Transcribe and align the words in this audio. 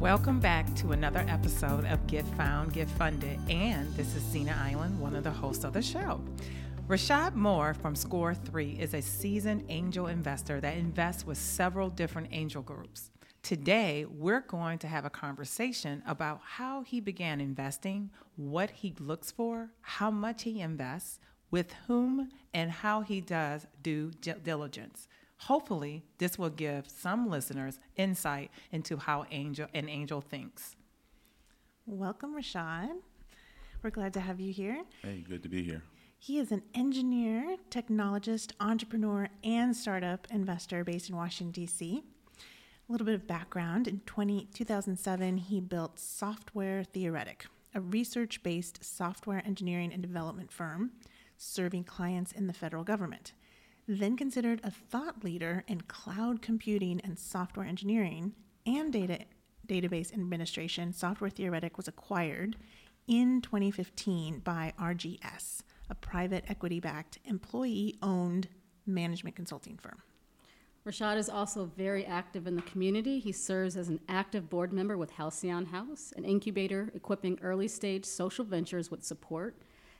Welcome 0.00 0.40
back 0.40 0.74
to 0.76 0.92
another 0.92 1.26
episode 1.28 1.84
of 1.84 2.06
Get 2.06 2.24
Found, 2.38 2.72
Get 2.72 2.88
Funded. 2.88 3.38
And 3.50 3.94
this 3.96 4.16
is 4.16 4.22
Zena 4.22 4.58
Island, 4.58 4.98
one 4.98 5.14
of 5.14 5.24
the 5.24 5.30
hosts 5.30 5.62
of 5.62 5.74
the 5.74 5.82
show. 5.82 6.22
Rashad 6.88 7.34
Moore 7.34 7.74
from 7.74 7.94
Score 7.94 8.34
3 8.34 8.78
is 8.80 8.94
a 8.94 9.02
seasoned 9.02 9.66
angel 9.68 10.06
investor 10.06 10.58
that 10.62 10.78
invests 10.78 11.26
with 11.26 11.36
several 11.36 11.90
different 11.90 12.28
angel 12.32 12.62
groups. 12.62 13.10
Today, 13.42 14.06
we're 14.08 14.40
going 14.40 14.78
to 14.78 14.88
have 14.88 15.04
a 15.04 15.10
conversation 15.10 16.02
about 16.06 16.40
how 16.42 16.80
he 16.80 16.98
began 17.00 17.38
investing, 17.38 18.08
what 18.36 18.70
he 18.70 18.94
looks 18.98 19.30
for, 19.30 19.68
how 19.82 20.10
much 20.10 20.44
he 20.44 20.62
invests, 20.62 21.20
with 21.50 21.74
whom, 21.88 22.30
and 22.54 22.70
how 22.70 23.02
he 23.02 23.20
does 23.20 23.66
due 23.82 24.12
diligence. 24.42 25.08
Hopefully, 25.44 26.04
this 26.18 26.38
will 26.38 26.50
give 26.50 26.86
some 26.86 27.30
listeners 27.30 27.78
insight 27.96 28.50
into 28.72 28.98
how 28.98 29.24
angel 29.30 29.68
an 29.72 29.88
angel 29.88 30.20
thinks. 30.20 30.76
Welcome, 31.86 32.36
Rashad. 32.36 32.90
We're 33.82 33.90
glad 33.90 34.12
to 34.14 34.20
have 34.20 34.38
you 34.38 34.52
here. 34.52 34.82
Hey, 35.02 35.24
good 35.26 35.42
to 35.42 35.48
be 35.48 35.62
here. 35.62 35.82
He 36.18 36.38
is 36.38 36.52
an 36.52 36.62
engineer, 36.74 37.56
technologist, 37.70 38.52
entrepreneur, 38.60 39.30
and 39.42 39.74
startup 39.74 40.26
investor 40.30 40.84
based 40.84 41.08
in 41.08 41.16
Washington, 41.16 41.52
D.C. 41.52 42.02
A 42.86 42.92
little 42.92 43.06
bit 43.06 43.14
of 43.14 43.26
background. 43.26 43.88
In 43.88 44.00
20, 44.00 44.48
2007, 44.52 45.38
he 45.38 45.58
built 45.58 45.98
Software 45.98 46.84
Theoretic, 46.84 47.46
a 47.74 47.80
research 47.80 48.42
based 48.42 48.84
software 48.84 49.42
engineering 49.46 49.90
and 49.90 50.02
development 50.02 50.52
firm 50.52 50.90
serving 51.38 51.84
clients 51.84 52.32
in 52.32 52.46
the 52.46 52.52
federal 52.52 52.84
government 52.84 53.32
then 53.98 54.16
considered 54.16 54.60
a 54.62 54.70
thought 54.70 55.24
leader 55.24 55.64
in 55.66 55.80
cloud 55.82 56.42
computing 56.42 57.00
and 57.02 57.18
software 57.18 57.66
engineering 57.66 58.34
and 58.64 58.92
data 58.92 59.18
database 59.66 60.12
administration, 60.12 60.92
Software 60.92 61.30
Theoretic 61.30 61.76
was 61.76 61.88
acquired 61.88 62.56
in 63.08 63.40
2015 63.40 64.40
by 64.40 64.72
RGS, 64.78 65.62
a 65.88 65.94
private 65.96 66.44
equity 66.48 66.78
backed, 66.78 67.18
employee 67.24 67.96
owned 68.00 68.48
management 68.86 69.34
consulting 69.34 69.76
firm. 69.76 70.02
Rashad 70.86 71.16
is 71.16 71.28
also 71.28 71.70
very 71.76 72.06
active 72.06 72.46
in 72.46 72.54
the 72.54 72.62
community. 72.62 73.18
He 73.18 73.32
serves 73.32 73.76
as 73.76 73.88
an 73.88 74.00
active 74.08 74.48
board 74.48 74.72
member 74.72 74.96
with 74.96 75.10
Halcyon 75.10 75.66
House, 75.66 76.12
an 76.16 76.24
incubator 76.24 76.90
equipping 76.94 77.38
early 77.42 77.68
stage 77.68 78.04
social 78.04 78.44
ventures 78.44 78.90
with 78.90 79.04
support 79.04 79.56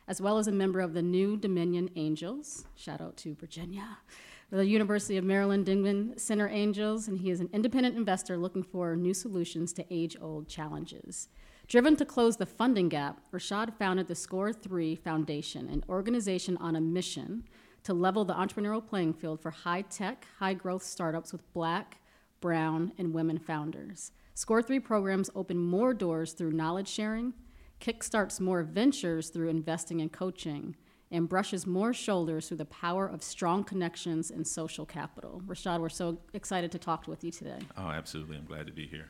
as 0.08 0.20
well 0.20 0.38
as 0.38 0.48
a 0.48 0.52
member 0.52 0.80
of 0.80 0.94
the 0.94 1.02
New 1.02 1.36
Dominion 1.36 1.90
Angels. 1.96 2.64
Shout 2.76 3.00
out 3.00 3.16
to 3.18 3.34
Virginia. 3.34 3.98
The 4.50 4.66
University 4.66 5.16
of 5.16 5.24
Maryland 5.24 5.66
Dingman 5.66 6.18
Center 6.18 6.48
Angels, 6.48 7.06
and 7.06 7.18
he 7.18 7.30
is 7.30 7.40
an 7.40 7.50
independent 7.52 7.96
investor 7.96 8.36
looking 8.36 8.64
for 8.64 8.96
new 8.96 9.14
solutions 9.14 9.72
to 9.74 9.84
age 9.90 10.16
old 10.20 10.48
challenges. 10.48 11.28
Driven 11.68 11.94
to 11.94 12.04
close 12.04 12.36
the 12.36 12.46
funding 12.46 12.88
gap, 12.88 13.20
Rashad 13.32 13.78
founded 13.78 14.08
the 14.08 14.16
Score 14.16 14.52
3 14.52 14.96
Foundation, 14.96 15.68
an 15.68 15.84
organization 15.88 16.56
on 16.56 16.74
a 16.74 16.80
mission 16.80 17.44
to 17.84 17.94
level 17.94 18.24
the 18.24 18.34
entrepreneurial 18.34 18.84
playing 18.84 19.14
field 19.14 19.40
for 19.40 19.52
high 19.52 19.82
tech, 19.82 20.26
high 20.40 20.54
growth 20.54 20.82
startups 20.82 21.32
with 21.32 21.52
black, 21.52 21.98
brown, 22.40 22.92
and 22.98 23.14
women 23.14 23.38
founders. 23.38 24.10
Score 24.34 24.62
3 24.62 24.80
programs 24.80 25.30
open 25.36 25.58
more 25.58 25.94
doors 25.94 26.32
through 26.32 26.50
knowledge 26.50 26.88
sharing, 26.88 27.34
kickstarts 27.80 28.40
more 28.40 28.62
ventures 28.62 29.30
through 29.30 29.48
investing 29.48 30.00
and 30.00 30.12
coaching, 30.12 30.76
and 31.10 31.28
brushes 31.28 31.66
more 31.66 31.92
shoulders 31.92 32.48
through 32.48 32.58
the 32.58 32.64
power 32.66 33.06
of 33.06 33.22
strong 33.22 33.64
connections 33.64 34.30
and 34.30 34.46
social 34.46 34.86
capital. 34.86 35.42
Rashad, 35.46 35.80
we're 35.80 35.88
so 35.88 36.18
excited 36.34 36.70
to 36.72 36.78
talk 36.78 37.08
with 37.08 37.24
you 37.24 37.32
today. 37.32 37.58
Oh, 37.76 37.88
absolutely. 37.88 38.36
I'm 38.36 38.44
glad 38.44 38.66
to 38.66 38.72
be 38.72 38.86
here. 38.86 39.08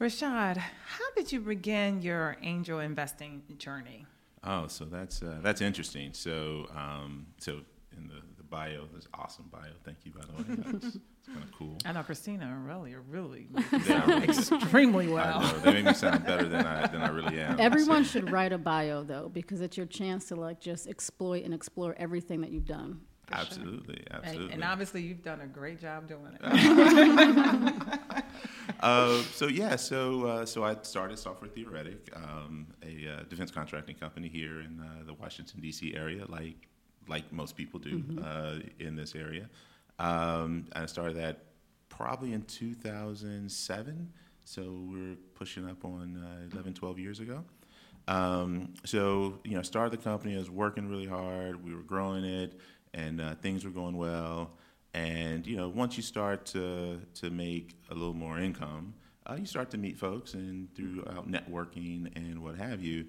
Rashad, 0.00 0.58
how 0.58 1.10
did 1.16 1.32
you 1.32 1.40
begin 1.40 2.02
your 2.02 2.36
angel 2.42 2.80
investing 2.80 3.42
journey? 3.56 4.06
Oh, 4.42 4.66
so 4.66 4.84
that's 4.84 5.22
uh, 5.22 5.38
that's 5.42 5.62
interesting. 5.62 6.12
So, 6.12 6.66
um, 6.76 7.26
so 7.38 7.60
in 7.96 8.08
the, 8.08 8.20
the 8.36 8.42
bio, 8.42 8.84
this 8.92 9.08
awesome 9.14 9.48
bio. 9.50 9.70
Thank 9.84 9.98
you, 10.04 10.12
by 10.12 10.20
the 10.26 10.76
way. 10.76 10.92
kind 11.26 11.42
of 11.42 11.52
cool. 11.52 11.78
I 11.84 11.92
know 11.92 12.02
Christina 12.02 12.44
and 12.44 12.66
Aurelia 12.66 13.00
really 13.08 13.48
sound 13.84 14.24
extremely 14.28 15.08
well. 15.08 15.40
I 15.40 15.52
know. 15.52 15.58
They 15.58 15.72
make 15.72 15.84
me 15.86 15.94
sound 15.94 16.24
better 16.24 16.48
than 16.48 16.66
I 16.66 16.86
than 16.86 17.02
I 17.02 17.08
really 17.08 17.40
am. 17.40 17.58
Everyone 17.60 18.04
should 18.04 18.30
write 18.30 18.52
a 18.52 18.58
bio 18.58 19.02
though, 19.04 19.28
because 19.28 19.60
it's 19.60 19.76
your 19.76 19.86
chance 19.86 20.26
to 20.26 20.36
like 20.36 20.60
just 20.60 20.86
exploit 20.86 21.44
and 21.44 21.54
explore 21.54 21.94
everything 21.98 22.40
that 22.42 22.50
you've 22.50 22.66
done. 22.66 23.00
Absolutely, 23.32 23.96
sure. 23.96 24.16
absolutely. 24.16 24.44
And, 24.52 24.62
and, 24.62 24.64
obviously, 24.64 25.02
you've 25.02 25.22
done 25.22 25.40
a 25.40 25.46
great 25.46 25.80
job 25.80 26.06
doing 26.06 26.36
it. 26.40 26.40
uh, 28.80 29.22
so 29.32 29.46
yeah, 29.46 29.76
so 29.76 30.26
uh, 30.26 30.44
so 30.46 30.62
I 30.62 30.76
started 30.82 31.18
Software 31.18 31.50
Theoretic, 31.50 32.10
um, 32.14 32.66
a 32.82 33.08
uh, 33.08 33.22
defense 33.30 33.50
contracting 33.50 33.96
company 33.96 34.28
here 34.28 34.60
in 34.60 34.78
uh, 34.80 35.04
the 35.06 35.14
Washington 35.14 35.60
D.C. 35.60 35.94
area, 35.94 36.26
like 36.28 36.68
like 37.08 37.32
most 37.32 37.56
people 37.56 37.80
do 37.80 37.98
mm-hmm. 37.98 38.18
Uh, 38.22 38.56
in 38.78 38.94
this 38.94 39.14
area. 39.14 39.48
Um, 39.98 40.66
I 40.74 40.86
started 40.86 41.16
that 41.16 41.44
probably 41.88 42.32
in 42.32 42.42
2007. 42.42 44.12
So 44.44 44.62
we're 44.90 45.16
pushing 45.34 45.68
up 45.68 45.84
on 45.84 46.16
uh, 46.16 46.48
11, 46.52 46.74
12 46.74 46.98
years 46.98 47.20
ago. 47.20 47.44
Um, 48.08 48.74
so, 48.84 49.38
you 49.44 49.56
know, 49.56 49.62
started 49.62 49.98
the 49.98 50.02
company, 50.02 50.34
I 50.34 50.38
was 50.38 50.50
working 50.50 50.88
really 50.88 51.06
hard, 51.06 51.64
we 51.64 51.74
were 51.74 51.82
growing 51.82 52.24
it, 52.24 52.60
and 52.92 53.20
uh, 53.20 53.34
things 53.36 53.64
were 53.64 53.70
going 53.70 53.96
well. 53.96 54.50
And, 54.92 55.46
you 55.46 55.56
know, 55.56 55.68
once 55.68 55.96
you 55.96 56.02
start 56.02 56.44
to, 56.46 57.00
to 57.14 57.30
make 57.30 57.76
a 57.90 57.94
little 57.94 58.14
more 58.14 58.38
income, 58.38 58.94
uh, 59.26 59.36
you 59.38 59.46
start 59.46 59.70
to 59.70 59.78
meet 59.78 59.96
folks 59.96 60.34
and 60.34 60.72
throughout 60.74 61.30
networking 61.30 62.14
and 62.14 62.42
what 62.42 62.56
have 62.56 62.82
you. 62.82 63.06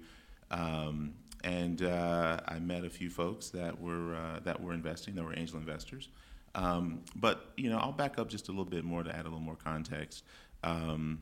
Um, 0.50 1.14
and 1.44 1.82
uh, 1.82 2.40
I 2.48 2.58
met 2.58 2.84
a 2.84 2.90
few 2.90 3.10
folks 3.10 3.50
that 3.50 3.78
were, 3.78 4.14
uh, 4.14 4.40
that 4.44 4.60
were 4.60 4.72
investing, 4.72 5.14
that 5.16 5.24
were 5.24 5.38
angel 5.38 5.58
investors. 5.58 6.08
Um, 6.56 7.02
but 7.14 7.52
you 7.56 7.70
know, 7.70 7.78
I'll 7.78 7.92
back 7.92 8.18
up 8.18 8.28
just 8.28 8.48
a 8.48 8.50
little 8.50 8.64
bit 8.64 8.82
more 8.82 9.02
to 9.02 9.14
add 9.14 9.20
a 9.20 9.24
little 9.24 9.40
more 9.40 9.56
context. 9.56 10.24
Um, 10.64 11.20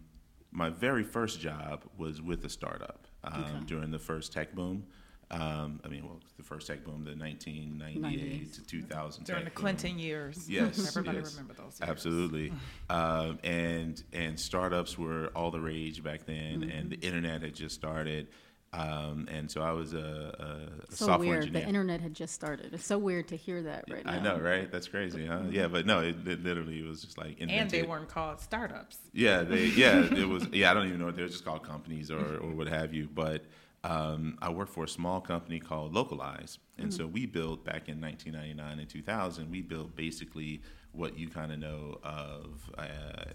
my 0.52 0.70
very 0.70 1.02
first 1.02 1.40
job 1.40 1.82
was 1.98 2.22
with 2.22 2.44
a 2.44 2.48
startup 2.48 3.08
um, 3.24 3.42
okay. 3.42 3.64
during 3.66 3.90
the 3.90 3.98
first 3.98 4.32
tech 4.32 4.54
boom. 4.54 4.84
Um, 5.30 5.80
I 5.84 5.88
mean, 5.88 6.04
well, 6.04 6.20
the 6.36 6.44
first 6.44 6.68
tech 6.68 6.84
boom, 6.84 7.04
the 7.04 7.16
1998 7.16 8.52
to 8.54 8.64
2000 8.64 9.24
during 9.24 9.44
the 9.44 9.50
Clinton 9.50 9.92
boom. 9.92 9.98
years. 9.98 10.48
Yes, 10.48 10.88
everybody 10.96 11.18
yes. 11.18 11.32
remember 11.32 11.54
those. 11.54 11.80
Years. 11.80 11.90
Absolutely, 11.90 12.52
um, 12.90 13.40
and 13.42 14.02
and 14.12 14.38
startups 14.38 14.96
were 14.96 15.32
all 15.34 15.50
the 15.50 15.60
rage 15.60 16.04
back 16.04 16.26
then, 16.26 16.60
mm-hmm. 16.60 16.70
and 16.70 16.90
the 16.90 17.00
internet 17.00 17.42
had 17.42 17.54
just 17.54 17.74
started. 17.74 18.28
Um, 18.74 19.28
and 19.30 19.48
so 19.48 19.62
I 19.62 19.70
was 19.70 19.94
a, 19.94 19.98
a, 20.00 20.94
so 20.94 21.06
software 21.06 21.28
weird. 21.28 21.42
engineer. 21.42 21.62
The 21.62 21.68
internet 21.68 22.00
had 22.00 22.12
just 22.12 22.34
started. 22.34 22.74
It's 22.74 22.84
so 22.84 22.98
weird 22.98 23.28
to 23.28 23.36
hear 23.36 23.62
that 23.62 23.84
right 23.88 24.04
now. 24.04 24.12
I 24.12 24.20
know, 24.20 24.38
right? 24.38 24.70
That's 24.70 24.88
crazy, 24.88 25.26
huh? 25.26 25.42
Yeah, 25.48 25.68
but 25.68 25.86
no, 25.86 26.00
it, 26.00 26.16
it 26.26 26.42
literally 26.42 26.82
was 26.82 27.02
just 27.02 27.16
like 27.16 27.38
invented. 27.38 27.60
And 27.60 27.70
they 27.70 27.82
weren't 27.84 28.08
called 28.08 28.40
startups. 28.40 28.98
Yeah, 29.12 29.42
they 29.42 29.66
yeah 29.66 30.00
it 30.12 30.28
was 30.28 30.48
yeah 30.52 30.72
I 30.72 30.74
don't 30.74 30.88
even 30.88 30.98
know 30.98 31.06
what 31.06 31.14
they 31.14 31.22
were 31.22 31.28
just 31.28 31.44
called 31.44 31.62
companies 31.62 32.10
or 32.10 32.38
or 32.38 32.50
what 32.50 32.66
have 32.66 32.92
you. 32.92 33.08
But 33.14 33.44
um, 33.84 34.38
I 34.42 34.50
worked 34.50 34.72
for 34.72 34.84
a 34.84 34.88
small 34.88 35.20
company 35.20 35.60
called 35.60 35.94
Localize, 35.94 36.58
and 36.76 36.88
mm-hmm. 36.88 36.96
so 36.96 37.06
we 37.06 37.26
built 37.26 37.64
back 37.64 37.88
in 37.88 38.00
1999 38.00 38.80
and 38.80 38.88
2000. 38.88 39.50
We 39.50 39.60
built 39.60 39.94
basically 39.94 40.62
what 40.90 41.18
you 41.18 41.28
kind 41.28 41.52
of 41.52 41.58
know 41.58 41.98
of 42.02 42.70
uh, 42.78 42.86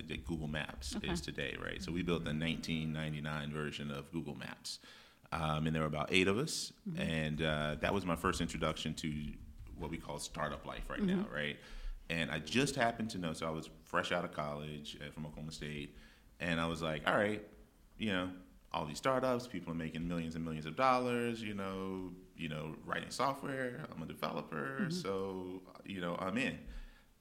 that 0.07 0.25
Google 0.25 0.47
Maps 0.47 0.95
Okay. 0.95 1.09
is 1.09 1.21
today, 1.21 1.55
right? 1.63 1.81
So 1.81 1.91
we 1.91 2.01
built 2.01 2.23
the 2.23 2.31
1999 2.31 3.51
version 3.51 3.91
of 3.91 4.11
Google 4.11 4.35
Maps, 4.35 4.79
um, 5.31 5.67
and 5.67 5.75
there 5.75 5.81
were 5.83 5.87
about 5.87 6.09
eight 6.11 6.27
of 6.27 6.37
us, 6.37 6.73
and 6.97 7.41
uh, 7.41 7.75
that 7.81 7.93
was 7.93 8.05
my 8.05 8.15
first 8.15 8.41
introduction 8.41 8.93
to 8.95 9.13
what 9.77 9.89
we 9.91 9.97
call 9.97 10.19
startup 10.19 10.65
life 10.65 10.89
right 10.89 11.01
now, 11.01 11.25
right? 11.33 11.57
And 12.09 12.31
I 12.31 12.39
just 12.39 12.75
happened 12.75 13.11
to 13.11 13.17
know, 13.19 13.33
so 13.33 13.45
I 13.47 13.51
was 13.51 13.69
fresh 13.83 14.11
out 14.11 14.25
of 14.25 14.33
college 14.33 14.97
uh, 14.99 15.11
from 15.11 15.25
Oklahoma 15.25 15.51
State, 15.51 15.95
and 16.39 16.59
I 16.59 16.65
was 16.67 16.81
like, 16.81 17.03
all 17.07 17.15
right, 17.15 17.43
you 17.97 18.11
know, 18.11 18.29
all 18.71 18.85
these 18.85 18.97
startups, 18.97 19.47
people 19.47 19.71
are 19.71 19.75
making 19.75 20.07
millions 20.07 20.35
and 20.35 20.43
millions 20.43 20.65
of 20.65 20.75
dollars, 20.75 21.41
you 21.41 21.53
know, 21.53 22.11
you 22.35 22.49
know, 22.49 22.75
writing 22.85 23.09
software. 23.11 23.85
I'm 23.95 24.01
a 24.01 24.05
developer, 24.05 24.87
so 24.89 25.61
you 25.85 26.01
know, 26.01 26.15
I'm 26.19 26.37
in. 26.37 26.57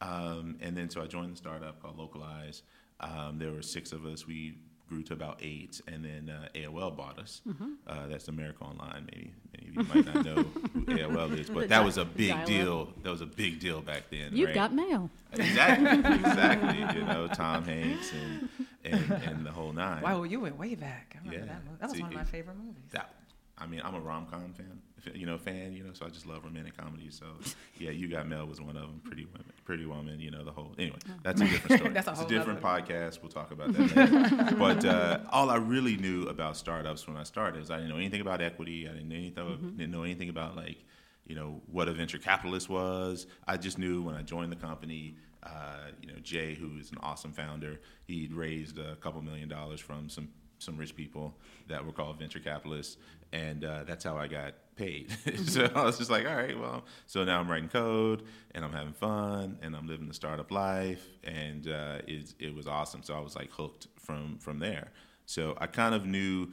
Um, 0.01 0.57
and 0.61 0.77
then 0.77 0.89
so 0.91 1.03
I 1.03 1.07
joined 1.07 1.33
the 1.33 1.37
startup 1.37 1.83
called 1.83 1.99
Localize. 1.99 2.63
Um, 3.01 3.39
there 3.39 3.53
were 3.53 3.63
six 3.63 3.93
of 3.93 4.05
us. 4.07 4.27
We 4.27 4.59
grew 4.89 5.03
to 5.05 5.13
about 5.13 5.39
eight, 5.43 5.81
and 5.87 6.05
then 6.05 6.31
uh, 6.35 6.49
AOL 6.55 6.97
bought 6.97 7.19
us. 7.19 7.43
Uh, 7.87 8.07
that's 8.07 8.29
America 8.29 8.65
Online. 8.65 9.07
Maybe 9.13 9.33
many 9.57 9.69
of 9.69 9.75
you 9.77 9.95
might 10.03 10.15
not 10.15 10.25
know 10.25 10.43
who 10.73 10.81
AOL 10.87 11.39
is, 11.39 11.51
but 11.51 11.69
that 11.69 11.85
was 11.85 11.99
a 11.99 12.05
big 12.05 12.31
dial-up. 12.31 12.47
deal. 12.47 12.93
That 13.03 13.11
was 13.11 13.21
a 13.21 13.27
big 13.27 13.61
deal 13.61 13.81
back 13.81 14.05
then. 14.11 14.35
You 14.37 14.47
right? 14.47 14.55
got 14.55 14.73
mail. 14.75 15.11
exactly, 15.33 15.99
exactly. 16.15 17.01
You 17.01 17.07
know, 17.07 17.29
Tom 17.29 17.65
Hanks 17.65 18.13
and 18.13 18.49
and, 18.85 19.13
and 19.23 19.47
the 19.47 19.51
whole 19.51 19.73
nine. 19.73 20.03
Wow, 20.03 20.23
you 20.23 20.41
went 20.41 20.57
way 20.59 20.75
back. 20.75 21.17
I 21.17 21.19
remember 21.19 21.47
Yeah. 21.47 21.53
that 21.53 21.65
movie. 21.65 21.77
That 21.81 21.89
was 21.89 21.97
See, 21.97 22.03
one 22.03 22.11
of 22.13 22.17
my 22.19 22.25
favorite 22.25 22.57
movies. 22.57 22.75
That, 22.93 23.13
I 23.61 23.67
mean, 23.67 23.81
I'm 23.85 23.95
a 23.95 24.01
rom 24.01 24.27
com 24.31 24.53
fan, 24.53 24.81
you 25.15 25.27
know, 25.27 25.37
fan, 25.37 25.73
you 25.73 25.83
know, 25.83 25.91
so 25.93 26.07
I 26.07 26.11
just 26.11 26.27
love 26.27 26.45
romantic 26.45 26.77
comedies. 26.77 27.19
So, 27.19 27.27
yeah, 27.79 27.91
You 27.91 28.09
Got 28.09 28.29
Mail 28.29 28.47
was 28.47 28.61
one 28.61 28.77
of 28.77 28.83
them. 28.83 29.01
Pretty 29.05 29.25
Women, 29.27 29.45
Pretty 29.65 29.85
Woman, 29.85 30.21
you 30.21 30.31
know, 30.31 30.45
the 30.45 30.53
whole. 30.53 30.73
Anyway, 30.79 30.99
that's 31.23 31.41
a 31.41 31.45
different 31.45 31.81
story. 31.81 31.93
That's 31.95 32.09
a 32.09 32.11
it's 32.13 32.21
a 32.21 32.27
different 32.27 32.63
nother- 32.63 32.83
podcast. 32.83 33.21
We'll 33.23 33.31
talk 33.33 33.51
about 33.51 33.73
that 33.75 33.97
later. 33.97 34.57
but 34.57 34.85
uh, 34.85 35.21
all 35.31 35.51
I 35.51 35.57
really 35.57 35.97
knew 35.97 36.25
about 36.29 36.57
startups 36.57 37.07
when 37.09 37.17
I 37.17 37.25
started 37.25 37.61
is 37.63 37.71
I 37.71 37.77
didn't 37.79 37.91
know 37.91 37.97
anything 37.97 38.21
about 38.21 38.41
equity. 38.41 38.89
I 38.89 38.93
didn't 38.93 39.09
know 39.09 39.17
anything, 39.17 39.75
didn't 39.77 39.93
know 39.93 40.03
anything 40.05 40.29
about 40.29 40.57
like, 40.57 40.79
you 41.27 41.35
know, 41.35 41.61
what 41.71 41.89
a 41.89 41.93
venture 41.93 42.19
capitalist 42.19 42.69
was. 42.69 43.27
I 43.47 43.57
just 43.57 43.79
knew 43.79 44.03
when 44.03 44.15
I 44.15 44.23
joined 44.23 44.53
the 44.53 44.57
company. 44.57 45.17
Uh, 45.41 45.93
you 46.03 46.09
know, 46.09 46.19
Jay, 46.21 46.55
who 46.55 46.77
is 46.79 46.91
an 46.91 46.99
awesome 47.01 47.33
founder, 47.33 47.79
he'd 48.07 48.33
raised 48.33 48.77
a 48.79 48.97
couple 48.97 49.23
million 49.23 49.49
dollars 49.49 49.79
from 49.81 50.09
some 50.09 50.29
some 50.59 50.77
rich 50.77 50.95
people 50.95 51.35
that 51.69 51.85
were 51.85 51.93
called 51.93 52.19
venture 52.19 52.41
capitalists, 52.41 52.97
and 53.33 53.65
uh, 53.65 53.85
that's 53.85 54.05
how 54.05 54.17
I 54.17 54.27
got 54.27 54.55
paid. 54.77 55.11
so 55.47 55.71
I 55.75 55.85
was 55.85 55.99
just 55.99 56.11
like, 56.11 56.27
all 56.27 56.37
right, 56.37 56.59
well, 56.59 56.85
so 57.07 57.25
now 57.25 57.41
I'm 57.41 57.51
writing 57.51 57.69
code 57.69 58.23
and 58.53 58.65
I'm 58.65 58.73
having 58.73 58.93
fun 58.93 59.59
and 59.63 59.75
I'm 59.77 59.87
living 59.87 60.09
the 60.09 60.15
startup 60.15 60.51
life, 60.51 61.05
and 61.25 61.69
uh, 61.69 61.99
it 62.07 62.35
it 62.39 62.55
was 62.55 62.67
awesome. 62.67 63.03
So 63.03 63.15
I 63.15 63.21
was 63.21 63.37
like 63.37 63.51
hooked 63.51 63.89
from 63.97 64.39
from 64.39 64.59
there. 64.59 64.91
So 65.27 65.57
I 65.61 65.67
kind 65.67 65.95
of 65.95 66.07
knew, 66.07 66.49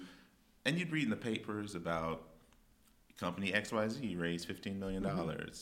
and 0.66 0.78
you'd 0.78 0.92
read 0.92 1.04
in 1.06 1.10
the 1.10 1.16
papers 1.16 1.76
about 1.76 2.24
company 3.18 3.52
XYZ 3.52 4.20
raised 4.20 4.48
$15 4.48 4.78
million 4.78 5.04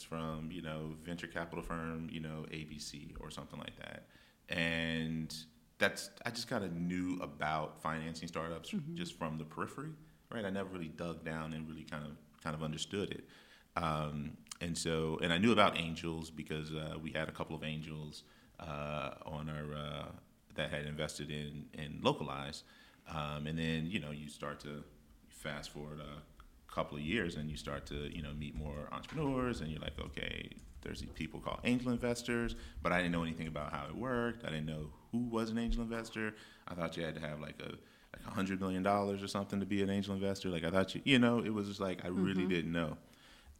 from, 0.08 0.50
you 0.52 0.62
know, 0.62 0.94
venture 1.04 1.28
capital 1.28 1.64
firm, 1.64 2.10
you 2.12 2.20
know, 2.20 2.46
ABC 2.52 3.12
or 3.20 3.30
something 3.30 3.60
like 3.60 3.76
that. 3.78 4.08
And 4.50 5.34
that's, 5.80 6.10
I 6.26 6.30
just 6.30 6.48
kind 6.48 6.64
of 6.64 6.74
knew 6.74 7.20
about 7.22 7.82
financing 7.82 8.28
startups 8.28 8.74
just 8.94 9.18
from 9.18 9.38
the 9.38 9.44
periphery, 9.44 9.92
right? 10.32 10.46
I 10.46 10.50
never 10.50 10.70
really 10.70 10.90
dug 10.90 11.24
down 11.26 11.54
and 11.54 11.68
really 11.68 11.84
kind 11.84 12.06
of, 12.06 12.12
kind 12.44 12.56
of 12.56 12.64
understood 12.64 13.12
it. 13.12 13.24
Um, 13.76 14.38
and 14.62 14.78
so, 14.78 15.20
and 15.22 15.34
I 15.34 15.38
knew 15.38 15.52
about 15.52 15.78
angels 15.78 16.30
because 16.30 16.72
uh, 16.72 16.96
we 17.02 17.12
had 17.12 17.28
a 17.28 17.32
couple 17.32 17.56
of 17.56 17.64
angels 17.64 18.24
uh, 18.60 19.12
on 19.26 19.50
our, 19.50 19.76
uh, 19.76 20.06
that 20.56 20.70
had 20.70 20.86
invested 20.86 21.32
in, 21.32 21.66
in 21.74 22.00
Localize. 22.02 22.64
Um, 23.10 23.48
and 23.48 23.58
then, 23.58 23.88
you 23.88 24.00
know, 24.00 24.12
you 24.12 24.30
start 24.30 24.60
to 24.62 24.84
fast 25.30 25.72
forward 25.72 26.00
a 26.00 26.22
couple 26.74 26.98
of 26.98 27.04
years 27.04 27.36
and 27.36 27.50
you 27.52 27.58
start 27.58 27.86
to 27.86 28.16
you 28.16 28.24
know 28.24 28.34
meet 28.34 28.56
more 28.56 28.88
entrepreneurs 28.92 29.62
and 29.62 29.70
you're 29.70 29.82
like 29.82 30.00
okay 30.00 30.50
there's 30.82 31.02
these 31.02 31.12
people 31.12 31.40
called 31.40 31.60
angel 31.66 31.92
investors 31.92 32.56
but 32.82 32.92
i 32.92 32.98
didn't 32.98 33.12
know 33.12 33.22
anything 33.22 33.48
about 33.48 33.72
how 33.72 33.86
it 33.86 33.96
worked 33.96 34.44
i 34.44 34.50
didn't 34.50 34.66
know 34.66 34.88
who 35.14 35.20
was 35.20 35.50
an 35.50 35.58
angel 35.58 35.82
investor 35.82 36.36
i 36.68 36.74
thought 36.74 36.98
you 36.98 37.04
had 37.04 37.16
to 37.16 37.22
have 37.22 37.40
like 37.40 37.56
a 37.62 37.70
like 37.70 38.28
a 38.28 38.32
hundred 38.32 38.60
million 38.60 38.84
dollars 38.84 39.24
or 39.24 39.28
something 39.28 39.62
to 39.62 39.66
be 39.66 39.82
an 39.82 39.90
angel 39.90 40.14
investor 40.14 40.50
like 40.50 40.66
i 40.66 40.70
thought 40.70 40.94
you 40.94 41.02
you 41.06 41.18
know 41.18 41.40
it 41.40 41.54
was 41.54 41.68
just 41.68 41.80
like 41.80 42.04
i 42.04 42.10
really 42.10 42.46
didn't 42.46 42.72
know 42.72 42.98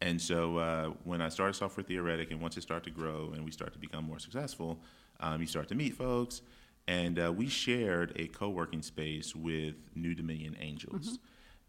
and 0.00 0.20
so 0.20 0.58
uh, 0.58 0.86
when 1.04 1.20
I 1.22 1.28
started 1.28 1.54
Software 1.54 1.84
Theoretic, 1.84 2.30
and 2.30 2.40
once 2.40 2.56
it 2.56 2.62
started 2.62 2.84
to 2.84 2.90
grow 2.90 3.32
and 3.34 3.44
we 3.44 3.50
start 3.50 3.72
to 3.72 3.78
become 3.78 4.04
more 4.04 4.18
successful, 4.18 4.80
um, 5.20 5.40
you 5.40 5.46
start 5.46 5.68
to 5.68 5.74
meet 5.74 5.94
folks. 5.94 6.42
And 6.86 7.18
uh, 7.18 7.32
we 7.32 7.48
shared 7.48 8.12
a 8.16 8.26
co-working 8.26 8.82
space 8.82 9.34
with 9.34 9.76
New 9.94 10.14
Dominion 10.14 10.56
Angels. 10.60 11.18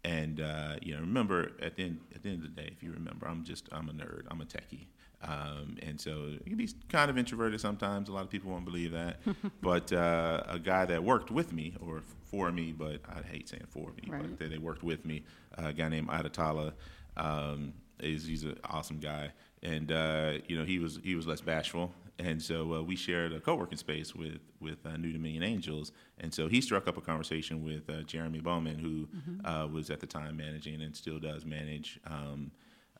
And 0.04 0.40
uh, 0.40 0.76
you 0.82 0.94
know, 0.94 1.00
remember 1.00 1.52
at 1.62 1.76
the 1.76 1.84
end 1.84 2.00
at 2.14 2.22
the 2.22 2.28
end 2.28 2.44
of 2.44 2.54
the 2.54 2.62
day, 2.62 2.68
if 2.70 2.82
you 2.82 2.92
remember, 2.92 3.26
I'm 3.26 3.42
just 3.42 3.68
I'm 3.72 3.88
a 3.88 3.92
nerd. 3.92 4.24
I'm 4.30 4.40
a 4.40 4.44
techie. 4.44 4.86
Um, 5.26 5.76
and 5.82 6.00
so 6.00 6.26
you 6.28 6.40
can 6.46 6.56
be 6.56 6.68
kind 6.88 7.10
of 7.10 7.18
introverted 7.18 7.60
sometimes. 7.60 8.08
A 8.08 8.12
lot 8.12 8.22
of 8.22 8.30
people 8.30 8.50
won't 8.52 8.64
believe 8.64 8.92
that. 8.92 9.18
but 9.60 9.92
uh, 9.92 10.42
a 10.46 10.58
guy 10.58 10.84
that 10.86 11.02
worked 11.02 11.30
with 11.30 11.52
me 11.52 11.74
or 11.80 12.02
for 12.24 12.52
me, 12.52 12.72
but 12.72 13.00
I 13.08 13.22
hate 13.22 13.48
saying 13.48 13.66
for 13.68 13.90
me, 13.92 14.04
Right. 14.08 14.22
but 14.22 14.38
that 14.38 14.50
they 14.50 14.58
worked 14.58 14.82
with 14.82 15.04
me, 15.04 15.24
a 15.58 15.72
guy 15.72 15.88
named 15.88 16.08
Adatala, 16.08 16.72
um, 17.16 17.72
is 18.00 18.26
he's 18.26 18.44
an 18.44 18.58
awesome 18.64 18.98
guy, 18.98 19.30
and 19.62 19.90
uh, 19.90 20.34
you 20.48 20.56
know 20.58 20.64
he 20.64 20.78
was 20.78 21.00
he 21.02 21.14
was 21.14 21.26
less 21.26 21.40
bashful, 21.40 21.92
and 22.18 22.42
so 22.42 22.74
uh, 22.74 22.82
we 22.82 22.94
shared 22.94 23.32
a 23.32 23.40
co-working 23.40 23.78
space 23.78 24.14
with 24.14 24.38
with 24.60 24.84
uh, 24.84 24.96
New 24.98 25.12
Dominion 25.12 25.42
Angels, 25.42 25.92
and 26.18 26.32
so 26.34 26.46
he 26.46 26.60
struck 26.60 26.86
up 26.88 26.98
a 26.98 27.00
conversation 27.00 27.64
with 27.64 27.88
uh, 27.88 28.02
Jeremy 28.02 28.40
Bowman, 28.40 28.78
who 28.78 29.08
uh, 29.48 29.66
was 29.66 29.88
at 29.90 30.00
the 30.00 30.06
time 30.06 30.36
managing 30.36 30.82
and 30.82 30.94
still 30.94 31.18
does 31.18 31.46
manage 31.46 31.98
um, 32.06 32.50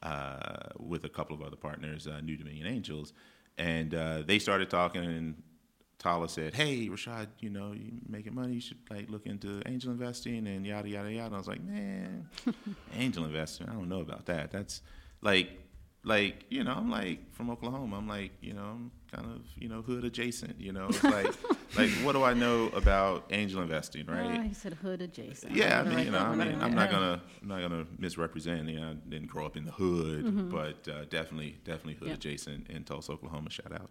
uh, 0.02 0.68
with 0.78 1.04
a 1.04 1.08
couple 1.08 1.34
of 1.34 1.42
other 1.42 1.56
partners, 1.56 2.06
uh, 2.06 2.20
New 2.20 2.36
Dominion 2.36 2.66
Angels, 2.66 3.12
and 3.58 3.94
uh, 3.94 4.22
they 4.26 4.38
started 4.38 4.70
talking 4.70 5.04
and. 5.04 5.42
Tala 5.98 6.28
said, 6.28 6.54
"Hey, 6.54 6.88
Rashad, 6.88 7.28
you 7.40 7.48
know, 7.48 7.72
you 7.72 7.90
making 8.06 8.34
money. 8.34 8.52
You 8.52 8.60
should 8.60 8.76
like 8.90 9.08
look 9.08 9.24
into 9.24 9.62
angel 9.64 9.90
investing 9.90 10.46
and 10.46 10.64
yada 10.66 10.86
yada 10.86 11.10
yada." 11.10 11.34
I 11.34 11.38
was 11.38 11.48
like, 11.48 11.64
"Man, 11.64 12.28
angel 12.94 13.24
investing? 13.24 13.66
I 13.66 13.72
don't 13.72 13.88
know 13.88 14.02
about 14.02 14.26
that. 14.26 14.50
That's 14.50 14.82
like, 15.22 15.48
like 16.06 16.44
you 16.48 16.62
know, 16.64 16.72
I'm 16.72 16.90
like 16.90 17.18
from 17.34 17.50
Oklahoma. 17.50 17.96
I'm 17.98 18.08
like, 18.08 18.30
you 18.40 18.54
know, 18.54 18.62
I'm 18.62 18.90
kind 19.12 19.26
of 19.26 19.42
you 19.56 19.68
know 19.68 19.82
hood 19.82 20.04
adjacent. 20.04 20.58
You 20.60 20.72
know, 20.72 20.86
it's 20.88 21.02
like, 21.04 21.26
like 21.76 21.90
what 22.04 22.12
do 22.12 22.22
I 22.22 22.32
know 22.32 22.68
about 22.68 23.26
angel 23.30 23.60
investing, 23.60 24.06
right? 24.06 24.38
Oh, 24.40 24.42
he 24.48 24.54
said 24.54 24.74
hood 24.74 25.02
adjacent. 25.02 25.52
Yeah, 25.54 25.80
I 25.80 25.88
mean, 25.88 26.06
you 26.06 26.12
know, 26.12 26.20
I 26.20 26.34
mean. 26.34 26.56
I'm 26.62 26.74
not 26.74 26.90
gonna, 26.90 27.20
I'm 27.42 27.48
not 27.48 27.60
gonna 27.60 27.84
misrepresent. 27.98 28.68
You 28.68 28.80
know, 28.80 28.90
I 28.90 28.94
didn't 29.10 29.26
grow 29.28 29.44
up 29.46 29.56
in 29.56 29.64
the 29.64 29.72
hood, 29.72 30.24
Mm-hmm. 30.24 30.48
but 30.50 30.86
uh, 30.88 31.04
definitely, 31.10 31.58
definitely 31.64 31.94
hood 31.94 32.08
Yeah. 32.08 32.14
adjacent 32.14 32.70
in 32.70 32.84
Tulsa, 32.84 33.12
Oklahoma. 33.12 33.50
Shout 33.50 33.72
out. 33.72 33.90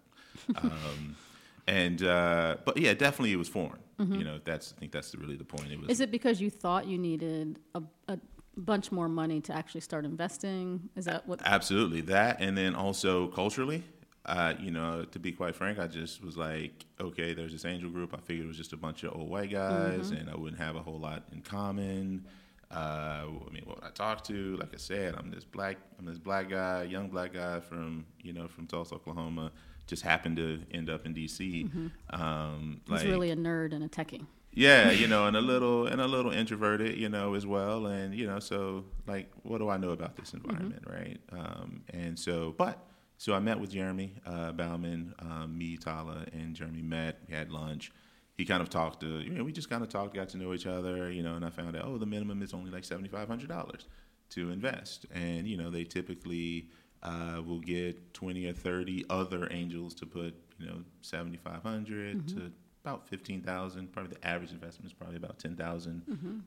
Um, 0.56 1.16
and 1.68 2.02
uh, 2.04 2.58
but 2.66 2.78
yeah, 2.78 2.94
definitely 2.94 3.34
it 3.34 3.38
was 3.38 3.50
foreign. 3.50 3.82
You 3.98 4.24
know, 4.26 4.40
that's 4.44 4.74
I 4.76 4.80
think 4.82 4.92
that's 4.92 5.16
really 5.16 5.36
the 5.38 5.46
point. 5.46 5.72
It 5.72 5.78
was 5.78 5.84
Mm-hmm. 5.84 5.92
Is 5.92 6.00
it 6.02 6.12
because 6.12 6.42
you 6.42 6.50
thought 6.50 6.86
you 6.88 6.98
needed 6.98 7.60
a, 7.76 7.82
a 8.10 8.20
bunch 8.58 8.92
more 8.92 9.08
money 9.10 9.42
to 9.42 9.54
actually 9.54 9.82
start 9.82 10.06
investing? 10.06 10.90
Is 10.96 11.06
that 11.06 11.28
what? 11.28 11.42
Absolutely 11.46 12.02
that, 12.02 12.42
and 12.42 12.58
then 12.58 12.76
also 12.76 13.28
culturally. 13.28 13.84
Uh, 14.26 14.56
you 14.60 14.72
know, 14.72 15.06
to 15.12 15.20
be 15.20 15.32
quite 15.32 15.56
frank, 15.56 15.78
I 15.78 15.86
just 15.86 16.24
was 16.24 16.36
like, 16.36 16.86
okay, 17.00 17.36
there's 17.36 17.52
this 17.52 17.64
angel 17.64 17.92
group. 17.92 18.12
I 18.12 18.18
figured 18.18 18.46
it 18.46 18.48
was 18.48 18.58
just 18.58 18.74
a 18.74 18.78
bunch 18.78 19.04
of 19.04 19.16
old 19.16 19.30
white 19.30 19.52
guys, 19.52 20.10
and 20.10 20.30
I 20.32 20.36
wouldn't 20.36 20.60
have 20.60 20.76
a 20.76 20.82
whole 20.82 21.00
lot 21.00 21.24
in 21.32 21.42
common. 21.42 22.26
Uh, 22.72 23.28
I 23.28 23.54
mean, 23.54 23.62
what 23.66 23.78
would 23.78 23.84
I 23.88 23.92
talk 23.92 24.24
to? 24.26 24.58
Like 24.58 24.74
I 24.74 24.78
said, 24.78 25.14
I'm 25.16 25.30
this 25.30 25.44
black, 25.44 25.78
I'm 26.00 26.06
this 26.06 26.18
black 26.18 26.50
guy, 26.50 26.84
young 26.84 27.10
black 27.10 27.34
guy 27.34 27.60
from 27.60 28.06
you 28.24 28.34
know 28.34 28.48
from 28.48 28.66
Tulsa, 28.66 28.96
Oklahoma. 28.96 29.52
Just 29.86 30.02
happened 30.02 30.38
to 30.38 30.60
end 30.72 30.90
up 30.90 31.06
in 31.06 31.14
D.C. 31.14 31.70
Um, 32.10 32.82
He's 32.90 33.06
really 33.06 33.30
a 33.30 33.36
nerd 33.36 33.72
and 33.72 33.84
a 33.84 33.88
techie. 33.88 34.26
Yeah, 34.56 34.90
you 35.02 35.08
know, 35.08 35.28
and 35.28 35.38
a 35.38 35.42
little 35.42 35.86
and 35.86 36.02
a 36.02 36.08
little 36.08 36.32
introverted, 36.32 36.98
you 36.98 37.10
know, 37.10 37.36
as 37.36 37.46
well. 37.46 37.86
And 37.86 38.16
you 38.16 38.26
know, 38.26 38.40
so 38.40 38.86
like, 39.06 39.30
what 39.44 39.60
do 39.60 39.70
I 39.70 39.78
know 39.78 39.92
about 39.92 40.16
this 40.16 40.34
environment, 40.34 40.84
right? 40.88 41.20
Um, 41.32 41.84
and 41.94 42.18
so, 42.18 42.56
but 42.58 42.80
so 43.18 43.34
I 43.34 43.40
met 43.40 43.60
with 43.60 43.72
Jeremy 43.72 44.16
uh, 44.26 44.54
Bauman, 44.54 45.14
um, 45.20 45.58
me, 45.58 45.78
Tala, 45.78 46.26
and 46.34 46.56
Jeremy 46.56 46.82
met. 46.82 47.20
We 47.28 47.36
had 47.36 47.52
lunch. 47.52 47.92
He 48.38 48.44
kind 48.44 48.62
of 48.62 48.70
talked 48.70 49.00
to, 49.00 49.22
you 49.22 49.30
know, 49.30 49.46
we 49.46 49.54
just 49.54 49.70
kind 49.70 49.82
of 49.82 49.88
talked, 49.88 50.14
got 50.14 50.28
to 50.30 50.38
know 50.38 50.54
each 50.54 50.68
other, 50.68 51.10
you 51.10 51.24
know, 51.24 51.36
and 51.36 51.46
I 51.46 51.50
found 51.50 51.78
out, 51.78 51.86
oh, 51.86 51.98
the 51.98 52.06
minimum 52.06 52.42
is 52.42 52.54
only 52.54 52.72
like 52.72 52.84
seventy 52.84 53.08
five 53.08 53.28
hundred 53.28 53.50
dollars 53.50 53.86
to 54.32 54.50
invest, 54.50 55.06
and 55.14 55.48
you 55.48 55.58
know, 55.58 55.70
they 55.70 55.84
typically 55.84 56.70
uh, 57.04 57.42
will 57.46 57.60
get 57.60 58.14
twenty 58.14 58.48
or 58.48 58.54
thirty 58.54 59.06
other 59.10 59.48
angels 59.52 59.94
to 59.96 60.06
put, 60.06 60.36
you 60.60 60.66
know, 60.66 60.82
seventy 61.02 61.38
to 61.38 62.52
about 62.86 63.08
fifteen 63.08 63.42
thousand. 63.42 63.92
Probably 63.92 64.16
the 64.16 64.28
average 64.28 64.52
investment 64.52 64.88
is 64.88 64.94
probably 64.94 65.18
about 65.18 65.40
ten 65.40 65.56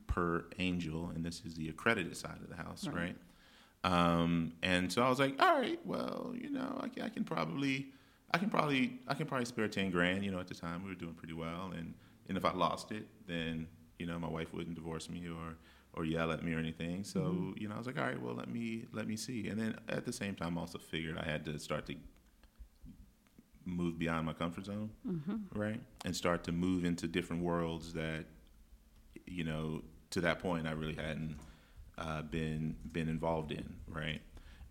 per 0.07 0.45
angel, 0.57 1.11
and 1.13 1.25
this 1.25 1.41
is 1.45 1.55
the 1.55 1.69
accredited 1.69 2.15
side 2.15 2.37
of 2.41 2.49
the 2.49 2.55
house, 2.55 2.87
Right. 2.87 2.95
right? 2.95 3.15
Um, 3.83 4.53
and 4.61 4.91
so 4.91 5.01
I 5.03 5.09
was 5.09 5.19
like, 5.19 5.41
all 5.41 5.57
right, 5.59 5.79
well, 5.85 6.33
you 6.37 6.49
know, 6.49 6.79
I 6.81 6.89
can, 6.89 7.03
I 7.03 7.09
can 7.09 7.23
probably 7.23 7.87
I 8.31 8.37
can 8.37 8.49
probably 8.49 8.99
I 9.07 9.13
can 9.13 9.25
probably 9.25 9.45
spare 9.45 9.67
ten 9.67 9.91
grand. 9.91 10.23
You 10.23 10.31
know, 10.31 10.39
at 10.39 10.47
the 10.47 10.55
time 10.55 10.83
we 10.83 10.89
were 10.89 10.95
doing 10.95 11.13
pretty 11.13 11.33
well, 11.33 11.71
and 11.75 11.93
and 12.27 12.37
if 12.37 12.45
I 12.45 12.53
lost 12.53 12.91
it, 12.91 13.07
then 13.27 13.67
you 13.97 14.05
know 14.05 14.17
my 14.19 14.29
wife 14.29 14.53
wouldn't 14.53 14.75
divorce 14.75 15.09
me 15.09 15.27
or 15.27 15.55
or 15.93 16.05
yell 16.05 16.31
at 16.31 16.43
me 16.43 16.53
or 16.53 16.59
anything. 16.59 17.03
So 17.03 17.19
mm-hmm. 17.21 17.51
you 17.57 17.67
know, 17.67 17.75
I 17.75 17.77
was 17.77 17.87
like, 17.87 17.97
all 17.97 18.05
right, 18.05 18.21
well 18.21 18.35
let 18.35 18.49
me 18.49 18.85
let 18.93 19.07
me 19.07 19.15
see. 19.15 19.47
And 19.47 19.59
then 19.59 19.75
at 19.89 20.05
the 20.05 20.13
same 20.13 20.35
time, 20.35 20.57
I 20.57 20.61
also 20.61 20.77
figured 20.77 21.17
I 21.17 21.25
had 21.25 21.43
to 21.45 21.57
start 21.59 21.85
to 21.87 21.95
move 23.69 23.97
beyond 23.99 24.25
my 24.25 24.33
comfort 24.33 24.65
zone, 24.65 24.89
mm-hmm. 25.07 25.59
right, 25.59 25.79
and 26.05 26.15
start 26.15 26.43
to 26.45 26.51
move 26.51 26.85
into 26.85 27.07
different 27.07 27.43
worlds 27.43 27.93
that 27.93 28.25
you 29.25 29.43
know 29.43 29.81
to 30.11 30.21
that 30.21 30.39
point 30.39 30.67
I 30.67 30.71
really 30.71 30.95
hadn't 30.95 31.37
uh, 31.97 32.21
been 32.23 32.75
been 32.91 33.07
involved 33.07 33.51
in, 33.51 33.75
right. 33.87 34.21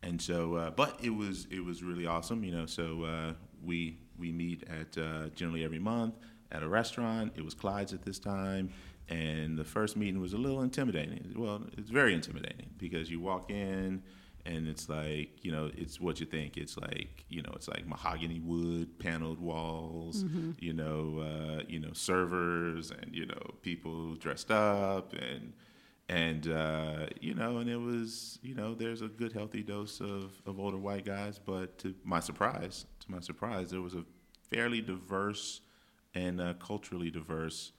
And 0.02 0.20
so, 0.20 0.54
uh, 0.54 0.70
but 0.70 0.98
it 1.02 1.10
was 1.10 1.46
it 1.50 1.64
was 1.64 1.82
really 1.82 2.06
awesome, 2.06 2.44
you 2.44 2.52
know. 2.52 2.66
So 2.66 3.04
uh, 3.04 3.32
we 3.64 3.98
we 4.18 4.32
meet 4.32 4.64
at 4.68 4.96
uh, 4.98 5.28
generally 5.34 5.64
every 5.64 5.78
month 5.78 6.14
at 6.52 6.62
a 6.62 6.68
restaurant. 6.68 7.32
It 7.36 7.44
was 7.44 7.54
Clyde's 7.54 7.92
at 7.92 8.02
this 8.02 8.18
time, 8.18 8.70
and 9.08 9.58
the 9.58 9.64
first 9.64 9.96
meeting 9.96 10.20
was 10.20 10.32
a 10.32 10.38
little 10.38 10.62
intimidating. 10.62 11.34
Well, 11.36 11.62
it's 11.76 11.90
very 11.90 12.14
intimidating 12.14 12.70
because 12.78 13.10
you 13.10 13.20
walk 13.20 13.50
in 13.50 14.02
and 14.48 14.66
it's 14.66 14.88
like 14.88 15.44
you 15.44 15.52
know 15.52 15.70
it's 15.76 16.00
what 16.00 16.18
you 16.18 16.26
think 16.26 16.56
it's 16.56 16.76
like 16.78 17.24
you 17.28 17.42
know 17.42 17.52
it's 17.54 17.68
like 17.68 17.86
mahogany 17.86 18.40
wood 18.40 18.98
paneled 18.98 19.38
walls 19.38 20.24
mm-hmm. 20.24 20.52
you 20.58 20.72
know 20.72 21.20
uh, 21.20 21.62
you 21.68 21.78
know 21.78 21.92
servers 21.92 22.90
and 22.90 23.14
you 23.14 23.26
know 23.26 23.54
people 23.62 24.14
dressed 24.14 24.50
up 24.50 25.12
and 25.12 25.52
and 26.08 26.48
uh, 26.48 27.06
you 27.20 27.34
know 27.34 27.58
and 27.58 27.68
it 27.68 27.76
was 27.76 28.38
you 28.42 28.54
know 28.54 28.74
there's 28.74 29.02
a 29.02 29.08
good 29.08 29.32
healthy 29.32 29.62
dose 29.62 30.00
of, 30.00 30.32
of 30.46 30.58
older 30.58 30.78
white 30.78 31.04
guys 31.04 31.38
but 31.38 31.78
to 31.78 31.94
my 32.02 32.18
surprise 32.18 32.86
to 33.00 33.10
my 33.10 33.20
surprise 33.20 33.70
there 33.70 33.82
was 33.82 33.94
a 33.94 34.04
fairly 34.50 34.80
diverse 34.80 35.60
and 36.14 36.40
uh, 36.40 36.54
culturally 36.54 37.10
diverse 37.10 37.72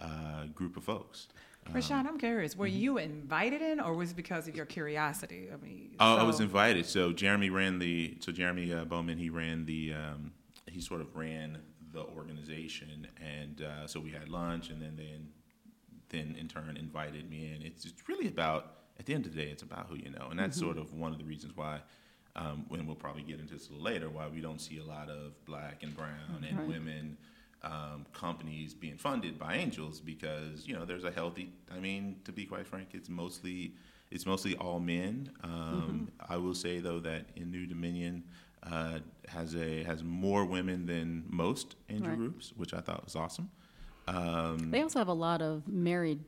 uh, 0.00 0.46
group 0.54 0.76
of 0.76 0.84
folks. 0.84 1.28
Rashad, 1.72 2.00
um, 2.00 2.06
I'm 2.08 2.18
curious. 2.18 2.56
Were 2.56 2.66
mm-hmm. 2.66 2.76
you 2.76 2.98
invited 2.98 3.62
in, 3.62 3.80
or 3.80 3.94
was 3.94 4.12
it 4.12 4.16
because 4.16 4.48
of 4.48 4.56
your 4.56 4.66
curiosity? 4.66 5.48
I 5.52 5.56
mean, 5.64 5.96
oh, 6.00 6.16
so. 6.16 6.22
I 6.22 6.24
was 6.24 6.40
invited. 6.40 6.86
So 6.86 7.12
Jeremy 7.12 7.50
ran 7.50 7.78
the. 7.78 8.16
So 8.20 8.32
Jeremy 8.32 8.72
uh, 8.72 8.84
Bowman, 8.84 9.18
he 9.18 9.30
ran 9.30 9.66
the. 9.66 9.94
Um, 9.94 10.32
he 10.66 10.80
sort 10.80 11.00
of 11.00 11.14
ran 11.16 11.58
the 11.92 12.02
organization, 12.02 13.06
and 13.22 13.62
uh, 13.62 13.86
so 13.86 14.00
we 14.00 14.10
had 14.10 14.28
lunch, 14.28 14.70
and 14.70 14.80
then 14.80 14.96
then 14.96 15.28
then 16.08 16.36
in 16.38 16.48
turn 16.48 16.76
invited 16.76 17.28
me 17.28 17.52
in. 17.54 17.62
It's, 17.62 17.84
it's 17.84 18.08
really 18.08 18.28
about 18.28 18.72
at 18.98 19.06
the 19.06 19.14
end 19.14 19.26
of 19.26 19.34
the 19.34 19.42
day, 19.42 19.50
it's 19.50 19.62
about 19.62 19.86
who 19.88 19.96
you 19.96 20.10
know, 20.10 20.28
and 20.30 20.38
that's 20.38 20.56
mm-hmm. 20.56 20.66
sort 20.66 20.78
of 20.78 20.92
one 20.92 21.12
of 21.12 21.18
the 21.18 21.24
reasons 21.24 21.56
why. 21.56 21.80
Um, 22.34 22.66
when 22.68 22.86
we'll 22.86 22.96
probably 22.96 23.22
get 23.22 23.40
into 23.40 23.54
this 23.54 23.70
later, 23.70 24.10
why 24.10 24.28
we 24.28 24.42
don't 24.42 24.60
see 24.60 24.76
a 24.76 24.84
lot 24.84 25.08
of 25.08 25.42
black 25.46 25.82
and 25.82 25.96
brown 25.96 26.44
and 26.46 26.58
right. 26.58 26.68
women 26.68 27.16
um, 27.66 28.06
companies 28.12 28.72
being 28.74 28.96
funded 28.96 29.38
by 29.38 29.56
angels 29.56 30.00
because 30.00 30.66
you 30.66 30.74
know 30.74 30.84
there's 30.84 31.04
a 31.04 31.10
healthy. 31.10 31.52
I 31.74 31.80
mean, 31.80 32.16
to 32.24 32.32
be 32.32 32.44
quite 32.44 32.66
frank, 32.66 32.90
it's 32.92 33.08
mostly 33.08 33.74
it's 34.10 34.24
mostly 34.24 34.56
all 34.56 34.78
men. 34.78 35.30
Um, 35.42 35.50
mm-hmm. 36.20 36.32
I 36.32 36.36
will 36.36 36.54
say 36.54 36.78
though 36.78 37.00
that 37.00 37.26
in 37.34 37.50
New 37.50 37.66
Dominion 37.66 38.22
uh, 38.62 39.00
has 39.28 39.56
a 39.56 39.82
has 39.82 40.04
more 40.04 40.44
women 40.44 40.86
than 40.86 41.24
most 41.28 41.74
angel 41.90 42.08
right. 42.08 42.18
groups, 42.18 42.52
which 42.56 42.72
I 42.72 42.80
thought 42.80 43.04
was 43.04 43.16
awesome. 43.16 43.50
Um, 44.08 44.70
they 44.70 44.82
also 44.82 45.00
have 45.00 45.08
a 45.08 45.12
lot 45.12 45.42
of 45.42 45.66
married 45.66 46.20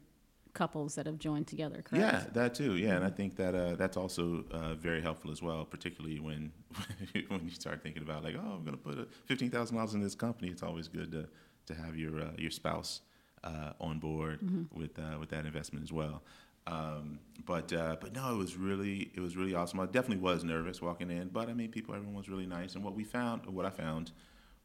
couples 0.59 0.97
that 0.97 1.07
have 1.07 1.21
joined 1.21 1.47
together, 1.47 1.83
correct? 1.83 2.05
Yeah, 2.05 2.25
that 2.33 2.55
too. 2.55 2.77
Yeah, 2.77 2.97
and 2.97 3.05
I 3.05 3.11
think 3.11 3.37
that 3.37 3.55
uh, 3.55 3.77
that's 3.77 3.97
also 3.97 4.45
uh, 4.51 4.75
very 4.75 5.01
helpful 5.01 5.31
as 5.31 5.41
well, 5.41 5.65
particularly 5.65 6.19
when 6.19 6.51
when 7.29 7.45
you 7.45 7.51
start 7.51 7.81
thinking 7.83 8.03
about 8.03 8.25
like, 8.25 8.35
oh, 8.37 8.55
I'm 8.57 8.65
going 8.65 8.77
to 8.77 8.83
put 8.83 9.09
fifteen 9.27 9.51
thousand 9.51 9.77
dollars 9.77 9.95
in 9.95 10.03
this 10.03 10.17
company. 10.17 10.51
It's 10.51 10.65
always 10.65 10.89
good 10.89 11.13
to 11.13 11.29
to 11.67 11.81
have 11.81 11.97
your 11.97 12.21
uh, 12.21 12.31
your 12.37 12.51
spouse 12.51 13.03
uh, 13.45 13.73
on 13.81 14.01
board 14.01 14.41
mm-hmm. 14.41 14.79
with 14.79 14.99
uh, 14.99 15.17
with 15.21 15.31
that 15.31 15.47
investment 15.47 15.85
as 15.85 15.93
well. 15.93 16.23
Um, 16.67 17.21
but 17.47 17.73
uh, 17.73 17.97
but 18.01 18.13
no, 18.13 18.35
it 18.35 18.37
was 18.37 18.57
really 18.57 19.11
it 19.15 19.21
was 19.21 19.37
really 19.37 19.55
awesome. 19.55 19.79
I 19.79 19.87
definitely 19.87 20.23
was 20.23 20.43
nervous 20.43 20.83
walking 20.83 21.11
in, 21.11 21.29
but 21.29 21.49
I 21.49 21.55
mean, 21.55 21.71
people, 21.71 21.95
everyone 21.95 22.17
was 22.17 22.29
really 22.29 22.47
nice. 22.47 22.75
And 22.75 22.83
what 22.85 22.95
we 22.95 23.05
found, 23.05 23.47
what 23.47 23.65
I 23.65 23.71
found, 23.71 24.11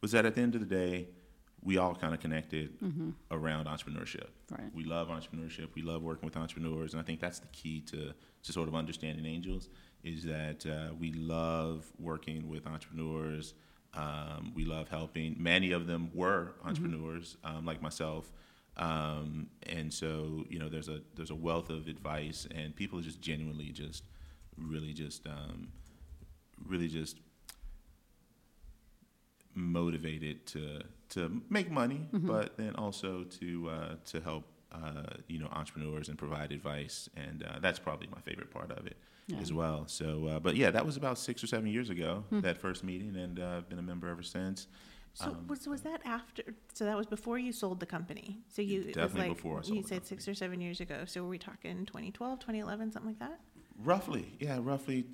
was 0.02 0.12
that 0.12 0.26
at 0.26 0.34
the 0.36 0.42
end 0.42 0.56
of 0.56 0.62
the 0.68 0.76
day 0.76 1.08
we 1.64 1.78
all 1.78 1.96
kind 1.96 2.14
of 2.14 2.20
connected 2.20 2.80
mm-hmm. 2.82 3.12
around 3.32 3.68
entrepreneurship. 3.68 4.28
Right. 4.52 4.74
We 4.74 4.84
love 4.84 5.08
entrepreneurship. 5.08 5.70
We 5.76 5.82
love 5.82 6.04
working 6.04 6.26
with 6.26 6.36
entrepreneurs, 6.36 6.94
and 6.94 7.02
I 7.02 7.04
think 7.04 7.20
that's 7.20 7.40
the 7.40 7.48
key 7.48 7.82
to 7.92 8.14
to 8.44 8.52
sort 8.52 8.68
of 8.68 8.76
understanding 8.76 9.26
angels 9.26 9.70
is 10.04 10.24
that 10.26 10.66
uh, 10.66 10.94
we 11.00 11.14
love 11.14 11.86
working 11.98 12.50
with 12.50 12.68
entrepreneurs. 12.68 13.54
Um, 13.94 14.52
we 14.54 14.66
love 14.66 14.90
helping. 14.90 15.36
Many 15.40 15.72
of 15.72 15.88
them 15.88 16.10
were 16.14 16.56
mm-hmm. 16.58 16.68
entrepreneurs, 16.68 17.38
mm-hmm. 17.46 17.58
um, 17.58 17.66
like 17.66 17.82
myself, 17.82 18.32
um, 18.76 19.48
and 19.64 19.94
so 19.94 20.46
you 20.50 20.60
know 20.60 20.68
there's 20.68 20.90
a 20.90 21.02
there's 21.16 21.32
a 21.32 21.36
wealth 21.36 21.70
of 21.70 21.88
advice, 21.88 22.48
and 22.54 22.76
people 22.76 23.00
are 23.00 23.04
just 23.04 23.22
genuinely 23.22 23.70
just 23.70 24.04
really 24.58 24.94
just 24.94 25.26
um, 25.28 25.70
really 26.68 26.88
just 26.88 27.18
motivated 29.56 30.46
to 30.48 30.82
to 31.10 31.42
make 31.50 31.70
money, 31.70 32.08
mm-hmm. 32.14 32.28
but 32.28 32.58
then 32.58 32.76
also 32.76 33.24
to 33.24 33.70
uh, 33.70 33.96
to 34.06 34.20
help 34.22 34.46
uh, 34.72 35.04
you 35.28 35.40
know 35.40 35.48
entrepreneurs 35.52 36.10
and 36.10 36.18
provide 36.18 36.52
advice, 36.52 37.10
and 37.16 37.44
uh, 37.44 37.60
that's 37.62 37.80
probably 37.80 38.08
my 38.08 38.22
favorite 38.22 38.52
part 38.52 38.72
of 38.72 38.86
it 38.86 38.98
yeah. 39.28 39.38
as 39.38 39.54
well. 39.54 39.84
So, 39.88 40.28
uh, 40.28 40.40
but 40.40 40.56
yeah, 40.56 40.72
that 40.72 40.86
was 40.86 40.98
about 40.98 41.18
six 41.18 41.44
or 41.44 41.48
seven 41.48 41.68
years 41.68 41.90
ago 41.90 42.24
mm-hmm. 42.26 42.42
that 42.42 42.58
first 42.58 42.84
meeting, 42.84 43.16
and 43.16 43.40
uh, 43.40 43.58
I've 43.58 43.70
been 43.70 43.80
a 43.80 43.84
member 43.84 44.10
ever 44.10 44.24
since. 44.24 44.68
So 45.14 45.26
um, 45.26 45.46
was 45.48 45.68
was 45.68 45.82
that 45.82 46.02
after? 46.06 46.44
So 46.74 46.86
that 46.86 46.98
was 46.98 47.06
before 47.06 47.38
you 47.38 47.52
sold 47.52 47.80
the 47.80 47.86
company. 47.86 48.40
So 48.48 48.62
you 48.62 48.86
definitely 48.86 49.30
like, 49.30 49.38
before. 49.38 49.62
you 49.66 49.84
said 49.84 50.06
six 50.06 50.28
or 50.28 50.34
seven 50.34 50.60
years 50.60 50.80
ago. 50.80 51.04
So 51.06 51.22
were 51.22 51.30
we 51.30 51.38
talking 51.38 51.86
2012, 51.86 52.40
2011, 52.40 52.92
something 52.92 53.12
like 53.12 53.20
that? 53.20 53.40
Roughly, 53.84 54.34
yeah, 54.40 54.60
roughly 54.62 55.06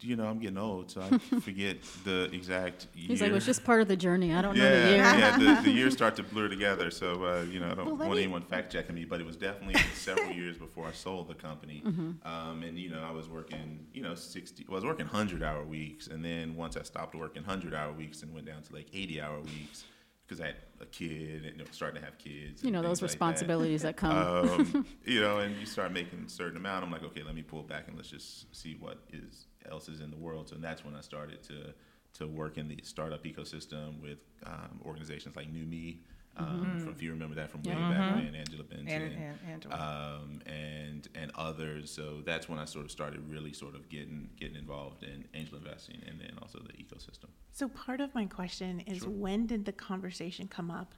you 0.00 0.16
know, 0.16 0.26
I'm 0.26 0.38
getting 0.38 0.58
old, 0.58 0.90
so 0.90 1.00
I 1.00 1.18
forget 1.40 1.78
the 2.04 2.24
exact 2.32 2.88
year. 2.94 3.08
He's 3.08 3.20
like, 3.20 3.30
it 3.30 3.34
was 3.34 3.46
just 3.46 3.64
part 3.64 3.80
of 3.80 3.88
the 3.88 3.96
journey. 3.96 4.34
I 4.34 4.42
don't 4.42 4.56
yeah, 4.56 4.62
know 4.62 4.70
the 4.70 4.88
year. 4.88 4.96
yeah, 4.96 5.38
the, 5.38 5.62
the, 5.62 5.70
years 5.72 5.94
start 5.94 6.16
to 6.16 6.22
blur 6.22 6.48
together. 6.48 6.90
So, 6.90 7.24
uh, 7.24 7.42
you 7.42 7.60
know, 7.60 7.70
I 7.70 7.74
don't 7.74 7.86
well, 7.86 7.96
want 7.96 8.12
me... 8.12 8.24
anyone 8.24 8.42
fact 8.42 8.72
checking 8.72 8.94
me, 8.94 9.04
but 9.04 9.20
it 9.20 9.26
was 9.26 9.36
definitely 9.36 9.80
several 9.94 10.30
years 10.30 10.58
before 10.58 10.86
I 10.86 10.92
sold 10.92 11.28
the 11.28 11.34
company. 11.34 11.82
Mm-hmm. 11.84 12.26
Um, 12.26 12.62
and, 12.62 12.78
you 12.78 12.90
know, 12.90 13.02
I 13.02 13.12
was 13.12 13.28
working, 13.28 13.86
you 13.92 14.02
know, 14.02 14.14
60, 14.14 14.66
well, 14.68 14.74
I 14.74 14.76
was 14.76 14.84
working 14.84 15.06
100 15.06 15.42
hour 15.42 15.64
weeks. 15.64 16.08
And 16.08 16.24
then 16.24 16.54
once 16.54 16.76
I 16.76 16.82
stopped 16.82 17.14
working 17.14 17.42
100 17.42 17.74
hour 17.74 17.92
weeks 17.92 18.22
and 18.22 18.34
went 18.34 18.46
down 18.46 18.62
to 18.62 18.72
like 18.74 18.88
80 18.92 19.20
hour 19.20 19.40
weeks, 19.40 19.84
because 20.26 20.40
I 20.40 20.46
had 20.46 20.56
a 20.80 20.86
kid 20.86 21.44
and 21.44 21.52
you 21.52 21.58
know, 21.58 21.64
starting 21.70 22.00
to 22.00 22.04
have 22.06 22.16
kids. 22.18 22.64
You 22.64 22.70
know 22.70 22.80
those 22.80 23.02
responsibilities 23.02 23.82
that. 23.82 23.96
that. 23.96 24.00
come. 24.00 24.48
Um, 24.48 24.86
you 25.04 25.20
know, 25.20 25.38
and 25.38 25.54
you 25.58 25.66
start 25.66 25.92
making 25.92 26.24
a 26.26 26.30
certain 26.30 26.56
amount. 26.56 26.82
I'm 26.82 26.90
like, 26.90 27.04
okay, 27.04 27.22
let 27.22 27.34
me 27.34 27.42
pull 27.42 27.62
back 27.62 27.88
and 27.88 27.96
let's 27.96 28.08
just 28.08 28.54
see 28.54 28.76
what 28.80 28.98
is 29.12 29.46
else 29.70 29.88
is 29.88 30.00
in 30.00 30.10
the 30.10 30.16
world. 30.16 30.48
So 30.48 30.56
that's 30.56 30.84
when 30.84 30.94
I 30.94 31.00
started 31.00 31.42
to 31.44 31.74
to 32.14 32.28
work 32.28 32.58
in 32.58 32.68
the 32.68 32.78
startup 32.82 33.24
ecosystem 33.24 34.00
with 34.00 34.18
um, 34.46 34.80
organizations 34.84 35.36
like 35.36 35.52
NewMe. 35.52 35.98
Um, 36.36 36.46
mm-hmm. 36.46 36.78
from, 36.80 36.92
if 36.92 37.00
you 37.00 37.12
remember 37.12 37.36
that 37.36 37.48
from 37.48 37.62
way 37.62 37.74
mm-hmm. 37.74 37.92
back 37.92 38.16
when, 38.16 38.34
Angela 38.34 38.64
Benton, 38.64 38.88
and, 38.88 39.12
and, 39.12 39.38
Angela. 39.48 40.18
Um, 40.20 40.40
and 40.46 41.08
and 41.14 41.30
others. 41.36 41.92
So 41.92 42.22
that's 42.24 42.48
when 42.48 42.58
I 42.58 42.64
sort 42.64 42.84
of 42.84 42.90
started 42.90 43.20
really 43.30 43.52
sort 43.52 43.76
of 43.76 43.88
getting 43.88 44.30
getting 44.36 44.56
involved 44.56 45.04
in 45.04 45.26
angel 45.34 45.58
investing, 45.58 46.02
and 46.08 46.20
then 46.20 46.32
also 46.42 46.58
the 46.58 46.72
ecosystem. 46.72 47.28
So 47.52 47.68
part 47.68 48.00
of 48.00 48.12
my 48.16 48.24
question 48.24 48.80
is, 48.80 49.02
sure. 49.02 49.10
when 49.10 49.46
did 49.46 49.64
the 49.64 49.72
conversation 49.72 50.48
come 50.48 50.72
up? 50.72 50.94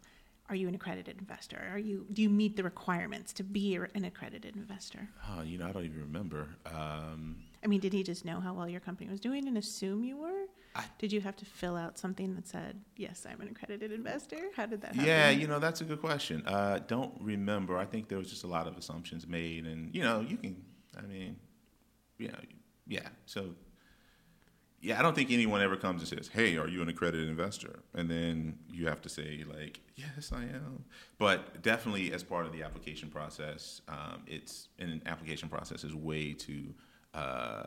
Are 0.49 0.55
you 0.55 0.69
an 0.69 0.75
accredited 0.75 1.19
investor? 1.19 1.69
Are 1.71 1.79
you 1.79 2.07
do 2.15 2.23
you 2.23 2.31
meet 2.31 2.57
the 2.57 2.63
requirements 2.63 3.35
to 3.35 3.43
be 3.43 3.75
an 3.75 4.05
accredited 4.07 4.57
investor? 4.57 5.09
Oh, 5.29 5.43
you 5.43 5.59
know, 5.59 5.67
I 5.67 5.73
don't 5.73 5.85
even 5.85 6.01
remember. 6.01 6.49
Um, 6.65 7.37
I 7.67 7.69
mean, 7.69 7.81
did 7.81 7.93
he 7.93 8.05
just 8.05 8.25
know 8.25 8.39
how 8.39 8.55
well 8.55 8.69
your 8.69 8.79
company 8.79 9.11
was 9.11 9.19
doing 9.19 9.49
and 9.49 9.59
assume 9.59 10.05
you 10.05 10.17
were? 10.17 10.45
I, 10.77 10.85
did 11.01 11.13
you 11.13 11.21
have 11.23 11.35
to 11.35 11.45
fill 11.45 11.77
out 11.77 11.99
something 11.99 12.37
that 12.37 12.47
said, 12.47 12.81
"Yes, 12.97 13.27
I'm 13.29 13.41
an 13.41 13.49
accredited 13.49 13.91
investor"? 13.91 14.39
How 14.55 14.67
did 14.67 14.83
that 14.83 14.95
happen? 14.95 15.05
Yeah, 15.05 15.31
you 15.31 15.49
know, 15.49 15.59
that's 15.59 15.81
a 15.81 15.85
good 15.85 16.01
question. 16.01 16.47
Uh, 16.47 16.79
don't 16.87 17.13
remember. 17.21 17.77
I 17.77 17.85
think 17.85 18.09
there 18.09 18.19
was 18.19 18.31
just 18.31 18.45
a 18.45 18.47
lot 18.47 18.69
of 18.69 18.79
assumptions 18.79 19.27
made, 19.27 19.67
and 19.67 19.93
you 19.93 20.05
know, 20.05 20.21
you 20.21 20.37
can. 20.37 20.63
I 20.97 21.03
mean, 21.07 21.37
you 22.19 22.29
know, 22.29 22.39
yeah. 22.87 23.09
So, 23.25 23.57
yeah, 24.81 25.01
I 25.01 25.03
don't 25.03 25.17
think 25.17 25.33
anyone 25.33 25.61
ever 25.61 25.77
comes 25.77 26.03
and 26.03 26.09
says, 26.09 26.31
"Hey, 26.33 26.57
are 26.59 26.69
you 26.69 26.83
an 26.83 26.89
accredited 26.89 27.29
investor?" 27.29 27.81
And 27.95 28.09
then 28.09 28.61
you 28.71 28.87
have 28.87 29.03
to 29.03 29.09
say, 29.09 29.45
like, 29.45 29.81
"Yes, 29.97 30.31
I 30.33 30.43
am." 30.43 30.85
But 31.19 31.63
definitely, 31.63 32.13
as 32.13 32.23
part 32.23 32.47
of 32.47 32.53
the 32.53 32.63
application 32.63 33.09
process, 33.09 33.81
um, 33.89 34.23
it's 34.29 34.69
an 34.79 35.03
application 35.05 35.49
process 35.49 35.83
is 35.83 35.97
way 35.97 36.33
too 36.33 36.75
uh, 37.17 37.63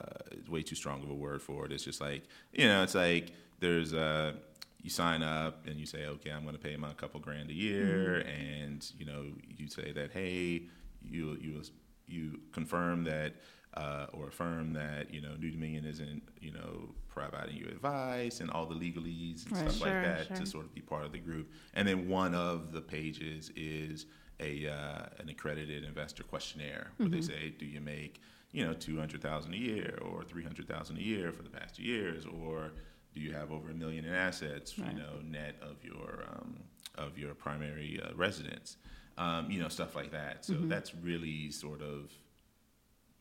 way 0.47 0.61
too 0.63 0.75
strong 0.75 1.01
of 1.03 1.09
a 1.09 1.13
word 1.13 1.41
for 1.41 1.65
it. 1.65 1.71
It's 1.71 1.83
just 1.83 2.01
like 2.01 2.23
you 2.53 2.67
know, 2.67 2.83
it's 2.83 2.95
like 2.95 3.31
there's 3.59 3.93
a 3.93 4.35
you 4.81 4.89
sign 4.89 5.21
up 5.23 5.67
and 5.67 5.77
you 5.77 5.85
say, 5.85 6.05
okay, 6.05 6.29
I'm 6.31 6.43
going 6.43 6.55
to 6.55 6.61
pay 6.61 6.77
my 6.77 6.93
couple 6.93 7.19
grand 7.19 7.49
a 7.49 7.53
year, 7.53 8.23
mm-hmm. 8.25 8.29
and 8.29 8.91
you 8.97 9.05
know, 9.05 9.25
you 9.57 9.67
say 9.67 9.91
that, 9.91 10.11
hey, 10.11 10.63
you 11.01 11.37
you 11.41 11.61
you 12.07 12.39
confirm 12.53 13.03
that 13.03 13.33
uh, 13.75 14.07
or 14.13 14.27
affirm 14.29 14.73
that 14.73 15.13
you 15.13 15.21
know 15.21 15.35
New 15.39 15.51
Dominion 15.51 15.85
isn't 15.85 16.21
you 16.39 16.51
know 16.51 16.89
providing 17.07 17.57
you 17.57 17.65
advice 17.67 18.39
and 18.39 18.49
all 18.51 18.65
the 18.65 18.75
legalese 18.75 19.45
and 19.45 19.51
Right. 19.57 19.71
stuff 19.71 19.77
Sure, 19.77 19.87
like 19.87 20.03
that 20.05 20.27
sure. 20.27 20.37
to 20.37 20.45
sort 20.45 20.65
of 20.65 20.73
be 20.73 20.81
part 20.81 21.05
of 21.05 21.11
the 21.11 21.19
group. 21.19 21.51
And 21.73 21.87
then 21.87 22.07
one 22.07 22.33
of 22.33 22.71
the 22.71 22.81
pages 22.81 23.51
is 23.55 24.05
a 24.39 24.67
uh, 24.67 25.05
an 25.19 25.27
accredited 25.29 25.83
investor 25.83 26.23
questionnaire 26.23 26.91
where 26.97 27.09
they 27.09 27.21
say, 27.21 27.53
do 27.59 27.65
you 27.65 27.81
make 27.81 28.21
you 28.51 28.65
know 28.65 28.73
two 28.73 28.97
hundred 28.97 29.21
thousand 29.21 29.53
a 29.53 29.57
year 29.57 29.97
or 30.01 30.23
three 30.23 30.43
hundred 30.43 30.67
thousand 30.67 30.97
a 30.97 31.01
year 31.01 31.31
for 31.31 31.43
the 31.43 31.49
past 31.49 31.75
two 31.75 31.83
years, 31.83 32.25
or 32.25 32.71
do 33.13 33.21
you 33.21 33.33
have 33.33 33.51
over 33.51 33.69
a 33.71 33.73
million 33.73 34.05
in 34.05 34.13
assets, 34.13 34.77
Right. 34.77 34.91
you 34.91 34.97
know, 34.99 35.19
net 35.23 35.55
of 35.61 35.83
your 35.83 36.23
um, 36.31 36.59
of 36.95 37.17
your 37.17 37.33
primary 37.33 37.99
uh, 38.03 38.13
residence, 38.15 38.77
um, 39.17 39.49
you 39.49 39.59
know, 39.61 39.67
stuff 39.69 39.95
like 39.95 40.11
that. 40.11 40.45
So 40.45 40.53
that's 40.53 40.93
really 40.95 41.51
sort 41.51 41.81
of 41.81 42.11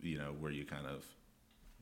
you 0.01 0.19
know 0.19 0.35
where 0.39 0.53
you 0.53 0.65
kind 0.65 0.87
of 0.87 1.05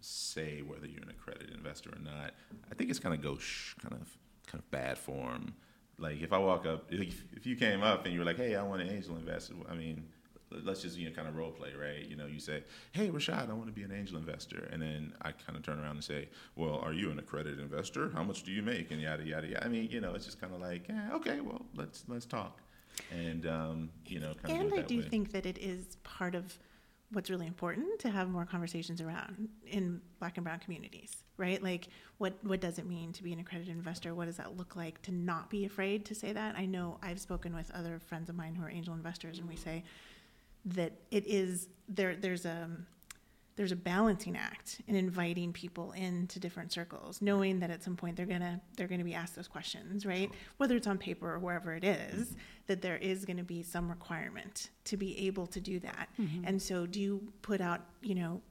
say 0.01 0.63
whether 0.63 0.87
you're 0.87 1.03
an 1.03 1.11
accredited 1.11 1.55
investor 1.55 1.91
or 1.91 1.99
not. 2.03 2.33
I 2.71 2.75
think 2.75 2.91
it's 2.91 2.99
kind 2.99 3.15
of 3.15 3.23
gauche, 3.23 3.75
kind 3.81 3.95
of 3.95 4.17
kind 4.47 4.63
of 4.63 4.71
bad 4.71 4.99
form. 4.99 5.55
Like 5.99 6.21
if 6.21 6.33
I 6.33 6.39
walk 6.39 6.67
up, 6.67 6.87
if, 6.91 7.25
if 7.35 7.47
you 7.47 7.57
came 7.57 7.83
up 7.83 8.05
and 8.05 8.13
you 8.13 8.21
were 8.21 8.27
like, 8.27 8.37
"Hey, 8.37 8.55
I 8.55 8.63
want 8.63 8.83
an 8.83 8.89
angel 8.91 9.17
investor," 9.17 9.55
I 9.69 9.75
mean, 9.75 10.05
let's 10.51 10.83
just 10.83 10.97
you 10.97 11.09
know 11.09 11.15
kind 11.15 11.29
of 11.29 11.37
role 11.37 11.51
play, 11.51 11.71
right? 11.79 12.07
You 12.09 12.17
know, 12.17 12.27
you 12.27 12.41
say, 12.41 12.63
"Hey, 12.93 13.09
Rashad, 13.09 13.51
I 13.51 13.53
want 13.53 13.67
to 13.67 13.73
be 13.73 13.83
an 13.83 13.93
angel 13.93 14.19
investor," 14.19 14.69
and 14.73 14.81
then 14.81 15.13
I 15.23 15.33
kind 15.33 15.57
of 15.57 15.63
turn 15.63 15.79
around 15.79 15.97
and 15.97 16.05
say, 16.05 16.29
"Well, 16.55 16.79
are 16.79 16.93
you 16.93 17.11
an 17.11 17.19
accredited 17.19 17.61
investor? 17.61 18.11
How 18.11 18.23
much 18.23 18.43
do 18.43 18.53
you 18.53 18.63
make?" 18.63 18.91
And 18.91 19.01
yada 19.01 19.25
yada 19.25 19.47
yada. 19.47 19.65
I 19.65 19.69
mean, 19.69 19.89
you 19.91 20.01
know, 20.01 20.15
it's 20.15 20.25
just 20.25 20.41
kind 20.41 20.55
of 20.55 20.61
like, 20.61 20.89
yeah, 20.89 21.15
okay, 21.15 21.41
well, 21.41 21.63
let's 21.75 22.05
let's 22.09 22.27
talk, 22.27 22.61
and 23.11 23.47
um, 23.47 23.91
you 24.07 24.21
know, 24.21 24.35
kind 24.43 24.55
of 24.57 24.61
and 24.61 24.71
do 24.71 24.77
I 24.77 24.83
do 24.83 24.99
way. 24.99 25.09
think 25.09 25.33
that 25.33 25.47
it 25.47 25.59
is 25.59 25.97
part 26.05 26.35
of 26.35 26.59
what's 27.13 27.31
really 27.31 27.47
important 27.47 28.01
to 28.01 28.11
have 28.11 28.29
more 28.29 28.45
conversations 28.45 29.01
around 29.01 29.49
in 29.67 30.01
black 30.19 30.37
and 30.37 30.45
brown 30.45 30.59
communities, 30.59 31.23
right? 31.37 31.63
Like 31.63 31.89
what 32.19 32.35
what 32.43 32.61
does 32.61 32.79
it 32.79 32.87
mean 32.87 33.13
to 33.13 33.23
be 33.23 33.33
an 33.33 33.39
accredited 33.39 33.75
investor? 33.77 34.15
What 34.15 34.27
does 34.27 34.39
that 34.39 34.57
look 34.57 34.75
like 34.75 35.01
to 35.03 35.13
not 35.13 35.49
be 35.49 35.65
afraid 35.65 36.05
to 36.07 36.15
say 36.15 36.33
that? 36.33 36.57
I 36.57 36.67
know 36.67 36.99
I've 37.03 37.21
spoken 37.21 37.55
with 37.55 37.71
other 37.71 38.01
friends 38.01 38.29
of 38.29 38.35
mine 38.37 38.55
who 38.57 38.65
are 38.65 38.71
angel 38.71 38.95
investors 38.95 39.39
and 39.39 39.49
we 39.49 39.57
say 39.57 39.85
that 40.67 40.93
it 41.11 41.27
is 41.27 41.69
there 41.89 42.17
there's 42.17 42.45
a 42.45 42.69
there's 43.57 43.73
a 43.73 43.77
balancing 43.77 44.37
act 44.37 44.83
in 44.87 44.95
inviting 44.95 45.51
people 45.51 45.93
into 45.93 46.39
different 46.39 46.71
circles, 46.73 47.23
knowing 47.23 47.59
that 47.61 47.71
at 47.71 47.83
some 47.83 47.97
point 47.97 48.17
they're 48.17 48.27
gonna 48.27 48.61
they're 48.77 48.87
gonna 48.87 49.05
be 49.05 49.15
asked 49.15 49.35
those 49.35 49.49
questions, 49.49 50.05
right? 50.05 50.31
Whether 50.59 50.77
it's 50.77 50.87
on 50.87 50.99
paper 50.99 51.33
or 51.33 51.39
wherever 51.39 51.75
it 51.75 51.83
is, 51.83 52.37
that 52.67 52.83
there 52.83 52.99
is 52.99 53.25
gonna 53.25 53.45
be 53.45 53.63
some 53.63 53.89
requirement 53.89 54.71
to 54.85 54.97
be 54.97 55.27
able 55.27 55.47
to 55.49 55.61
do 55.61 55.81
that. 55.81 56.09
Mm-hmm. 56.21 56.45
And 56.47 56.61
so, 56.61 56.87
do 56.87 57.01
you 57.01 57.33
put 57.41 57.63
out, 57.63 57.81
you 58.03 58.15
know, 58.15 58.43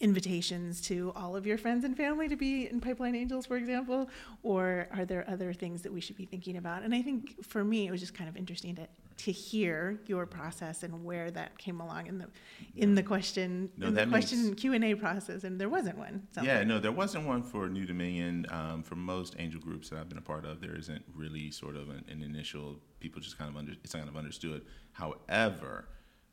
invitations 0.00 0.80
to 0.80 1.12
all 1.14 1.36
of 1.36 1.46
your 1.46 1.58
friends 1.58 1.84
and 1.84 1.96
family 1.96 2.26
to 2.26 2.36
be 2.36 2.68
in 2.68 2.80
Pipeline 2.80 3.14
Angels, 3.14 3.46
for 3.46 3.56
example, 3.56 4.08
or 4.42 4.88
are 4.96 5.04
there 5.04 5.28
other 5.28 5.52
things 5.52 5.82
that 5.82 5.92
we 5.92 6.00
should 6.00 6.16
be 6.16 6.24
thinking 6.24 6.56
about? 6.56 6.82
And 6.82 6.94
I 6.94 7.02
think 7.02 7.44
for 7.44 7.62
me, 7.62 7.86
it 7.86 7.90
was 7.90 8.00
just 8.00 8.14
kind 8.14 8.28
of 8.28 8.36
interesting 8.36 8.74
to 8.76 8.88
to 9.24 9.32
hear 9.32 10.00
your 10.06 10.24
process 10.24 10.82
and 10.82 11.04
where 11.04 11.30
that 11.30 11.58
came 11.58 11.80
along 11.80 12.06
in 12.06 12.18
the 12.18 12.26
in 12.74 12.94
the 12.94 13.02
question 13.02 13.70
No, 13.76 13.88
in 13.88 13.94
the 13.94 14.06
question 14.06 14.54
Q 14.54 14.72
and 14.72 14.84
A 14.84 14.94
process, 14.94 15.44
and 15.44 15.60
there 15.60 15.68
wasn't 15.68 15.98
one. 15.98 16.26
Yeah, 16.42 16.58
like. 16.58 16.66
no, 16.66 16.78
there 16.78 16.92
wasn't 16.92 17.26
one 17.26 17.42
for 17.42 17.68
New 17.68 17.84
Dominion. 17.84 18.46
Um, 18.50 18.82
for 18.82 18.94
most 18.96 19.36
angel 19.38 19.60
groups 19.60 19.90
that 19.90 19.98
I've 19.98 20.08
been 20.08 20.18
a 20.18 20.22
part 20.22 20.44
of, 20.44 20.60
there 20.60 20.74
isn't 20.74 21.04
really 21.14 21.50
sort 21.50 21.76
of 21.76 21.90
an, 21.90 22.04
an 22.08 22.22
initial. 22.22 22.76
People 23.00 23.20
just 23.20 23.36
kind 23.36 23.50
of 23.50 23.56
under, 23.56 23.72
it's 23.84 23.94
kind 23.94 24.08
of 24.08 24.16
understood. 24.16 24.64
However, 24.92 25.88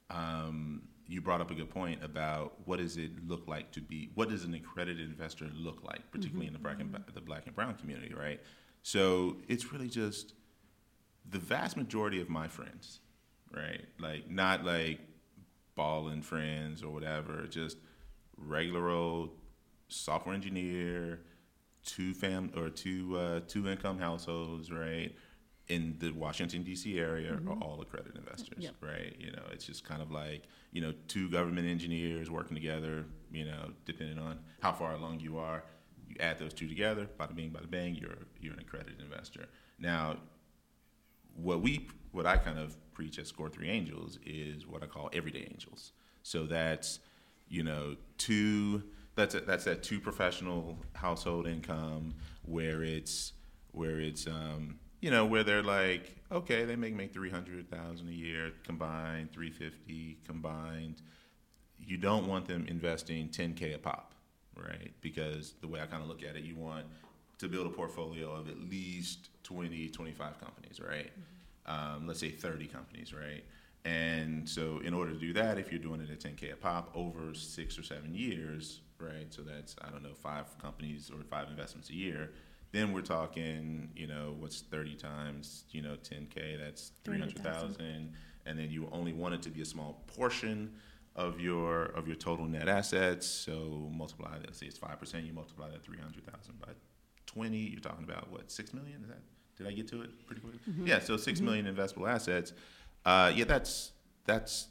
um, 0.09 0.83
you 1.07 1.21
brought 1.21 1.41
up 1.41 1.51
a 1.51 1.55
good 1.55 1.69
point 1.69 2.03
about 2.03 2.53
what 2.65 2.79
does 2.79 2.97
it 2.97 3.11
look 3.27 3.47
like 3.47 3.71
to 3.73 3.81
be? 3.81 4.11
What 4.15 4.29
does 4.29 4.43
an 4.43 4.53
accredited 4.53 5.09
investor 5.09 5.47
look 5.53 5.83
like, 5.83 6.09
particularly 6.11 6.47
in 6.47 6.53
the 6.53 6.59
black 6.59 6.79
and 6.79 6.97
the 7.13 7.21
black 7.21 7.47
and 7.47 7.55
brown 7.55 7.75
community, 7.75 8.13
right? 8.13 8.39
So 8.83 9.37
it's 9.47 9.73
really 9.73 9.89
just 9.89 10.33
the 11.29 11.39
vast 11.39 11.77
majority 11.77 12.21
of 12.21 12.29
my 12.29 12.47
friends, 12.47 12.99
right? 13.53 13.85
Like 13.99 14.29
not 14.29 14.63
like 14.63 14.99
balling 15.75 16.21
friends 16.21 16.83
or 16.83 16.89
whatever, 16.91 17.45
just 17.47 17.77
regular 18.37 18.89
old 18.89 19.31
software 19.87 20.35
engineer, 20.35 21.21
two 21.85 22.13
fam 22.13 22.51
or 22.55 22.69
two 22.69 23.17
uh, 23.17 23.39
two 23.47 23.67
income 23.67 23.99
households, 23.99 24.71
right? 24.71 25.13
In 25.69 25.97
the 25.99 26.11
Washington 26.11 26.63
D.C. 26.63 26.97
area 26.97 27.33
are 27.33 27.53
all 27.61 27.81
accredited 27.81 28.15
investors, 28.15 28.59
Yep. 28.59 28.75
right? 28.79 29.13
You 29.19 29.31
know, 29.31 29.43
it's 29.51 29.65
just 29.65 29.83
kind 29.83 30.01
of 30.01 30.11
like 30.11 30.43
you 30.71 30.81
know 30.81 30.93
two 31.09 31.29
government 31.29 31.67
engineers 31.67 32.31
working 32.31 32.55
together. 32.55 33.05
You 33.31 33.45
know, 33.45 33.71
depending 33.85 34.17
on 34.17 34.39
how 34.61 34.71
far 34.71 34.93
along 34.93 35.19
you 35.19 35.37
are, 35.37 35.65
you 36.07 36.15
add 36.21 36.39
those 36.39 36.53
two 36.53 36.69
together, 36.69 37.09
bada 37.19 37.35
bing, 37.35 37.51
bada 37.51 37.69
bang, 37.69 37.95
you're 37.95 38.15
you're 38.39 38.53
an 38.53 38.59
accredited 38.59 39.01
investor. 39.01 39.47
Now, 39.77 40.17
what 41.37 41.61
we 41.61 41.87
what 42.11 42.25
I 42.25 42.37
kind 42.37 42.59
of 42.59 42.75
preach 42.93 43.19
at 43.19 43.27
Score 43.27 43.49
Three 43.49 43.69
Angels 43.69 44.17
is 44.25 44.67
what 44.67 44.83
I 44.83 44.87
call 44.87 45.09
everyday 45.13 45.47
angels. 45.49 45.93
So 46.23 46.45
that's 46.45 46.99
you 47.47 47.63
know 47.63 47.95
two 48.17 48.83
that's 49.15 49.35
a, 49.35 49.41
that's 49.41 49.65
that 49.65 49.83
two 49.83 49.99
professional 49.99 50.77
household 50.93 51.47
income 51.47 52.13
where 52.43 52.83
it's 52.83 53.33
where 53.71 53.99
it's 53.99 54.27
um, 54.27 54.79
you 55.01 55.11
know 55.11 55.25
where 55.25 55.43
they're 55.43 55.63
like 55.63 56.15
okay 56.31 56.65
they 56.65 56.75
make 56.75 56.95
make 56.95 57.13
three 57.13 57.29
hundred 57.29 57.69
thousand 57.69 58.09
a 58.09 58.11
year 58.11 58.51
combined 58.65 59.31
three 59.31 59.51
fifty 59.51 60.17
combined. 60.25 61.01
You 61.79 61.97
don't 61.97 62.27
want 62.27 62.47
them 62.47 62.65
investing 62.67 63.29
ten 63.29 63.53
k 63.53 63.73
a 63.73 63.77
pop, 63.77 64.13
right? 64.55 64.91
Because 65.01 65.53
the 65.61 65.67
way 65.67 65.79
I 65.81 65.85
kind 65.85 66.01
of 66.01 66.09
look 66.09 66.23
at 66.23 66.35
it, 66.35 66.43
you 66.43 66.55
want 66.55 66.85
to 67.39 67.47
build 67.47 67.67
a 67.67 67.69
portfolio 67.69 68.31
of 68.31 68.49
at 68.49 68.59
least 68.59 69.29
20, 69.43 69.89
25 69.89 70.39
companies, 70.39 70.79
right? 70.79 71.11
Um, 71.65 72.07
let's 72.07 72.19
say 72.19 72.29
30 72.29 72.65
companies, 72.67 73.13
right? 73.13 73.43
And 73.85 74.47
so, 74.47 74.79
in 74.83 74.93
order 74.93 75.13
to 75.13 75.19
do 75.19 75.33
that, 75.33 75.57
if 75.57 75.71
you're 75.71 75.79
doing 75.81 76.01
it 76.01 76.09
at 76.09 76.19
10K 76.19 76.53
a 76.53 76.55
pop 76.55 76.91
over 76.95 77.33
six 77.33 77.77
or 77.77 77.83
seven 77.83 78.13
years, 78.13 78.81
right? 78.99 79.27
So 79.29 79.43
that's, 79.43 79.75
I 79.81 79.89
don't 79.89 80.03
know, 80.03 80.13
five 80.13 80.57
companies 80.57 81.11
or 81.13 81.23
five 81.23 81.49
investments 81.49 81.89
a 81.89 81.93
year. 81.93 82.31
Then 82.73 82.91
we're 82.91 83.01
talking, 83.01 83.89
you 83.95 84.07
know, 84.07 84.35
what's 84.39 84.61
30 84.61 84.95
times, 84.95 85.63
you 85.71 85.81
know, 85.81 85.95
10K? 86.03 86.59
That's 86.59 86.91
300,000. 87.05 88.13
And 88.45 88.59
then 88.59 88.69
you 88.71 88.89
only 88.91 89.13
want 89.13 89.35
it 89.35 89.41
to 89.43 89.49
be 89.49 89.61
a 89.61 89.65
small 89.65 90.03
portion 90.07 90.73
of 91.17 91.39
your 91.39 91.85
of 91.85 92.07
your 92.07 92.15
total 92.15 92.45
net 92.45 92.69
assets. 92.69 93.25
So 93.27 93.89
multiply, 93.91 94.37
let's 94.43 94.59
say 94.59 94.67
it's 94.67 94.77
five 94.77 94.99
percent. 94.99 95.25
You 95.25 95.33
multiply 95.33 95.69
that 95.69 95.83
three 95.83 95.97
hundred 95.97 96.25
thousand 96.25 96.59
by 96.61 96.73
twenty. 97.37 97.57
You're 97.57 97.79
talking 97.79 98.03
about 98.03 98.31
what 98.31 98.51
six 98.51 98.73
million? 98.73 99.01
Is 99.03 99.09
that? 99.09 99.19
Did 99.57 99.67
I 99.67 99.71
get 99.71 99.87
to 99.89 100.01
it 100.03 100.09
pretty 100.27 100.41
quick? 100.41 100.55
Yeah. 100.83 100.99
So 100.99 101.17
6 101.17 101.41
million 101.41 101.65
investable 101.65 102.07
assets. 102.07 102.53
Uh, 103.03 103.31
yeah, 103.35 103.45
that's 103.45 103.91
that's 104.25 104.67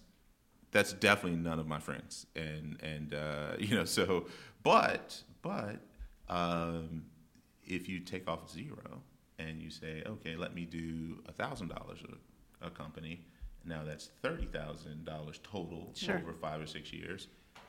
that's 0.70 0.92
definitely 0.92 1.38
none 1.40 1.58
of 1.58 1.66
my 1.66 1.80
friends. 1.80 2.26
And 2.36 2.80
and 2.82 3.12
uh, 3.14 3.52
you 3.58 3.74
know 3.74 3.84
so, 3.84 4.26
but 4.62 5.20
but 5.42 5.80
um, 6.28 7.04
if 7.64 7.88
you 7.88 7.98
take 8.00 8.28
off 8.28 8.48
zero 8.50 9.02
and 9.38 9.60
you 9.60 9.70
say, 9.70 10.02
okay, 10.06 10.36
let 10.36 10.54
me 10.54 10.64
do 10.64 11.20
a 11.28 11.32
thousand 11.32 11.68
dollars 11.68 11.98
a 12.62 12.70
company. 12.70 13.24
Now 13.64 13.82
that's 13.84 14.10
thirty 14.22 14.46
thousand 14.46 15.04
dollars 15.04 15.40
total 15.42 15.90
Sure. 15.96 16.16
over 16.18 16.32
five 16.32 16.60
or 16.60 16.66
six 16.66 16.92
years. 16.92 17.26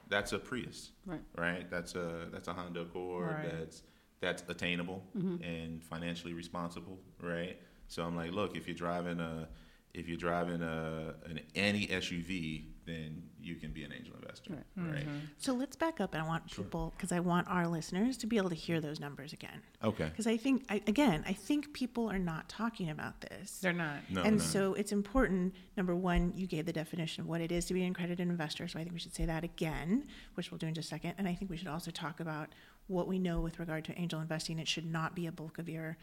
That's 0.09 0.31
a 0.33 0.39
Prius, 0.39 0.91
Right. 1.05 1.19
right? 1.35 1.69
That's 1.71 1.95
a 1.95 2.27
that's 2.31 2.47
a 2.47 2.53
Honda 2.53 2.81
Accord. 2.81 3.27
Right. 3.27 3.59
That's 3.59 3.81
that's 4.19 4.43
attainable 4.47 5.03
mm-hmm. 5.17 5.43
and 5.43 5.83
financially 5.83 6.33
responsible, 6.33 6.99
right? 7.21 7.59
So 7.87 8.03
I'm 8.03 8.15
like, 8.15 8.31
look, 8.31 8.55
if 8.57 8.67
you're 8.67 8.75
driving 8.75 9.19
a 9.19 9.47
if 9.93 10.07
you're 10.07 10.17
driving 10.17 10.61
a 10.61 11.15
an 11.25 11.39
any 11.55 11.87
SUV, 11.87 12.65
then 12.85 13.23
you 13.41 13.55
can 13.55 13.71
be 13.71 13.83
an 13.83 13.91
angel 13.91 14.15
investor, 14.15 14.53
Right. 14.53 14.93
right? 14.93 15.07
Mm-hmm. 15.07 15.17
So 15.37 15.53
let's 15.53 15.75
back 15.75 15.99
up, 15.99 16.13
and 16.13 16.23
I 16.23 16.27
want 16.27 16.49
people 16.49 16.93
because 16.95 17.11
I 17.11 17.19
want 17.19 17.47
our 17.49 17.67
listeners 17.67 18.15
to 18.17 18.27
be 18.27 18.37
able 18.37 18.49
to 18.49 18.55
hear 18.55 18.79
those 18.79 18.99
numbers 18.99 19.33
again. 19.33 19.61
Okay. 19.83 20.05
Because 20.05 20.25
I 20.27 20.37
think, 20.37 20.65
I, 20.69 20.81
again, 20.87 21.23
I 21.27 21.33
think 21.33 21.73
people 21.73 22.09
are 22.09 22.19
not 22.19 22.47
talking 22.47 22.89
about 22.89 23.21
this. 23.21 23.59
They're 23.59 23.73
not. 23.73 23.97
No, 24.09 24.23
and 24.23 24.37
no. 24.37 24.43
so 24.43 24.73
it's 24.73 24.91
important. 24.91 25.53
Number 25.75 25.95
one, 25.95 26.33
you 26.35 26.47
gave 26.47 26.65
the 26.65 26.73
definition 26.73 27.21
of 27.21 27.27
what 27.27 27.41
it 27.41 27.51
is 27.51 27.65
to 27.65 27.73
be 27.73 27.83
an 27.83 27.91
accredited 27.91 28.27
investor. 28.27 28.67
So 28.67 28.79
I 28.79 28.83
think 28.83 28.93
we 28.93 28.99
should 28.99 29.15
say 29.15 29.25
that 29.25 29.43
again, 29.43 30.07
which 30.35 30.51
we'll 30.51 30.57
do 30.57 30.67
in 30.67 30.73
just 30.73 30.87
a 30.87 30.89
second. 30.89 31.15
And 31.17 31.27
I 31.27 31.33
think 31.33 31.51
we 31.51 31.57
should 31.57 31.67
also 31.67 31.91
talk 31.91 32.19
about 32.19 32.49
what 32.87 33.07
we 33.07 33.19
know 33.19 33.39
with 33.41 33.59
regard 33.59 33.85
to 33.85 33.99
angel 33.99 34.19
investing. 34.21 34.59
It 34.59 34.67
should 34.67 34.89
not 34.91 35.15
be 35.15 35.27
a 35.27 35.31
bulk 35.31 35.59
of 35.59 35.67
your 35.69 35.97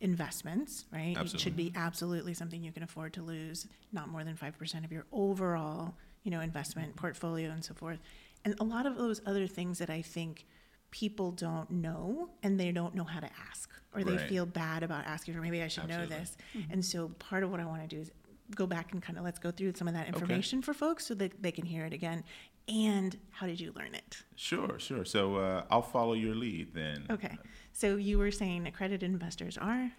investments, 0.00 0.86
right? 0.92 1.16
It 1.16 1.38
should 1.40 1.56
be 1.56 1.72
absolutely 1.76 2.32
something 2.34 2.62
you 2.62 2.72
can 2.72 2.82
afford 2.82 3.12
to 3.14 3.22
lose, 3.22 3.66
not 3.92 4.08
more 4.08 4.24
than 4.24 4.34
5% 4.34 4.84
of 4.84 4.90
your 4.92 5.04
overall, 5.12 5.94
you 6.22 6.30
know, 6.30 6.40
investment 6.40 6.96
portfolio 6.96 7.50
and 7.50 7.64
so 7.64 7.74
forth. 7.74 7.98
And 8.44 8.54
a 8.60 8.64
lot 8.64 8.86
of 8.86 8.96
those 8.96 9.20
other 9.26 9.46
things 9.46 9.78
that 9.78 9.90
I 9.90 10.00
think 10.00 10.46
people 10.90 11.30
don't 11.32 11.70
know 11.70 12.30
and 12.42 12.58
they 12.58 12.72
don't 12.72 12.94
know 12.94 13.04
how 13.04 13.20
to 13.20 13.28
ask 13.50 13.70
or 13.94 14.02
they 14.02 14.16
Right. 14.16 14.28
feel 14.28 14.46
bad 14.46 14.82
about 14.82 15.04
asking 15.06 15.36
or 15.36 15.42
maybe 15.42 15.62
I 15.62 15.68
should 15.68 15.86
know 15.86 15.96
Absolutely. 15.96 16.16
this. 16.16 16.36
Mm-hmm. 16.56 16.72
And 16.72 16.84
so 16.84 17.08
part 17.18 17.42
of 17.44 17.50
what 17.50 17.60
I 17.60 17.64
want 17.66 17.82
to 17.82 17.94
do 17.96 18.00
is 18.00 18.10
go 18.56 18.66
back 18.66 18.92
and 18.92 19.00
kind 19.02 19.16
of 19.18 19.24
let's 19.24 19.38
go 19.38 19.50
through 19.50 19.74
some 19.76 19.86
of 19.86 19.94
that 19.94 20.08
information 20.08 20.62
for 20.62 20.74
folks 20.74 21.06
so 21.06 21.14
that 21.14 21.40
they 21.42 21.52
can 21.52 21.64
hear 21.64 21.84
it 21.84 21.92
again. 21.92 22.24
And 22.70 23.18
how 23.30 23.46
did 23.46 23.60
you 23.60 23.72
learn 23.74 23.94
it? 23.94 24.22
Sure, 24.36 24.78
sure. 24.78 25.04
So 25.04 25.36
uh, 25.36 25.64
I'll 25.70 25.82
follow 25.82 26.12
your 26.12 26.36
lead 26.36 26.72
then. 26.72 27.04
Okay. 27.10 27.36
So 27.72 27.96
you 27.96 28.16
were 28.18 28.30
saying 28.30 28.66
accredited 28.66 29.10
investors 29.10 29.58
are? 29.58 29.90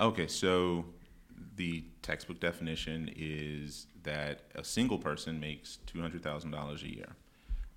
Okay, 0.00 0.26
so 0.26 0.84
the 1.56 1.84
textbook 2.02 2.40
definition 2.40 3.10
is 3.16 3.86
that 4.02 4.42
a 4.54 4.64
single 4.64 4.98
person 4.98 5.40
makes 5.40 5.78
two 5.86 6.00
hundred 6.00 6.22
thousand 6.22 6.50
dollars 6.50 6.82
a 6.82 6.94
year, 6.94 7.16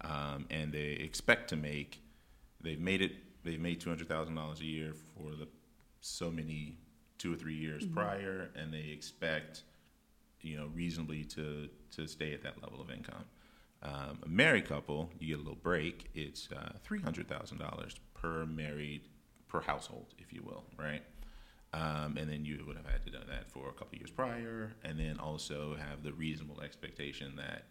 um, 0.02 0.46
and 0.50 0.72
they 0.72 0.92
expect 1.02 1.50
to 1.50 1.56
make. 1.56 2.02
They've 2.62 2.80
made 2.80 3.02
it. 3.02 3.14
They've 3.44 3.60
made 3.60 3.80
two 3.80 3.90
hundred 3.90 4.10
thousand 4.10 4.36
dollars 4.36 4.60
a 4.60 4.66
year 4.66 4.94
for 4.94 5.32
the 5.32 5.48
so 6.02 6.30
many 6.30 6.78
two 7.18 7.34
or 7.34 7.38
three 7.38 7.56
years 7.56 7.86
prior, 7.86 8.50
and 8.56 8.74
they 8.74 8.90
expect, 8.92 9.64
you 10.42 10.58
know, 10.58 10.68
reasonably 10.74 11.24
to 11.26 11.70
to 11.96 12.08
stay 12.08 12.34
at 12.34 12.42
that 12.44 12.62
level 12.62 12.82
of 12.82 12.90
income. 12.90 13.24
Um, 13.84 14.20
a 14.24 14.30
married 14.30 14.68
couple, 14.68 15.10
you 15.20 15.28
get 15.28 15.36
a 15.36 15.44
little 15.44 15.60
break. 15.62 16.10
It's 16.16 16.48
uh, 16.56 16.74
three 16.84 17.02
hundred 17.02 17.28
thousand 17.28 17.58
dollars 17.58 17.96
per 18.14 18.46
married 18.46 19.02
per 19.50 19.62
household, 19.62 20.14
if 20.18 20.32
you 20.32 20.42
will, 20.42 20.64
right? 20.80 21.04
Um, 21.74 22.18
and 22.18 22.30
then 22.30 22.46
you 22.46 22.64
would 22.66 22.78
have 22.78 22.86
had 22.86 23.04
to 23.04 23.10
do 23.10 23.18
that 23.28 23.50
for 23.52 23.68
a 23.68 23.74
couple 23.74 23.98
years 23.98 24.12
prior, 24.12 24.74
and 24.84 25.00
then 25.00 25.20
also 25.20 25.76
have 25.76 26.04
the 26.04 26.14
reasonable 26.14 26.62
expectation 26.62 27.36
that 27.36 27.64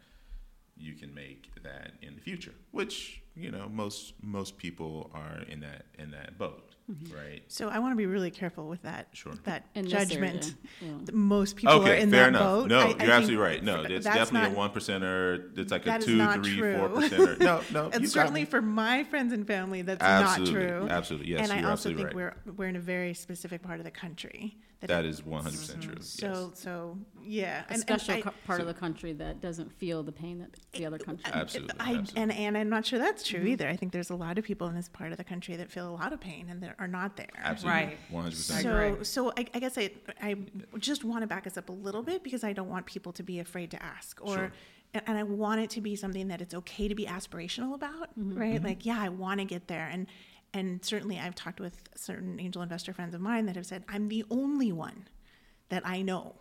you 0.77 0.95
can 0.95 1.15
make 1.15 1.49
that 1.63 1.93
in 2.03 2.15
the 2.15 2.21
future, 2.21 2.55
which 2.73 3.23
you 3.35 3.51
know 3.51 3.69
most 3.71 4.15
most 4.23 4.59
people 4.59 5.11
are 5.15 5.43
in 5.49 5.61
that 5.61 5.87
in 5.99 6.11
that 6.11 6.37
boat, 6.37 6.72
right? 7.15 7.43
So 7.49 7.69
I 7.69 7.79
want 7.79 7.93
to 7.93 7.97
be 7.97 8.07
really 8.07 8.31
careful 8.31 8.69
with 8.69 8.83
that. 8.83 9.09
Sure. 9.13 9.33
That 9.45 9.67
In 9.75 9.89
judgment. 9.89 10.55
area, 10.83 10.95
yeah. 11.07 11.11
Most 11.13 11.57
people 11.57 11.87
are 11.87 11.95
in 11.95 12.11
fair 12.11 12.23
that 12.25 12.29
enough. 12.29 12.43
boat. 12.43 12.69
No, 12.69 12.79
I- 12.79 12.83
I 12.83 12.87
you're 12.89 12.99
think 12.99 13.11
absolutely 13.11 13.37
right. 13.45 13.63
No, 13.65 13.83
it's 13.83 14.05
definitely 14.05 14.41
not- 14.49 14.53
a 14.53 14.55
one 14.55 14.71
percenter. 14.71 15.59
It's 15.59 15.71
like 15.73 15.83
a 15.83 15.87
that 15.87 16.01
is 16.01 16.07
two, 16.07 16.17
not 16.17 16.45
three, 16.45 16.57
true. 16.57 16.77
four 16.79 16.89
percenter. 17.01 17.39
No, 17.41 17.61
no, 17.73 17.91
And 17.93 18.09
certainly 18.09 18.45
for 18.45 18.63
my 18.63 19.05
friends 19.05 19.33
and 19.33 19.47
family, 19.47 19.83
that's 19.83 20.03
Absolutely, 20.03 20.55
not 20.55 20.69
true. 20.81 20.89
absolutely. 20.89 21.29
Yes, 21.31 21.43
and 21.49 21.53
I 21.53 21.61
you're 21.63 21.71
also 21.71 21.89
think 21.91 22.01
absolutely 22.07 22.33
we're 22.47 22.53
we're 22.57 22.69
in 22.69 22.77
a 22.77 22.81
very 22.81 23.15
specific 23.15 23.63
part 23.63 23.79
of 23.79 23.85
the 23.85 23.91
country. 23.91 24.57
That 24.89 25.05
is 25.05 25.25
one 25.25 25.43
hundred 25.43 25.59
percent 25.59 25.81
mm-hmm. 25.81 25.93
true. 25.93 26.03
So 26.03 26.51
yes. 26.51 26.61
so 26.61 26.99
yeah, 27.23 27.63
A 27.69 27.73
and, 27.73 27.81
special 27.81 28.15
and 28.15 28.23
I, 28.25 28.31
co- 28.31 28.37
part 28.47 28.61
of 28.61 28.67
the 28.67 28.75
country 28.75 29.13
that 29.15 29.41
doesn't 29.41 29.73
feel 29.73 30.03
the 30.03 30.13
pain 30.13 30.39
that 30.41 30.51
the 30.73 30.87
other 30.87 30.99
country. 30.99 31.31
Absolutely, 31.33 31.75
I, 31.79 31.95
absolutely. 31.95 32.23
and 32.23 32.33
and 32.33 32.59
I'm 32.59 32.69
not 32.69 32.85
sure 32.87 32.99
that's 32.99 33.23
true 33.23 33.41
mm-hmm. 33.41 33.49
either. 33.49 33.69
I 33.69 33.77
think 33.77 33.93
there's 33.93 34.11
a 34.11 34.17
lot 34.17 34.39
of 34.39 34.45
people 34.45 34.69
in 34.69 34.75
this 34.75 34.89
part 34.89 35.13
of 35.13 35.19
the 35.19 35.25
country 35.25 35.57
that 35.57 35.71
feel 35.71 35.89
a 35.89 35.95
lot 35.95 36.13
of 36.13 36.21
pain 36.21 36.49
and 36.51 36.63
that 36.63 36.75
are 36.79 36.89
not 36.89 37.17
there. 37.17 37.29
Absolutely, 37.37 37.81
Right. 37.81 37.99
one 38.11 38.23
hundred 38.25 38.37
percent. 38.37 38.63
So, 38.63 39.03
so 39.03 39.33
I, 39.37 39.47
I 39.55 39.59
guess 39.59 39.79
I, 39.79 39.91
I 40.21 40.37
just 40.79 41.05
want 41.05 41.23
to 41.23 41.27
back 41.27 41.47
us 41.47 41.57
up 41.57 41.69
a 41.69 41.73
little 41.73 42.03
bit 42.03 42.23
because 42.23 42.45
I 42.45 42.53
don't 42.53 42.69
want 42.69 42.87
people 42.87 43.13
to 43.13 43.23
be 43.23 43.39
afraid 43.39 43.71
to 43.73 43.83
ask, 43.83 44.19
or, 44.23 44.35
Sure. 44.35 44.53
and, 44.95 45.03
and 45.07 45.19
I 45.19 45.23
want 45.23 45.61
it 45.61 45.71
to 45.71 45.81
be 45.81 45.97
something 45.97 46.29
that 46.29 46.41
it's 46.41 46.55
okay 46.55 46.89
to 46.89 46.95
be 46.95 47.07
aspirational 47.07 47.75
about, 47.75 48.19
mm-hmm. 48.19 48.39
right? 48.39 48.63
Like, 48.63 48.85
yeah, 48.85 49.01
I 49.01 49.09
want 49.09 49.41
to 49.41 49.45
get 49.45 49.69
there, 49.69 49.89
and 49.91 50.07
and 50.55 50.85
certainly 50.85 51.19
I've 51.19 51.35
talked 51.35 51.61
with 51.61 51.89
certain 51.97 52.39
angel 52.41 52.63
investor 52.63 52.93
friends 52.93 53.15
of 53.15 53.21
mine 53.21 53.47
that 53.47 53.57
have 53.57 53.67
said 53.67 53.85
I'm 53.89 54.09
the 54.09 54.25
only 54.31 54.73
one 54.73 55.09
that 55.69 55.87
I 55.87 56.03
know, 56.03 56.35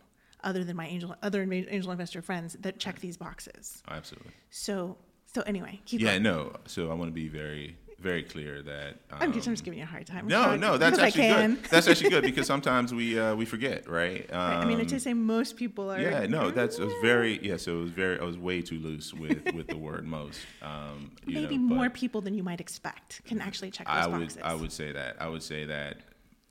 other 0.43 0.63
than 0.63 0.76
my 0.76 0.88
angel 0.88 1.15
other 1.21 1.41
angel 1.52 1.91
investor 1.91 2.21
friends 2.21 2.58
that 2.62 2.80
check 2.80 3.00
these 3.00 3.17
boxes. 3.17 3.82
Oh, 3.88 3.93
absolutely. 3.93 4.32
So, 4.50 4.97
so 5.34 5.41
anyway, 5.43 5.80
keep 5.86 6.02
Yeah, 6.02 6.12
going. 6.12 6.24
no. 6.24 6.56
So 6.65 6.89
I 6.91 6.93
want 6.93 7.10
to 7.10 7.13
be 7.13 7.28
very, 7.30 7.78
very 8.02 8.24
clear 8.24 8.62
that. 8.64 9.00
Um, 9.12 9.18
I'm 9.22 9.34
just, 9.34 9.48
I'm 9.48 9.54
just 9.54 9.64
giving 9.64 9.80
you 9.80 9.86
a 9.86 9.88
hard 9.88 10.06
time. 10.06 10.28
No, 10.28 10.56
no, 10.56 10.78
that's 10.78 11.00
actually 11.00 11.30
good. 11.30 11.64
That's 11.66 11.88
actually 11.88 12.10
good 12.10 12.24
because 12.24 12.48
sometimes 12.48 12.94
we 12.94 13.20
uh, 13.20 13.36
we 13.36 13.46
forget, 13.46 13.88
right? 13.88 14.28
Um, 14.32 14.40
Right, 14.40 14.58
I 14.58 14.66
mean, 14.66 14.86
to 14.86 15.00
say 15.00 15.14
most 15.14 15.56
people 15.56 15.92
are. 15.92 16.00
yeah, 16.00 16.26
no, 16.26 16.52
that's 16.52 16.80
it 16.80 16.86
was 16.86 16.94
very 17.02 17.40
yeah. 17.42 17.58
So 17.58 17.80
it 17.80 17.82
was 17.82 17.92
very 17.92 18.20
I 18.20 18.24
was 18.24 18.38
way 18.38 18.62
too 18.62 18.80
loose 18.80 19.14
with 19.14 19.54
with 19.54 19.68
the 19.68 19.78
word 19.78 20.06
most. 20.06 20.40
Um, 20.62 21.12
you 21.26 21.36
maybe 21.36 21.58
know, 21.58 21.76
more 21.76 21.90
people 21.90 22.22
than 22.22 22.34
you 22.34 22.44
might 22.44 22.60
expect 22.60 23.24
can 23.26 23.40
actually 23.42 23.72
check 23.72 23.88
those 23.88 23.96
I 23.96 24.08
would 24.08 24.20
boxes. 24.20 24.42
I 24.44 24.54
would 24.56 24.72
say 24.72 24.92
that 24.92 25.18
I 25.20 25.28
would 25.28 25.44
say 25.44 25.66
that 25.66 25.98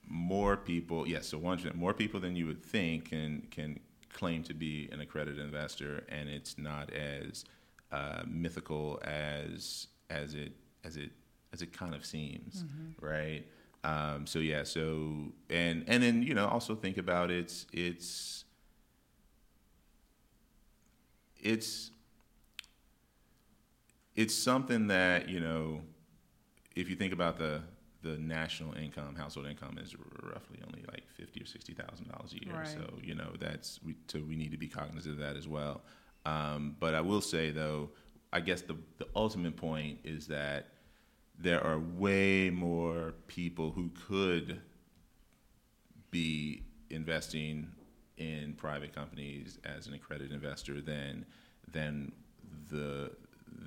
more 0.08 0.56
people 0.56 1.06
yes. 1.06 1.26
So 1.26 1.38
one 1.38 1.58
more 1.74 1.94
people 1.94 2.20
than 2.20 2.36
you 2.36 2.46
would 2.46 2.64
think 2.64 3.10
can 3.10 3.46
can 3.50 3.80
claim 4.12 4.42
to 4.44 4.54
be 4.54 4.88
an 4.92 5.00
accredited 5.00 5.38
investor, 5.38 6.04
and 6.08 6.28
it's 6.28 6.58
not 6.58 6.92
as 6.92 7.44
uh, 7.92 8.22
mythical 8.26 9.00
as 9.04 9.86
as 10.08 10.34
it 10.34 10.52
as 10.84 10.96
it 10.96 11.10
as 11.52 11.62
it 11.62 11.72
kind 11.72 11.94
of 11.94 12.04
seems, 12.04 12.64
right? 13.00 13.44
Um, 13.82 14.26
so 14.26 14.38
yeah, 14.40 14.64
so 14.64 15.32
and 15.48 15.84
and 15.86 16.02
then 16.02 16.22
you 16.22 16.34
know 16.34 16.46
also 16.46 16.74
think 16.74 16.98
about 16.98 17.30
it's 17.30 17.66
it's 17.72 18.44
it's 21.38 21.90
it's 24.16 24.34
something 24.34 24.88
that 24.88 25.28
you 25.28 25.40
know 25.40 25.80
if 26.76 26.90
you 26.90 26.96
think 26.96 27.12
about 27.12 27.38
the 27.38 27.62
the 28.02 28.16
national 28.18 28.74
income 28.76 29.14
household 29.14 29.46
income 29.46 29.78
is 29.78 29.94
roughly 30.22 30.58
only 30.66 30.84
like 30.90 31.04
fifty 31.16 31.42
or 31.42 31.46
sixty 31.46 31.74
thousand 31.74 32.08
dollars 32.08 32.34
a 32.34 32.44
year. 32.44 32.54
Right. 32.54 32.68
So 32.68 32.82
you 33.02 33.14
know 33.14 33.32
that's 33.38 33.80
we 33.84 33.94
so 34.08 34.20
we 34.26 34.36
need 34.36 34.50
to 34.52 34.58
be 34.58 34.68
cognizant 34.68 35.14
of 35.14 35.20
that 35.20 35.36
as 35.36 35.48
well. 35.48 35.82
Um, 36.26 36.76
but 36.78 36.94
I 36.94 37.00
will 37.00 37.20
say 37.20 37.50
though, 37.50 37.90
I 38.32 38.40
guess 38.40 38.62
the 38.62 38.76
the 38.98 39.06
ultimate 39.14 39.56
point 39.56 40.00
is 40.04 40.26
that 40.28 40.68
there 41.40 41.64
are 41.64 41.78
way 41.78 42.50
more 42.50 43.14
people 43.26 43.70
who 43.70 43.90
could 44.06 44.60
be 46.10 46.62
investing 46.90 47.68
in 48.16 48.52
private 48.54 48.94
companies 48.94 49.58
as 49.64 49.86
an 49.86 49.94
accredited 49.94 50.32
investor 50.32 50.80
than 50.80 51.24
than 51.72 52.12
the 52.70 53.10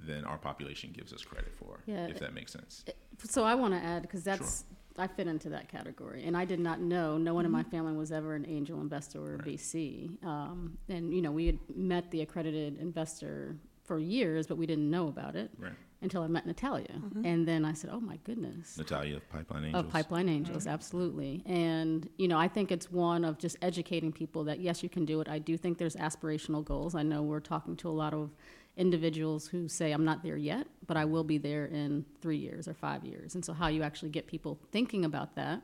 than 0.06 0.26
our 0.26 0.38
population 0.38 0.92
gives 0.92 1.14
us 1.14 1.24
credit 1.24 1.54
for, 1.56 1.80
Yeah. 1.86 2.08
if 2.08 2.20
that 2.20 2.34
makes 2.34 2.52
sense. 2.52 2.84
So 3.24 3.44
I 3.44 3.56
want 3.56 3.74
to 3.74 3.80
add 3.80 4.02
because 4.02 4.24
that's 4.24 4.66
I 4.98 5.08
fit 5.08 5.26
into 5.28 5.50
that 5.50 5.70
category, 5.70 6.24
and 6.24 6.38
I 6.38 6.46
did 6.46 6.60
not 6.60 6.80
know. 6.80 7.18
No 7.18 7.34
one 7.34 7.46
in 7.46 7.52
my 7.52 7.64
family 7.64 7.94
was 7.94 8.12
ever 8.12 8.36
an 8.36 8.46
angel 8.48 8.80
investor 8.82 9.20
or 9.20 9.36
a 9.36 9.38
VC, 9.40 10.24
um, 10.24 10.78
and 10.90 11.14
you 11.14 11.22
know 11.22 11.32
we 11.32 11.48
had 11.48 11.58
met 11.76 12.12
the 12.12 12.22
accredited 12.22 12.78
investor 12.78 13.56
for 13.84 13.98
years, 14.00 14.46
but 14.48 14.58
we 14.58 14.66
didn't 14.66 14.90
know 14.90 15.08
about 15.08 15.36
it 15.36 15.52
Right. 15.58 15.74
Until 16.04 16.24
I 16.24 16.28
met 16.28 16.46
Natalia, 16.46 16.96
mm-hmm. 16.96 17.26
and 17.26 17.48
then 17.48 17.66
I 17.66 17.74
said, 17.74 17.90
"Oh 17.94 18.00
my 18.00 18.18
goodness." 18.24 18.78
Natalia 18.78 19.18
of 19.18 19.30
Pipeline 19.30 19.66
Angels. 19.66 19.86
Of 19.86 19.92
Pipeline 19.92 20.30
Angels, 20.30 20.64
mm-hmm. 20.64 20.74
absolutely. 20.74 21.44
And, 21.46 22.10
you 22.18 22.28
know, 22.28 22.38
I 22.38 22.48
think 22.48 22.72
it's 22.72 22.92
one 22.92 23.24
of 23.26 23.38
just 23.38 23.58
educating 23.62 24.12
people 24.12 24.44
that, 24.46 24.60
yes, 24.60 24.84
you 24.84 24.90
can 24.90 25.06
do 25.06 25.22
it. 25.22 25.30
I 25.30 25.40
do 25.40 25.58
think 25.58 25.78
there's 25.78 25.96
aspirational 25.96 26.64
goals. 26.64 26.96
I 26.96 27.04
know 27.04 27.22
we're 27.24 27.40
talking 27.40 27.76
to 27.78 27.90
a 27.90 27.92
lot 27.92 28.14
of 28.14 28.32
individuals 28.76 29.48
who 29.48 29.68
say, 29.68 29.92
I'm 29.92 30.06
not 30.06 30.24
there 30.24 30.38
yet, 30.38 30.68
but 30.88 30.98
I 30.98 31.06
will 31.06 31.24
be 31.24 31.38
there 31.38 31.66
in 31.66 32.06
three 32.22 32.38
years 32.38 32.68
or 32.68 32.74
five 32.74 33.06
years. 33.06 33.36
And 33.36 33.46
so, 33.46 33.54
how 33.54 33.68
you 33.68 33.84
actually 33.84 34.10
get 34.10 34.28
people 34.28 34.60
thinking 34.72 35.06
about 35.06 35.36
that 35.36 35.62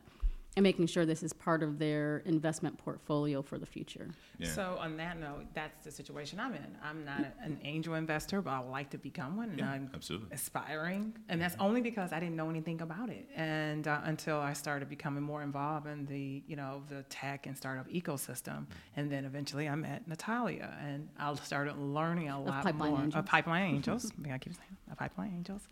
and 0.57 0.63
making 0.63 0.87
sure 0.87 1.05
this 1.05 1.21
is 1.23 1.31
part 1.31 1.61
of 1.61 1.77
their 1.77 2.17
investment 2.25 2.77
portfolio 2.77 3.41
for 3.41 3.57
the 3.59 3.65
future. 3.65 4.09
Yeah. 4.39 4.47
So 4.49 4.77
on 4.79 4.97
that 4.97 5.19
note, 5.19 5.45
that's 5.53 5.85
the 5.85 5.91
situation 5.91 6.39
I'm 6.39 6.53
in. 6.55 6.75
I'm 6.83 7.05
not 7.05 7.21
a- 7.21 7.33
an 7.43 7.59
angel 7.63 7.93
investor, 7.93 8.41
but 8.41 8.49
I 8.51 8.59
would 8.59 8.69
like 8.71 8.89
to 8.91 8.97
become 8.97 9.37
one, 9.37 9.49
and 9.51 9.59
Yeah, 9.59 9.69
I'm 9.71 9.91
absolutely. 9.93 10.29
aspiring. 10.33 11.13
And 11.29 11.39
that's 11.41 11.55
only 11.59 11.81
because 11.81 12.11
I 12.11 12.19
didn't 12.19 12.35
know 12.35 12.49
anything 12.49 12.81
about 12.81 13.09
it, 13.09 13.29
and 13.35 13.87
uh, 13.87 14.01
until 14.05 14.37
I 14.39 14.53
started 14.53 14.89
becoming 14.89 15.23
more 15.23 15.43
involved 15.43 15.87
in 15.87 16.05
the 16.07 16.43
you 16.47 16.55
know 16.55 16.83
the 16.89 17.03
tech 17.03 17.45
and 17.45 17.55
startup 17.55 17.87
ecosystem, 17.89 18.65
and 18.95 19.11
then 19.11 19.25
eventually 19.25 19.69
I 19.69 19.75
met 19.75 20.07
Natalia, 20.07 20.75
and 20.81 21.09
I 21.17 21.33
started 21.35 21.77
learning 21.77 22.29
a 22.29 22.41
lot 22.41 22.63
Pipeline 22.63 22.91
more 22.91 23.01
Angels. 23.01 23.19
of 23.19 23.25
Pipeline 23.27 23.75
Angels. 23.75 24.11
I 24.31 24.37
keep 24.39 24.53
saying 24.55 24.77
of 24.91 24.97
Pipeline 24.97 25.33
Angels. 25.35 25.67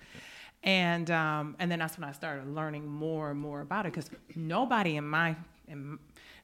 And 0.63 1.09
um, 1.11 1.55
and 1.59 1.71
then 1.71 1.79
that's 1.79 1.97
when 1.97 2.09
I 2.09 2.11
started 2.11 2.47
learning 2.53 2.87
more 2.87 3.31
and 3.31 3.39
more 3.39 3.61
about 3.61 3.85
it 3.85 3.93
because 3.93 4.09
nobody 4.35 4.95
in 4.97 5.07
my 5.07 5.35
in, 5.67 5.99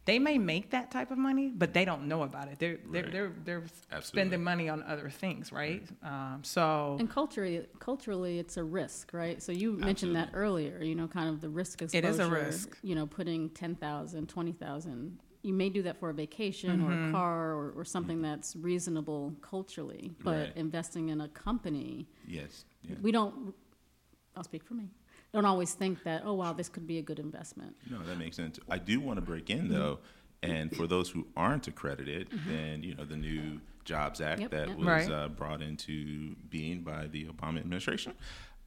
they 0.06 0.20
may 0.20 0.38
make 0.38 0.70
that 0.72 0.92
type 0.92 1.12
of 1.12 1.18
money, 1.18 1.50
but 1.50 1.74
they 1.74 1.84
don't 1.86 2.08
know 2.08 2.24
about 2.24 2.48
it. 2.48 2.60
They're 2.60 2.78
they're 2.92 3.04
Right. 3.04 3.12
they're, 3.12 3.32
they're 3.46 3.64
Absolutely. 3.92 4.02
spending 4.22 4.44
money 4.44 4.70
on 4.70 4.84
other 4.84 5.10
things, 5.10 5.52
right? 5.52 5.84
Um, 6.04 6.42
so 6.44 6.98
And 7.00 7.10
culturally, 7.10 7.66
culturally, 7.80 8.38
it's 8.40 8.58
a 8.58 8.64
risk, 8.64 9.14
right? 9.14 9.42
So 9.42 9.52
you 9.52 9.74
mentioned 9.74 10.16
that 10.16 10.30
earlier. 10.34 10.82
You 10.84 10.96
know, 10.96 11.08
kind 11.08 11.30
of 11.30 11.42
the 11.42 11.50
risk 11.50 11.82
exposure. 11.82 12.06
It 12.06 12.10
is 12.10 12.20
a 12.20 12.28
risk. 12.30 12.78
You 12.84 12.96
know, 12.96 13.08
putting 13.08 13.50
10,000, 13.50 14.28
20,000. 14.30 15.20
You 15.42 15.54
may 15.54 15.70
do 15.70 15.82
that 15.84 16.00
for 16.00 16.10
a 16.10 16.14
vacation 16.14 16.82
or 16.82 16.92
Mm-hmm. 16.92 17.10
a 17.10 17.12
car 17.12 17.52
or, 17.54 17.72
or 17.76 17.84
something 17.84 18.22
that's 18.22 18.56
reasonable 18.56 19.34
culturally, 19.42 20.12
but 20.22 20.32
Right. 20.38 20.52
investing 20.56 21.10
in 21.10 21.20
a 21.22 21.28
company, 21.30 22.08
Yes. 22.28 22.66
Yeah. 22.84 22.96
we 23.02 23.12
don't. 23.12 23.54
I'll 24.36 24.44
speak 24.44 24.64
for 24.64 24.74
me. 24.74 24.90
Don't 25.34 25.46
always 25.46 25.74
think 25.74 26.04
that. 26.04 26.24
Oh 26.26 26.34
wow, 26.34 26.54
this 26.54 26.70
could 26.70 26.86
be 26.88 27.00
a 27.00 27.02
good 27.02 27.20
investment. 27.20 27.76
No, 27.90 28.04
that 28.04 28.18
makes 28.18 28.36
sense. 28.36 28.60
I 28.70 28.78
do 28.78 29.00
want 29.00 29.18
to 29.18 29.22
break 29.22 29.50
in 29.50 29.68
though, 29.70 30.00
and 30.44 30.76
for 30.76 30.86
those 30.88 31.10
who 31.10 31.26
aren't 31.36 31.68
accredited, 31.68 32.28
then 32.48 32.84
you 32.84 32.94
know 32.96 33.06
the 33.06 33.18
new 33.18 33.60
Jobs 33.84 34.22
Act 34.22 34.42
Yep, 34.42 34.52
that 34.52 34.68
yep. 34.70 34.78
was 34.78 34.86
Right. 34.88 35.12
uh, 35.12 35.28
brought 35.30 35.62
into 35.62 36.36
being 36.50 36.82
by 36.82 37.08
the 37.08 37.26
Obama 37.26 37.60
administration. 37.60 38.14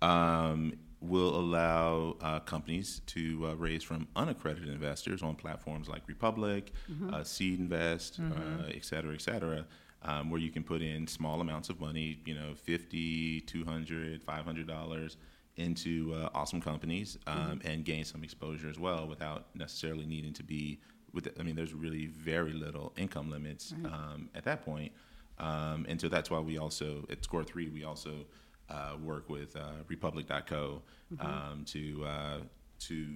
Um, 0.03 0.75
will 1.01 1.37
allow 1.39 2.17
uh, 2.23 2.41
companies 2.41 3.01
to 3.07 3.47
uh, 3.49 3.55
raise 3.55 3.83
from 3.83 4.09
unaccredited 4.17 4.69
investors 4.69 5.23
on 5.23 5.37
platforms 5.37 5.89
like 5.89 6.03
Republic, 6.09 6.73
uh, 7.11 7.19
SeedInvest, 7.21 8.19
uh, 8.19 8.67
et 8.75 8.85
cetera, 8.85 9.13
et 9.15 9.21
cetera, 9.21 9.67
um, 10.03 10.31
where 10.31 10.41
you 10.41 10.51
can 10.51 10.65
put 10.65 10.81
in 10.83 11.07
small 11.07 11.41
amounts 11.43 11.69
of 11.69 11.81
money, 11.81 12.19
you 12.25 12.35
know, 12.35 12.55
50 12.55 13.43
200 13.43 14.25
$500 14.25 15.17
into 15.57 16.15
uh, 16.15 16.29
awesome 16.35 16.61
companies 16.61 17.19
um, 17.27 17.61
and 17.65 17.85
gain 17.85 18.05
some 18.05 18.23
exposure 18.23 18.69
as 18.69 18.79
well 18.79 19.07
without 19.07 19.47
necessarily 19.55 20.05
needing 20.05 20.33
to 20.33 20.43
be 20.43 20.79
with 21.13 21.29
I 21.39 21.43
mean 21.43 21.57
there's 21.57 21.73
really 21.73 22.07
very 22.07 22.53
little 22.53 22.93
income 22.97 23.31
limits 23.31 23.73
um, 23.87 24.29
at 24.35 24.45
that 24.45 24.65
point 24.65 24.93
um, 25.39 25.87
and 25.89 26.01
so 26.01 26.09
that's 26.09 26.31
why 26.31 26.41
we 26.41 26.59
also 26.59 27.07
at 27.11 27.25
Score 27.25 27.45
Three 27.45 27.69
we 27.69 27.85
also 27.85 28.27
uh, 28.69 28.97
work 29.03 29.29
with 29.29 29.57
uh, 29.57 29.83
Republic.co 29.89 30.83
um, 31.21 31.65
to 31.67 32.05
uh, 32.05 32.39
to 32.81 33.07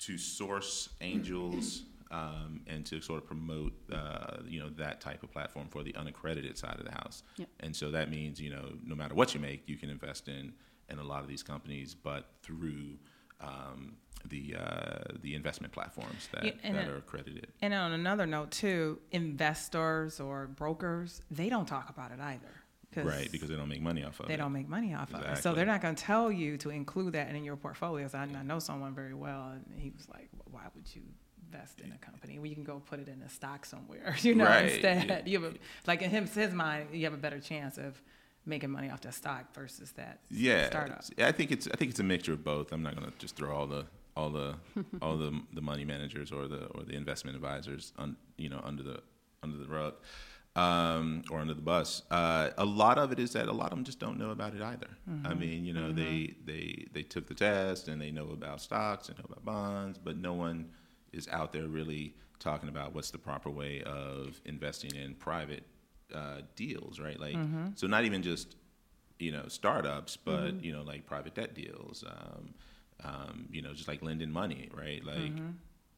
to 0.00 0.18
source 0.18 0.90
angels 1.00 1.82
um, 2.10 2.60
and 2.66 2.84
to 2.86 3.00
sort 3.00 3.22
of 3.22 3.26
promote 3.26 3.72
uh, 3.92 4.38
you 4.46 4.60
know 4.60 4.68
that 4.70 5.00
type 5.00 5.22
of 5.22 5.32
platform 5.32 5.66
for 5.70 5.82
the 5.82 5.94
unaccredited 5.96 6.58
side 6.58 6.78
of 6.78 6.84
the 6.84 6.92
house. 6.92 7.22
Yep. 7.36 7.48
And 7.60 7.74
so 7.74 7.90
that 7.90 8.10
means 8.10 8.40
you 8.40 8.50
know 8.50 8.72
no 8.84 8.94
matter 8.94 9.14
what 9.14 9.34
you 9.34 9.40
make, 9.40 9.68
you 9.68 9.76
can 9.76 9.88
invest 9.88 10.28
in 10.28 10.52
in 10.92 10.98
a 10.98 11.04
lot 11.04 11.22
of 11.22 11.28
these 11.28 11.42
companies, 11.42 11.94
but 11.94 12.26
through 12.42 12.98
um, 13.40 13.96
the 14.28 14.54
uh, 14.56 14.98
the 15.22 15.34
investment 15.34 15.72
platforms 15.72 16.28
that, 16.32 16.44
Yeah, 16.44 16.52
that 16.72 16.84
it- 16.84 16.88
are 16.88 16.96
accredited. 16.98 17.48
And 17.60 17.74
on 17.74 17.92
another 17.92 18.26
note, 18.26 18.50
too, 18.52 18.98
investors 19.10 20.20
or 20.20 20.46
brokers, 20.46 21.22
they 21.30 21.48
don't 21.48 21.66
talk 21.66 21.88
about 21.90 22.12
it 22.12 22.20
either. 22.20 22.52
Right, 22.94 23.32
because 23.32 23.48
they 23.48 23.56
don't 23.56 23.70
make 23.70 23.80
money 23.80 24.04
off 24.04 24.20
of 24.20 24.26
they 24.28 24.34
it. 24.34 24.36
They 24.36 24.42
don't 24.42 24.52
make 24.52 24.68
money 24.68 24.92
off 24.92 25.14
of 25.14 25.22
it. 25.22 25.38
So 25.38 25.54
they're 25.54 25.64
not 25.64 25.80
going 25.80 25.94
to 25.94 26.02
tell 26.04 26.30
you 26.30 26.58
to 26.58 26.68
include 26.68 27.14
that 27.14 27.34
in 27.34 27.42
your 27.42 27.56
portfolios. 27.56 28.12
I, 28.14 28.24
I 28.24 28.42
know 28.42 28.58
someone 28.58 28.94
very 28.94 29.14
well, 29.14 29.52
and 29.52 29.80
he 29.80 29.88
was 29.96 30.06
like, 30.10 30.28
"Why 30.50 30.64
would 30.74 30.84
you 30.94 31.00
invest 31.46 31.80
in 31.80 31.90
a 31.92 31.96
company 31.98 32.38
you 32.46 32.54
can 32.54 32.64
go 32.64 32.82
put 32.84 33.00
it 33.00 33.08
in 33.08 33.22
a 33.22 33.30
stock 33.30 33.64
somewhere? 33.64 34.14
You 34.22 34.34
know, 34.34 34.44
Right, 34.44 34.66
instead, 34.70 35.08
yeah. 35.08 35.22
you 35.24 35.42
have 35.42 35.54
a, 35.54 35.56
like 35.86 36.02
in 36.02 36.10
his 36.10 36.52
mind, 36.52 36.88
you 36.92 37.04
have 37.04 37.14
a 37.14 37.22
better 37.26 37.40
chance 37.40 37.78
of 37.78 38.00
making 38.44 38.70
money 38.70 38.90
off 38.90 39.00
that 39.02 39.14
stock 39.14 39.54
versus 39.54 39.92
that 39.92 40.20
yeah, 40.30 40.66
startup. 40.66 41.04
I 41.18 41.32
think 41.32 41.50
it's 41.50 41.68
I 41.68 41.76
think 41.76 41.90
it's 41.90 42.00
a 42.00 42.04
mixture 42.04 42.32
of 42.32 42.44
both. 42.44 42.72
I'm 42.72 42.82
not 42.82 42.96
going 42.96 43.10
to 43.10 43.18
just 43.18 43.36
throw 43.36 43.54
all 43.54 43.66
the 43.66 43.86
all 44.16 44.30
the 44.30 44.54
all 45.02 45.16
the 45.16 45.40
the 45.52 45.62
money 45.62 45.84
managers 45.84 46.32
or 46.32 46.48
the 46.48 46.66
or 46.66 46.84
the 46.84 46.94
investment 46.94 47.36
advisors 47.36 47.92
un, 47.98 48.16
you 48.36 48.48
know 48.48 48.60
under 48.64 48.82
the 48.82 49.00
under 49.42 49.56
the 49.58 49.66
rug 49.66 49.94
um, 50.54 51.22
or 51.30 51.38
under 51.38 51.54
the 51.54 51.62
bus. 51.62 52.02
Uh, 52.10 52.50
a 52.58 52.64
lot 52.64 52.98
of 52.98 53.12
it 53.12 53.18
is 53.18 53.32
that 53.32 53.48
a 53.48 53.52
lot 53.52 53.66
of 53.66 53.70
them 53.70 53.84
just 53.84 53.98
don't 53.98 54.18
know 54.18 54.30
about 54.30 54.54
it 54.54 54.62
either. 54.62 54.88
I 55.24 55.34
mean, 55.34 55.64
you 55.64 55.72
know, 55.72 55.92
they 55.92 56.34
they 56.44 56.86
they 56.92 57.02
took 57.02 57.26
the 57.26 57.34
test 57.34 57.88
and 57.88 58.00
they 58.00 58.10
know 58.10 58.30
about 58.30 58.60
stocks 58.60 59.08
and 59.08 59.18
know 59.18 59.24
about 59.28 59.44
bonds, 59.44 59.98
but 59.98 60.16
no 60.16 60.34
one 60.34 60.70
is 61.12 61.28
out 61.28 61.52
there 61.52 61.68
really 61.68 62.14
talking 62.38 62.68
about 62.68 62.94
what's 62.94 63.10
the 63.10 63.18
proper 63.18 63.50
way 63.50 63.82
of 63.82 64.40
investing 64.44 64.94
in 64.94 65.14
private 65.14 65.64
uh, 66.14 66.42
deals, 66.56 66.98
right? 67.00 67.18
Like, 67.18 67.36
so 67.74 67.86
not 67.86 68.04
even 68.04 68.22
just 68.22 68.56
you 69.18 69.32
know 69.32 69.44
startups, 69.48 70.16
but 70.16 70.62
you 70.64 70.72
know 70.72 70.82
like 70.82 71.06
private 71.06 71.34
debt 71.34 71.54
deals, 71.54 72.04
um, 72.06 72.54
um, 73.04 73.48
you 73.52 73.62
know 73.62 73.72
just 73.72 73.88
like 73.88 74.02
lending 74.02 74.30
money, 74.30 74.68
right? 74.76 75.04
Like 75.04 75.32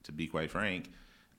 to 0.04 0.12
be 0.12 0.26
quite 0.26 0.50
frank, 0.50 0.90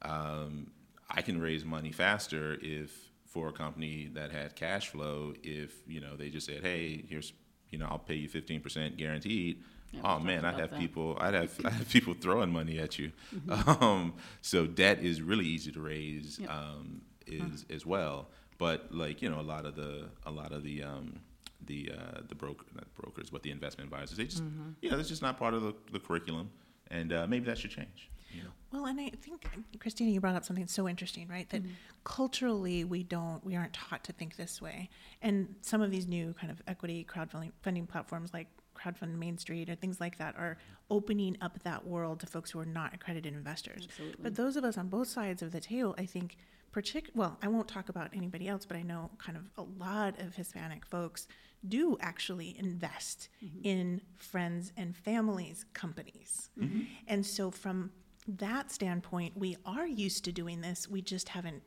um, 0.02 0.72
I 1.10 1.22
can 1.22 1.40
raise 1.40 1.64
money 1.66 1.92
faster 1.92 2.58
if 2.62 2.92
for 3.26 3.50
a 3.50 3.52
company 3.52 4.10
that 4.14 4.32
had 4.32 4.56
cash 4.56 4.90
flow, 4.90 5.34
if 5.44 5.74
you 5.88 6.00
know 6.02 6.16
they 6.16 6.30
just 6.30 6.48
said, 6.48 6.62
hey, 6.64 7.04
here's 7.08 7.34
you 7.70 7.78
know 7.78 7.88
I'll 7.90 8.00
pay 8.00 8.16
you 8.16 8.28
fifteen 8.30 8.62
percent 8.62 8.98
guaranteed. 8.98 9.62
Yeah, 9.92 10.02
oh 10.04 10.20
man, 10.20 10.44
I'd 10.44 10.60
have 10.60 10.72
that. 10.72 10.80
people, 10.80 11.16
I'd 11.22 11.34
have, 11.36 11.52
I'd 11.66 11.72
have 11.74 11.90
people 11.90 12.16
throwing 12.16 12.52
money 12.52 12.80
at 12.80 12.98
you. 13.00 13.12
Um, 13.50 14.16
so 14.42 14.66
debt 14.66 15.00
is 15.00 15.22
really 15.22 15.46
easy 15.46 15.72
to 15.72 15.80
raise, 15.80 16.40
Yep. 16.40 16.50
um, 16.50 17.02
is 17.28 17.66
as 17.70 17.86
well. 17.86 18.28
But 18.58 18.88
like 18.92 19.22
you 19.22 19.30
know, 19.30 19.40
a 19.40 19.42
lot 19.42 19.66
of 19.66 19.76
the, 19.76 20.06
a 20.26 20.32
lot 20.32 20.52
of 20.52 20.64
the, 20.64 20.84
um, 20.84 21.20
the, 21.66 21.92
uh, 21.98 22.22
the 22.28 22.36
broker, 22.36 22.66
not 22.74 22.86
brokers, 22.96 23.30
but 23.30 23.44
the 23.44 23.52
investment 23.52 23.92
advisors, 23.92 24.18
they 24.18 24.26
just, 24.26 24.44
you 24.82 24.90
know, 24.90 24.98
that's 24.98 25.10
just 25.10 25.22
not 25.22 25.38
part 25.38 25.54
of 25.54 25.64
the, 25.64 25.74
the 25.92 26.00
curriculum, 26.00 26.50
and 26.92 27.12
uh, 27.12 27.28
maybe 27.28 27.46
that 27.46 27.58
should 27.58 27.72
change. 27.72 28.10
You 28.32 28.44
know? 28.44 28.50
Well, 28.72 28.86
and 28.86 29.00
I 29.00 29.12
think 29.22 29.46
Christina, 29.80 30.12
you 30.12 30.20
brought 30.20 30.36
up 30.36 30.44
something 30.44 30.68
so 30.68 30.90
interesting, 30.90 31.28
right? 31.30 31.50
That 31.50 31.62
culturally 32.04 32.84
we 32.84 33.04
don't, 33.04 33.44
we 33.46 33.56
aren't 33.56 33.74
taught 33.74 34.04
to 34.06 34.14
think 34.14 34.36
this 34.36 34.62
way. 34.62 34.90
And 35.22 35.56
some 35.62 35.82
of 35.82 35.90
these 35.92 36.08
new 36.08 36.34
kind 36.34 36.52
of 36.52 36.62
equity 36.68 37.08
crowdfunding 37.10 37.52
funding 37.62 37.88
platforms, 37.88 38.34
like 38.34 38.48
Crowdfund 38.76 39.18
Main 39.18 39.38
Street 39.38 39.70
or 39.70 39.76
things 39.76 40.00
like 40.00 40.18
that, 40.18 40.36
are 40.38 40.58
opening 40.90 41.38
up 41.42 41.62
that 41.64 41.86
world 41.86 42.20
to 42.20 42.28
folks 42.28 42.52
who 42.52 42.60
are 42.60 42.66
not 42.66 42.94
accredited 42.94 43.34
investors. 43.34 43.88
Absolutely. 43.90 44.24
But 44.24 44.36
those 44.36 44.56
of 44.56 44.64
us 44.64 44.78
on 44.78 44.88
both 44.88 45.08
sides 45.08 45.42
of 45.42 45.52
the 45.52 45.60
table, 45.60 45.96
I 45.98 46.06
think, 46.06 46.38
partic- 46.74 47.10
well, 47.16 47.38
I 47.42 47.48
won't 47.48 47.68
talk 47.68 47.90
about 47.90 48.10
anybody 48.14 48.48
else, 48.48 48.66
but 48.66 48.78
I 48.78 48.82
know 48.82 49.10
kind 49.18 49.38
of 49.38 49.50
a 49.58 49.64
lot 49.84 50.20
of 50.20 50.36
Hispanic 50.36 50.86
folks 50.86 51.28
do 51.68 51.98
actually 52.02 52.56
invest 52.60 53.30
mm-hmm. 53.44 53.60
in 53.64 54.02
friends 54.18 54.72
and 54.78 54.96
families 54.96 55.66
companies. 55.74 56.50
Mm-hmm. 56.60 56.82
And 57.08 57.26
so 57.26 57.50
from 57.50 57.92
that 58.28 58.72
standpoint, 58.72 59.38
we 59.38 59.58
are 59.66 59.88
used 59.88 60.26
to 60.26 60.32
doing 60.32 60.62
this. 60.62 60.88
We 60.90 61.02
just 61.02 61.30
haven't 61.30 61.64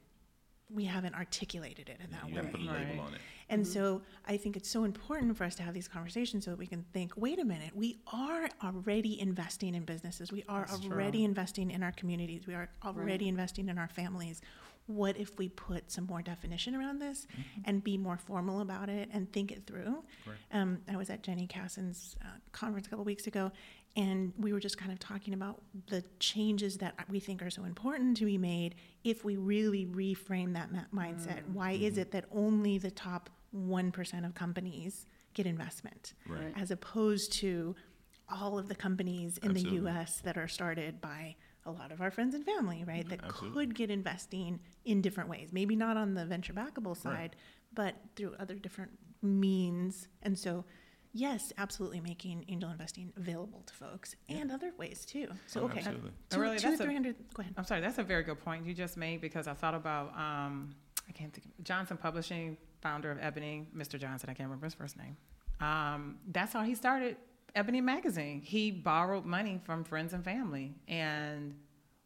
we 0.70 0.84
haven't 0.84 1.14
articulated 1.14 1.88
it 1.88 1.98
in 2.04 2.10
that 2.10 2.28
You 2.28 2.34
way. 2.34 2.42
got 2.42 2.52
to 2.52 2.58
put 2.58 2.66
a 2.66 2.70
Right. 2.70 2.88
label 2.90 3.04
on 3.04 3.14
it. 3.14 3.20
And 3.50 3.66
so 3.66 4.02
I 4.26 4.36
think 4.36 4.56
it's 4.56 4.68
so 4.68 4.84
important 4.84 5.36
for 5.36 5.44
us 5.44 5.54
to 5.56 5.62
have 5.62 5.72
these 5.74 5.88
conversations 5.88 6.44
so 6.44 6.50
that 6.50 6.58
we 6.58 6.66
can 6.66 6.84
think, 6.92 7.12
wait 7.16 7.38
a 7.38 7.44
minute, 7.44 7.74
we 7.74 7.98
are 8.12 8.48
already 8.62 9.18
investing 9.20 9.74
in 9.74 9.84
businesses. 9.84 10.30
We 10.30 10.44
are 10.48 10.66
That's 10.68 10.80
true. 10.80 10.92
already 10.92 11.24
investing 11.24 11.70
in 11.70 11.82
our 11.82 11.92
communities. 11.92 12.46
We 12.46 12.54
are 12.54 12.68
already 12.84 13.26
investing 13.28 13.68
in 13.68 13.78
our 13.78 13.88
families. 13.88 14.42
What 14.86 15.18
if 15.18 15.36
we 15.38 15.50
put 15.50 15.90
some 15.90 16.06
more 16.06 16.22
definition 16.22 16.74
around 16.74 16.98
this 16.98 17.26
and 17.66 17.84
be 17.84 17.98
more 17.98 18.16
formal 18.16 18.60
about 18.60 18.88
it 18.88 19.08
and 19.12 19.30
think 19.32 19.52
it 19.52 19.66
through? 19.66 20.02
Um, 20.52 20.78
I 20.90 20.96
was 20.96 21.10
at 21.10 21.22
Jenny 21.22 21.46
Kassan's 21.46 22.16
uh, 22.22 22.28
conference 22.52 22.86
a 22.86 22.90
couple 22.90 23.04
weeks 23.04 23.26
ago, 23.26 23.52
and 23.96 24.32
we 24.38 24.52
were 24.52 24.60
just 24.60 24.78
kind 24.78 24.92
of 24.92 24.98
talking 24.98 25.34
about 25.34 25.60
the 25.88 26.02
changes 26.20 26.78
that 26.78 26.94
we 27.10 27.20
think 27.20 27.42
are 27.42 27.50
so 27.50 27.64
important 27.64 28.16
to 28.18 28.24
be 28.24 28.38
made 28.38 28.76
if 29.04 29.24
we 29.24 29.36
really 29.36 29.84
reframe 29.86 30.54
that 30.54 30.70
ma- 30.72 31.02
mindset. 31.04 31.40
Why 31.52 31.72
is 31.72 31.98
it 31.98 32.10
that 32.12 32.24
only 32.32 32.78
the 32.78 32.90
top 32.90 33.28
1% 33.58 34.24
of 34.26 34.34
companies 34.34 35.06
get 35.34 35.46
investment, 35.46 36.14
Right. 36.26 36.52
as 36.56 36.70
opposed 36.70 37.32
to 37.34 37.74
all 38.28 38.58
of 38.58 38.68
the 38.68 38.74
companies 38.74 39.38
in 39.38 39.50
Absolutely. 39.52 39.78
the 39.80 39.86
US 39.90 40.20
that 40.20 40.36
are 40.36 40.48
started 40.48 41.00
by 41.00 41.36
a 41.64 41.70
lot 41.70 41.92
of 41.92 42.00
our 42.00 42.10
friends 42.10 42.34
and 42.34 42.44
family, 42.44 42.84
right? 42.84 43.06
That 43.08 43.22
Absolutely. 43.24 43.66
could 43.66 43.74
get 43.74 43.90
investing 43.90 44.60
in 44.84 45.00
different 45.02 45.28
ways. 45.28 45.52
Maybe 45.52 45.76
not 45.76 45.96
on 45.96 46.14
the 46.14 46.24
venture 46.24 46.52
backable 46.52 46.96
side, 46.96 47.36
but 47.74 47.94
through 48.16 48.34
other 48.38 48.54
different 48.54 48.92
means. 49.22 50.08
And 50.22 50.38
so, 50.38 50.64
yes, 51.12 51.52
absolutely 51.58 52.00
making 52.00 52.44
angel 52.48 52.70
investing 52.70 53.12
available 53.16 53.62
to 53.66 53.74
folks 53.74 54.14
and 54.28 54.50
other 54.50 54.72
ways 54.78 55.04
too. 55.04 55.28
So, 55.46 55.62
Oh, 55.62 55.64
okay. 55.66 55.78
absolutely. 55.78 56.12
Two, 56.30 56.40
Really, 56.40 56.58
two 56.58 56.68
that's 56.68 56.80
a- 56.80 56.84
300, 56.84 57.16
go 57.34 57.40
ahead. 57.42 57.54
I'm 57.56 57.64
sorry, 57.64 57.80
that's 57.80 57.98
a 57.98 58.02
very 58.04 58.22
good 58.22 58.38
point 58.40 58.64
you 58.66 58.74
just 58.74 58.96
made 58.96 59.20
because 59.20 59.46
I 59.48 59.54
thought 59.54 59.74
about 59.74 60.16
um, 60.16 60.74
I 61.08 61.12
can't 61.12 61.32
think 61.32 61.46
of 61.46 61.64
Johnson 61.64 61.96
Publishing, 61.96 62.56
founder 62.80 63.10
of 63.10 63.18
Ebony, 63.20 63.66
Mr. 63.76 63.98
Johnson. 63.98 64.30
I 64.30 64.34
can't 64.34 64.48
remember 64.48 64.66
his 64.66 64.74
first 64.74 64.96
name. 64.96 65.16
Um, 65.60 66.18
that's 66.30 66.52
how 66.52 66.62
he 66.62 66.74
started 66.74 67.16
Ebony 67.54 67.80
magazine. 67.80 68.40
He 68.42 68.70
borrowed 68.70 69.24
money 69.24 69.60
from 69.64 69.84
friends 69.84 70.12
and 70.12 70.24
family, 70.24 70.74
and 70.86 71.54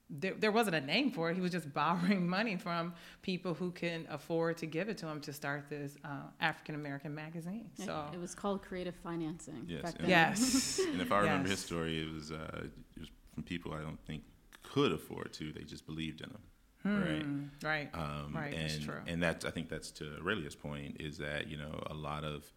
there, 0.08 0.34
there 0.38 0.52
wasn't 0.52 0.76
a 0.76 0.80
name 0.80 1.10
for 1.10 1.30
it. 1.30 1.34
He 1.34 1.40
was 1.40 1.52
just 1.52 1.72
borrowing 1.74 2.28
money 2.28 2.56
from 2.56 2.94
people 3.22 3.54
who 3.54 3.70
can 3.70 4.06
afford 4.10 4.56
to 4.58 4.66
give 4.66 4.88
it 4.88 4.98
to 4.98 5.06
him 5.06 5.20
to 5.22 5.32
start 5.32 5.68
this 5.68 5.96
uh, 6.04 6.08
African 6.40 6.74
American 6.74 7.14
magazine. 7.14 7.70
So 7.74 8.04
it 8.12 8.20
was 8.20 8.34
called 8.34 8.62
creative 8.62 8.94
financing. 8.96 9.64
Yes, 9.66 9.82
back 9.82 9.94
and- 9.96 10.04
then. 10.04 10.10
yes, 10.10 10.80
And 10.92 11.00
if 11.00 11.12
I 11.12 11.20
remember 11.20 11.48
his 11.48 11.60
story, 11.60 12.02
it 12.02 12.12
was, 12.12 12.30
uh, 12.30 12.62
it 12.96 13.00
was 13.00 13.08
from 13.34 13.42
people 13.42 13.72
I 13.74 13.80
don't 13.80 14.00
think 14.06 14.22
could 14.62 14.92
afford 14.92 15.32
to. 15.34 15.52
They 15.52 15.62
just 15.64 15.86
believed 15.86 16.20
in 16.20 16.30
him. 16.30 16.38
Right. 16.84 17.22
Hmm, 17.22 17.44
right, 17.62 17.90
Um, 17.94 18.32
right. 18.34 18.52
and, 18.52 18.62
that's 18.70 18.78
true. 18.84 19.00
And 19.06 19.22
that's 19.22 19.44
I 19.44 19.50
think 19.50 19.68
that's 19.68 19.90
to 19.92 20.16
Aurelia's 20.20 20.54
point 20.56 20.96
is 21.00 21.18
that 21.18 21.46
you 21.48 21.56
know 21.56 21.82
a 21.86 21.94
lot 21.94 22.24
of 22.24 22.50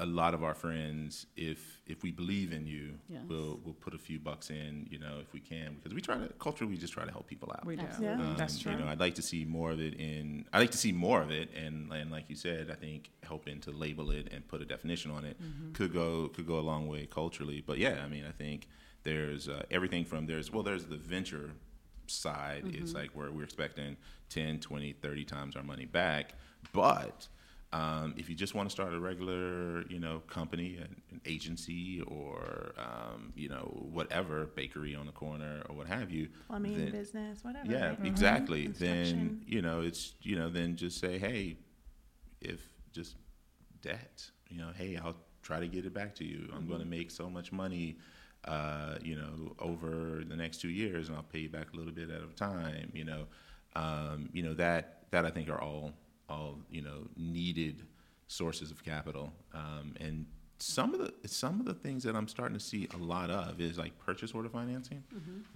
a 0.00 0.06
lot 0.06 0.34
of 0.34 0.42
our 0.42 0.54
friends, 0.54 1.26
if 1.36 1.80
if 1.86 2.02
we 2.02 2.10
believe 2.10 2.52
in 2.52 2.66
you, 2.66 2.94
Yes. 3.08 3.22
we'll 3.28 3.60
we'll 3.64 3.74
put 3.74 3.94
a 3.94 3.98
few 3.98 4.18
bucks 4.18 4.50
in, 4.50 4.88
you 4.90 4.98
know, 4.98 5.18
if 5.20 5.32
we 5.32 5.38
can, 5.38 5.74
because 5.74 5.94
we 5.94 6.00
try 6.00 6.16
to 6.16 6.28
culturally 6.40 6.72
we 6.72 6.76
just 6.76 6.92
try 6.92 7.04
to 7.04 7.10
help 7.12 7.28
people 7.28 7.52
out. 7.54 7.64
we 7.64 7.76
do. 7.76 7.82
Absolutely. 7.86 8.24
Yeah. 8.26 8.34
That's 8.36 8.58
true. 8.58 8.72
You 8.72 8.78
know, 8.78 8.88
I'd 8.88 8.98
like 8.98 9.14
to 9.16 9.22
see 9.22 9.44
more 9.44 9.70
of 9.70 9.80
it 9.80 9.94
in. 9.94 10.46
I'd 10.52 10.58
like 10.60 10.72
to 10.72 10.78
see 10.78 10.90
more 10.92 11.22
of 11.22 11.30
it, 11.30 11.50
and 11.54 11.92
and 11.92 12.10
like 12.10 12.28
you 12.28 12.34
said, 12.36 12.68
I 12.70 12.74
think 12.74 13.10
helping 13.22 13.60
to 13.60 13.70
label 13.70 14.10
it 14.10 14.32
and 14.32 14.46
put 14.48 14.60
a 14.60 14.64
definition 14.64 15.10
on 15.12 15.24
it 15.24 15.36
Mm-hmm. 15.40 15.72
could 15.74 15.92
go 15.92 16.28
could 16.28 16.46
go 16.46 16.58
a 16.58 16.66
long 16.72 16.88
way 16.88 17.06
culturally. 17.06 17.62
But 17.64 17.78
yeah, 17.78 18.02
I 18.04 18.08
mean, 18.08 18.24
I 18.26 18.32
think 18.32 18.66
there's 19.04 19.48
uh, 19.48 19.62
everything 19.70 20.04
from 20.04 20.26
there's 20.26 20.50
well, 20.50 20.64
there's 20.64 20.86
the 20.86 20.96
venture 20.96 21.50
side. 22.12 22.64
It's 22.66 22.94
like 22.94 23.10
where 23.10 23.30
we're 23.30 23.44
expecting 23.44 23.96
10, 24.30 24.60
20, 24.60 24.92
30 24.92 25.24
times 25.24 25.56
our 25.56 25.62
money 25.62 25.86
back, 25.86 26.34
but 26.72 27.28
Um, 27.74 28.12
if 28.18 28.28
you 28.28 28.34
just 28.34 28.54
want 28.54 28.68
to 28.68 28.70
start 28.70 28.92
a 28.92 29.00
regular, 29.00 29.80
you 29.88 29.98
know, 29.98 30.18
company, 30.28 30.76
an, 30.76 30.94
an 31.10 31.22
agency, 31.24 32.02
or 32.02 32.74
um, 32.76 33.32
you 33.34 33.48
know, 33.48 33.64
whatever 33.90 34.44
bakery 34.44 34.94
on 34.94 35.06
the 35.06 35.12
corner 35.12 35.62
or 35.70 35.74
what 35.76 35.86
have 35.86 36.10
you, 36.10 36.28
Plumbing 36.48 36.76
then- 36.76 36.90
business, 36.92 37.42
whatever. 37.42 37.72
yeah, 37.72 37.88
right? 37.88 37.98
exactly. 38.04 38.64
Construction. 38.64 39.18
Then 39.18 39.42
you 39.46 39.62
know 39.62 39.80
it's 39.80 40.12
you 40.20 40.36
know 40.36 40.50
then 40.50 40.76
just 40.76 41.00
say 41.00 41.16
hey, 41.16 41.56
if 42.42 42.60
just 42.92 43.16
debt, 43.80 44.30
you 44.50 44.58
know, 44.58 44.68
hey, 44.76 44.98
I'll 45.02 45.16
try 45.42 45.58
to 45.58 45.66
get 45.66 45.86
it 45.86 45.94
back 45.94 46.14
to 46.16 46.24
you. 46.26 46.50
I'm 46.54 46.66
going 46.68 46.80
to 46.80 46.86
make 46.86 47.10
so 47.10 47.30
much 47.30 47.52
money, 47.52 47.96
uh, 48.46 48.96
you 49.02 49.16
know, 49.16 49.54
over 49.58 50.22
the 50.26 50.36
next 50.36 50.60
two 50.60 50.70
years, 50.70 51.08
and 51.08 51.16
I'll 51.16 51.22
pay 51.22 51.40
you 51.40 51.48
back 51.48 51.72
a 51.72 51.76
little 51.76 51.92
bit 51.92 52.10
at 52.10 52.22
a 52.22 52.26
time. 52.34 52.90
You 52.94 53.04
know, 53.04 53.26
um, 53.76 54.28
you 54.32 54.42
know 54.42 54.54
that 54.54 55.04
that 55.10 55.24
I 55.24 55.30
think 55.30 55.48
are 55.48 55.60
all 55.60 55.92
all 56.28 56.58
you 56.70 56.82
know 56.82 57.06
needed 57.16 57.84
sources 58.26 58.70
of 58.70 58.82
capital, 58.84 59.32
um, 59.54 59.94
and 60.00 60.26
some 60.58 60.94
of 60.94 61.00
the 61.00 61.28
some 61.28 61.60
of 61.60 61.66
the 61.66 61.74
things 61.74 62.02
that 62.04 62.14
I'm 62.16 62.28
starting 62.28 62.56
to 62.56 62.64
see 62.64 62.88
a 62.94 62.96
lot 62.96 63.30
of 63.30 63.60
is 63.60 63.78
like 63.78 63.98
purchase 63.98 64.32
order 64.32 64.48
financing, 64.48 65.02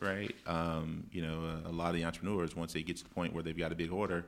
right? 0.01 0.35
Um, 0.47 1.07
you 1.13 1.23
know, 1.23 1.61
a, 1.65 1.71
a 1.71 1.73
lot 1.73 1.89
of 1.89 1.95
the 1.95 2.05
entrepreneurs 2.05 2.57
once 2.57 2.73
they 2.73 2.83
get 2.83 2.97
to 2.99 3.05
the 3.05 3.11
point 3.11 3.33
where 3.33 3.43
they've 3.43 3.57
got 3.57 3.73
a 3.73 3.77
big 3.77 3.93
order, 3.93 4.27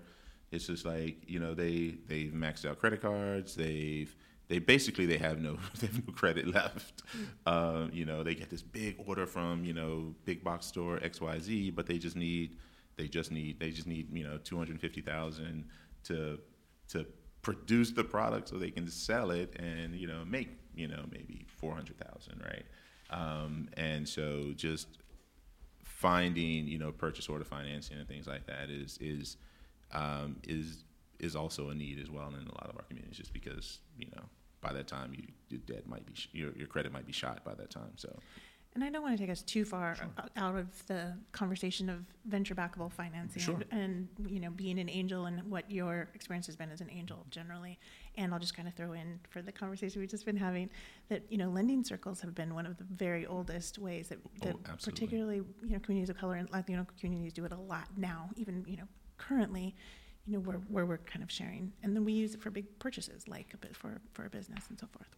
it's 0.51 0.67
just 0.67 0.85
like 0.85 1.17
you 1.27 1.39
know 1.41 1.55
they 1.55 1.97
they've 2.07 2.33
maxed 2.33 2.65
out 2.65 2.79
credit 2.79 3.03
cards, 3.03 3.55
they've 3.55 4.15
they 4.49 4.59
basically 4.59 5.07
they 5.07 5.19
have 5.19 5.41
no 5.41 5.59
they 5.81 5.87
have 5.87 6.07
no 6.07 6.13
credit 6.13 6.47
left. 6.47 7.03
Um, 7.47 7.91
you 7.93 8.05
know, 8.05 8.23
they 8.23 8.35
get 8.35 8.51
this 8.51 8.63
big 8.63 8.97
order 9.07 9.27
from 9.27 9.65
you 9.65 9.75
know 9.75 10.15
big 10.25 10.43
box 10.43 10.67
store 10.67 10.99
X 11.03 11.21
Y 11.21 11.39
Z, 11.39 11.71
but 11.71 11.87
they 11.87 11.99
just 11.99 12.17
need 12.17 12.57
they 12.97 13.09
just 13.09 13.31
need 13.31 13.61
they 13.61 13.71
just 13.71 13.87
need 13.87 14.13
you 14.13 14.25
know 14.25 14.39
two 14.39 14.57
hundred 14.57 14.81
fifty 14.81 15.01
thousand 15.01 15.65
to 16.05 16.39
to 16.89 17.07
produce 17.43 17.93
the 17.93 18.05
product 18.05 18.49
so 18.49 18.57
they 18.57 18.71
can 18.71 18.89
sell 18.89 19.31
it 19.31 19.55
and 19.59 19.95
you 19.95 20.07
know 20.07 20.25
make 20.25 20.59
you 20.75 20.89
know 20.89 21.05
maybe 21.11 21.47
400,000 21.57 22.43
right 22.45 22.65
um, 23.11 23.69
and 23.77 24.09
so 24.09 24.53
just 24.57 24.99
finding 25.83 26.67
you 26.67 26.79
know 26.79 26.93
purchase 26.93 27.29
order 27.29 27.45
financing 27.45 27.99
and 27.99 28.09
things 28.09 28.27
like 28.27 28.47
that 28.47 28.71
is 28.71 28.99
is 29.01 29.37
um, 29.93 30.37
is 30.45 30.85
is 31.19 31.35
also 31.35 31.71
a 31.71 31.75
need 31.75 31.99
as 32.01 32.11
well 32.11 32.29
in 32.29 32.47
a 32.47 32.55
lot 32.55 32.69
of 32.69 32.77
our 32.77 32.83
communities 32.83 33.17
just 33.17 33.33
because 33.33 33.79
you 33.97 34.07
know 34.15 34.23
by 34.61 34.73
that 34.73 34.87
time 34.89 35.13
you, 35.15 35.25
your 35.49 35.61
debt 35.61 35.87
might 35.87 36.05
be 36.07 36.15
sh- 36.15 36.29
your, 36.33 36.53
your 36.57 36.67
credit 36.67 36.93
might 36.93 37.07
be 37.07 37.13
shot 37.13 37.45
by 37.45 37.55
that 37.55 37.71
time 37.71 37.93
so 37.97 38.19
And 38.75 38.85
I 38.85 38.91
don't 38.91 39.03
want 39.03 39.17
to 39.17 39.23
take 39.23 39.31
us 39.31 39.43
too 39.43 39.65
far 39.65 39.97
o- 40.19 40.23
out 40.37 40.57
of 40.57 40.87
the 40.87 41.15
conversation 41.33 41.89
of 41.89 42.01
venture 42.27 42.55
backable 42.55 42.93
financing 42.93 43.43
Sure. 43.43 43.61
and, 43.71 44.09
you 44.27 44.41
know, 44.41 44.51
being 44.51 44.79
an 44.79 44.89
angel 44.91 45.27
and 45.27 45.43
what 45.51 45.71
your 45.71 46.09
experience 46.15 46.47
has 46.47 46.55
been 46.57 46.71
as 46.71 46.81
an 46.81 46.91
angel 46.91 47.25
generally. 47.31 47.79
And 48.17 48.33
I'll 48.33 48.39
just 48.41 48.55
kind 48.57 48.69
of 48.69 48.75
throw 48.75 48.93
in 48.93 49.19
for 49.31 49.43
the 49.43 49.53
conversation 49.53 50.01
we've 50.01 50.11
just 50.11 50.27
been 50.27 50.37
having 50.37 50.71
that, 51.09 51.23
you 51.31 51.39
know, 51.39 51.49
lending 51.49 51.83
circles 51.83 52.21
have 52.21 52.35
been 52.35 52.55
one 52.55 52.67
of 52.67 52.77
the 52.77 52.85
very 52.85 53.27
oldest 53.27 53.79
ways 53.79 54.09
that, 54.09 54.19
oh, 54.25 54.31
that 54.47 54.57
Oh, 54.69 54.75
particularly, 54.85 55.37
you 55.63 55.71
know, 55.71 55.79
communities 55.81 56.11
of 56.11 56.19
color 56.19 56.35
and 56.35 56.51
Latino 56.53 56.87
communities 57.01 57.33
do 57.33 57.45
it 57.47 57.53
a 57.53 57.57
lot 57.57 57.87
now, 57.97 58.29
even, 58.37 58.65
you 58.69 58.77
know, 58.77 58.89
currently, 59.17 59.75
you 60.29 60.35
know, 60.35 60.41
where, 60.41 60.57
where 60.69 60.87
we're 60.87 60.99
kind 60.99 61.23
of 61.23 61.31
sharing. 61.31 61.73
And 61.83 61.97
then 61.97 62.05
we 62.05 62.13
use 62.13 62.35
it 62.35 62.43
for 62.43 62.51
big 62.51 62.79
purchases, 62.79 63.27
like 63.27 63.55
a 63.55 63.57
bit 63.57 63.75
for, 63.75 64.01
for 64.13 64.27
a 64.27 64.31
business 64.31 64.65
and 64.69 64.79
so 64.79 64.87
forth. 64.87 65.09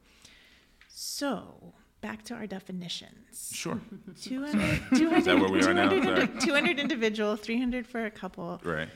So 0.89 1.75
back 2.01 2.23
to 2.25 2.35
our 2.35 2.47
definitions. 2.47 3.51
sure 3.53 3.81
200, 4.23 4.81
200, 4.97 5.25
that 5.25 5.39
where 5.39 5.51
we 5.51 5.63
are 5.63 5.75
now? 5.75 5.89
200 5.89 6.29
Sorry. 6.29 6.41
200 6.41 6.79
individual, 6.79 7.37
300 7.37 7.87
for 7.87 8.07
a 8.07 8.11
couple, 8.11 8.61
right 8.65 8.89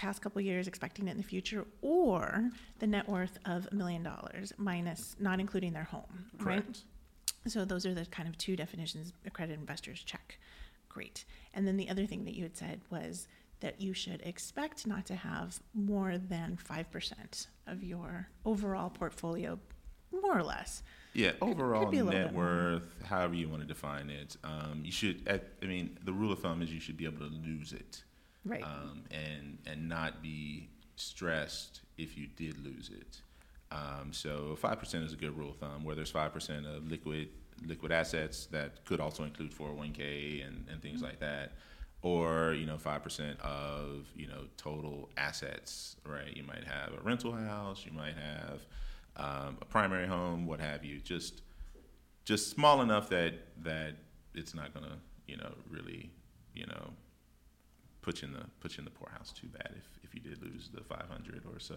past 0.00 0.22
couple 0.22 0.40
years 0.40 0.66
expecting 0.66 1.08
it 1.08 1.10
in 1.10 1.18
the 1.18 1.22
future, 1.22 1.66
or 1.82 2.50
the 2.78 2.86
net 2.86 3.06
worth 3.06 3.38
of 3.44 3.68
a 3.70 3.74
million 3.74 4.02
dollars 4.02 4.50
minus, 4.56 5.14
not 5.20 5.38
including 5.38 5.74
their 5.74 5.84
home, 5.84 6.24
right? 6.38 6.82
So 7.46 7.66
those 7.66 7.84
are 7.84 7.92
the 7.92 8.06
kind 8.06 8.26
of 8.26 8.38
two 8.38 8.56
definitions 8.56 9.12
accredited 9.26 9.60
investors 9.60 10.02
check. 10.02 10.38
Great. 10.88 11.26
And 11.52 11.66
then 11.68 11.76
the 11.76 11.90
other 11.90 12.06
thing 12.06 12.24
that 12.24 12.34
you 12.34 12.42
had 12.44 12.56
said 12.56 12.80
was 12.90 13.28
that 13.60 13.80
you 13.80 13.92
should 13.94 14.20
expect 14.22 14.86
not 14.86 15.06
to 15.06 15.14
have 15.14 15.60
more 15.74 16.18
than 16.18 16.58
5% 16.68 17.46
of 17.66 17.82
your 17.84 18.28
overall 18.44 18.90
portfolio, 18.90 19.58
more 20.12 20.36
or 20.38 20.42
less. 20.42 20.82
Yeah, 21.12 21.32
overall 21.40 21.88
a 21.88 21.90
little 21.90 22.06
net 22.12 22.32
worth, 22.32 22.86
however 23.04 23.34
you 23.34 23.48
want 23.48 23.62
to 23.62 23.68
define 23.68 24.10
it, 24.10 24.36
um, 24.44 24.82
you 24.84 24.92
should. 24.92 25.26
At, 25.26 25.48
I 25.62 25.66
mean, 25.66 25.98
the 26.04 26.12
rule 26.12 26.32
of 26.32 26.38
thumb 26.40 26.62
is 26.62 26.72
you 26.72 26.80
should 26.80 26.96
be 26.96 27.04
able 27.04 27.18
to 27.18 27.32
lose 27.32 27.72
it, 27.72 28.04
Right. 28.44 28.62
um, 28.62 29.02
and 29.10 29.58
and 29.66 29.88
not 29.88 30.22
be 30.22 30.68
stressed 30.96 31.80
if 31.98 32.16
you 32.16 32.28
did 32.28 32.64
lose 32.64 32.90
it. 32.90 33.20
Um, 33.72 34.12
so 34.12 34.54
five 34.56 34.78
percent 34.78 35.04
is 35.04 35.12
a 35.12 35.16
good 35.16 35.36
rule 35.36 35.50
of 35.50 35.56
thumb. 35.56 35.82
Where 35.84 35.96
there's 35.96 36.10
five 36.12 36.32
percent 36.32 36.64
of 36.64 36.88
liquid 36.88 37.28
liquid 37.66 37.90
assets 37.90 38.46
that 38.46 38.84
could 38.86 39.00
also 39.00 39.22
include 39.24 39.52
401k 39.52 40.46
and, 40.46 40.64
and 40.70 40.80
things 40.80 41.02
like 41.02 41.18
that, 41.20 41.52
or 42.02 42.54
you 42.54 42.66
know 42.66 42.78
five 42.78 43.02
percent 43.02 43.38
of 43.40 44.06
you 44.16 44.26
know 44.26 44.44
total 44.56 45.10
assets. 45.16 45.96
Right, 46.04 46.36
you 46.36 46.44
might 46.44 46.64
have 46.64 46.92
a 46.98 47.02
rental 47.02 47.32
house, 47.32 47.84
you 47.84 47.92
might 47.92 48.14
have 48.14 48.60
um, 49.16 49.58
a 49.60 49.64
primary 49.64 50.06
home, 50.06 50.46
what 50.46 50.60
have 50.60 50.84
you. 50.84 51.00
Just 51.00 51.42
just 52.24 52.50
small 52.50 52.82
enough 52.82 53.08
that 53.10 53.34
that 53.62 53.94
it's 54.34 54.54
not 54.54 54.72
gonna 54.72 54.98
you 55.26 55.36
know 55.36 55.52
really 55.68 56.10
you 56.54 56.66
know 56.66 56.90
put 58.02 58.22
you 58.22 58.28
in 58.28 58.34
the 58.34 58.44
put 58.60 58.76
you 58.76 58.80
in 58.80 58.84
the 58.84 58.90
poorhouse 58.90 59.32
too 59.32 59.48
bad 59.48 59.72
if, 59.76 59.98
if 60.02 60.14
you 60.14 60.20
did 60.20 60.42
lose 60.42 60.70
the 60.72 60.82
500 60.82 61.44
or 61.52 61.58
so 61.58 61.76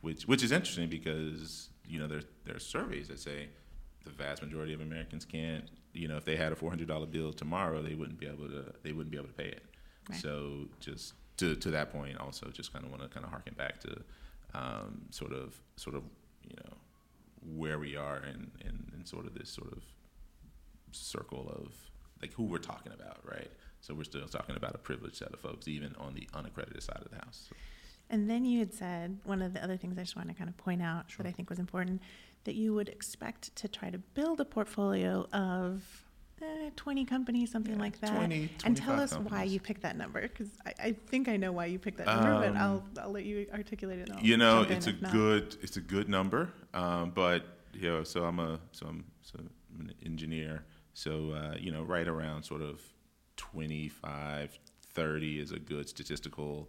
which 0.00 0.26
which 0.26 0.42
is 0.42 0.52
interesting 0.52 0.88
because 0.88 1.70
you 1.86 1.98
know 1.98 2.06
there 2.06 2.22
there 2.44 2.56
are 2.56 2.60
surveys 2.60 3.08
that 3.08 3.18
say 3.18 3.48
the 4.04 4.10
vast 4.10 4.42
majority 4.42 4.72
of 4.72 4.80
Americans 4.80 5.24
can't 5.24 5.70
you 5.92 6.06
know 6.08 6.16
if 6.16 6.24
they 6.24 6.36
had 6.36 6.52
a 6.52 6.54
$400 6.56 7.10
bill 7.10 7.32
tomorrow 7.32 7.82
they 7.82 7.94
wouldn't 7.94 8.18
be 8.18 8.26
able 8.26 8.48
to 8.48 8.72
they 8.82 8.92
wouldn't 8.92 9.10
be 9.10 9.16
able 9.18 9.28
to 9.28 9.34
pay 9.34 9.48
it 9.48 9.64
Right. 10.08 10.18
so 10.20 10.66
just 10.80 11.14
to 11.36 11.54
to 11.56 11.70
that 11.72 11.92
point 11.92 12.18
also 12.18 12.46
just 12.50 12.72
kind 12.72 12.84
of 12.84 12.90
want 12.90 13.02
to 13.02 13.08
kind 13.08 13.24
of 13.24 13.30
harken 13.30 13.54
back 13.54 13.80
to 13.80 14.02
um, 14.54 15.02
sort 15.10 15.32
of 15.32 15.54
sort 15.76 15.94
of 15.96 16.02
you 16.48 16.56
know 16.56 16.72
where 17.56 17.78
we 17.78 17.96
are 17.96 18.18
in, 18.24 18.50
in, 18.66 18.92
in 18.96 19.04
sort 19.06 19.26
of 19.26 19.34
this 19.34 19.48
sort 19.50 19.72
of 19.72 19.82
circle 20.92 21.48
of 21.56 21.72
like 22.20 22.32
who 22.34 22.44
we're 22.44 22.58
talking 22.58 22.92
about, 22.92 23.18
right? 23.24 23.50
So 23.80 23.94
we're 23.94 24.04
still 24.04 24.26
talking 24.28 24.56
about 24.56 24.74
a 24.74 24.78
privileged 24.78 25.16
set 25.16 25.32
of 25.32 25.40
folks, 25.40 25.66
even 25.68 25.94
on 25.98 26.14
the 26.14 26.28
unaccredited 26.34 26.82
side 26.82 27.00
of 27.02 27.10
the 27.10 27.16
house. 27.16 27.46
So, 27.48 27.56
And 28.10 28.28
then 28.28 28.44
you 28.44 28.58
had 28.58 28.74
said 28.74 29.18
one 29.24 29.40
of 29.40 29.54
the 29.54 29.64
other 29.64 29.76
things 29.78 29.96
I 29.96 30.02
just 30.02 30.16
want 30.16 30.28
to 30.28 30.34
kind 30.34 30.50
of 30.50 30.56
point 30.58 30.82
out 30.82 31.10
Sure. 31.10 31.22
that 31.22 31.28
I 31.28 31.32
think 31.32 31.48
was 31.48 31.58
important 31.58 32.02
that 32.44 32.54
you 32.54 32.74
would 32.74 32.88
expect 32.88 33.54
to 33.56 33.68
try 33.68 33.90
to 33.90 33.98
build 33.98 34.40
a 34.40 34.44
portfolio 34.44 35.26
of 35.32 35.82
eh, 36.42 36.70
20 36.76 37.04
companies, 37.04 37.50
something 37.50 37.74
Yeah, 37.74 37.80
like 37.80 38.00
that. 38.00 38.16
20, 38.16 38.50
and 38.64 38.76
tell 38.76 38.96
25 38.96 38.98
us 38.98 39.30
why 39.30 39.44
you 39.44 39.60
picked 39.60 39.82
that 39.82 39.96
number 39.96 40.22
because 40.22 40.48
I, 40.64 40.72
I 40.82 40.92
think 41.08 41.28
I 41.28 41.36
know 41.36 41.52
why 41.52 41.66
you 41.66 41.78
picked 41.78 41.98
that 41.98 42.06
number, 42.06 42.38
but 42.38 42.50
Um, 42.50 42.56
I'll, 42.56 42.84
I'll 43.04 43.12
let 43.12 43.24
you 43.24 43.46
articulate 43.52 43.98
it. 44.00 44.10
I'll 44.10 44.22
you 44.22 44.36
know, 44.36 44.62
it's 44.62 44.86
a 44.86 44.92
good 44.92 45.56
it's 45.62 45.76
a 45.76 45.80
good 45.82 46.08
number, 46.08 46.50
um, 46.74 47.10
but 47.14 47.44
you 47.74 47.88
know, 47.88 48.02
so 48.04 48.24
I'm 48.24 48.38
a 48.40 48.58
so 48.72 48.86
I'm, 48.86 49.04
so 49.22 49.38
I'm 49.38 49.80
an 49.80 49.94
engineer, 50.04 50.64
so 50.94 51.32
uh, 51.32 51.56
you 51.58 51.70
know, 51.70 51.82
right 51.82 52.08
around 52.08 52.42
sort 52.42 52.62
of 52.62 52.80
25, 53.36 54.58
30 54.92 55.40
is 55.40 55.52
a 55.52 55.58
good 55.58 55.88
statistical. 55.88 56.68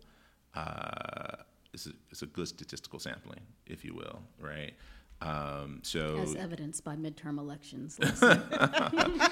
Uh, 0.54 1.38
it's 1.74 1.88
a, 1.88 1.92
it's 2.10 2.22
a 2.22 2.26
good 2.26 2.48
statistical 2.48 3.00
sampling, 3.00 3.40
if 3.66 3.86
you 3.86 3.96
will, 3.96 4.22
right? 4.40 4.74
Um, 5.22 5.80
so 5.84 6.18
As 6.18 6.36
evidenced 6.36 6.84
by 6.84 6.96
midterm 6.96 7.38
elections. 7.38 8.00
year. 8.02 8.10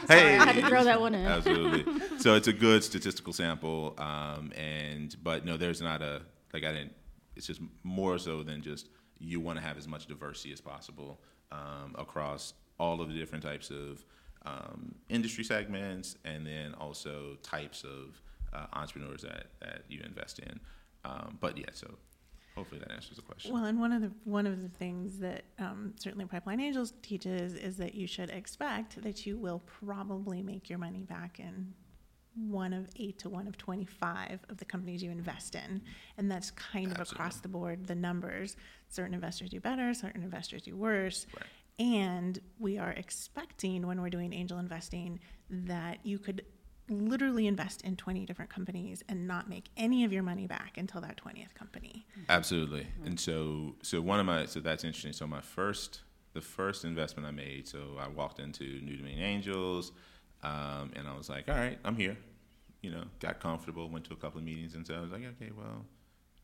hey, 0.08 0.38
I 0.38 0.46
had 0.46 0.56
to 0.56 0.68
throw 0.68 0.84
that 0.84 1.02
one 1.02 1.16
in. 1.16 1.26
Absolutely. 1.26 1.86
so 2.20 2.36
it's 2.36 2.48
a 2.48 2.54
good 2.54 2.84
statistical 2.84 3.34
sample, 3.34 3.96
um, 3.98 4.52
and 4.56 5.16
but 5.24 5.46
no, 5.46 5.58
there's 5.58 5.82
not 5.82 6.02
a 6.02 6.22
like 6.54 6.64
I 6.64 6.72
didn't. 6.72 6.94
It's 7.36 7.48
just 7.48 7.62
more 7.84 8.20
so 8.20 8.44
than 8.44 8.62
just 8.62 8.90
you 9.18 9.40
want 9.40 9.58
to 9.58 9.64
have 9.64 9.78
as 9.78 9.88
much 9.88 10.06
diversity 10.08 10.54
as 10.54 10.62
possible 10.62 11.22
um, 11.52 11.96
across 11.98 12.54
all 12.80 13.02
of 13.02 13.10
the 13.10 13.16
different 13.16 13.44
types 13.44 13.72
of 13.72 14.06
um, 14.46 14.96
industry 15.10 15.44
segments, 15.44 16.18
and 16.24 16.46
then 16.46 16.76
also 16.76 17.38
types 17.42 17.84
of 17.84 18.22
uh, 18.54 18.68
entrepreneurs 18.74 19.24
that 19.24 19.48
that 19.62 19.84
you 19.90 20.02
invest 20.06 20.38
in. 20.40 20.60
Um, 21.04 21.38
but 21.40 21.58
yeah, 21.58 21.66
so 21.74 21.96
hopefully 22.56 22.80
that 22.80 22.92
answers 22.92 23.16
the 23.16 23.22
question. 23.22 23.54
Well, 23.54 23.66
and 23.66 23.80
one 23.80 23.92
of 23.92 24.02
the 24.02 24.12
one 24.24 24.48
of 24.48 24.62
the 24.62 24.70
things 24.70 25.20
that 25.20 25.44
um, 25.60 25.94
certainly 25.98 26.26
Pipeline 26.26 26.60
Angels 26.60 26.94
teaches 27.02 27.54
is 27.54 27.78
that 27.78 27.96
you 27.96 28.08
should 28.08 28.30
expect 28.30 29.02
that 29.02 29.26
you 29.26 29.38
will 29.38 29.62
probably 29.66 30.42
make 30.42 30.70
your 30.70 30.80
money 30.80 31.04
back 31.04 31.40
in 31.40 31.74
one 32.36 32.74
of 32.74 32.88
eight 32.96 33.20
to 33.20 33.30
one 33.30 33.48
of 33.48 33.58
twenty 33.58 33.86
five 33.86 34.40
of 34.50 34.58
the 34.58 34.66
companies 34.66 35.02
you 35.04 35.12
invest 35.12 35.56
in, 35.56 35.82
and 36.18 36.30
that's 36.32 36.52
kind 36.52 36.92
of 36.92 37.00
across 37.00 37.38
the 37.38 37.48
board. 37.48 37.88
The 37.88 37.96
numbers: 37.96 38.56
certain 38.88 39.14
investors 39.14 39.50
do 39.50 39.60
better, 39.60 39.94
certain 39.94 40.24
investors 40.24 40.62
do 40.62 40.76
worse. 40.76 41.26
Right. 41.36 41.46
And 41.80 42.40
we 42.60 42.78
are 42.78 42.92
expecting 42.92 43.88
when 43.88 44.02
we're 44.02 44.10
doing 44.10 44.34
angel 44.34 44.60
investing 44.60 45.20
that 45.50 46.00
you 46.04 46.20
could 46.20 46.44
literally 46.90 47.48
invest 47.48 47.82
in 47.82 47.96
20 47.96 48.26
different 48.26 48.50
companies 48.50 49.04
and 49.08 49.28
not 49.28 49.50
make 49.50 49.70
any 49.78 50.04
of 50.04 50.12
your 50.12 50.24
money 50.24 50.48
back 50.48 50.78
until 50.78 51.02
that 51.02 51.20
20th 51.24 51.54
company. 51.54 52.06
Absolutely. 52.28 52.88
And 53.06 53.20
so, 53.20 53.76
so 53.82 54.02
one 54.02 54.20
of 54.20 54.26
my, 54.26 54.46
so 54.46 54.60
that's 54.60 54.84
interesting. 54.84 55.14
So 55.14 55.28
my 55.28 55.42
first, 55.42 56.02
the 56.34 56.42
first 56.42 56.86
investment 56.86 57.28
I 57.28 57.32
made, 57.32 57.68
so 57.68 57.98
I 58.00 58.08
walked 58.08 58.40
into 58.40 58.64
New 58.64 58.98
Dominion 58.98 59.24
Angels, 59.24 59.92
um, 60.44 60.92
and 60.96 61.08
I 61.08 61.16
was 61.16 61.30
like, 61.30 61.50
all 61.50 61.56
right, 61.56 61.78
I'm 61.84 61.96
here. 61.96 62.18
You 62.82 62.92
know, 62.92 63.04
got 63.20 63.40
comfortable, 63.40 63.90
went 63.90 64.06
to 64.06 64.14
a 64.14 64.18
couple 64.18 64.40
of 64.40 64.46
meetings, 64.46 64.76
and 64.76 64.88
so 64.88 64.96
I 64.96 65.02
was 65.02 65.12
like, 65.12 65.24
okay, 65.26 65.52
well, 65.56 65.86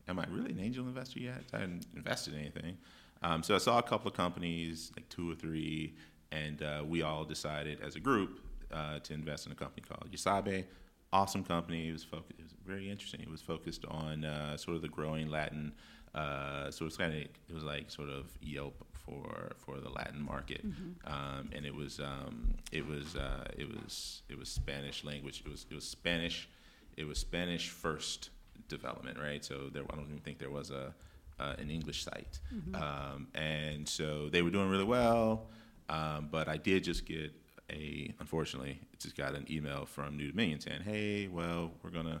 am 0.06 0.18
I 0.18 0.26
really 0.30 0.52
an 0.52 0.60
angel 0.60 0.86
investor 0.86 1.20
yet? 1.20 1.42
I 1.52 1.60
hadn't 1.60 1.86
invested 1.96 2.34
in 2.34 2.40
anything. 2.40 2.76
Um, 3.22 3.42
so 3.42 3.54
I 3.54 3.58
saw 3.58 3.78
a 3.78 3.82
couple 3.82 4.08
of 4.08 4.14
companies, 4.14 4.92
like 4.96 5.08
two 5.08 5.30
or 5.30 5.34
three, 5.34 5.94
and 6.30 6.62
uh, 6.62 6.82
we 6.86 7.02
all 7.02 7.24
decided 7.24 7.80
as 7.80 7.96
a 7.96 8.00
group 8.00 8.40
uh, 8.72 8.98
to 9.00 9.14
invest 9.14 9.46
in 9.46 9.52
a 9.52 9.54
company 9.54 9.82
called 9.86 10.10
Yasabe. 10.10 10.64
Awesome 11.12 11.44
company. 11.44 11.88
It 11.88 11.92
was 11.92 12.04
focused. 12.04 12.38
It 12.38 12.42
was 12.42 12.54
very 12.66 12.90
interesting. 12.90 13.20
It 13.20 13.30
was 13.30 13.40
focused 13.40 13.84
on 13.86 14.24
uh, 14.24 14.56
sort 14.56 14.76
of 14.76 14.82
the 14.82 14.88
growing 14.88 15.28
Latin. 15.28 15.72
Uh, 16.14 16.70
so 16.70 16.86
it's 16.86 16.96
kind 16.96 17.12
of 17.12 17.20
it 17.20 17.54
was 17.54 17.62
like 17.62 17.90
sort 17.90 18.08
of 18.08 18.26
Yelp 18.40 18.84
for 18.92 19.52
for 19.58 19.78
the 19.78 19.90
Latin 19.90 20.22
market, 20.22 20.62
um, 21.06 21.50
and 21.52 21.64
it 21.64 21.74
was 21.74 22.00
um, 22.00 22.54
it 22.72 22.86
was 22.86 23.16
uh, 23.16 23.44
it 23.56 23.68
was 23.68 24.22
it 24.28 24.38
was 24.38 24.48
Spanish 24.48 25.04
language. 25.04 25.42
It 25.44 25.50
was 25.50 25.66
it 25.70 25.74
was 25.74 25.84
Spanish. 25.88 26.48
It 26.96 27.04
was 27.06 27.18
Spanish 27.18 27.68
first 27.68 28.30
development, 28.68 29.18
right? 29.18 29.44
So 29.44 29.68
there, 29.72 29.82
I 29.90 29.94
don't 29.94 30.06
even 30.06 30.20
think 30.20 30.38
there 30.38 30.50
was 30.50 30.70
a 30.70 30.94
uh, 31.38 31.54
an 31.58 31.70
English 31.70 32.02
site, 32.04 32.40
um, 32.74 33.28
and 33.34 33.88
so 33.88 34.28
they 34.30 34.42
were 34.42 34.50
doing 34.50 34.68
really 34.70 34.84
well. 34.84 35.48
Um, 35.88 36.28
but 36.32 36.48
I 36.48 36.56
did 36.56 36.82
just 36.82 37.06
get 37.06 37.32
a, 37.70 38.14
unfortunately, 38.20 38.80
it 38.92 39.00
just 39.00 39.16
got 39.16 39.34
an 39.34 39.46
email 39.50 39.86
from 39.86 40.16
New 40.16 40.30
Dominion 40.30 40.60
saying, 40.60 40.82
"Hey, 40.82 41.28
well, 41.28 41.72
we're 41.82 41.90
gonna 41.90 42.20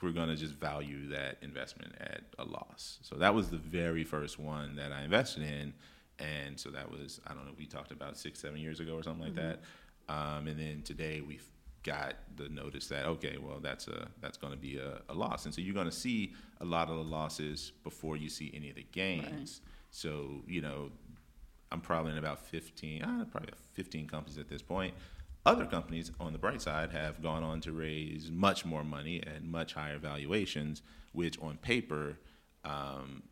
we're 0.00 0.12
gonna 0.12 0.36
just 0.36 0.54
value 0.54 1.08
that 1.08 1.38
investment 1.42 1.94
at 2.00 2.22
a 2.38 2.44
loss." 2.44 2.98
So 3.02 3.16
that 3.16 3.34
was 3.34 3.48
the 3.50 3.56
very 3.58 4.04
first 4.04 4.38
one 4.38 4.76
that 4.76 4.92
I 4.92 5.02
invested 5.02 5.42
in, 5.42 5.74
and 6.18 6.58
so 6.58 6.70
that 6.70 6.90
was 6.90 7.20
I 7.26 7.34
don't 7.34 7.44
know 7.46 7.52
we 7.58 7.66
talked 7.66 7.90
about 7.92 8.16
six 8.16 8.40
seven 8.40 8.60
years 8.60 8.80
ago 8.80 8.94
or 8.94 9.02
something 9.02 9.24
like 9.24 9.34
that, 9.36 9.60
um, 10.08 10.46
and 10.46 10.58
then 10.58 10.82
today 10.82 11.20
we've 11.20 11.46
got 11.82 12.14
the 12.36 12.48
notice 12.48 12.86
that 12.86 13.04
okay, 13.06 13.36
well 13.42 13.58
that's 13.60 13.88
a 13.88 14.08
that's 14.20 14.38
going 14.38 14.52
to 14.52 14.58
be 14.58 14.78
a, 14.78 15.00
a 15.08 15.14
loss, 15.14 15.44
and 15.44 15.54
so 15.54 15.60
you're 15.60 15.74
going 15.74 15.90
to 15.90 15.92
see 15.92 16.32
a 16.60 16.64
lot 16.64 16.88
of 16.88 16.96
the 16.96 17.02
losses 17.02 17.72
before 17.82 18.16
you 18.16 18.28
see 18.28 18.52
any 18.54 18.70
of 18.70 18.76
the 18.76 18.86
gains. 18.92 19.60
So 19.90 20.42
you 20.46 20.60
know 20.60 20.90
I'm 21.72 21.80
probably 21.80 22.12
in 22.12 22.18
about 22.18 22.38
15, 22.46 23.02
uh, 23.02 23.24
probably 23.30 23.50
15 23.74 24.06
companies 24.06 24.38
at 24.38 24.48
this 24.48 24.62
point. 24.62 24.94
Other 25.44 25.64
companies 25.64 26.12
on 26.20 26.32
the 26.32 26.38
bright 26.38 26.62
side 26.62 26.90
have 26.90 27.20
gone 27.20 27.42
on 27.42 27.60
to 27.62 27.72
raise 27.72 28.30
much 28.30 28.64
more 28.64 28.84
money 28.84 29.22
at 29.26 29.42
much 29.42 29.74
higher 29.74 29.98
valuations, 29.98 30.82
which 31.12 31.40
on 31.40 31.56
paper, 31.56 32.18
um, 32.64 33.24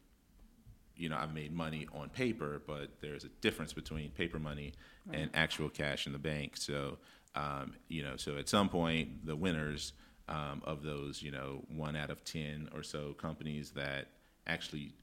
you 0.96 1.08
know, 1.08 1.16
I've 1.16 1.32
made 1.32 1.52
money 1.52 1.86
on 1.92 2.08
paper, 2.08 2.62
but 2.66 3.00
there's 3.00 3.24
a 3.24 3.28
difference 3.40 3.72
between 3.72 4.10
paper 4.10 4.40
money 4.40 4.72
and 5.12 5.30
actual 5.34 5.68
cash 5.68 6.06
in 6.06 6.12
the 6.12 6.18
bank. 6.18 6.56
So, 6.56 6.98
um, 7.34 7.74
you 7.88 8.02
know, 8.02 8.16
so 8.16 8.36
at 8.38 8.48
some 8.48 8.68
point, 8.68 9.24
the 9.24 9.36
winners 9.36 9.92
um, 10.28 10.62
of 10.64 10.82
those, 10.82 11.22
you 11.22 11.30
know, 11.30 11.62
one 11.68 11.94
out 11.94 12.10
of 12.10 12.24
10 12.24 12.70
or 12.74 12.82
so 12.82 13.12
companies 13.14 13.70
that 13.72 14.08
actually 14.46 14.94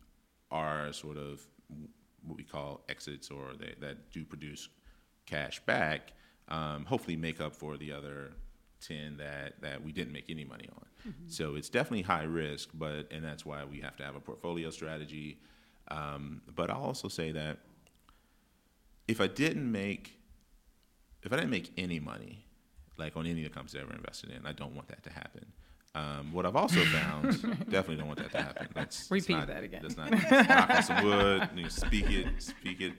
are 0.51 0.91
sort 0.91 1.17
of 1.17 1.41
what 2.27 2.37
we 2.37 2.43
call 2.43 2.81
exits 2.89 3.29
or 3.31 3.53
they, 3.59 3.73
that 3.79 4.11
do 4.11 4.23
produce 4.25 4.69
cash 5.25 5.59
back, 5.65 6.13
um, 6.49 6.85
hopefully 6.85 7.15
make 7.17 7.41
up 7.41 7.55
for 7.55 7.77
the 7.77 7.91
other 7.91 8.31
10 8.81 9.17
that, 9.17 9.61
that 9.61 9.83
we 9.83 9.91
didn't 9.91 10.13
make 10.13 10.25
any 10.29 10.45
money 10.45 10.69
on. 10.75 10.85
So 11.27 11.55
it's 11.55 11.69
definitely 11.69 12.03
high 12.03 12.23
risk, 12.23 12.69
but, 12.73 13.11
and 13.11 13.23
that's 13.23 13.45
why 13.45 13.63
we 13.65 13.79
have 13.81 13.95
to 13.97 14.03
have 14.03 14.15
a 14.15 14.19
portfolio 14.19 14.69
strategy. 14.69 15.39
Um, 15.89 16.41
but 16.55 16.69
I'll 16.69 16.83
also 16.83 17.07
say 17.07 17.31
that 17.31 17.59
if 19.07 19.21
I 19.21 19.27
didn't 19.27 19.71
make, 19.71 20.19
if 21.23 21.31
I 21.31 21.37
didn't 21.37 21.51
make 21.51 21.71
any 21.77 21.99
money, 21.99 22.45
like 22.97 23.15
on 23.15 23.25
any 23.25 23.43
of 23.43 23.49
the 23.49 23.53
companies 23.53 23.75
I 23.75 23.83
ever 23.83 23.93
invested 23.93 24.31
in, 24.31 24.45
I 24.45 24.51
don't 24.51 24.75
want 24.75 24.89
that 24.89 25.03
to 25.03 25.11
happen. 25.11 25.45
Um, 25.97 26.31
what 26.33 26.45
I've 26.45 26.55
also 26.55 26.83
found, 26.85 27.41
definitely 27.69 27.95
don't 27.97 28.07
want 28.07 28.19
that 28.19 28.31
to 28.31 28.37
happen. 28.41 28.67
Let's, 28.75 29.09
let's 29.09 29.11
Repeat 29.11 29.33
not- 29.37 29.47
that 29.47 29.63
again. 29.63 29.81
Let's 29.83 29.97
not 29.97 30.11
knock 30.11 30.69
on 30.69 30.83
some 30.83 31.03
wood. 31.05 31.49
you 31.55 31.63
know, 31.63 31.69
Speak 31.69 32.09
it, 32.11 32.27
speak 32.37 32.81
it, 32.81 32.93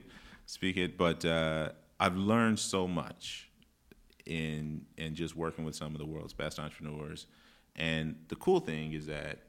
speak 0.45 0.77
it. 0.77 0.97
But 0.97 1.23
uh, 1.25 1.69
I've 1.99 2.15
learned 2.17 2.59
so 2.59 2.87
much 2.87 3.49
in 4.25 4.85
in 4.97 5.15
just 5.15 5.35
working 5.35 5.65
with 5.65 5.75
some 5.75 5.93
of 5.93 5.99
the 5.99 6.05
world's 6.05 6.33
best 6.33 6.59
entrepreneurs. 6.59 7.25
And 7.75 8.15
the 8.27 8.35
cool 8.35 8.59
thing 8.59 8.93
is 8.93 9.05
that 9.05 9.39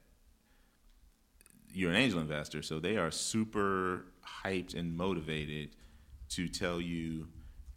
you're 1.73 1.91
an 1.91 1.97
angel 1.97 2.21
investor, 2.21 2.63
so 2.63 2.79
they 2.81 2.97
are 2.97 3.11
super 3.11 4.05
hyped 4.45 4.75
and 4.75 4.97
motivated 4.97 5.71
to 6.31 6.49
tell 6.49 6.81
you 6.81 7.29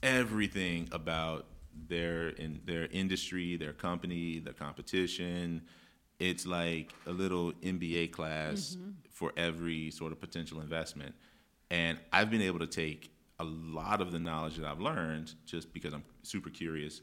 everything 0.03 0.87
about 0.91 1.45
their 1.87 2.29
in 2.29 2.61
their 2.65 2.87
industry, 2.87 3.57
their 3.57 3.73
company, 3.73 4.39
the 4.39 4.53
competition. 4.53 5.61
It's 6.19 6.45
like 6.45 6.93
a 7.07 7.11
little 7.11 7.53
MBA 7.53 8.11
class 8.11 8.77
mm-hmm. 8.77 8.91
for 9.09 9.33
every 9.35 9.91
sort 9.91 10.11
of 10.11 10.21
potential 10.21 10.61
investment. 10.61 11.15
And 11.69 11.97
I've 12.11 12.29
been 12.29 12.41
able 12.41 12.59
to 12.59 12.67
take 12.67 13.11
a 13.39 13.43
lot 13.43 13.99
of 13.99 14.11
the 14.11 14.19
knowledge 14.19 14.57
that 14.57 14.65
I've 14.65 14.79
learned 14.79 15.33
just 15.45 15.73
because 15.73 15.93
I'm 15.93 16.03
super 16.21 16.49
curious. 16.49 17.01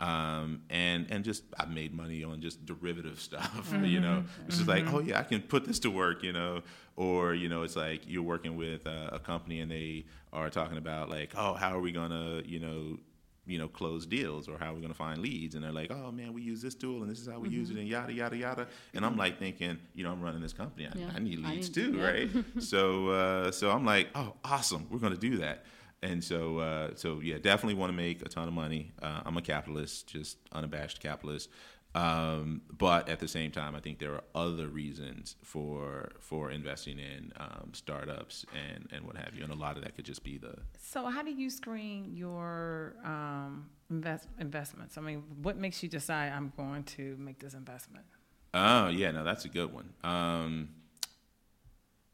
Um, 0.00 0.62
and 0.68 1.06
and 1.10 1.24
just 1.24 1.44
I've 1.58 1.70
made 1.70 1.94
money 1.94 2.24
on 2.24 2.40
just 2.40 2.64
derivative 2.66 3.20
stuff, 3.28 3.68
you 3.72 3.78
mm-hmm. 3.78 4.02
know. 4.02 4.24
It's 4.46 4.56
just 4.56 4.68
like, 4.68 4.84
mm-hmm. 4.84 4.96
oh 4.96 5.00
yeah, 5.00 5.20
I 5.20 5.22
can 5.22 5.42
put 5.42 5.64
this 5.64 5.78
to 5.80 5.90
work, 5.90 6.22
you 6.22 6.32
know. 6.32 6.62
Or 6.96 7.34
you 7.34 7.48
know, 7.48 7.62
it's 7.62 7.76
like 7.76 8.02
you're 8.06 8.22
working 8.22 8.56
with 8.56 8.86
a, 8.86 9.10
a 9.12 9.18
company 9.18 9.60
and 9.60 9.70
they 9.70 10.06
are 10.32 10.50
talking 10.50 10.78
about 10.78 11.08
like, 11.08 11.32
oh, 11.36 11.54
how 11.54 11.76
are 11.76 11.80
we 11.80 11.92
gonna, 11.92 12.42
you 12.44 12.58
know, 12.58 12.98
you 13.46 13.58
know, 13.58 13.66
close 13.68 14.06
deals 14.06 14.48
or 14.48 14.56
how 14.58 14.72
we're 14.72 14.78
going 14.80 14.92
to 14.92 14.94
find 14.94 15.18
leads? 15.20 15.54
And 15.54 15.64
they're 15.64 15.72
like, 15.72 15.90
oh 15.90 16.12
man, 16.12 16.32
we 16.32 16.42
use 16.42 16.62
this 16.62 16.74
tool 16.74 17.02
and 17.02 17.10
this 17.10 17.20
is 17.20 17.28
how 17.28 17.38
we 17.40 17.48
use 17.48 17.70
it 17.70 17.76
and 17.76 17.88
yada, 17.88 18.12
yada, 18.12 18.36
yada. 18.36 18.66
And 18.94 19.04
I'm 19.04 19.16
like 19.16 19.38
thinking, 19.38 19.78
you 19.94 20.04
know, 20.04 20.12
I'm 20.12 20.20
running 20.22 20.40
this 20.42 20.52
company. 20.52 20.86
I, 20.86 20.96
Yeah, 20.98 21.10
I 21.14 21.18
need 21.18 21.44
I 21.44 21.50
leads 21.50 21.68
need- 21.76 21.92
too, 21.92 21.96
yeah. 21.98 22.04
right? 22.04 22.30
so, 22.62 23.08
uh, 23.08 23.50
so 23.50 23.70
I'm 23.70 23.84
like, 23.84 24.08
oh, 24.14 24.34
awesome. 24.44 24.86
We're 24.90 24.98
going 25.00 25.14
to 25.14 25.18
do 25.18 25.38
that. 25.38 25.64
And 26.04 26.22
so, 26.22 26.58
uh, 26.58 26.90
so 26.96 27.20
yeah, 27.20 27.38
definitely 27.38 27.74
want 27.74 27.90
to 27.92 27.96
make 27.96 28.22
a 28.22 28.28
ton 28.28 28.48
of 28.48 28.54
money. 28.54 28.92
Uh, 29.00 29.20
I'm 29.24 29.36
a 29.36 29.42
capitalist, 29.42 30.08
just 30.08 30.36
unabashed 30.52 31.00
capitalist. 31.00 31.48
Um, 31.94 32.62
but 32.78 33.10
at 33.10 33.20
the 33.20 33.28
same 33.28 33.50
time, 33.50 33.76
I 33.76 33.80
think 33.80 33.98
there 33.98 34.14
are 34.14 34.24
other 34.34 34.66
reasons 34.68 35.36
for 35.42 36.12
for 36.20 36.50
investing 36.50 36.98
in 36.98 37.32
um, 37.36 37.70
startups 37.74 38.46
and, 38.54 38.88
and 38.92 39.04
what 39.04 39.16
have 39.16 39.34
you, 39.34 39.44
and 39.44 39.52
a 39.52 39.56
lot 39.56 39.76
of 39.76 39.82
that 39.84 39.94
could 39.94 40.06
just 40.06 40.24
be 40.24 40.38
the 40.38 40.54
So, 40.80 41.04
how 41.06 41.22
do 41.22 41.30
you 41.30 41.50
screen 41.50 42.10
your 42.14 42.94
um, 43.04 43.68
invest- 43.90 44.28
investments? 44.40 44.96
I 44.96 45.02
mean, 45.02 45.22
what 45.42 45.58
makes 45.58 45.82
you 45.82 45.88
decide 45.88 46.32
I'm 46.32 46.52
going 46.56 46.84
to 46.84 47.16
make 47.18 47.38
this 47.38 47.52
investment? 47.52 48.06
Oh 48.54 48.88
yeah, 48.88 49.10
no, 49.10 49.22
that's 49.22 49.44
a 49.44 49.48
good 49.48 49.70
one. 49.72 49.90
Um, 50.02 50.70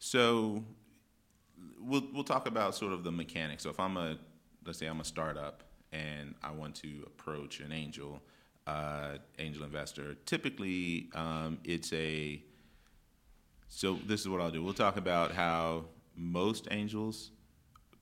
so 0.01 0.65
we'll 1.81 2.07
we'll 2.13 2.25
talk 2.25 2.49
about 2.49 2.75
sort 2.75 2.93
of 2.93 3.05
the 3.05 3.13
mechanics. 3.13 3.63
So 3.63 3.71
if 3.71 3.79
I'm 3.79 3.97
a 3.97 4.19
let's 4.67 4.79
say 4.79 4.87
I'm 4.87 5.01
a 5.01 5.05
startup 5.05 5.63
and 5.93 6.35
I 6.43 6.51
want 6.51 6.75
to 6.77 7.05
approach 7.07 7.61
an 7.61 7.73
angel 7.73 8.21
uh, 8.69 9.19
angel 9.39 9.65
investor, 9.65 10.15
typically 10.27 11.09
um, 11.15 11.59
it's 11.65 11.93
a 11.93 12.43
so 13.69 13.99
this 14.07 14.21
is 14.21 14.29
what 14.29 14.41
I'll 14.41 14.51
do. 14.51 14.63
We'll 14.63 14.75
talk 14.75 14.97
about 14.97 15.33
how 15.33 15.85
most 16.17 16.69
angels 16.71 17.31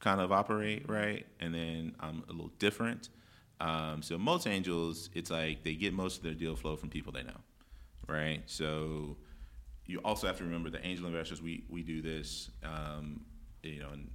kind 0.00 0.20
of 0.20 0.30
operate, 0.32 0.88
right? 0.88 1.26
And 1.40 1.52
then 1.52 1.94
I'm 2.00 2.22
a 2.28 2.32
little 2.32 2.52
different. 2.58 3.08
Um, 3.60 4.02
so 4.02 4.18
most 4.18 4.46
angels, 4.46 5.10
it's 5.14 5.30
like 5.30 5.64
they 5.64 5.74
get 5.74 5.92
most 5.92 6.18
of 6.18 6.22
their 6.22 6.34
deal 6.34 6.54
flow 6.56 6.76
from 6.76 6.88
people 6.88 7.12
they 7.12 7.22
know, 7.22 7.40
right? 8.06 8.42
So 8.46 9.16
you 9.86 10.00
also 10.04 10.26
have 10.26 10.38
to 10.38 10.44
remember 10.44 10.70
that 10.70 10.82
angel 10.84 11.06
investors, 11.06 11.40
we 11.42 11.64
we 11.68 11.82
do 11.82 12.02
this, 12.02 12.50
um, 12.62 13.24
you 13.62 13.80
know, 13.80 13.90
in, 13.92 14.10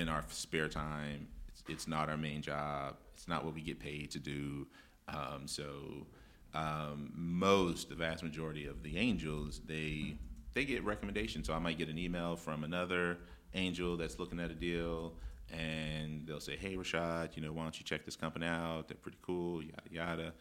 in 0.00 0.08
our 0.08 0.24
spare 0.28 0.68
time. 0.68 1.28
It's, 1.48 1.62
it's 1.68 1.88
not 1.88 2.08
our 2.08 2.16
main 2.16 2.42
job. 2.42 2.96
It's 3.14 3.28
not 3.28 3.44
what 3.44 3.54
we 3.54 3.62
get 3.62 3.78
paid 3.78 4.10
to 4.12 4.18
do. 4.18 4.66
Um, 5.08 5.46
so 5.46 6.06
um, 6.54 7.12
most, 7.14 7.88
the 7.88 7.94
vast 7.94 8.22
majority 8.22 8.66
of 8.66 8.82
the 8.82 8.96
angels, 8.96 9.60
they 9.66 10.16
they 10.54 10.64
get 10.64 10.84
recommendations. 10.84 11.48
So 11.48 11.52
I 11.52 11.58
might 11.58 11.78
get 11.78 11.88
an 11.88 11.98
email 11.98 12.36
from 12.36 12.62
another 12.62 13.18
angel 13.54 13.96
that's 13.96 14.18
looking 14.18 14.38
at 14.38 14.50
a 14.50 14.54
deal, 14.54 15.14
and 15.52 16.26
they'll 16.26 16.40
say, 16.40 16.56
"Hey, 16.56 16.76
Rashad, 16.76 17.36
you 17.36 17.42
know, 17.42 17.52
why 17.52 17.62
don't 17.64 17.78
you 17.78 17.84
check 17.84 18.04
this 18.04 18.16
company 18.16 18.46
out? 18.46 18.88
They're 18.88 18.96
pretty 18.96 19.18
cool, 19.20 19.62
yada 19.62 19.82
yada." 19.90 20.32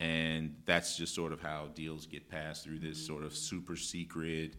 And 0.00 0.56
that's 0.64 0.96
just 0.96 1.14
sort 1.14 1.32
of 1.32 1.40
how 1.40 1.68
deals 1.74 2.06
get 2.06 2.28
passed 2.28 2.64
through 2.64 2.78
this 2.78 3.04
sort 3.04 3.24
of 3.24 3.34
super 3.34 3.76
secret 3.76 4.54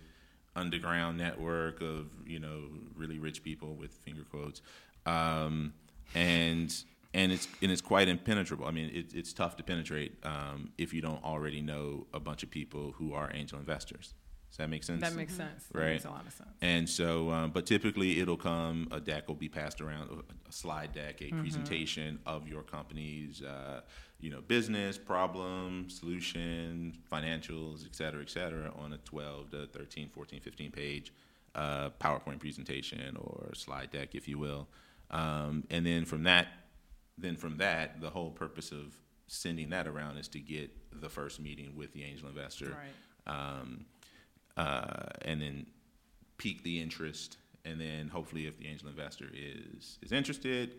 underground 0.55 1.17
network 1.17 1.81
of 1.81 2.07
you 2.27 2.39
know 2.39 2.65
really 2.95 3.19
rich 3.19 3.43
people 3.43 3.75
with 3.75 3.93
finger 4.05 4.23
quotes, 4.29 4.61
um, 5.05 5.73
and 6.13 6.83
and 7.13 7.31
it's 7.31 7.47
and 7.61 7.71
it's 7.71 7.81
quite 7.81 8.07
impenetrable. 8.07 8.65
I 8.65 8.71
mean, 8.71 8.89
it, 8.93 9.13
it's 9.13 9.33
tough 9.33 9.55
to 9.57 9.63
penetrate 9.63 10.13
um, 10.23 10.71
if 10.77 10.93
you 10.93 11.01
don't 11.01 11.23
already 11.23 11.61
know 11.61 12.07
a 12.13 12.19
bunch 12.19 12.43
of 12.43 12.49
people 12.51 12.93
who 12.97 13.13
are 13.13 13.31
angel 13.33 13.59
investors. 13.59 14.13
Does 14.49 14.57
that 14.57 14.69
make 14.69 14.83
sense? 14.83 15.01
That 15.01 15.13
makes 15.13 15.35
sense. 15.35 15.65
That 15.71 15.79
Right. 15.79 15.89
makes 15.91 16.05
a 16.05 16.09
lot 16.09 16.25
of 16.25 16.33
sense. 16.33 16.49
And 16.61 16.89
so, 16.89 17.29
um, 17.29 17.51
but 17.51 17.67
typically 17.67 18.19
it'll 18.19 18.35
come, 18.35 18.87
a 18.91 18.99
deck 18.99 19.27
will 19.27 19.35
be 19.35 19.47
passed 19.47 19.79
around, 19.79 20.09
a- 20.09 20.49
a 20.49 20.51
slide 20.51 20.91
deck, 20.91 21.21
a 21.21 21.29
presentation 21.29 22.17
of 22.25 22.47
your 22.47 22.63
company's, 22.63 23.43
uh, 23.43 23.81
you 24.19 24.31
know, 24.31 24.41
business, 24.41 24.97
problem, 24.97 25.87
solution, 25.91 26.97
financials, 27.11 27.85
et 27.85 27.95
cetera, 27.95 28.21
et 28.23 28.29
cetera, 28.31 28.73
on 28.75 28.91
a 28.93 28.97
12 28.97 29.51
to 29.51 29.67
13, 29.67 30.09
14, 30.09 30.39
15 30.41 30.71
page 30.71 31.13
uh, 31.55 31.89
PowerPoint 31.99 32.39
presentation 32.39 33.17
or 33.17 33.51
slide 33.53 33.91
deck, 33.91 34.15
if 34.15 34.27
you 34.27 34.39
will. 34.39 34.67
Um, 35.11 35.63
and 35.69 35.85
then 35.85 36.05
from 36.05 36.23
that, 36.23 36.47
then 37.21 37.35
from 37.35 37.57
that, 37.57 37.99
the 38.01 38.09
whole 38.09 38.31
purpose 38.31 38.71
of 38.71 38.95
sending 39.27 39.69
that 39.69 39.87
around 39.87 40.17
is 40.17 40.27
to 40.29 40.39
get 40.39 40.71
the 41.01 41.09
first 41.09 41.39
meeting 41.39 41.75
with 41.75 41.93
the 41.93 42.03
angel 42.03 42.27
investor 42.29 42.75
Right. 43.27 43.33
um, 43.59 43.85
uh, 44.57 45.05
and 45.23 45.41
then 45.41 45.65
pique 46.37 46.63
the 46.63 46.81
interest, 46.81 47.37
and 47.65 47.79
then 47.79 48.07
hopefully, 48.09 48.47
if 48.47 48.57
the 48.57 48.67
angel 48.67 48.89
investor 48.89 49.27
is 49.33 49.99
is 50.01 50.11
interested, 50.11 50.75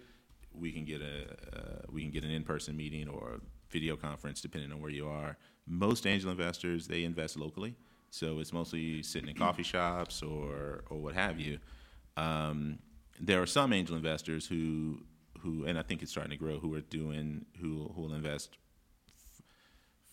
we 0.53 0.72
can 0.72 0.84
get 0.84 1.01
a 1.01 1.16
uh, 1.57 1.82
we 1.91 2.03
can 2.03 2.11
get 2.11 2.24
an 2.24 2.30
in 2.30 2.43
person 2.45 2.76
meeting 2.76 3.09
or 3.09 3.34
a 3.36 3.41
video 3.70 3.97
conference, 3.97 4.41
depending 4.41 4.72
on 4.72 4.80
where 4.80 4.91
you 4.91 5.07
are. 5.09 5.36
Most 5.66 6.07
angel 6.07 6.30
investors 6.30 6.88
they 6.88 7.05
invest 7.05 7.36
locally, 7.36 7.74
so 8.11 8.41
it's 8.41 8.53
mostly 8.53 9.03
sitting 9.03 9.28
in 9.28 9.36
coffee 9.36 9.62
shops 9.62 10.22
or 10.22 10.82
or 10.91 10.99
what 10.99 11.14
have 11.14 11.38
you. 11.38 11.59
Um, 12.16 12.80
there 13.20 13.41
are 13.41 13.47
some 13.47 13.72
angel 13.72 13.97
investors 13.97 14.47
who 14.47 15.03
who, 15.43 15.64
and 15.64 15.78
I 15.78 15.82
think 15.82 16.03
it's 16.03 16.11
starting 16.11 16.30
to 16.30 16.36
grow, 16.36 16.59
who 16.59 16.74
are 16.74 16.80
doing 16.80 17.47
who 17.61 17.91
who 17.95 18.03
will 18.03 18.14
invest 18.14 18.59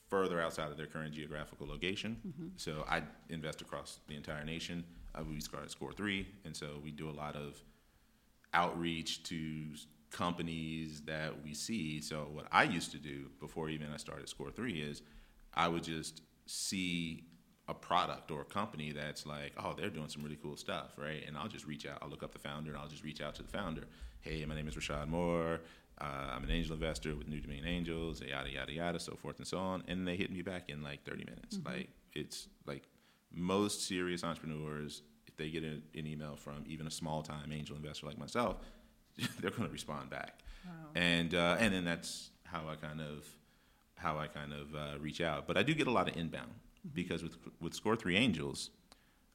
further 0.10 0.42
outside 0.42 0.72
of 0.72 0.78
their 0.78 0.86
current 0.86 1.14
geographical 1.14 1.68
location. 1.68 2.18
So 2.56 2.86
I 2.90 3.04
invest 3.30 3.62
across 3.62 4.00
the 4.08 4.16
entire 4.16 4.46
nation. 4.46 4.86
Uh, 5.14 5.24
we 5.24 5.40
start 5.42 5.64
at 5.64 5.72
Score 5.72 5.92
Three, 5.92 6.28
and 6.46 6.56
so 6.56 6.80
we 6.84 6.92
do 6.92 7.10
a 7.10 7.12
lot 7.12 7.36
of 7.36 7.62
outreach 8.54 9.24
to 9.24 9.76
companies 10.12 11.02
that 11.02 11.44
we 11.44 11.54
see. 11.54 12.02
So 12.02 12.30
what 12.32 12.48
I 12.52 12.64
used 12.64 12.92
to 12.92 12.98
do 12.98 13.30
before 13.40 13.70
even 13.70 13.92
I 13.94 13.98
started 13.98 14.30
Score 14.30 14.52
Three 14.52 14.82
is 14.82 15.02
I 15.54 15.68
would 15.68 15.84
just 15.84 16.22
see 16.46 17.26
a 17.68 17.74
product 17.74 18.32
or 18.32 18.42
a 18.42 18.46
company 18.46 18.94
that's 18.94 19.26
like, 19.26 19.52
oh, 19.62 19.74
they're 19.78 19.90
doing 19.90 20.08
some 20.08 20.24
really 20.24 20.38
cool 20.42 20.56
stuff, 20.56 20.92
right? 20.98 21.24
And 21.28 21.38
I'll 21.38 21.50
just 21.50 21.68
reach 21.68 21.86
out. 21.86 21.98
I'll 22.02 22.10
look 22.10 22.24
up 22.24 22.32
the 22.32 22.40
founder 22.40 22.72
and 22.72 22.80
I'll 22.80 22.88
just 22.88 23.04
reach 23.04 23.22
out 23.22 23.36
to 23.36 23.44
the 23.44 23.50
founder. 23.50 23.84
Hey, 24.28 24.44
my 24.44 24.56
name 24.56 24.68
is 24.68 24.76
Rashad 24.76 25.08
Moore. 25.08 25.62
Uh, 26.02 26.04
I'm 26.36 26.44
an 26.44 26.52
angel 26.52 26.74
investor 26.74 27.16
with 27.16 27.30
New 27.30 27.40
Dominion 27.40 27.66
Angels, 27.66 28.22
yada 28.22 28.52
yada 28.52 28.74
yada, 28.74 29.00
so 29.00 29.16
forth 29.16 29.38
and 29.38 29.48
so 29.48 29.58
on. 29.58 29.84
And 29.88 30.06
they 30.06 30.18
hit 30.18 30.34
me 30.34 30.42
back 30.42 30.70
in 30.70 30.84
like 30.84 31.06
30 31.06 31.24
minutes. 31.24 31.56
Like 31.66 31.88
it's 32.14 32.50
like 32.66 32.84
most 33.32 33.88
serious 33.88 34.26
entrepreneurs, 34.26 35.02
if 35.28 35.38
they 35.38 35.50
get 35.50 35.64
a, 35.64 35.80
an 35.98 36.06
email 36.06 36.36
from 36.36 36.66
even 36.68 36.88
a 36.88 36.92
small 36.92 37.22
time 37.24 37.54
angel 37.54 37.78
investor 37.78 38.06
like 38.06 38.18
myself, 38.18 38.58
they're 39.40 39.50
going 39.50 39.64
to 39.64 39.72
respond 39.72 40.10
back. 40.10 40.42
And 40.94 41.34
uh, 41.34 41.56
and 41.58 41.74
then 41.74 41.86
that's 41.86 42.32
how 42.44 42.68
I 42.68 42.76
kind 42.76 43.00
of 43.00 43.26
how 43.96 44.18
I 44.18 44.28
kind 44.28 44.52
of 44.52 44.76
uh, 44.76 45.00
reach 45.00 45.22
out. 45.22 45.48
But 45.48 45.58
I 45.58 45.64
do 45.64 45.74
get 45.74 45.88
a 45.88 45.92
lot 45.92 46.10
of 46.10 46.18
inbound 46.18 46.52
because 46.94 47.24
with 47.24 47.38
with 47.62 47.74
Score 47.74 47.96
Three 47.96 48.18
Angels, 48.18 48.72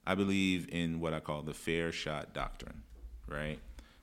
I 0.07 0.15
believe 0.17 0.69
in 0.71 1.01
what 1.01 1.15
I 1.15 1.21
call 1.21 1.41
the 1.41 1.55
fair 1.55 1.93
shot 1.93 2.35
doctrine, 2.35 2.83
right? 3.27 3.59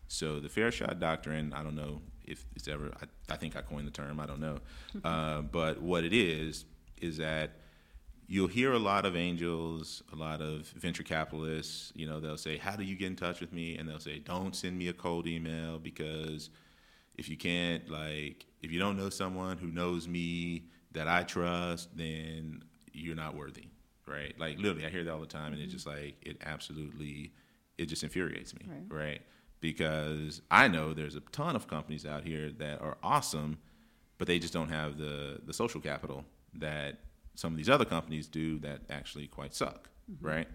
So 0.10 0.40
the 0.40 0.50
fair 0.50 0.72
shot 0.72 1.00
doctrine, 1.00 1.54
I 1.54 1.62
don't 1.62 1.76
know 1.76 2.02
if 2.26 2.44
it's 2.56 2.68
ever. 2.68 2.92
I, 3.02 3.34
I 3.34 3.38
think 3.38 3.56
I 3.56 3.62
coined 3.62 3.88
the 3.88 3.92
term. 3.92 4.20
I 4.20 4.26
don't 4.26 4.40
know, 4.42 4.58
uh, 5.04 5.42
but 5.42 5.82
what 5.82 6.04
it 6.04 6.14
is 6.14 6.66
is 7.00 7.18
that 7.18 7.52
you'll 8.28 8.48
hear 8.48 8.74
a 8.74 8.80
lot 8.80 9.06
of 9.06 9.16
angels, 9.16 10.02
a 10.12 10.16
lot 10.16 10.42
of 10.42 10.68
venture 10.70 11.04
capitalists. 11.04 11.94
You 11.96 12.08
know, 12.08 12.20
they'll 12.20 12.38
say, 12.38 12.58
"How 12.58 12.76
do 12.76 12.84
you 12.84 12.96
get 12.96 13.06
in 13.06 13.16
touch 13.16 13.40
with 13.40 13.54
me?" 13.54 13.78
And 13.78 13.88
they'll 13.88 14.00
say, 14.00 14.18
"Don't 14.18 14.56
send 14.56 14.80
me 14.80 14.88
a 14.88 14.94
cold 14.94 15.28
email 15.28 15.78
because 15.78 16.50
if 17.16 17.30
you 17.30 17.38
can't, 17.38 17.88
like, 17.88 18.48
if 18.64 18.72
you 18.72 18.80
don't 18.80 18.98
know 18.98 19.10
someone 19.10 19.58
who 19.58 19.68
knows 19.68 20.08
me 20.08 20.64
that 20.92 21.08
I 21.08 21.22
trust, 21.22 21.96
then 21.96 22.64
you're 22.94 23.16
not 23.16 23.36
worthy." 23.36 23.68
Right? 24.08 24.34
Like 24.40 24.58
literally, 24.58 24.88
I 24.88 24.90
hear 24.90 25.04
that 25.04 25.14
all 25.14 25.22
the 25.22 25.28
time, 25.28 25.54
and 25.54 25.62
it 25.62 25.68
just 25.68 25.86
like 25.86 26.16
it 26.24 26.38
absolutely, 26.44 27.32
it 27.78 27.86
just 27.86 28.02
infuriates 28.04 28.56
me. 28.56 28.66
Right. 28.68 29.06
right? 29.06 29.22
Because 29.62 30.42
I 30.50 30.68
know 30.70 30.94
there's 30.94 31.16
a 31.16 31.22
ton 31.32 31.56
of 31.56 31.68
companies 31.68 32.06
out 32.06 32.24
here 32.24 32.52
that 32.60 32.82
are 32.82 32.98
awesome, 33.04 33.58
but 34.18 34.28
they 34.28 34.40
just 34.40 34.54
don't 34.54 34.70
have 34.70 34.98
the 34.98 35.40
the 35.46 35.54
social 35.54 35.82
capital 35.82 36.24
that 36.54 37.00
some 37.36 37.52
of 37.54 37.58
these 37.58 37.70
other 37.70 37.86
companies 37.86 38.28
do 38.28 38.60
that 38.60 38.82
actually 38.90 39.28
quite 39.28 39.54
suck, 39.54 39.90
right? 40.22 40.48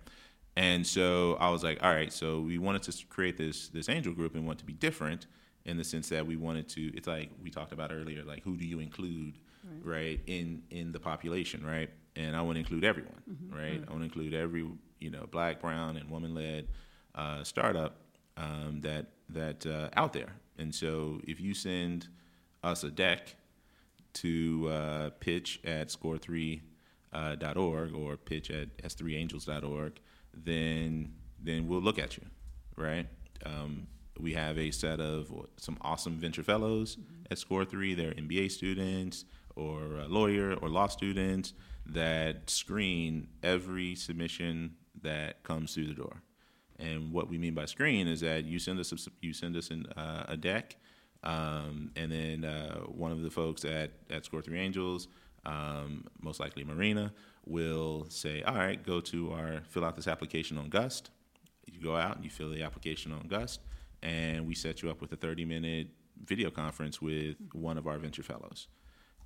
And 0.56 0.86
so 0.86 1.36
I 1.40 1.50
was 1.50 1.64
like, 1.64 1.82
all 1.82 1.92
right, 1.92 2.12
so 2.12 2.40
we 2.40 2.58
wanted 2.58 2.82
to 2.84 3.06
create 3.08 3.36
this 3.36 3.68
this 3.68 3.88
angel 3.88 4.12
group 4.14 4.34
and 4.34 4.46
want 4.46 4.58
to 4.60 4.64
be 4.64 4.72
different 4.72 5.26
in 5.64 5.76
the 5.76 5.84
sense 5.84 6.08
that 6.10 6.26
we 6.26 6.36
wanted 6.36 6.68
to. 6.70 6.92
It's 6.96 7.06
like 7.08 7.30
we 7.42 7.50
talked 7.50 7.72
about 7.72 7.90
earlier, 7.92 8.22
like 8.24 8.42
who 8.44 8.56
do 8.56 8.66
you 8.66 8.80
include, 8.80 9.34
right, 9.82 10.20
in 10.26 10.62
in 10.70 10.92
the 10.92 11.00
population, 11.00 11.64
right? 11.66 11.90
And 12.16 12.36
I 12.36 12.42
want 12.42 12.56
to 12.56 12.60
include 12.60 12.84
everyone, 12.84 13.22
right? 13.50 13.82
I 13.86 13.90
want 13.90 14.00
to 14.02 14.04
include 14.04 14.34
every 14.34 14.66
you 15.00 15.10
know 15.10 15.26
black, 15.30 15.60
brown, 15.60 15.96
and 15.96 16.08
woman 16.10 16.34
led 16.34 16.68
uh, 17.14 17.42
startup 17.44 17.96
um, 18.36 18.80
that 18.82 19.06
that 19.28 19.66
uh, 19.66 19.88
out 19.96 20.12
there. 20.12 20.32
And 20.58 20.74
so 20.74 21.20
if 21.24 21.40
you 21.40 21.54
send 21.54 22.08
us 22.62 22.84
a 22.84 22.90
deck 22.90 23.34
to 24.14 24.68
uh, 24.70 25.10
pitch 25.20 25.60
at 25.64 25.88
score3.org 25.88 26.62
uh, 27.12 27.96
or 27.96 28.16
pitch 28.16 28.50
at 28.50 28.76
s3angels.org, 28.78 30.00
then 30.32 31.12
then 31.42 31.68
we'll 31.68 31.82
look 31.82 31.98
at 31.98 32.16
you, 32.16 32.24
right? 32.76 33.06
Um, 33.44 33.86
we 34.18 34.32
have 34.34 34.58
a 34.58 34.70
set 34.70 35.00
of 35.00 35.32
some 35.56 35.76
awesome 35.80 36.14
venture 36.14 36.42
fellows 36.42 36.96
at 37.30 37.38
Score 37.38 37.64
Three. 37.64 37.94
They're 37.94 38.12
MBA 38.12 38.50
students 38.50 39.24
or 39.56 40.00
uh, 40.00 40.08
lawyer 40.08 40.54
or 40.54 40.68
law 40.68 40.86
students 40.86 41.52
that 41.86 42.48
screen 42.48 43.28
every 43.42 43.94
submission 43.94 44.76
that 45.02 45.42
comes 45.42 45.74
through 45.74 45.88
the 45.88 45.94
door. 45.94 46.22
And 46.78 47.12
what 47.12 47.28
we 47.28 47.38
mean 47.38 47.54
by 47.54 47.66
screen 47.66 48.08
is 48.08 48.20
that 48.20 48.44
you 48.44 48.58
send 48.58 48.80
us 48.80 48.92
a, 48.92 48.96
you 49.20 49.32
send 49.32 49.56
us 49.56 49.70
an, 49.70 49.86
uh, 49.96 50.24
a 50.28 50.36
deck, 50.36 50.76
um, 51.22 51.90
and 51.96 52.10
then 52.10 52.44
uh, 52.44 52.80
one 52.80 53.12
of 53.12 53.22
the 53.22 53.30
folks 53.30 53.64
at 53.64 53.92
at 54.10 54.24
Score 54.24 54.42
Three 54.42 54.58
Angels, 54.58 55.08
um, 55.46 56.04
most 56.20 56.40
likely 56.40 56.64
Marina, 56.64 57.12
will 57.46 58.06
say, 58.08 58.42
"All 58.42 58.56
right, 58.56 58.82
go 58.82 59.00
to 59.00 59.32
our 59.32 59.62
fill 59.68 59.84
out 59.84 59.96
this 59.96 60.08
application 60.08 60.58
on 60.58 60.68
Gust." 60.68 61.10
You 61.66 61.80
go 61.80 61.96
out 61.96 62.16
and 62.16 62.24
you 62.24 62.30
fill 62.30 62.50
the 62.50 62.62
application 62.62 63.12
on 63.12 63.26
Gust, 63.28 63.60
and 64.02 64.46
we 64.46 64.54
set 64.54 64.82
you 64.82 64.90
up 64.90 65.00
with 65.00 65.12
a 65.12 65.16
30 65.16 65.44
minute 65.44 65.88
video 66.24 66.50
conference 66.50 67.00
with 67.00 67.36
one 67.52 67.78
of 67.78 67.86
our 67.86 67.98
venture 67.98 68.22
fellows. 68.22 68.68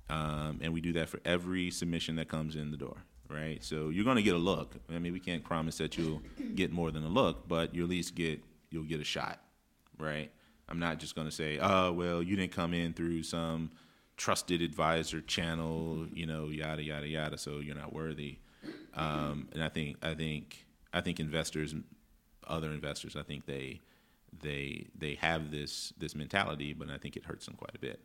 Um, 0.09 0.59
and 0.61 0.73
we 0.73 0.81
do 0.81 0.93
that 0.93 1.07
for 1.07 1.19
every 1.23 1.69
submission 1.69 2.15
that 2.15 2.27
comes 2.27 2.55
in 2.55 2.71
the 2.71 2.77
door, 2.77 3.03
right? 3.29 3.63
So 3.63 3.89
you're 3.89 4.03
going 4.03 4.17
to 4.17 4.23
get 4.23 4.35
a 4.35 4.39
look. 4.39 4.75
I 4.93 4.99
mean, 4.99 5.13
we 5.13 5.19
can't 5.19 5.43
promise 5.43 5.77
that 5.77 5.97
you'll 5.97 6.21
get 6.55 6.71
more 6.71 6.91
than 6.91 7.03
a 7.03 7.09
look, 7.09 7.47
but 7.47 7.73
you 7.75 7.83
at 7.83 7.89
least 7.89 8.15
get 8.15 8.41
you'll 8.71 8.83
get 8.83 8.99
a 8.99 9.03
shot, 9.05 9.39
right? 9.97 10.31
I'm 10.67 10.79
not 10.79 10.99
just 10.99 11.15
going 11.15 11.27
to 11.27 11.33
say, 11.33 11.57
oh, 11.59 11.91
well, 11.91 12.21
you 12.21 12.35
didn't 12.35 12.51
come 12.51 12.73
in 12.73 12.93
through 12.93 13.23
some 13.23 13.71
trusted 14.17 14.61
advisor 14.61 15.21
channel, 15.21 16.05
you 16.13 16.25
know, 16.25 16.49
yada 16.49 16.83
yada 16.83 17.07
yada, 17.07 17.37
so 17.37 17.59
you're 17.59 17.75
not 17.75 17.93
worthy. 17.93 18.37
Um, 18.93 19.47
and 19.53 19.63
I 19.63 19.69
think 19.69 19.97
I 20.03 20.13
think 20.13 20.65
I 20.93 21.01
think 21.01 21.19
investors, 21.19 21.73
other 22.47 22.71
investors, 22.71 23.15
I 23.15 23.23
think 23.23 23.45
they 23.45 23.81
they 24.41 24.87
they 24.97 25.15
have 25.15 25.51
this 25.51 25.93
this 25.97 26.15
mentality, 26.15 26.73
but 26.73 26.89
I 26.89 26.97
think 26.97 27.15
it 27.15 27.25
hurts 27.25 27.45
them 27.45 27.55
quite 27.55 27.75
a 27.75 27.79
bit. 27.79 28.01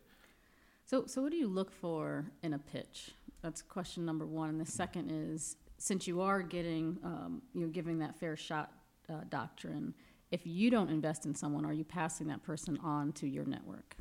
So, 0.86 1.06
so 1.06 1.22
what 1.22 1.30
do 1.30 1.38
you 1.38 1.48
look 1.48 1.72
for 1.72 2.26
in 2.42 2.52
a 2.52 2.58
pitch? 2.58 3.12
That's 3.44 3.60
question 3.60 4.06
number 4.06 4.24
one. 4.24 4.48
And 4.48 4.58
the 4.58 4.64
second 4.64 5.10
is, 5.10 5.56
since 5.76 6.06
you 6.06 6.22
are 6.22 6.40
getting, 6.40 6.96
um, 7.04 7.42
you're 7.52 7.68
giving 7.68 7.98
that 7.98 8.18
fair 8.18 8.38
shot 8.38 8.72
uh, 9.10 9.20
doctrine. 9.28 9.92
If 10.30 10.46
you 10.46 10.70
don't 10.70 10.88
invest 10.88 11.26
in 11.26 11.34
someone, 11.34 11.66
are 11.66 11.72
you 11.74 11.84
passing 11.84 12.26
that 12.28 12.42
person 12.42 12.78
on 12.82 13.12
to 13.12 13.28
your 13.28 13.44
network? 13.44 13.96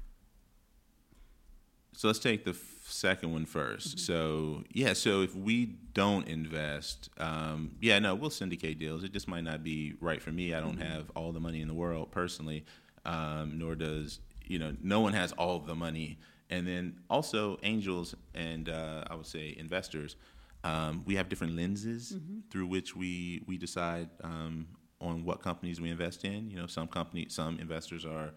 So 1.91 2.07
let's 2.07 2.19
take 2.19 2.45
the 2.45 2.51
f- 2.51 2.85
second 2.85 3.33
one 3.33 3.45
first. 3.45 3.99
So 3.99 4.63
yeah, 4.71 4.93
so 4.93 5.23
if 5.23 5.35
we 5.35 5.75
don't 5.93 6.25
invest, 6.29 7.09
um, 7.17 7.75
yeah, 7.81 7.99
no, 7.99 8.15
we'll 8.15 8.29
syndicate 8.29 8.79
deals. 8.79 9.03
It 9.03 9.11
just 9.11 9.27
might 9.27 9.43
not 9.43 9.61
be 9.61 9.95
right 9.99 10.21
for 10.21 10.31
me. 10.31 10.53
I 10.53 10.61
don't 10.61 10.79
have 10.79 11.11
all 11.17 11.33
the 11.33 11.41
money 11.41 11.61
in 11.61 11.67
the 11.67 11.73
world 11.73 12.11
personally, 12.11 12.63
um, 13.03 13.59
nor 13.59 13.75
does 13.75 14.19
you 14.45 14.59
know, 14.59 14.75
no 14.81 14.99
one 14.99 15.13
has 15.13 15.31
all 15.33 15.59
the 15.59 15.75
money. 15.75 16.17
And 16.53 16.67
then 16.67 16.85
also 17.09 17.57
angels 17.63 18.13
and 18.35 18.69
uh, 18.69 19.09
I 19.09 19.15
would 19.15 19.25
say 19.25 19.55
investors, 19.57 20.15
um, 20.63 21.03
we 21.07 21.15
have 21.15 21.27
different 21.27 21.55
lenses 21.55 22.15
through 22.51 22.67
which 22.67 22.95
we 22.95 23.41
we 23.47 23.57
decide 23.57 24.07
um, 24.23 24.67
on 25.01 25.25
what 25.25 25.37
companies 25.41 25.81
we 25.81 25.89
invest 25.89 26.23
in. 26.25 26.51
You 26.51 26.57
know, 26.59 26.67
some 26.67 26.87
company, 26.87 27.25
some 27.29 27.53
investors 27.59 28.05
are 28.05 28.29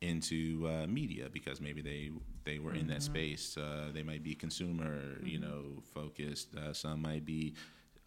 into 0.00 0.68
uh, 0.72 0.86
media 0.88 1.28
because 1.32 1.60
maybe 1.60 1.80
they 1.90 2.10
they 2.48 2.58
were 2.58 2.74
in 2.74 2.88
that 2.88 3.02
space. 3.02 3.56
Uh, 3.56 3.90
they 3.94 4.02
might 4.02 4.24
be 4.24 4.34
consumer, 4.34 4.96
you 5.22 5.38
know, 5.38 5.62
focused. 5.94 6.48
Uh, 6.56 6.72
some 6.72 6.98
might 7.00 7.24
be, 7.24 7.54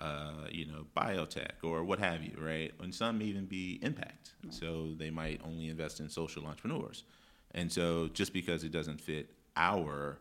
uh, 0.07 0.47
you 0.51 0.65
know, 0.65 0.85
biotech 0.97 1.57
or 1.63 1.85
what 1.85 1.99
have 1.99 2.21
you, 2.21 2.35
right? 2.51 2.71
And 2.81 2.93
some 2.93 3.21
even 3.21 3.45
be 3.45 3.79
impact. 3.81 4.33
So 4.49 4.67
they 4.97 5.11
might 5.21 5.39
only 5.45 5.69
invest 5.69 6.01
in 6.01 6.09
social 6.09 6.45
entrepreneurs. 6.51 7.05
And 7.51 7.71
so 7.71 8.09
just 8.19 8.33
because 8.33 8.65
it 8.65 8.73
doesn't 8.73 8.99
fit 8.99 9.29
our 9.55 10.19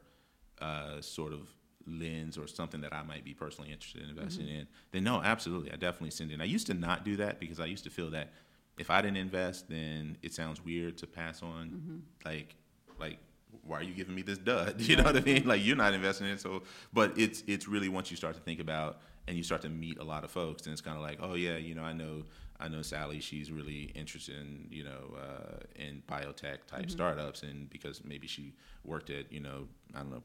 uh, 0.60 1.00
sort 1.00 1.32
of 1.32 1.48
lens 1.86 2.38
or 2.38 2.46
something 2.46 2.80
that 2.82 2.92
I 2.92 3.02
might 3.02 3.24
be 3.24 3.34
personally 3.34 3.72
interested 3.72 4.02
in 4.02 4.10
investing 4.10 4.46
in, 4.48 4.66
then 4.92 5.04
no, 5.04 5.20
absolutely, 5.22 5.72
I 5.72 5.76
definitely 5.76 6.10
send 6.10 6.30
in. 6.30 6.40
I 6.40 6.44
used 6.44 6.66
to 6.68 6.74
not 6.74 7.04
do 7.04 7.16
that 7.16 7.40
because 7.40 7.58
I 7.60 7.66
used 7.66 7.84
to 7.84 7.90
feel 7.90 8.10
that 8.10 8.32
if 8.78 8.90
I 8.90 9.02
didn't 9.02 9.18
invest, 9.18 9.68
then 9.68 10.16
it 10.22 10.32
sounds 10.32 10.64
weird 10.64 10.96
to 10.98 11.06
pass 11.06 11.42
on. 11.42 11.68
Like, 12.24 12.54
like, 12.98 13.18
why 13.64 13.78
are 13.80 13.82
you 13.82 13.94
giving 13.94 14.14
me 14.14 14.22
this 14.22 14.38
dud? 14.38 14.80
You 14.80 14.96
know 14.96 15.04
what 15.04 15.16
I 15.16 15.20
mean? 15.20 15.46
Like, 15.46 15.64
you're 15.64 15.76
not 15.76 15.92
investing 15.94 16.26
in 16.26 16.34
it. 16.34 16.40
So, 16.40 16.62
but 16.92 17.18
it's 17.18 17.42
it's 17.46 17.68
really 17.68 17.88
once 17.88 18.10
you 18.10 18.16
start 18.16 18.34
to 18.36 18.40
think 18.40 18.60
about 18.60 19.00
and 19.28 19.36
you 19.36 19.42
start 19.42 19.62
to 19.62 19.68
meet 19.68 19.98
a 19.98 20.04
lot 20.04 20.24
of 20.24 20.30
folks, 20.30 20.64
and 20.64 20.72
it's 20.72 20.80
kind 20.80 20.96
of 20.96 21.02
like, 21.02 21.18
oh 21.20 21.34
yeah, 21.34 21.56
you 21.56 21.74
know, 21.74 21.82
I 21.82 21.92
know. 21.92 22.24
I 22.62 22.68
know 22.68 22.82
Sally. 22.82 23.20
She's 23.20 23.50
really 23.50 23.90
interested 23.94 24.36
in 24.36 24.68
you 24.70 24.84
know 24.84 25.16
uh, 25.16 25.58
in 25.74 26.02
biotech 26.08 26.66
type 26.68 26.90
startups, 26.90 27.42
and 27.42 27.68
because 27.68 28.04
maybe 28.04 28.28
she 28.28 28.54
worked 28.84 29.10
at 29.10 29.32
you 29.32 29.40
know 29.40 29.66
I 29.94 29.98
don't 29.98 30.10
know 30.10 30.22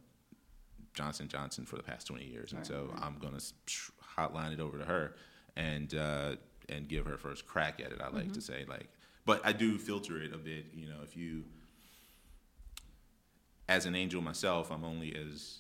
Johnson 0.94 1.28
Johnson 1.28 1.66
for 1.66 1.78
the 1.78 1.84
past 1.84 2.08
20 2.08 2.26
years, 2.26 2.54
and 2.54 2.66
so 2.66 2.94
I'm 3.02 3.18
gonna 3.20 3.40
hotline 4.18 4.54
it 4.54 4.60
over 4.60 4.78
to 4.78 4.86
her 4.86 5.16
and 5.56 5.94
uh, 5.96 6.36
and 6.70 6.88
give 6.88 7.08
her 7.08 7.18
first 7.18 7.48
crack 7.48 7.80
at 7.84 7.92
it. 7.92 8.00
I 8.02 8.10
like 8.10 8.32
to 8.34 8.42
say 8.42 8.66
like, 8.70 8.88
but 9.26 9.42
I 9.44 9.52
do 9.52 9.80
filter 9.80 10.22
it 10.22 10.34
a 10.34 10.38
bit. 10.38 10.68
You 10.76 10.88
know, 10.90 11.00
if 11.04 11.18
you 11.18 11.44
as 13.68 13.86
an 13.88 13.96
angel 13.96 14.22
myself, 14.22 14.72
I'm 14.72 14.84
only 14.84 15.16
as 15.16 15.60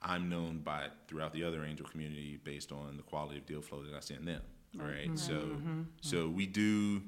I'm 0.00 0.28
known 0.28 0.58
by 0.58 0.88
throughout 1.08 1.32
the 1.32 1.42
other 1.42 1.64
angel 1.64 1.86
community 1.86 2.38
based 2.42 2.70
on 2.70 2.96
the 2.96 3.02
quality 3.02 3.38
of 3.38 3.46
deal 3.46 3.62
flow 3.62 3.82
that 3.82 3.96
I 3.96 4.00
send 4.00 4.28
them. 4.28 4.42
Right. 4.76 5.06
Mm-hmm. 5.06 5.16
So 5.16 5.32
mm-hmm. 5.34 5.54
Mm-hmm. 5.70 5.82
so 6.00 6.28
we 6.28 6.46
do 6.46 7.02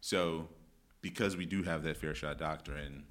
so 0.00 0.48
because 1.02 1.36
we 1.36 1.46
do 1.46 1.62
have 1.62 1.82
that 1.84 1.96
fair 1.96 2.14
shot 2.14 2.38
doctrine, 2.38 3.04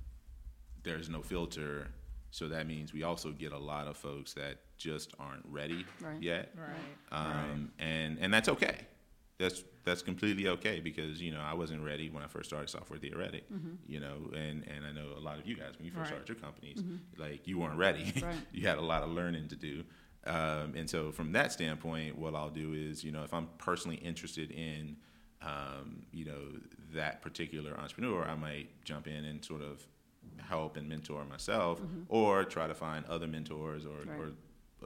there's 0.83 1.09
no 1.09 1.21
filter. 1.21 1.87
So 2.31 2.49
that 2.49 2.67
means 2.67 2.93
we 2.93 3.03
also 3.03 3.31
get 3.31 3.53
a 3.53 3.57
lot 3.57 3.87
of 3.87 3.95
folks 3.95 4.33
that 4.33 4.57
just 4.77 5.13
aren't 5.19 5.45
ready 5.49 5.85
Right. 6.01 6.21
yet. 6.21 6.53
Right. 6.57 7.17
Um, 7.17 7.71
and 7.79 8.17
and 8.19 8.33
that's 8.33 8.49
okay. 8.49 8.77
That's 9.37 9.63
that's 9.85 10.01
completely 10.01 10.47
okay 10.47 10.79
because 10.79 11.21
you 11.21 11.31
know 11.31 11.39
I 11.41 11.53
wasn't 11.53 11.81
ready 11.83 12.09
when 12.09 12.23
I 12.23 12.27
first 12.27 12.49
started 12.49 12.69
Software 12.69 12.99
Theoretic. 12.99 13.45
You 13.87 13.99
know, 13.99 14.29
and 14.35 14.65
and 14.67 14.85
I 14.85 14.91
know 14.91 15.09
a 15.15 15.19
lot 15.19 15.39
of 15.39 15.45
you 15.47 15.55
guys 15.55 15.73
when 15.77 15.85
you 15.85 15.91
first 15.91 15.99
Right. 16.11 16.25
started 16.25 16.27
your 16.29 16.37
companies, 16.37 16.81
like 17.17 17.47
you 17.47 17.57
weren't 17.59 17.77
ready. 17.77 18.11
Right. 18.21 18.35
you 18.51 18.67
had 18.67 18.77
a 18.77 18.81
lot 18.81 19.03
of 19.03 19.09
learning 19.09 19.47
to 19.49 19.55
do. 19.55 19.83
Um, 20.25 20.73
and 20.75 20.89
so 20.89 21.11
from 21.11 21.31
that 21.33 21.51
standpoint, 21.51 22.17
what 22.17 22.33
I'll 22.35 22.49
do 22.49 22.73
is 22.73 23.03
you 23.03 23.11
know 23.11 23.23
if 23.23 23.33
I'm 23.33 23.47
personally 23.57 23.97
interested 23.97 24.51
in 24.51 24.97
um, 25.41 26.03
you 26.11 26.25
know 26.25 26.41
that 26.93 27.21
particular 27.21 27.79
entrepreneur, 27.79 28.23
I 28.25 28.35
might 28.35 28.69
jump 28.83 29.07
in 29.07 29.25
and 29.25 29.43
sort 29.45 29.61
of 29.61 29.85
help 30.41 30.77
and 30.77 30.87
mentor 30.89 31.23
myself, 31.25 31.81
or 32.09 32.43
try 32.43 32.67
to 32.67 32.73
find 32.73 33.05
other 33.05 33.27
mentors 33.27 33.85
or, 33.85 33.99
Right. 33.99 34.19
or 34.19 34.31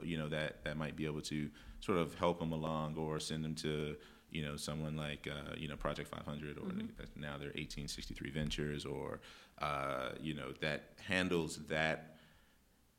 you 0.04 0.16
know 0.18 0.28
that 0.28 0.62
that 0.64 0.76
might 0.76 0.96
be 0.96 1.06
able 1.06 1.20
to 1.22 1.48
sort 1.80 1.98
of 1.98 2.14
help 2.14 2.38
them 2.38 2.52
along 2.52 2.96
or 2.96 3.18
send 3.20 3.44
them 3.44 3.54
to 3.56 3.96
you 4.30 4.42
know 4.44 4.56
someone 4.56 4.96
like 4.96 5.26
uh, 5.26 5.54
you 5.56 5.68
know 5.68 5.76
Project 5.76 6.08
500 6.10 6.58
or 6.58 6.60
Mm-hmm. 6.62 7.20
now 7.20 7.36
they're 7.38 7.48
1863 7.56 8.30
Ventures 8.30 8.84
or 8.84 9.20
uh, 9.60 10.10
you 10.20 10.34
know 10.34 10.52
that 10.60 10.84
handles 11.06 11.56
that 11.68 12.16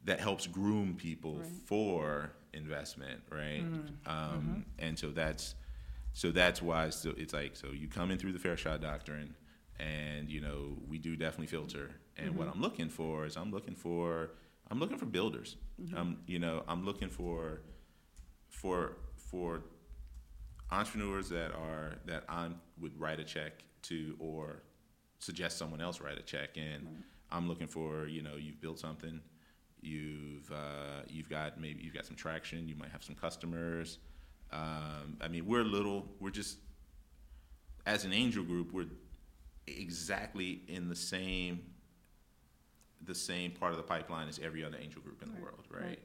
that 0.05 0.19
helps 0.19 0.47
groom 0.47 0.95
people 0.95 1.37
Right. 1.37 1.47
for 1.65 2.31
investment 2.53 3.21
right? 3.31 3.65
Um, 4.05 4.65
and 4.79 4.97
so 4.97 5.09
that's 5.11 5.55
so 6.13 6.31
that's 6.31 6.61
why 6.61 6.89
so 6.89 7.13
it's 7.17 7.33
like 7.33 7.55
so 7.55 7.67
you 7.71 7.87
come 7.87 8.11
in 8.11 8.17
through 8.17 8.33
the 8.33 8.39
fair 8.39 8.57
shot 8.57 8.81
doctrine 8.81 9.35
and 9.79 10.29
you 10.29 10.41
know 10.41 10.77
we 10.87 10.97
do 10.97 11.15
definitely 11.15 11.47
filter. 11.47 11.91
And 12.17 12.35
what 12.35 12.47
i'm 12.49 12.61
looking 12.61 12.89
for 12.89 13.25
is 13.25 13.35
i'm 13.37 13.51
looking 13.51 13.75
for 13.75 14.31
i'm 14.69 14.79
looking 14.79 14.97
for 14.97 15.05
builders. 15.05 15.55
Um, 15.95 16.17
you 16.27 16.39
know 16.39 16.63
i'm 16.67 16.85
looking 16.85 17.09
for 17.09 17.61
for 18.49 18.97
for 19.17 19.63
entrepreneurs 20.71 21.29
that 21.29 21.51
are 21.53 21.95
that 22.05 22.23
i 22.29 22.47
would 22.79 22.97
write 22.99 23.19
a 23.19 23.23
check 23.23 23.63
to 23.83 24.15
or 24.19 24.61
suggest 25.19 25.57
someone 25.57 25.81
else 25.81 25.99
write 26.01 26.17
a 26.17 26.21
check 26.21 26.49
and 26.57 27.03
i'm 27.31 27.47
looking 27.47 27.67
for 27.67 28.07
you 28.07 28.21
know 28.21 28.35
you've 28.37 28.61
built 28.61 28.79
something 28.79 29.19
you've 29.81 30.51
uh, 30.51 31.01
you've 31.09 31.29
got 31.29 31.59
maybe 31.59 31.83
you've 31.83 31.93
got 31.93 32.05
some 32.05 32.15
traction 32.15 32.67
you 32.67 32.75
might 32.75 32.89
have 32.91 33.03
some 33.03 33.15
customers. 33.15 33.97
Um, 34.53 35.17
i 35.21 35.27
mean 35.29 35.45
we're 35.45 35.61
a 35.61 35.63
little 35.77 36.05
we're 36.19 36.29
just 36.29 36.57
as 37.85 38.03
an 38.03 38.11
angel 38.11 38.43
group 38.43 38.73
we're 38.73 38.85
exactly 39.65 40.61
in 40.67 40.89
the 40.89 40.95
same 40.95 41.61
the 43.03 43.15
same 43.15 43.51
part 43.51 43.71
of 43.71 43.77
the 43.77 43.83
pipeline 43.83 44.27
as 44.27 44.39
every 44.39 44.63
other 44.63 44.77
angel 44.77 45.01
group 45.01 45.21
in 45.23 45.29
the 45.29 45.35
Right, 45.35 45.43
world 45.43 45.65
right, 45.71 45.83
right. 45.83 45.99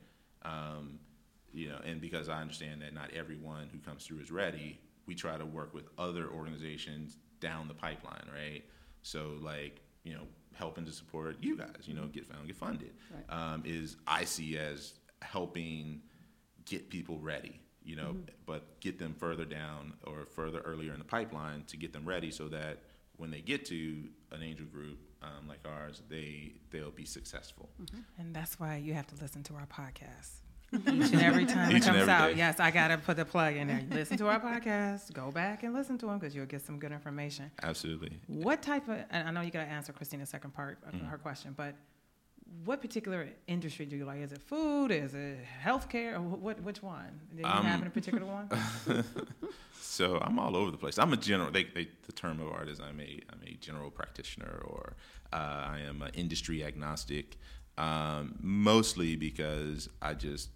Um, 0.77 0.99
you 1.53 1.69
know 1.69 1.79
and 1.85 2.01
because 2.01 2.29
i 2.29 2.41
understand 2.41 2.83
that 2.83 2.95
not 2.95 3.11
everyone 3.13 3.69
who 3.73 3.79
comes 3.79 4.07
through 4.07 4.21
is 4.21 4.31
ready 4.31 4.79
we 5.07 5.15
try 5.15 5.37
to 5.37 5.45
work 5.47 5.75
with 5.75 5.89
other 5.99 6.29
organizations 6.29 7.17
down 7.41 7.69
the 7.69 7.75
pipeline 7.75 8.27
right? 8.33 8.63
So 9.03 9.33
like 9.41 9.81
you 10.05 10.15
know 10.15 10.27
helping 10.57 10.85
to 10.87 10.93
support 10.93 11.37
you 11.41 11.57
guys 11.57 11.83
you 11.85 11.95
know 11.95 12.07
get 12.07 12.27
found 12.27 12.47
get 12.47 12.57
funded 12.57 12.93
Right. 13.15 13.25
um, 13.53 13.63
is 13.65 13.97
i 14.07 14.25
see 14.25 14.57
as 14.59 14.95
helping 15.23 16.01
get 16.65 16.89
people 16.91 17.19
ready 17.19 17.61
you 17.85 17.95
know 17.97 18.17
but 18.47 18.81
get 18.81 18.99
them 18.99 19.15
further 19.15 19.45
down 19.45 19.95
or 20.07 20.27
further 20.27 20.61
earlier 20.61 20.93
in 20.93 20.99
the 20.99 21.05
pipeline 21.05 21.65
to 21.69 21.77
get 21.77 21.93
them 21.93 22.05
ready 22.05 22.31
so 22.31 22.49
that 22.49 22.79
when 23.17 23.31
they 23.31 23.41
get 23.41 23.65
to 23.67 24.09
an 24.33 24.43
angel 24.43 24.67
group 24.67 24.99
um, 25.23 25.47
like 25.49 25.61
ours 25.65 26.03
they 26.09 26.53
they'll 26.71 26.91
be 26.91 27.05
successful 27.05 27.69
And 28.19 28.35
that's 28.35 28.59
why 28.61 28.77
you 28.77 28.95
have 28.95 29.07
to 29.09 29.15
listen 29.23 29.43
to 29.45 29.55
our 29.55 29.67
podcast. 29.67 30.41
Each 30.73 30.83
and 31.13 31.23
every 31.23 31.47
time 31.47 31.71
Each 31.71 31.83
it 31.87 31.93
comes 31.93 32.09
out, 32.09 32.33
day. 32.33 32.39
yes, 32.39 32.59
I 32.61 32.71
got 32.71 32.89
to 32.89 32.99
put 32.99 33.17
the 33.17 33.25
plug 33.25 33.55
in 33.57 33.69
there. 33.69 33.83
Listen 33.91 34.17
to 34.19 34.27
our 34.29 34.41
podcast. 34.41 35.13
Go 35.13 35.31
back 35.31 35.63
and 35.63 35.73
listen 35.73 35.97
to 35.99 36.07
them 36.07 36.19
because 36.19 36.35
you'll 36.35 36.47
get 36.47 36.61
some 36.65 36.79
good 36.79 36.93
information. 36.93 37.51
absolutely 37.63 38.19
What 38.27 38.63
type 38.63 38.89
of, 38.89 38.99
and 39.11 39.29
I 39.29 39.31
know 39.31 39.41
you 39.43 39.51
got 39.51 39.65
to 39.65 39.71
answer 39.71 39.93
Christina's 39.93 40.29
second 40.29 40.53
part 40.55 40.79
of 40.87 40.93
Mm-hmm. 40.95 41.07
her 41.07 41.19
question, 41.19 41.55
but 41.57 41.75
what 42.65 42.81
particular 42.81 43.29
industry 43.49 43.87
do 43.87 43.97
you 43.97 44.05
like? 44.05 44.21
Is 44.21 44.33
it 44.33 44.41
food? 44.43 44.91
Is 44.93 45.15
it 45.15 45.39
healthcare? 45.65 46.15
Or 46.15 46.21
what, 46.21 46.61
which 46.63 46.83
one? 46.83 47.21
Do 47.35 47.43
you 47.43 47.45
Um, 47.49 47.65
have 47.65 47.85
a 47.87 47.91
particular 47.91 48.27
one? 48.27 48.49
So 49.81 50.19
I'm 50.21 50.39
all 50.39 50.57
over 50.57 50.71
the 50.71 50.77
place. 50.77 50.99
I'm 50.99 51.13
a 51.13 51.17
general. 51.17 51.51
They, 51.51 51.65
they, 51.65 51.89
the 52.07 52.13
term 52.13 52.41
of 52.41 52.49
art 52.51 52.69
is 52.69 52.81
I'm 52.81 53.01
a 53.01 53.21
I'm 53.33 53.41
a 53.47 53.53
general 53.55 53.91
practitioner, 53.91 54.61
or 54.67 54.95
uh, 55.33 55.37
I 55.37 55.81
am 55.89 56.03
an 56.03 56.11
industry 56.15 56.63
agnostic. 56.65 57.39
Um, 57.79 58.35
mostly 58.41 59.17
because 59.17 59.89
I 60.03 60.15
just, 60.15 60.49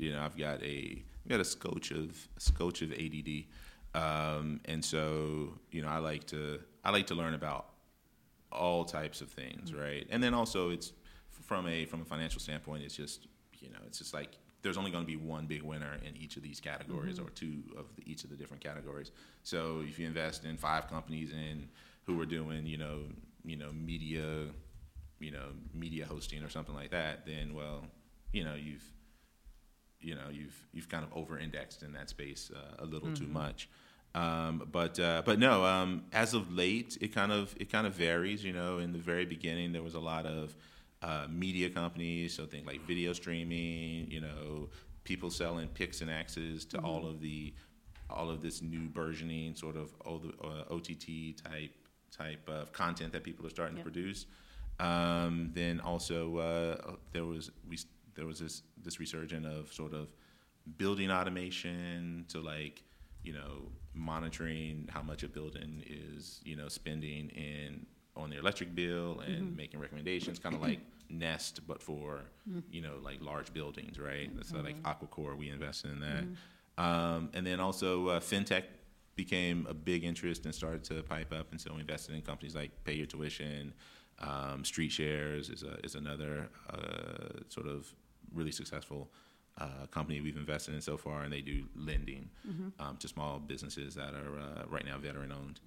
you 0.00 0.12
know, 0.12 0.20
I've 0.20 0.36
got 0.36 0.62
a 0.62 1.02
I've 1.24 1.30
got 1.30 1.40
a 1.40 1.44
scotch 1.44 1.90
of 1.90 2.28
a 2.36 2.40
scotch 2.40 2.82
of 2.82 2.92
ADD, 2.92 3.44
um, 3.94 4.60
and 4.64 4.84
so 4.84 5.58
you 5.70 5.82
know 5.82 5.88
I 5.88 5.98
like 5.98 6.26
to 6.28 6.60
I 6.84 6.90
like 6.90 7.06
to 7.08 7.14
learn 7.14 7.34
about 7.34 7.66
all 8.50 8.84
types 8.84 9.20
of 9.20 9.28
things, 9.28 9.72
right? 9.74 10.06
And 10.10 10.22
then 10.22 10.34
also 10.34 10.70
it's 10.70 10.92
from 11.42 11.68
a 11.68 11.84
from 11.84 12.00
a 12.00 12.04
financial 12.04 12.40
standpoint, 12.40 12.82
it's 12.82 12.96
just 12.96 13.26
you 13.58 13.68
know 13.68 13.78
it's 13.86 13.98
just 13.98 14.14
like 14.14 14.30
there's 14.62 14.76
only 14.76 14.90
going 14.90 15.04
to 15.04 15.06
be 15.06 15.16
one 15.16 15.46
big 15.46 15.62
winner 15.62 15.98
in 16.06 16.16
each 16.16 16.36
of 16.36 16.42
these 16.42 16.60
categories 16.60 17.18
or 17.18 17.30
two 17.30 17.62
of 17.78 17.86
the, 17.96 18.02
each 18.10 18.24
of 18.24 18.30
the 18.30 18.36
different 18.36 18.62
categories. 18.62 19.10
So 19.42 19.82
if 19.86 19.98
you 19.98 20.06
invest 20.06 20.44
in 20.44 20.56
five 20.58 20.88
companies 20.88 21.32
and 21.32 21.66
who 22.04 22.20
are 22.20 22.26
doing 22.26 22.66
you 22.66 22.76
know 22.78 23.00
you 23.44 23.56
know 23.56 23.72
media 23.72 24.46
you 25.18 25.30
know 25.30 25.48
media 25.74 26.06
hosting 26.06 26.42
or 26.42 26.48
something 26.48 26.74
like 26.74 26.90
that, 26.90 27.26
then 27.26 27.54
well 27.54 27.84
you 28.32 28.44
know 28.44 28.54
you've 28.54 28.84
you 30.00 30.14
know 30.14 30.28
you've 30.30 30.56
you've 30.72 30.88
kind 30.88 31.04
of 31.04 31.12
over 31.16 31.38
indexed 31.38 31.82
in 31.82 31.92
that 31.92 32.08
space 32.10 32.50
uh, 32.54 32.82
a 32.84 32.86
little 32.86 33.12
too 33.12 33.26
much. 33.26 33.68
Um, 34.14 34.66
but 34.72 34.98
uh, 34.98 35.22
but 35.24 35.38
no, 35.38 35.64
um, 35.64 36.04
as 36.12 36.34
of 36.34 36.52
late, 36.52 36.98
it 37.00 37.14
kind 37.14 37.30
of 37.32 37.54
it 37.60 37.70
kind 37.70 37.86
of 37.86 37.94
varies. 37.94 38.42
You 38.44 38.52
know, 38.52 38.78
in 38.78 38.92
the 38.92 38.98
very 38.98 39.24
beginning, 39.24 39.72
there 39.72 39.82
was 39.82 39.94
a 39.94 40.00
lot 40.00 40.26
of 40.26 40.56
uh, 41.02 41.26
media 41.30 41.70
companies, 41.70 42.34
so 42.34 42.44
think 42.46 42.66
like 42.66 42.84
video 42.86 43.12
streaming. 43.12 44.10
You 44.10 44.20
know, 44.22 44.68
people 45.04 45.30
selling 45.30 45.68
picks 45.68 46.00
and 46.00 46.10
axes 46.10 46.64
to 46.66 46.78
all 46.78 47.06
of 47.06 47.20
the 47.20 47.54
all 48.08 48.28
of 48.30 48.42
this 48.42 48.60
new 48.62 48.88
burgeoning 48.88 49.54
sort 49.54 49.76
of 49.76 49.92
the, 50.04 50.32
uh, 50.44 50.74
OTT 50.74 51.36
type 51.44 51.72
type 52.10 52.48
of 52.48 52.72
content 52.72 53.12
that 53.12 53.22
people 53.22 53.46
are 53.46 53.50
starting 53.50 53.76
Yep. 53.76 53.84
to 53.86 53.90
produce. 53.92 54.26
Um, 54.80 55.50
then 55.54 55.78
also 55.80 56.38
uh, 56.38 56.94
there 57.12 57.24
was 57.24 57.50
we 57.68 57.78
there 58.20 58.26
was 58.26 58.38
this 58.38 58.62
this 58.84 59.00
resurgence 59.00 59.46
of 59.46 59.72
sort 59.72 59.94
of 59.94 60.08
building 60.76 61.10
automation 61.10 62.26
to 62.28 62.38
like 62.38 62.82
you 63.24 63.32
know 63.32 63.62
monitoring 63.94 64.86
how 64.92 65.00
much 65.00 65.22
a 65.22 65.28
building 65.28 65.82
is 65.86 66.38
you 66.44 66.54
know 66.54 66.68
spending 66.68 67.30
in 67.30 67.86
on 68.16 68.28
their 68.28 68.40
electric 68.40 68.74
bill 68.74 69.20
and 69.20 69.56
making 69.56 69.80
recommendations, 69.80 70.38
kind 70.38 70.54
of 70.54 70.60
like 70.60 70.80
Nest, 71.08 71.66
but 71.66 71.82
for 71.82 72.20
you 72.70 72.82
know 72.82 72.96
like 73.02 73.22
large 73.22 73.54
buildings, 73.54 73.98
right? 73.98 74.30
So 74.44 74.58
like 74.58 74.76
Aquicore, 74.82 75.34
we 75.34 75.48
invested 75.48 75.92
in 75.92 76.00
that, 76.00 76.24
um, 76.84 77.30
and 77.32 77.46
then 77.46 77.58
also 77.58 78.08
uh, 78.08 78.20
fintech 78.20 78.64
became 79.16 79.66
a 79.68 79.74
big 79.74 80.04
interest 80.04 80.44
and 80.44 80.54
started 80.54 80.84
to 80.84 81.02
pipe 81.04 81.32
up, 81.32 81.52
and 81.52 81.60
so 81.60 81.72
we 81.72 81.80
invested 81.80 82.14
in 82.14 82.20
companies 82.20 82.54
like 82.54 82.70
Pay 82.84 82.94
Your 82.94 83.06
Tuition, 83.06 83.72
um, 84.20 84.64
Street 84.64 84.90
Shares 84.92 85.48
is 85.48 85.62
a, 85.62 85.78
is 85.84 85.94
another 85.94 86.48
uh, 86.68 87.40
sort 87.48 87.66
of 87.66 87.92
really 88.34 88.52
successful 88.52 89.10
uh, 89.58 89.86
company 89.90 90.20
we've 90.20 90.36
invested 90.36 90.74
in 90.74 90.80
so 90.80 90.96
far, 90.96 91.22
and 91.22 91.32
they 91.32 91.40
do 91.42 91.64
lending 91.76 92.30
um, 92.78 92.96
to 92.98 93.08
small 93.08 93.38
businesses 93.38 93.94
that 93.94 94.14
are 94.14 94.38
uh, 94.38 94.62
right 94.68 94.84
now 94.86 94.96
veteran 94.98 95.32
owned. 95.32 95.60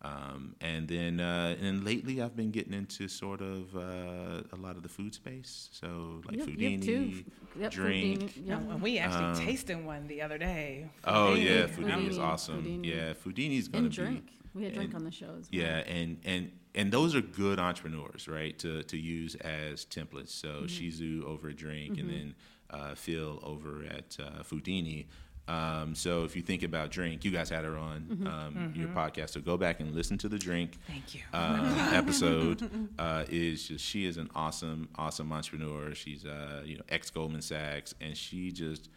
Um, 0.00 0.54
and 0.60 0.86
then 0.86 1.18
uh, 1.18 1.56
and 1.58 1.66
then 1.66 1.84
lately, 1.84 2.22
I've 2.22 2.36
been 2.36 2.52
getting 2.52 2.72
into 2.72 3.08
sort 3.08 3.40
of 3.40 3.74
uh, 3.76 4.42
a 4.52 4.56
lot 4.56 4.76
of 4.76 4.84
the 4.84 4.88
food 4.88 5.12
space. 5.12 5.68
So 5.72 6.22
like 6.24 6.36
You 6.36 6.40
have- 6.40 6.48
you 6.50 6.56
Foodini, 6.56 6.72
have 6.72 6.80
two. 6.84 7.24
Yep, 7.60 7.70
drink. 7.72 8.20
Foodini, 8.34 8.46
yep. 8.46 8.58
And 8.70 8.80
we 8.82 8.98
actually 8.98 9.24
Um, 9.24 9.34
tasted 9.46 9.84
one 9.84 10.06
the 10.06 10.22
other 10.22 10.38
day. 10.38 10.88
Oh 11.04 11.34
yeah, 11.34 11.66
Foodini. 11.66 11.74
Foodini 11.74 12.08
is 12.10 12.16
Foodini, 12.18 12.22
awesome. 12.22 12.62
Foodini. 12.64 12.86
Yeah, 12.86 13.12
Foodini's 13.14 13.66
gonna 13.68 13.84
And 13.86 13.90
be 13.90 13.96
drink. 13.96 14.30
We 14.58 14.64
had 14.64 14.74
drink 14.74 14.90
and- 14.90 14.96
on 15.00 15.04
the 15.04 15.10
show 15.10 15.26
as 15.38 15.48
well. 15.50 15.60
Yeah, 15.62 15.78
and 15.78 16.18
and 16.24 16.52
and 16.74 16.92
those 16.92 17.14
are 17.14 17.20
good 17.22 17.58
entrepreneurs, 17.58 18.28
right? 18.28 18.58
To 18.58 18.82
to 18.82 18.96
use 18.96 19.34
as 19.36 19.84
templates. 19.84 20.30
So 20.30 20.62
Shizu 20.66 21.24
over 21.24 21.48
at 21.50 21.56
Drink, 21.56 21.98
and 21.98 22.10
then 22.10 22.34
uh, 22.70 22.94
Phil 22.94 23.40
over 23.42 23.84
at 23.84 24.16
uh, 24.20 24.42
Foodini. 24.42 25.06
Um, 25.48 25.94
so 25.94 26.24
if 26.24 26.36
you 26.36 26.42
think 26.42 26.62
about 26.62 26.90
Drink, 26.90 27.24
you 27.24 27.30
guys 27.30 27.48
had 27.48 27.64
her 27.64 27.78
on 27.78 27.96
um, 28.26 28.72
your 28.76 28.88
podcast, 28.88 29.30
so 29.30 29.40
go 29.40 29.56
back 29.56 29.80
and 29.80 29.94
listen 29.94 30.18
to 30.18 30.28
the 30.28 30.38
Drink 30.38 30.72
Thank 30.86 31.14
you. 31.14 31.22
um, 31.32 31.64
episode. 31.94 32.88
Uh, 32.98 33.24
is 33.30 33.66
just 33.68 33.82
she 33.82 34.04
is 34.04 34.18
an 34.18 34.28
awesome, 34.34 34.90
awesome 34.96 35.32
entrepreneur. 35.32 35.94
She's 35.94 36.26
uh, 36.26 36.62
you 36.66 36.76
know 36.76 36.82
ex 36.90 37.08
Goldman 37.10 37.40
Sachs, 37.40 37.94
and 38.00 38.14
she 38.14 38.52
just 38.52 38.90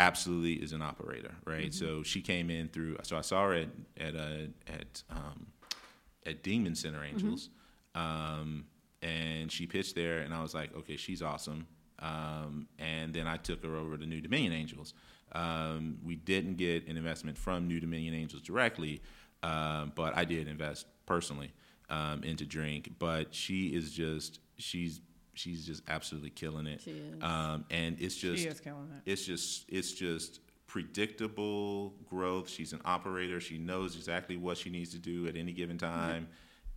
absolutely 0.00 0.54
is 0.54 0.72
an 0.72 0.82
operator, 0.82 1.34
right? 1.46 1.72
So 1.72 2.02
she 2.02 2.22
came 2.22 2.50
in 2.50 2.68
through. 2.68 2.96
So 3.02 3.16
I 3.16 3.20
saw 3.20 3.44
her 3.44 3.52
at 3.52 3.68
at 3.98 4.16
uh, 4.16 4.46
at 4.66 5.02
um, 5.10 5.46
at 6.26 6.42
Dingman 6.42 6.76
Center 6.76 7.04
Angels, 7.04 7.50
um, 7.94 8.64
and 9.02 9.52
she 9.52 9.66
pitched 9.66 9.94
there, 9.94 10.20
and 10.20 10.32
I 10.32 10.42
was 10.42 10.54
like, 10.54 10.74
okay, 10.76 10.96
she's 10.96 11.22
awesome. 11.22 11.66
Um, 11.98 12.66
and 12.78 13.12
then 13.12 13.26
I 13.26 13.36
took 13.36 13.62
her 13.62 13.76
over 13.76 13.98
to 13.98 14.06
New 14.06 14.22
Dominion 14.22 14.54
Angels. 14.54 14.94
Um, 15.32 15.98
we 16.02 16.16
didn't 16.16 16.56
get 16.56 16.88
an 16.88 16.96
investment 16.96 17.36
from 17.36 17.68
New 17.68 17.78
Dominion 17.78 18.14
Angels 18.14 18.42
directly, 18.42 19.02
um, 19.42 19.92
but 19.94 20.16
I 20.16 20.24
did 20.24 20.48
invest 20.48 20.86
personally 21.04 21.52
um, 21.90 22.24
into 22.24 22.46
Drink. 22.46 22.92
But 22.98 23.34
she 23.34 23.66
is 23.68 23.92
just 23.92 24.40
she's 24.56 25.02
she's 25.40 25.66
just 25.66 25.82
absolutely 25.88 26.30
killing 26.30 26.66
it. 26.66 26.80
She 26.82 26.92
is. 26.92 27.22
Um, 27.22 27.64
and 27.70 27.96
it's 27.98 28.16
just 28.16 28.42
she 28.42 28.48
is 28.48 28.60
killing 28.60 28.90
it. 28.96 29.10
it's 29.10 29.24
just 29.24 29.64
it's 29.68 29.92
just 29.92 30.40
predictable 30.66 31.94
growth. 32.08 32.48
She's 32.48 32.72
an 32.72 32.80
operator. 32.84 33.40
She 33.40 33.58
knows 33.58 33.96
exactly 33.96 34.36
what 34.36 34.56
she 34.56 34.70
needs 34.70 34.90
to 34.90 34.98
do 34.98 35.26
at 35.26 35.36
any 35.36 35.52
given 35.52 35.78
time. 35.78 36.28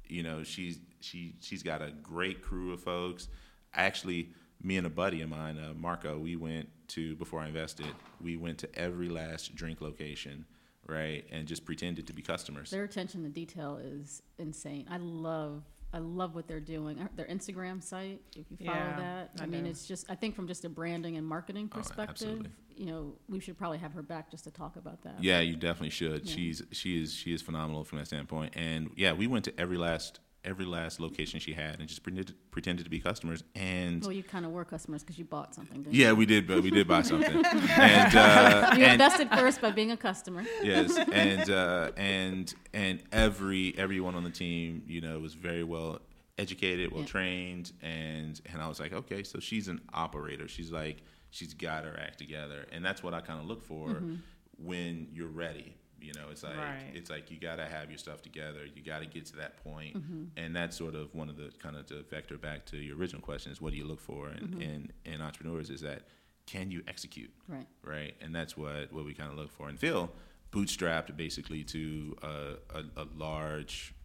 You 0.07 0.24
know, 0.24 0.43
she's 0.43 0.80
she 0.99 1.36
she's 1.39 1.64
got 1.64 1.82
a 1.82 1.91
great 1.91 2.41
crew 2.41 2.74
of 2.74 2.82
folks. 2.82 3.28
Actually, 3.74 4.30
me 4.61 4.78
and 4.78 4.88
a 4.88 4.89
buddy 4.89 5.22
of 5.22 5.30
mine, 5.30 5.57
uh, 5.57 5.74
Marco, 5.76 6.18
we 6.18 6.36
went 6.36 6.70
to 6.89 7.16
before 7.16 7.41
I 7.41 7.47
invested. 7.47 7.88
We 8.22 8.38
went 8.38 8.59
to 8.59 8.76
every 8.76 9.09
last 9.09 9.55
drink 9.55 9.82
location, 9.82 10.45
right, 10.88 11.26
and 11.32 11.47
just 11.47 11.66
pretended 11.66 12.07
to 12.07 12.14
be 12.14 12.22
customers. 12.22 12.72
Their 12.72 12.84
attention 12.84 13.24
to 13.24 13.30
detail 13.30 13.80
is 13.82 14.22
insane. 14.38 14.88
I 14.89 14.97
love 14.97 15.64
I 15.94 16.00
love 16.00 16.34
what 16.34 16.48
they're 16.48 16.60
doing. 16.60 17.08
Their 17.16 17.28
Instagram 17.28 17.82
site, 17.84 18.20
if 18.36 18.46
you 18.50 18.58
follow 18.66 18.78
Yeah, 18.78 18.98
that, 18.98 19.32
I, 19.39 19.44
I 19.44 19.46
mean, 19.46 19.66
do. 19.66 19.70
it's 19.70 19.86
just 19.86 20.10
I 20.10 20.16
think 20.16 20.36
from 20.36 20.48
just 20.48 20.66
a 20.66 20.70
branding 20.70 21.18
and 21.18 21.26
marketing 21.28 21.70
Oh, 21.72 21.78
perspective, 21.78 22.10
absolutely. 22.30 22.50
you 22.76 22.86
know, 22.88 23.14
we 23.30 23.39
should 23.39 23.58
probably 23.58 23.78
have 23.78 23.94
her 23.94 24.02
back 24.02 24.32
just 24.32 24.44
to 24.46 24.52
talk 24.52 24.76
about 24.76 25.04
that. 25.04 25.24
Yeah, 25.24 25.39
you 25.41 25.56
definitely 25.56 25.91
should. 25.91 26.26
Yeah. 26.28 26.36
She's 26.36 26.64
she 26.72 27.02
is 27.02 27.14
she 27.14 27.32
is 27.34 27.41
phenomenal 27.44 27.84
from 27.84 28.00
that 28.00 28.08
standpoint. 28.08 28.54
And 28.56 28.89
yeah, 28.96 29.14
we 29.14 29.28
went 29.28 29.46
to 29.46 29.60
every 29.60 29.78
last 29.78 30.20
every 30.46 30.66
last 30.66 31.00
location 31.00 31.39
she 31.39 31.54
had 31.54 31.80
and 31.80 31.88
just 31.88 32.04
pretended 32.04 32.36
pretended 32.52 32.84
to 32.84 32.89
be 32.89 33.00
customers. 33.00 33.44
And 33.56 34.02
Well, 34.02 34.12
you 34.12 34.24
kind 34.24 34.46
of 34.46 34.52
were 34.52 34.66
customers 34.66 35.02
because 35.02 35.18
you 35.18 35.26
bought 35.26 35.56
something. 35.56 35.84
Didn't 35.84 35.96
yeah, 35.96 36.12
we 36.14 36.26
did, 36.26 36.48
but 36.48 36.62
we 36.64 36.70
did 36.72 36.88
buy 36.88 37.02
something. 37.12 37.44
and 37.46 38.16
uh, 38.16 38.72
You, 38.74 38.78
you 38.80 38.84
and 38.86 38.94
invested 38.94 39.30
first 39.30 39.62
by 39.62 39.72
being 39.72 39.91
a 39.91 39.98
customer. 39.98 40.44
yes, 40.62 40.98
and 41.12 41.50
uh, 41.50 41.91
and 41.98 42.54
and 42.74 43.02
every 43.12 43.74
everyone 43.78 44.16
on 44.16 44.24
the 44.24 44.30
team, 44.30 44.84
you 44.88 45.02
know, 45.02 45.20
was 45.20 45.34
very 45.34 45.64
well 45.64 46.00
educated, 46.38 46.91
well 46.91 47.02
Yeah. 47.02 47.08
trained, 47.08 47.72
and 47.82 48.39
and 48.52 48.62
I 48.62 48.68
was 48.68 48.80
like, 48.80 48.94
okay, 48.94 49.24
so 49.24 49.39
she's 49.39 49.68
an 49.68 49.82
operator. 49.94 50.48
She's 50.48 50.72
like, 50.72 51.04
she's 51.32 51.54
got 51.54 51.86
her 51.86 51.98
act 52.00 52.18
together, 52.18 52.66
and 52.72 52.84
that's 52.84 53.02
what 53.04 53.14
I 53.14 53.22
kind 53.22 53.39
of 53.39 53.46
look 53.48 53.64
for 53.64 53.88
Mm-hmm. 53.89 54.16
when 54.58 55.08
you're 55.14 55.28
ready. 55.28 55.76
You 56.04 56.14
know, 56.14 56.28
it's 56.32 56.43
like 56.43 56.58
Right. 56.58 56.91
it's 56.93 57.10
like 57.10 57.32
you 57.32 57.39
got 57.39 57.56
to 57.56 57.66
have 57.66 57.89
your 57.89 57.97
stuff 57.97 58.22
together. 58.22 58.62
You 58.76 58.84
got 58.84 58.99
to 58.99 59.06
get 59.06 59.26
to 59.28 59.36
that 59.38 59.64
point, 59.64 59.95
Mm-hmm. 59.95 60.24
and 60.38 60.56
that's 60.56 60.76
sort 60.78 60.95
of 60.95 61.14
one 61.16 61.30
of 61.30 61.38
the 61.38 61.51
kind 61.60 61.76
of 61.76 61.86
to 61.88 62.04
vector 62.04 62.38
back 62.38 62.66
to 62.68 62.78
your 62.78 62.97
original 62.97 63.22
question 63.22 63.51
is 63.51 63.62
what 63.62 63.72
do 63.72 63.78
you 63.78 63.86
look 63.86 64.01
for 64.01 64.30
in 64.30 64.47
Mm-hmm. 64.47 64.62
in, 64.62 64.91
in 65.06 65.22
entrepreneurs 65.22 65.70
is 65.70 65.82
that 65.82 66.01
can 66.45 66.70
you 66.72 66.84
execute 66.88 67.32
Right. 67.47 67.68
right? 67.84 68.16
And 68.22 68.36
that's 68.36 68.58
what 68.58 68.91
what 68.91 69.06
we 69.06 69.14
kind 69.14 69.32
of 69.32 69.38
look 69.38 69.51
for. 69.51 69.70
And 69.70 69.80
Phil 69.80 70.12
bootstrapped 70.51 71.16
basically 71.18 71.64
to 71.64 72.16
a, 72.22 72.28
a, 72.80 72.84
a 73.04 73.08
large 73.18 73.95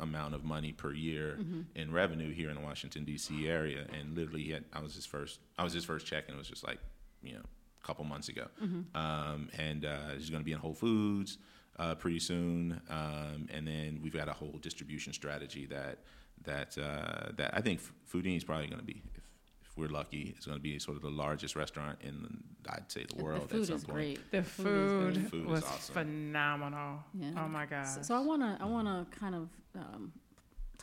amount 0.00 0.34
of 0.34 0.42
money 0.44 0.72
per 0.72 0.92
year 0.92 1.38
in 1.74 1.92
revenue 1.92 2.32
here 2.32 2.48
in 2.50 2.56
the 2.56 2.60
Washington 2.62 3.04
D.C. 3.04 3.46
area, 3.48 3.86
and 3.92 4.16
literally, 4.16 4.42
he 4.42 4.50
had, 4.50 4.64
I 4.72 4.80
was 4.80 4.94
his 4.94 5.06
first. 5.06 5.38
I 5.58 5.62
was 5.62 5.72
his 5.72 5.84
first 5.84 6.04
check, 6.06 6.24
and 6.26 6.34
it 6.34 6.38
was 6.38 6.48
just 6.48 6.66
like 6.66 6.78
you 7.22 7.34
know 7.34 7.42
a 7.84 7.86
couple 7.86 8.04
months 8.04 8.28
ago. 8.28 8.46
Um, 8.94 9.48
and 9.58 9.84
uh, 9.84 10.10
he's 10.16 10.30
going 10.30 10.40
to 10.42 10.44
be 10.44 10.52
in 10.52 10.58
Whole 10.58 10.74
Foods 10.74 11.38
uh, 11.78 11.94
pretty 11.94 12.18
soon, 12.20 12.80
um, 12.88 13.48
and 13.52 13.66
then 13.66 14.00
we've 14.02 14.14
got 14.14 14.28
a 14.28 14.32
whole 14.32 14.58
distribution 14.60 15.12
strategy 15.12 15.66
that 15.66 15.98
that 16.44 16.76
uh, 16.78 17.32
that 17.36 17.50
I 17.54 17.60
think 17.60 17.80
Foodini 18.12 18.36
is 18.36 18.44
probably 18.44 18.66
going 18.68 18.80
to 18.80 18.84
be. 18.86 19.02
If, 19.14 19.22
if 19.62 19.76
we're 19.76 19.88
lucky, 19.88 20.34
it's 20.36 20.46
going 20.46 20.56
to 20.58 20.62
be 20.62 20.78
sort 20.78 20.96
of 20.96 21.02
the 21.02 21.10
largest 21.10 21.56
restaurant 21.56 21.98
in, 22.02 22.42
I'd 22.68 22.90
say, 22.92 23.04
the 23.08 23.16
The- 23.16 23.24
world 23.24 23.48
the 23.48 23.54
food 23.56 23.60
at 23.62 23.66
some 23.66 23.76
is 23.76 23.84
point. 23.84 23.94
great. 23.96 24.30
The 24.30 24.42
food, 24.42 25.14
great. 25.14 25.28
Food 25.30 25.46
was 25.46 25.64
awesome. 25.64 25.94
phenomenal. 25.94 27.02
Yeah. 27.18 27.30
Oh 27.38 27.48
my 27.48 27.66
god. 27.66 27.86
So, 27.86 28.02
so 28.02 28.14
I 28.14 28.20
want 28.20 28.42
to 28.42 28.56
I 28.60 28.66
want 28.66 28.86
to 28.88 29.18
kind 29.18 29.34
of 29.34 29.48
um, 29.76 30.12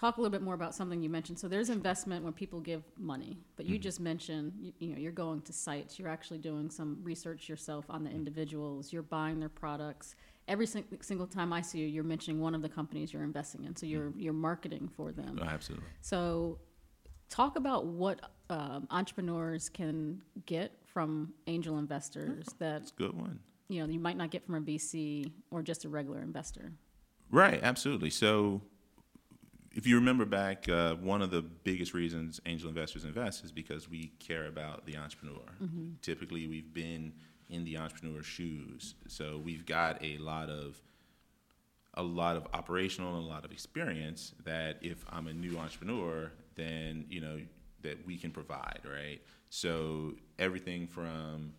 talk 0.02 0.18
a 0.18 0.22
little 0.22 0.32
bit 0.32 0.42
more 0.42 0.56
about 0.56 0.74
something 0.74 1.04
you 1.04 1.10
mentioned. 1.10 1.38
So 1.38 1.48
there's 1.48 1.70
investment 1.70 2.24
when 2.24 2.34
people 2.34 2.60
give 2.60 2.84
money, 2.98 3.38
but 3.56 3.68
you 3.68 3.76
mm-hmm. 3.76 3.84
just 3.84 4.00
mentioned 4.00 4.52
you, 4.60 4.74
you 4.80 4.88
know 4.90 5.00
you're 5.00 5.12
going 5.12 5.42
to 5.42 5.54
sites, 5.54 6.00
you're 6.00 6.10
actually 6.10 6.40
doing 6.40 6.72
some 6.72 6.98
research 7.04 7.48
yourself 7.48 7.86
on 7.88 8.04
the 8.04 8.10
mm-hmm. 8.10 8.18
individuals, 8.18 8.92
you're 8.92 9.04
buying 9.04 9.40
their 9.40 9.50
products. 9.50 10.16
Every 10.48 10.66
sing- 10.66 10.86
single 11.02 11.28
time 11.28 11.54
I 11.54 11.62
see 11.62 11.80
you, 11.80 11.88
you're 11.88 12.04
mentioning 12.04 12.42
one 12.42 12.56
of 12.56 12.64
the 12.64 12.68
companies 12.68 13.14
you're 13.14 13.24
investing 13.24 13.64
in. 13.64 13.76
So 13.76 13.86
you're 13.86 14.10
mm-hmm. 14.10 14.20
you're 14.20 14.34
marketing 14.34 14.90
for 14.98 15.12
them. 15.12 15.40
Oh, 15.40 15.46
absolutely. 15.46 15.86
So, 16.02 16.58
talk 17.30 17.56
about 17.56 17.86
what 17.86 18.32
um, 18.50 18.88
entrepreneurs 18.90 19.70
can 19.70 20.24
get 20.48 20.72
from 20.86 21.34
angel 21.46 21.78
investors 21.78 22.48
that 22.58 22.82
It's 22.82 22.92
a 22.92 22.96
good 22.96 23.14
one. 23.14 23.40
you 23.70 23.82
know 23.82 23.94
you 23.94 24.00
might 24.00 24.18
not 24.18 24.32
get 24.32 24.44
from 24.48 24.56
a 24.56 24.62
VC 24.62 25.32
or 25.52 25.62
just 25.62 25.86
a 25.86 25.90
regular 25.90 26.22
investor. 26.22 26.72
Right, 27.30 27.60
absolutely. 27.64 28.10
So, 28.10 28.62
if 29.74 29.88
you 29.88 29.96
remember 29.96 30.26
back, 30.26 30.68
uh, 30.68 30.96
one 30.96 31.22
of 31.22 31.32
the 31.32 31.42
biggest 31.42 31.94
reasons 31.94 32.42
angel 32.46 32.70
investors 32.70 33.06
invest 33.06 33.44
is 33.46 33.52
because 33.52 33.90
we 33.90 34.12
care 34.20 34.48
about 34.48 34.86
the 34.86 34.98
entrepreneur. 34.98 35.42
Typically, 36.02 36.48
we've 36.48 36.74
been 36.74 37.14
in 37.50 37.64
the 37.64 37.78
entrepreneur's 37.78 38.26
shoes, 38.26 38.96
so 39.08 39.42
we've 39.44 39.66
got 39.66 40.04
a 40.04 40.18
lot 40.18 40.50
of 40.50 40.82
a 41.96 42.04
lot 42.04 42.38
of 42.38 42.48
operational 42.54 43.18
and 43.18 43.26
a 43.26 43.28
lot 43.28 43.44
of 43.44 43.52
experience 43.52 44.34
that 44.46 44.78
if 44.82 45.04
I'm 45.10 45.28
a 45.28 45.34
new 45.34 45.58
entrepreneur, 45.58 46.32
then 46.56 47.06
you 47.10 47.22
know 47.22 47.40
that 47.82 48.06
we 48.06 48.18
can 48.18 48.32
provide, 48.32 48.80
right? 48.86 49.20
So 49.50 50.14
everything 50.40 50.88
from 50.88 51.54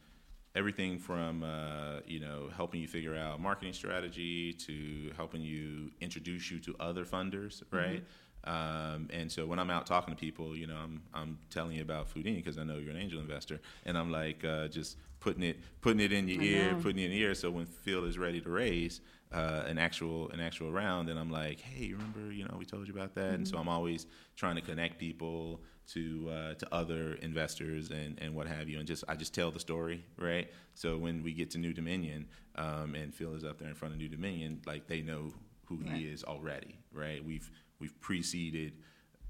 everything 0.54 0.98
from 0.98 1.42
uh, 1.42 2.00
you 2.06 2.20
know 2.20 2.50
helping 2.54 2.80
you 2.80 2.88
figure 2.88 3.16
out 3.16 3.40
marketing 3.40 3.72
strategy 3.72 4.52
to 4.52 5.12
helping 5.16 5.42
you 5.42 5.90
introduce 6.00 6.50
you 6.50 6.58
to 6.60 6.74
other 6.80 7.04
funders, 7.04 7.62
right? 7.70 8.02
Um, 8.44 9.08
and 9.12 9.30
so 9.30 9.46
when 9.46 9.58
I'm 9.58 9.70
out 9.70 9.86
talking 9.86 10.14
to 10.14 10.18
people, 10.20 10.56
you 10.56 10.66
know, 10.66 10.76
I'm 10.76 11.02
I'm 11.14 11.38
telling 11.50 11.76
you 11.76 11.82
about 11.82 12.12
Foodini 12.12 12.36
because 12.36 12.58
I 12.58 12.64
know 12.64 12.76
you're 12.78 12.90
an 12.90 12.96
angel 12.96 13.20
investor, 13.20 13.60
and 13.86 13.96
I'm 13.96 14.10
like 14.10 14.44
uh, 14.44 14.68
just 14.68 14.96
putting 15.20 15.42
it 15.44 15.60
putting 15.80 16.00
it 16.00 16.12
in 16.12 16.28
your 16.28 16.42
I 16.42 16.46
ear, 16.46 16.72
know. 16.72 16.78
putting 16.82 16.98
it 16.98 17.06
in 17.06 17.12
your 17.12 17.28
ear. 17.28 17.34
So 17.34 17.50
when 17.50 17.66
Phil 17.66 18.04
is 18.04 18.18
ready 18.18 18.40
to 18.40 18.50
raise 18.50 19.00
uh, 19.32 19.62
an 19.66 19.78
actual 19.78 20.28
an 20.30 20.40
actual 20.40 20.72
round, 20.72 21.08
and 21.08 21.18
I'm 21.18 21.30
like, 21.30 21.60
hey, 21.60 21.92
remember, 21.92 22.32
you 22.32 22.44
know, 22.44 22.56
we 22.58 22.64
told 22.64 22.88
you 22.88 22.94
about 22.94 23.14
that. 23.14 23.34
And 23.34 23.46
so 23.46 23.58
I'm 23.58 23.68
always 23.68 24.06
trying 24.36 24.56
to 24.56 24.62
connect 24.62 24.98
people 24.98 25.60
to 25.88 26.28
uh, 26.30 26.54
to 26.54 26.74
other 26.74 27.14
investors 27.14 27.90
and, 27.90 28.18
and 28.20 28.34
what 28.34 28.46
have 28.46 28.68
you, 28.68 28.78
and 28.78 28.86
just 28.86 29.04
I 29.08 29.16
just 29.16 29.34
tell 29.34 29.50
the 29.50 29.60
story, 29.60 30.04
right? 30.18 30.48
So 30.74 30.96
when 30.96 31.22
we 31.22 31.32
get 31.32 31.50
to 31.52 31.58
New 31.58 31.72
Dominion, 31.72 32.26
um, 32.56 32.94
and 32.94 33.14
Phil 33.14 33.34
is 33.34 33.44
up 33.44 33.58
there 33.58 33.68
in 33.68 33.74
front 33.74 33.92
of 33.94 33.98
New 34.00 34.08
Dominion, 34.08 34.62
like 34.66 34.86
they 34.86 35.02
know 35.02 35.32
who 35.66 35.76
Right. 35.78 35.92
he 35.96 36.04
is 36.06 36.22
already, 36.24 36.78
right? 36.92 37.24
We've 37.24 37.50
we've 37.78 37.98
preceded 38.00 38.74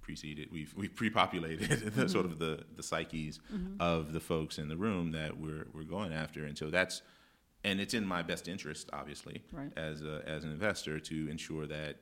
preceded 0.01 0.49
we've 0.51 0.75
we've 0.77 0.95
pre-populated 0.97 1.69
the 1.95 2.09
sort 2.09 2.27
of 2.27 2.39
the 2.41 2.65
the 2.77 2.83
psyches 2.83 3.39
of 3.79 4.13
the 4.13 4.19
folks 4.21 4.59
in 4.59 4.69
the 4.69 4.77
room 4.77 5.13
that 5.13 5.39
we're 5.39 5.67
we're 5.73 5.85
going 5.85 6.13
after, 6.13 6.45
and 6.45 6.57
so 6.59 6.69
that's 6.71 7.03
and 7.65 7.81
it's 7.81 7.95
in 7.95 8.05
my 8.05 8.23
best 8.23 8.49
interest, 8.49 8.91
obviously, 8.93 9.41
Right. 9.53 9.71
as 9.77 10.03
a, 10.03 10.21
as 10.27 10.43
an 10.43 10.51
investor, 10.51 10.99
to 10.99 11.29
ensure 11.31 11.65
that 11.69 11.97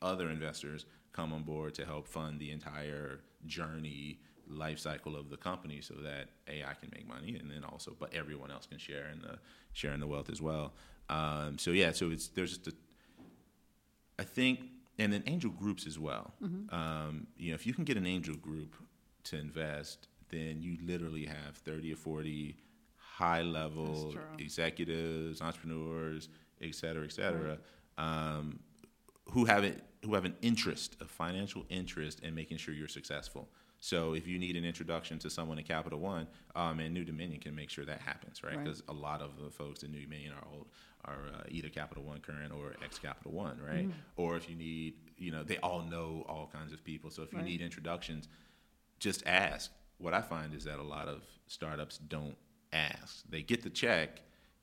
other 0.00 0.30
investors 0.30 0.86
come 1.12 1.34
on 1.34 1.42
board 1.42 1.74
to 1.74 1.84
help 1.84 2.08
fund 2.08 2.40
the 2.40 2.50
entire 2.50 3.20
journey 3.46 4.18
life 4.48 4.78
cycle 4.78 5.16
of 5.16 5.30
the 5.30 5.36
company 5.36 5.80
so 5.80 5.94
that 5.94 6.28
a 6.48 6.64
I 6.64 6.74
can 6.74 6.90
make 6.92 7.06
money 7.06 7.36
and 7.36 7.50
then 7.50 7.62
also 7.64 7.94
but 7.98 8.12
everyone 8.12 8.50
else 8.50 8.66
can 8.66 8.78
share 8.78 9.08
in 9.12 9.20
the 9.22 9.38
share 9.72 9.92
in 9.92 10.00
the 10.00 10.06
wealth 10.06 10.28
as 10.30 10.42
well. 10.42 10.74
Um, 11.08 11.58
so 11.58 11.70
yeah, 11.70 11.92
so 11.92 12.10
it's 12.10 12.28
there's 12.28 12.58
just 12.58 12.68
a 12.68 12.74
I 14.18 14.24
think 14.24 14.60
and 14.98 15.12
then 15.12 15.22
angel 15.26 15.50
groups 15.50 15.86
as 15.86 15.98
well. 15.98 16.34
Um, 16.70 17.26
you 17.36 17.50
know, 17.50 17.54
if 17.54 17.66
you 17.66 17.72
can 17.72 17.84
get 17.84 17.96
an 17.96 18.06
angel 18.06 18.34
group 18.34 18.74
to 19.24 19.38
invest, 19.38 20.08
then 20.30 20.60
you 20.60 20.76
literally 20.84 21.26
have 21.26 21.56
thirty 21.56 21.92
or 21.92 21.96
forty 21.96 22.56
high 22.96 23.42
level 23.42 24.14
executives, 24.38 25.40
entrepreneurs, 25.40 26.28
et 26.60 26.74
cetera, 26.74 27.04
et 27.04 27.12
cetera, 27.12 27.58
um, 27.98 28.60
who 29.30 29.44
have 29.44 29.64
it, 29.64 29.82
who 30.04 30.14
have 30.14 30.24
an 30.24 30.34
interest, 30.42 30.96
a 31.00 31.04
financial 31.04 31.64
interest 31.68 32.20
in 32.20 32.34
making 32.34 32.56
sure 32.56 32.74
you're 32.74 32.88
successful. 32.88 33.48
So 33.80 34.14
if 34.14 34.26
you 34.26 34.38
need 34.38 34.56
an 34.56 34.64
introduction 34.64 35.18
to 35.20 35.30
someone 35.30 35.58
at 35.58 35.64
Capital 35.66 35.98
One, 35.98 36.26
um, 36.54 36.80
and 36.80 36.92
New 36.92 37.04
Dominion 37.04 37.40
can 37.40 37.54
make 37.54 37.70
sure 37.70 37.84
that 37.86 38.00
happens, 38.00 38.42
right? 38.42 38.56
Right. 38.56 38.64
Because 38.64 38.82
a 38.88 38.92
lot 38.92 39.22
of 39.22 39.42
the 39.42 39.50
folks 39.50 39.82
in 39.82 39.90
New 39.90 40.02
Dominion 40.02 40.34
are 40.34 40.46
old, 40.52 40.68
are 41.06 41.20
uh, 41.34 41.42
either 41.48 41.68
Capital 41.70 42.02
One 42.02 42.20
current 42.20 42.52
or 42.52 42.74
ex 42.84 42.98
Capital 42.98 43.32
One, 43.32 43.58
right? 43.66 43.88
Or 44.16 44.36
if 44.36 44.50
you 44.50 44.54
need, 44.56 44.94
you 45.16 45.30
know, 45.32 45.42
they 45.42 45.56
all 45.58 45.82
know 45.82 46.24
all 46.28 46.50
kinds 46.52 46.72
of 46.72 46.84
people. 46.84 47.10
So 47.10 47.22
if 47.22 47.32
you 47.32 47.38
Right. 47.38 47.46
need 47.46 47.60
introductions, 47.62 48.28
just 48.98 49.26
ask. 49.26 49.70
What 49.96 50.12
I 50.14 50.20
find 50.22 50.54
is 50.54 50.64
that 50.64 50.78
a 50.78 50.82
lot 50.82 51.08
of 51.08 51.22
startups 51.46 51.98
don't 51.98 52.36
ask. 52.72 53.24
They 53.30 53.42
get 53.42 53.62
the 53.62 53.70
check, 53.70 54.20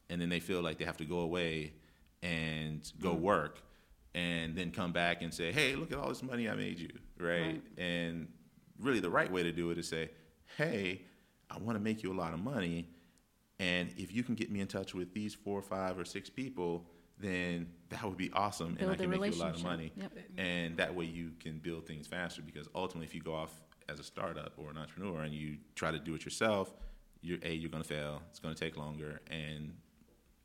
and 0.09 0.21
then 0.21 0.29
they 0.29 0.39
feel 0.39 0.61
like 0.61 0.77
they 0.77 0.85
have 0.85 0.97
to 0.97 1.05
go 1.05 1.19
away 1.19 1.73
and 2.21 2.81
go 2.99 3.13
work, 3.13 3.61
and 4.17 4.55
then 4.55 4.71
come 4.71 4.91
back 4.91 5.21
and 5.21 5.31
say, 5.31 5.51
"Hey, 5.51 5.75
look 5.75 5.91
at 5.91 5.97
all 5.99 6.09
this 6.09 6.23
money 6.23 6.49
I 6.49 6.55
made 6.55 6.79
you," 6.79 6.89
right? 7.19 7.41
Right. 7.41 7.61
And 7.77 8.27
really, 8.79 8.99
the 8.99 9.09
right 9.11 9.31
way 9.31 9.43
to 9.43 9.51
do 9.51 9.69
it 9.71 9.77
is 9.77 9.87
say, 9.87 10.09
"Hey, 10.57 11.03
I 11.49 11.57
want 11.59 11.77
to 11.77 11.83
make 11.83 12.01
you 12.03 12.11
a 12.11 12.17
lot 12.23 12.33
of 12.33 12.39
money, 12.39 12.89
and 13.59 13.93
if 13.95 14.11
you 14.11 14.23
can 14.23 14.33
get 14.35 14.49
me 14.51 14.59
in 14.59 14.67
touch 14.67 14.95
with 14.95 15.13
these 15.13 15.33
four, 15.35 15.59
or 15.59 15.61
five, 15.61 15.97
or 15.99 16.05
six 16.05 16.29
people." 16.29 16.89
Then 17.19 17.73
that 17.89 18.03
would 18.03 18.17
be 18.17 18.29
awesome, 18.31 18.77
and 18.79 18.91
I 18.91 18.95
can 18.95 19.09
make 19.09 19.25
you 19.33 19.41
a 19.41 19.43
lot 19.43 19.55
of 19.55 19.63
money 19.63 19.91
Yep. 19.97 20.11
and 20.37 20.77
that 20.77 20.93
way 20.93 21.05
you 21.05 21.31
can 21.39 21.57
build 21.57 21.87
things 21.87 22.05
faster 22.05 22.43
because 22.43 22.67
ultimately 22.75 23.07
if 23.07 23.15
you 23.15 23.21
go 23.21 23.33
off 23.33 23.59
as 23.89 23.99
a 23.99 24.03
startup 24.03 24.53
or 24.57 24.69
an 24.69 24.77
entrepreneur 24.77 25.23
and 25.23 25.33
you 25.33 25.57
try 25.73 25.89
to 25.89 25.97
do 25.97 26.13
it 26.13 26.23
yourself 26.23 26.75
you're 27.23 27.39
a 27.41 27.51
you're 27.51 27.71
going 27.71 27.81
to 27.81 27.89
fail 27.89 28.21
it's 28.29 28.37
going 28.37 28.53
to 28.53 28.59
take 28.65 28.77
longer 28.77 29.19
and 29.31 29.73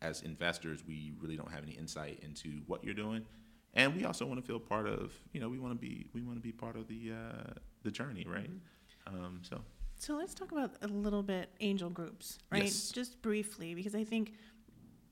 as 0.00 0.22
investors 0.22 0.82
we 0.88 1.12
really 1.20 1.36
don't 1.36 1.52
have 1.52 1.62
any 1.62 1.72
insight 1.72 2.18
into 2.22 2.62
what 2.66 2.82
you're 2.82 2.94
doing 2.94 3.22
and 3.74 3.94
we 3.96 4.04
also 4.04 4.26
want 4.26 4.40
to 4.40 4.46
feel 4.46 4.58
part 4.60 4.86
of 4.86 5.12
you 5.32 5.40
know 5.40 5.48
we 5.48 5.58
want 5.58 5.72
to 5.72 5.78
be 5.78 6.06
we 6.14 6.22
want 6.22 6.36
to 6.36 6.42
be 6.42 6.52
part 6.52 6.76
of 6.76 6.86
the 6.88 7.12
uh, 7.12 7.52
the 7.82 7.90
journey 7.90 8.26
right 8.28 8.50
um, 9.06 9.40
so 9.42 9.60
So 9.98 10.14
let's 10.16 10.34
talk 10.34 10.50
about 10.52 10.72
a 10.82 10.88
little 10.88 11.22
bit 11.22 11.50
angel 11.60 11.90
groups, 11.90 12.38
right? 12.50 12.64
Yes. 12.64 12.90
Just 12.90 13.22
briefly, 13.22 13.74
because 13.74 13.94
I 13.94 14.04
think, 14.04 14.34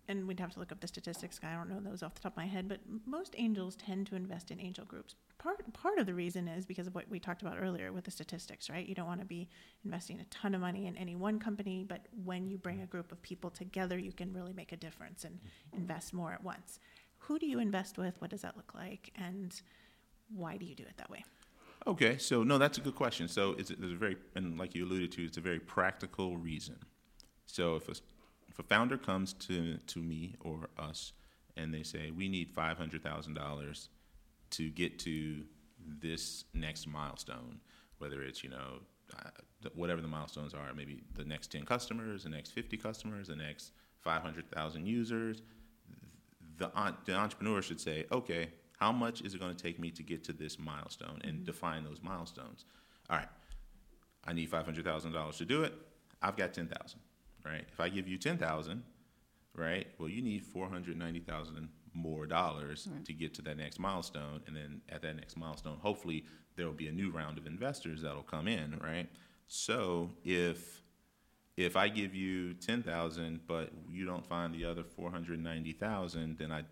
and 0.09 0.27
we'd 0.27 0.41
have 0.41 0.53
to 0.55 0.59
look 0.59 0.73
up 0.73 0.81
the 0.81 0.89
statistics. 0.89 1.39
I 1.45 1.55
don't 1.55 1.69
know 1.69 1.79
those 1.81 2.03
off 2.03 2.15
the 2.15 2.21
top 2.21 2.33
of 2.33 2.37
my 2.37 2.47
head, 2.47 2.69
but 2.69 2.81
most 3.07 3.35
angels 3.39 3.77
tend 3.77 4.09
to 4.09 4.17
invest 4.17 4.51
in 4.51 4.61
angel 4.61 4.85
groups. 4.85 5.15
Part 5.39 5.73
part 5.73 5.99
of 5.99 6.07
the 6.07 6.15
reason 6.15 6.49
is 6.49 6.67
because 6.67 6.87
of 6.89 6.95
what 6.95 7.09
we 7.09 7.21
talked 7.21 7.43
about 7.43 7.57
earlier 7.61 7.93
with 7.93 8.05
the 8.05 8.11
statistics, 8.11 8.69
right? 8.69 8.85
You 8.87 8.95
don't 8.97 9.07
want 9.07 9.21
to 9.21 9.27
be 9.27 9.49
investing 9.85 10.19
a 10.21 10.25
ton 10.25 10.55
of 10.55 10.61
money 10.61 10.87
in 10.87 10.97
any 10.97 11.15
one 11.15 11.39
company, 11.39 11.85
but 11.89 12.07
when 12.25 12.49
you 12.51 12.59
bring 12.59 12.83
a 12.83 12.87
group 12.87 13.13
of 13.13 13.23
people 13.23 13.51
together, 13.51 13.97
you 13.99 14.13
can 14.13 14.33
really 14.33 14.53
make 14.53 14.73
a 14.73 14.77
difference 14.77 15.25
and 15.25 15.39
invest 15.73 16.13
more 16.13 16.33
at 16.33 16.43
once. 16.43 16.81
Who 17.31 17.39
do 17.39 17.47
you 17.47 17.61
invest 17.61 17.97
with? 17.97 18.21
What 18.21 18.31
does 18.31 18.43
that 18.43 18.57
look 18.57 18.75
like? 18.75 19.13
And 19.15 19.55
why 20.35 20.57
do 20.57 20.67
you 20.67 20.75
do 20.75 20.83
it 20.83 20.97
that 20.97 21.09
way? 21.09 21.25
Okay, 21.87 22.19
so 22.19 22.43
no, 22.43 22.59
that's 22.59 22.77
a 22.77 22.81
good 22.81 22.97
question. 22.97 23.29
So 23.29 23.53
it's, 23.57 23.71
it's 23.71 23.81
a 23.81 23.95
very, 23.95 24.17
and 24.35 24.59
like 24.59 24.75
you 24.75 24.85
alluded 24.85 25.13
to, 25.13 25.27
it's 25.27 25.37
a 25.37 25.41
very 25.41 25.61
practical 25.61 26.37
reason. 26.37 26.75
So 27.47 27.77
if 27.77 27.89
a, 27.89 27.93
if 28.49 28.59
a 28.59 28.65
founder 28.65 28.99
comes 28.99 29.33
to, 29.35 29.77
to 29.77 30.01
me 30.01 30.35
or 30.41 30.71
us 30.77 31.13
and 31.57 31.73
they 31.73 31.85
say, 31.85 32.11
we 32.11 32.29
need 32.29 32.53
$500,000 32.53 33.89
to 34.51 34.71
get 34.71 34.99
to 34.99 35.45
this 35.87 36.47
next 36.53 36.89
milestone, 36.89 37.61
whether 37.99 38.23
it's, 38.23 38.43
you 38.43 38.51
know, 38.51 38.81
uh, 39.17 39.31
whatever 39.77 40.03
the 40.03 40.09
milestones 40.09 40.53
are, 40.53 40.75
maybe 40.75 41.05
the 41.15 41.25
next 41.25 41.53
10 41.53 41.65
customers, 41.65 42.25
the 42.25 42.29
next 42.29 42.51
50 42.51 42.77
customers, 42.77 43.29
the 43.29 43.37
next 43.37 43.71
500,000 44.01 44.85
users, 44.85 45.43
the, 46.61 46.95
the 47.07 47.15
entrepreneur 47.15 47.61
should 47.63 47.81
say, 47.81 48.05
okay, 48.13 48.51
how 48.79 48.93
much 48.93 49.23
is 49.23 49.35
it 49.35 49.41
going 49.41 49.55
to 49.55 49.61
take 49.63 49.81
me 49.81 49.91
to 49.91 50.03
get 50.03 50.23
to 50.25 50.33
this 50.33 50.59
milestone 50.59 51.21
and 51.25 51.39
mm-hmm. 51.39 51.45
define 51.45 51.85
those 51.85 52.01
milestones? 52.03 52.67
All 53.09 53.17
right, 53.17 53.29
I 54.25 54.33
need 54.33 54.49
five 54.49 54.65
hundred 54.65 54.85
thousand 54.85 55.13
dollars 55.13 55.39
to 55.39 55.45
do 55.45 55.65
it. 55.65 55.75
I've 56.23 56.37
got 56.37 56.55
ten 56.55 56.69
thousand, 56.69 57.01
right? 57.45 57.65
If 57.73 57.81
I 57.81 57.89
give 57.89 58.07
you 58.07 58.17
ten 58.17 58.39
thousand, 58.39 58.85
right? 59.57 59.89
Well, 59.99 60.09
you 60.09 60.23
need 60.23 60.45
four 60.45 60.69
hundred 60.69 60.97
ninety 60.97 61.21
thousand 61.21 61.69
more 61.93 62.27
dollars 62.27 62.87
mm-hmm. 62.87 63.03
to 63.03 63.13
get 63.13 63.35
to 63.35 63.43
that 63.43 63.57
next 63.57 63.81
milestone, 63.81 64.43
and 64.47 64.55
then 64.55 64.81
at 64.89 65.03
that 65.03 65.17
next 65.17 65.37
milestone, 65.37 65.79
hopefully 65.81 66.25
there 66.57 66.67
will 66.67 66.73
be 66.73 66.87
a 66.87 66.93
new 66.93 67.11
round 67.11 67.39
of 67.39 67.47
investors 67.47 68.03
that'll 68.03 68.23
come 68.23 68.47
in, 68.47 68.79
right? 68.83 69.09
So 69.49 70.11
if 70.23 70.80
if 71.57 71.77
I 71.77 71.89
give 71.89 72.15
you 72.15 72.55
ten 72.55 72.83
thousand, 72.83 73.41
but 73.47 73.71
you 73.89 74.07
don't 74.07 74.27
find 74.27 74.55
the 74.55 74.65
other 74.65 74.85
four 74.85 75.11
hundred 75.11 75.43
ninety 75.43 75.73
thousand, 75.73 76.39
then 76.39 76.53
I 76.53 76.65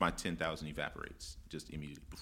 my 0.00 0.10
ten 0.10 0.36
thousand 0.36 0.68
evaporates 0.68 1.36
just 1.48 1.70
immediately. 1.70 2.18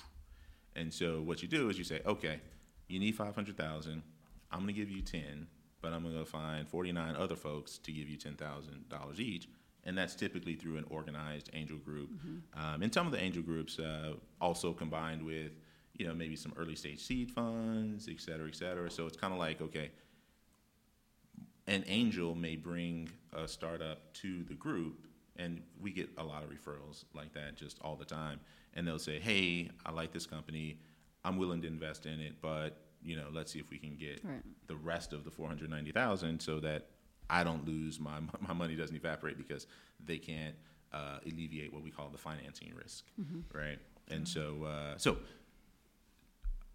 And 0.75 0.93
so 0.93 1.23
what 1.23 1.43
you 1.43 1.49
do 1.49 1.71
is 1.71 1.79
you 1.79 1.85
say, 1.85 2.01
okay, 2.05 2.41
you 2.89 2.99
need 2.99 3.15
five 3.15 3.35
hundred 3.35 3.57
thousand. 3.57 4.03
I'm 4.51 4.61
going 4.61 4.75
to 4.75 4.81
give 4.81 4.91
you 4.91 5.03
ten, 5.03 5.47
but 5.81 5.93
I'm 5.93 6.03
going 6.03 6.19
to 6.19 6.25
find 6.25 6.69
forty 6.69 6.93
nine 6.93 7.17
other 7.17 7.37
folks 7.37 7.79
to 7.79 7.93
give 7.93 8.09
you 8.09 8.17
ten 8.17 8.35
thousand 8.35 8.89
dollars 8.89 9.21
each, 9.21 9.49
and 9.85 9.97
that's 9.97 10.15
typically 10.15 10.55
through 10.55 10.77
an 10.77 10.85
organized 10.91 11.51
angel 11.55 11.79
group. 11.79 12.11
Um, 12.55 12.83
and 12.83 12.93
some 12.93 13.07
of 13.07 13.13
the 13.13 13.23
angel 13.23 13.43
groups 13.43 13.79
uh, 13.79 14.15
also 14.41 14.73
combined 14.73 15.23
with, 15.23 15.53
you 15.95 16.07
know, 16.07 16.15
maybe 16.15 16.37
some 16.37 16.53
early 16.57 16.77
stage 16.77 17.03
seed 17.03 17.31
funds, 17.31 18.09
et 18.09 18.21
cetera, 18.21 18.49
et 18.49 18.55
cetera. 18.55 18.91
So 18.91 19.07
it's 19.07 19.17
kind 19.17 19.33
of 19.33 19.39
like, 19.39 19.61
okay, 19.63 19.91
an 21.67 21.85
angel 21.87 22.35
may 22.35 22.57
bring 22.57 23.09
a 23.33 23.47
startup 23.49 24.13
to 24.15 24.45
the 24.45 24.55
group 24.55 25.07
and 25.37 25.61
we 25.81 25.91
get 25.91 26.09
a 26.19 26.25
lot 26.25 26.43
of 26.43 26.51
referrals 26.51 27.05
like 27.15 27.33
that 27.35 27.57
just 27.57 27.79
all 27.83 27.97
the 27.97 28.05
time. 28.05 28.41
And 28.75 28.87
they'll 28.87 28.99
say 28.99 29.19
hey 29.19 29.71
i 29.85 29.91
like 29.93 30.13
this 30.13 30.27
company. 30.27 30.79
I'm 31.25 31.37
willing 31.39 31.61
to 31.63 31.67
invest 31.69 32.07
in 32.07 32.21
it 32.21 32.35
but 32.41 32.79
you 33.03 33.17
know 33.17 33.27
let's 33.33 33.53
see 33.53 33.59
if 33.59 33.69
we 33.71 33.79
can 33.79 33.97
get 33.97 34.21
Right. 34.25 34.43
the 34.69 34.77
rest 34.77 35.13
of 35.13 35.25
the 35.25 35.31
490000 35.31 36.41
so 36.41 36.61
that 36.61 36.87
i 37.29 37.43
don't 37.45 37.67
lose 37.67 37.99
my 38.01 38.21
my 38.41 38.53
money 38.55 38.75
doesn't 38.77 38.97
evaporate 38.97 39.37
because 39.37 39.67
they 40.05 40.19
can't 40.19 40.55
uh, 40.93 41.19
alleviate 41.27 41.73
what 41.75 41.83
we 41.83 41.91
call 41.91 42.09
the 42.09 42.17
financing 42.19 42.73
risk. 42.75 43.05
Right? 43.53 43.79
And 44.09 44.27
so 44.27 44.65
uh, 44.65 44.97
so 44.97 45.19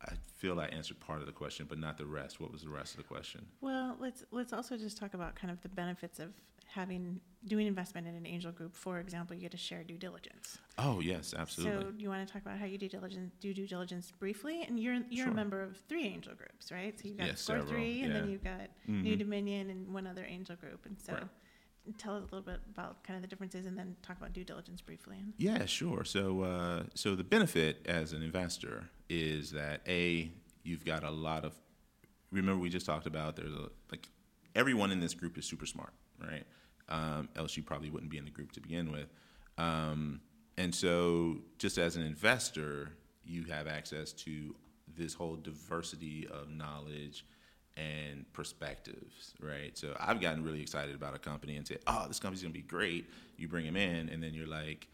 I 0.06 0.14
feel 0.36 0.60
I 0.60 0.66
answered 0.68 1.00
part 1.00 1.20
of 1.20 1.26
the 1.28 1.32
question, 1.32 1.66
but 1.70 1.78
not 1.78 1.98
the 1.98 2.06
rest. 2.06 2.40
What 2.42 2.52
was 2.52 2.64
the 2.64 2.70
rest 2.70 2.94
of 2.94 2.98
the 2.98 3.04
question? 3.04 3.46
Well, 3.62 3.96
let's 4.00 4.24
let's 4.32 4.54
also 4.54 4.78
just 4.78 4.98
talk 4.98 5.14
about 5.14 5.36
kind 5.36 5.52
of 5.52 5.62
the 5.62 5.70
benefits 5.70 6.20
of 6.20 6.34
having 6.66 7.20
doing 7.46 7.68
investment 7.68 8.08
in 8.08 8.16
an 8.16 8.26
angel 8.26 8.52
group. 8.52 8.76
For 8.76 9.00
example, 9.00 9.36
you 9.36 9.42
get 9.42 9.52
to 9.52 9.58
share 9.58 9.84
due 9.84 9.98
diligence. 9.98 10.58
Oh 10.78 11.00
yes, 11.02 11.34
absolutely. 11.38 11.84
So, 11.84 11.92
you 11.98 12.10
want 12.10 12.26
to 12.26 12.32
talk 12.34 12.42
about 12.44 12.58
how 12.58 12.66
you 12.66 12.78
do 12.78 12.88
diligence, 12.88 13.34
do 13.40 13.54
due 13.54 13.68
diligence 13.68 14.12
briefly? 14.12 14.64
And 14.68 14.80
you're 14.80 14.96
you're 15.10 15.26
Sure. 15.26 15.34
a 15.34 15.36
member 15.36 15.62
of 15.62 15.78
three 15.90 16.06
angel 16.06 16.34
groups, 16.36 16.72
right? 16.72 16.98
So 17.00 17.08
you've 17.08 17.18
got 17.18 17.28
Yes, 17.28 17.42
Score 17.42 17.62
Three, 17.62 18.04
and 18.04 18.16
then 18.16 18.30
you've 18.30 18.44
got 18.44 18.70
New 18.88 19.16
Mhm. 19.16 19.20
Dominion 19.20 19.70
and 19.70 19.94
one 19.94 20.08
other 20.08 20.26
angel 20.26 20.56
group. 20.56 20.86
And 20.86 21.00
so, 21.00 21.14
Right. 21.14 21.24
Tell 21.98 22.16
us 22.16 22.22
a 22.22 22.36
little 22.36 22.42
bit 22.42 22.60
about 22.70 23.04
kind 23.04 23.16
of 23.16 23.22
the 23.22 23.28
differences, 23.28 23.66
and 23.66 23.78
then 23.78 23.96
talk 24.02 24.18
about 24.18 24.34
due 24.34 24.44
diligence 24.44 24.82
briefly. 24.82 25.18
Yeah, 25.38 25.66
sure. 25.66 26.04
So, 26.04 26.42
uh, 26.42 26.84
so 26.94 27.16
the 27.16 27.24
benefit 27.24 27.86
as 27.86 28.14
an 28.14 28.22
investor 28.22 28.90
is 29.10 29.52
that 29.52 29.82
a 29.88 30.32
you've 30.64 30.86
got 30.86 31.04
a 31.04 31.12
lot 31.12 31.46
of. 31.46 31.54
Remember, 32.32 32.62
we 32.62 32.70
just 32.70 32.86
talked 32.86 33.08
about 33.08 33.36
there's 33.36 33.54
a 33.54 33.70
like 33.92 34.08
everyone 34.56 34.92
in 34.92 35.00
this 35.00 35.14
group 35.14 35.38
is 35.38 35.46
super 35.46 35.66
smart, 35.66 35.94
right? 36.20 36.46
Um, 36.90 37.30
else 37.36 37.56
you 37.56 37.64
probably 37.64 37.90
wouldn't 37.90 38.12
be 38.12 38.18
in 38.18 38.26
the 38.26 38.32
group 38.32 38.52
to 38.54 38.62
begin 38.62 38.92
with. 38.92 39.08
Um, 39.58 40.22
and 40.58 40.74
so, 40.74 41.38
just 41.58 41.78
as 41.78 41.96
an 41.96 42.04
investor, 42.04 42.92
you 43.24 43.46
have 43.46 43.68
access 43.68 44.12
to 44.14 44.56
this 44.88 45.14
whole 45.14 45.36
diversity 45.36 46.28
of 46.28 46.50
knowledge 46.50 47.26
and 47.78 48.32
perspectives, 48.34 49.34
right? 49.42 49.78
So 49.78 49.96
I've 50.00 50.20
gotten 50.20 50.44
really 50.44 50.62
excited 50.62 50.96
about 50.96 51.16
a 51.16 51.20
company 51.20 51.58
and 51.58 51.68
said, 51.68 51.80
"Oh, 51.88 52.08
this 52.08 52.20
company's 52.20 52.42
gonna 52.42 52.54
be 52.54 52.62
great." 52.62 53.10
You 53.38 53.48
bring 53.48 53.66
them 53.66 53.78
in, 53.78 54.10
and 54.10 54.22
then 54.22 54.34
you're 54.34 54.48
like, 54.48 54.88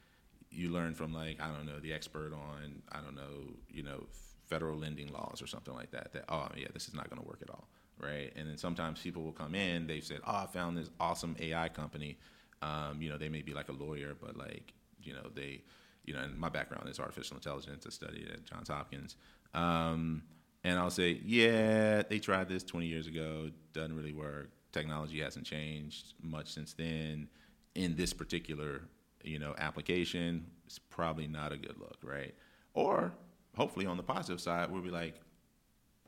you 0.52 0.70
learn 0.70 0.94
from 0.94 1.14
like 1.14 1.42
I 1.42 1.48
don't 1.48 1.66
know 1.66 1.80
the 1.80 1.94
expert 1.94 2.34
on 2.34 2.82
I 2.92 3.00
don't 3.02 3.16
know 3.16 3.56
you 3.70 3.84
know 3.84 4.06
federal 4.46 4.78
lending 4.78 5.12
laws 5.12 5.42
or 5.42 5.48
something 5.48 5.74
like 5.74 5.92
that. 5.92 6.14
That 6.14 6.26
oh 6.30 6.48
yeah, 6.56 6.68
this 6.74 6.88
is 6.88 6.94
not 6.94 7.10
to 7.10 7.28
work 7.28 7.42
at 7.42 7.50
all, 7.50 7.68
right? 8.00 8.32
And 8.36 8.50
then 8.50 8.58
sometimes 8.58 9.02
people 9.02 9.24
will 9.24 9.34
come 9.34 9.56
in. 9.56 9.88
They've 9.88 10.04
said, 10.04 10.22
oh, 10.26 10.36
I 10.36 10.46
found 10.46 10.78
this 10.78 10.90
awesome 11.00 11.36
AI 11.40 11.70
company. 11.70 12.18
Um, 12.62 13.02
you 13.02 13.10
know, 13.10 13.18
they 13.18 13.30
may 13.30 13.42
be 13.42 13.54
like 13.54 13.70
a 13.70 13.74
lawyer, 13.74 14.16
but 14.20 14.38
like 14.38 14.74
you 15.02 15.14
know 15.14 15.30
they, 15.34 15.62
you 16.06 16.14
know, 16.14 16.22
and 16.22 16.38
my 16.38 16.50
background 16.50 16.90
is 16.90 17.00
artificial 17.00 17.38
intelligence. 17.38 17.86
I 17.86 17.90
studied 17.90 18.30
at 18.32 18.46
Johns 18.46 18.70
Hopkins. 18.70 19.16
Um, 19.54 20.24
and 20.64 20.80
I'll 20.80 20.90
say, 20.90 21.22
yeah, 21.24 22.04
they 22.04 22.20
tried 22.20 22.50
this 22.50 22.64
20 22.64 22.88
years 22.88 23.08
ago, 23.08 23.50
doesn't 23.74 23.96
really 23.96 24.14
work. 24.14 24.50
Technology 24.72 25.22
hasn't 25.22 25.46
changed 25.46 26.14
much 26.22 26.54
since 26.54 26.74
then. 26.74 27.28
In 27.76 27.96
this 27.96 28.14
particular, 28.14 28.82
you 29.24 29.40
know, 29.40 29.56
application, 29.58 30.46
it's 30.66 30.80
probably 30.80 31.28
not 31.28 31.52
a 31.52 31.58
good 31.58 31.78
look, 31.80 31.98
right? 32.04 32.34
Or 32.74 33.14
hopefully 33.56 33.86
on 33.86 33.98
the 33.98 34.04
positive 34.04 34.42
side, 34.42 34.72
we'll 34.72 34.82
be 34.82 34.90
like, 34.90 35.16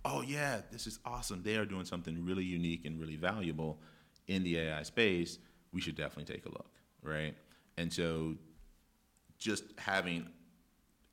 oh 0.06 0.22
yeah, 0.22 0.62
this 0.72 0.88
is 0.88 1.00
awesome. 1.06 1.42
They 1.44 1.56
are 1.56 1.66
doing 1.66 1.86
something 1.86 2.26
really 2.26 2.44
unique 2.44 2.86
and 2.86 3.00
really 3.00 3.16
valuable 3.16 3.80
in 4.28 4.44
the 4.44 4.58
AI 4.60 4.84
space. 4.84 5.40
We 5.72 5.82
should 5.82 5.96
definitely 5.96 6.34
take 6.34 6.46
a 6.46 6.50
look, 6.50 6.72
right? 7.02 7.36
And 7.78 7.92
so 7.92 8.36
just 9.38 9.64
having 9.78 10.28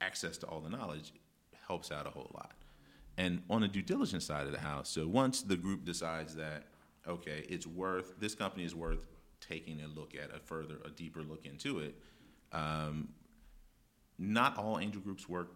access 0.00 0.36
to 0.38 0.46
all 0.46 0.60
the 0.60 0.70
knowledge 0.70 1.12
helps 1.66 1.90
out 1.90 2.06
a 2.06 2.10
whole 2.10 2.30
lot. 2.34 2.52
And 3.18 3.42
on 3.48 3.62
the 3.62 3.68
due 3.68 3.82
diligence 3.82 4.24
side 4.26 4.46
of 4.46 4.52
the 4.52 4.58
house, 4.58 4.88
so 4.88 5.06
once 5.06 5.42
the 5.42 5.56
group 5.56 5.84
decides 5.84 6.34
that, 6.36 6.64
okay, 7.08 7.46
it's 7.48 7.66
worth, 7.66 8.14
this 8.20 8.34
company 8.34 8.64
is 8.64 8.74
worth 8.74 9.06
taking 9.40 9.80
a 9.80 9.88
look 9.88 10.14
at, 10.14 10.34
a 10.34 10.38
further, 10.38 10.76
a 10.84 10.90
deeper 10.90 11.22
look 11.22 11.46
into 11.46 11.78
it, 11.78 11.94
um, 12.52 13.08
not 14.18 14.58
all 14.58 14.78
angel 14.78 15.00
groups 15.00 15.28
work 15.28 15.52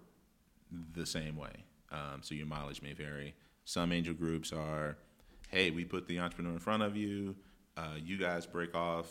the 0.94 1.04
same 1.04 1.36
way. 1.36 1.64
Um, 1.90 2.20
so 2.22 2.34
your 2.34 2.46
mileage 2.46 2.82
may 2.82 2.92
vary. 2.92 3.34
Some 3.64 3.92
angel 3.92 4.14
groups 4.14 4.52
are, 4.52 4.96
hey, 5.48 5.70
we 5.70 5.84
put 5.84 6.06
the 6.06 6.18
entrepreneur 6.18 6.52
in 6.52 6.58
front 6.58 6.82
of 6.82 6.96
you. 6.96 7.34
Uh, 7.76 7.96
you 8.02 8.16
guys 8.16 8.46
break 8.46 8.74
off, 8.74 9.06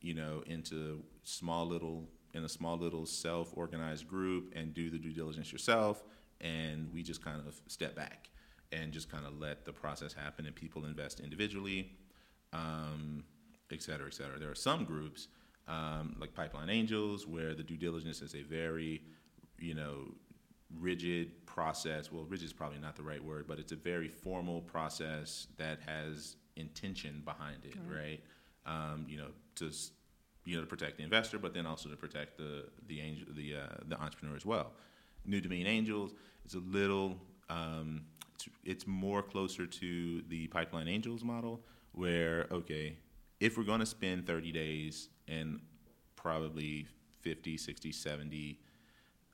you 0.00 0.14
know, 0.14 0.42
into 0.46 1.02
small 1.22 1.66
little 1.66 2.08
in 2.32 2.44
a 2.44 2.48
small 2.48 2.78
little 2.78 3.06
self-organized 3.06 4.06
group 4.06 4.52
and 4.54 4.72
do 4.72 4.88
the 4.88 4.98
due 4.98 5.12
diligence 5.12 5.50
yourself. 5.50 6.04
And 6.40 6.92
we 6.92 7.02
just 7.02 7.24
kind 7.24 7.40
of 7.46 7.60
step 7.66 7.94
back 7.94 8.30
and 8.72 8.92
just 8.92 9.10
kind 9.10 9.26
of 9.26 9.38
let 9.38 9.64
the 9.64 9.72
process 9.72 10.12
happen. 10.12 10.46
And 10.46 10.54
people 10.54 10.84
invest 10.84 11.20
individually, 11.20 11.92
um, 12.52 13.24
et 13.70 13.82
cetera, 13.82 14.06
et 14.06 14.14
cetera. 14.14 14.38
There 14.38 14.50
are 14.50 14.54
some 14.54 14.84
groups 14.84 15.28
um, 15.68 16.16
like 16.18 16.34
Pipeline 16.34 16.70
Angels 16.70 17.26
where 17.26 17.54
the 17.54 17.62
due 17.62 17.76
diligence 17.76 18.22
is 18.22 18.34
a 18.34 18.42
very, 18.42 19.02
you 19.58 19.74
know, 19.74 20.14
rigid 20.78 21.46
process. 21.46 22.10
Well, 22.12 22.24
rigid 22.24 22.46
is 22.46 22.52
probably 22.52 22.78
not 22.78 22.96
the 22.96 23.02
right 23.02 23.22
word, 23.22 23.46
but 23.46 23.58
it's 23.58 23.72
a 23.72 23.76
very 23.76 24.08
formal 24.08 24.60
process 24.62 25.48
that 25.58 25.78
has 25.86 26.36
intention 26.56 27.22
behind 27.24 27.64
it, 27.64 27.74
right? 27.88 28.20
Um, 28.66 29.06
you 29.08 29.18
know, 29.18 29.28
to 29.56 29.70
you 30.44 30.56
know 30.56 30.62
to 30.62 30.66
protect 30.66 30.96
the 30.96 31.02
investor, 31.02 31.38
but 31.38 31.54
then 31.54 31.66
also 31.66 31.88
to 31.88 31.96
protect 31.96 32.36
the 32.36 32.64
the 32.86 33.00
angel, 33.00 33.26
the 33.34 33.56
uh, 33.56 33.76
the 33.86 34.00
entrepreneur 34.00 34.36
as 34.36 34.46
well. 34.46 34.72
New 35.24 35.40
Dominion 35.40 35.66
Angels 35.68 36.12
is 36.50 36.54
a 36.54 36.76
little. 36.76 37.16
Um, 37.48 38.02
it's, 38.34 38.48
it's 38.64 38.86
more 38.86 39.22
closer 39.22 39.66
to 39.66 40.22
the 40.28 40.46
Pipeline 40.48 40.88
Angels 40.88 41.22
model, 41.24 41.60
where 41.92 42.46
okay, 42.50 42.96
if 43.38 43.56
we're 43.56 43.64
going 43.64 43.80
to 43.80 43.86
spend 43.86 44.26
30 44.26 44.52
days 44.52 45.08
and 45.28 45.60
probably 46.16 46.86
50, 47.20 47.56
60, 47.56 47.92
70 47.92 48.58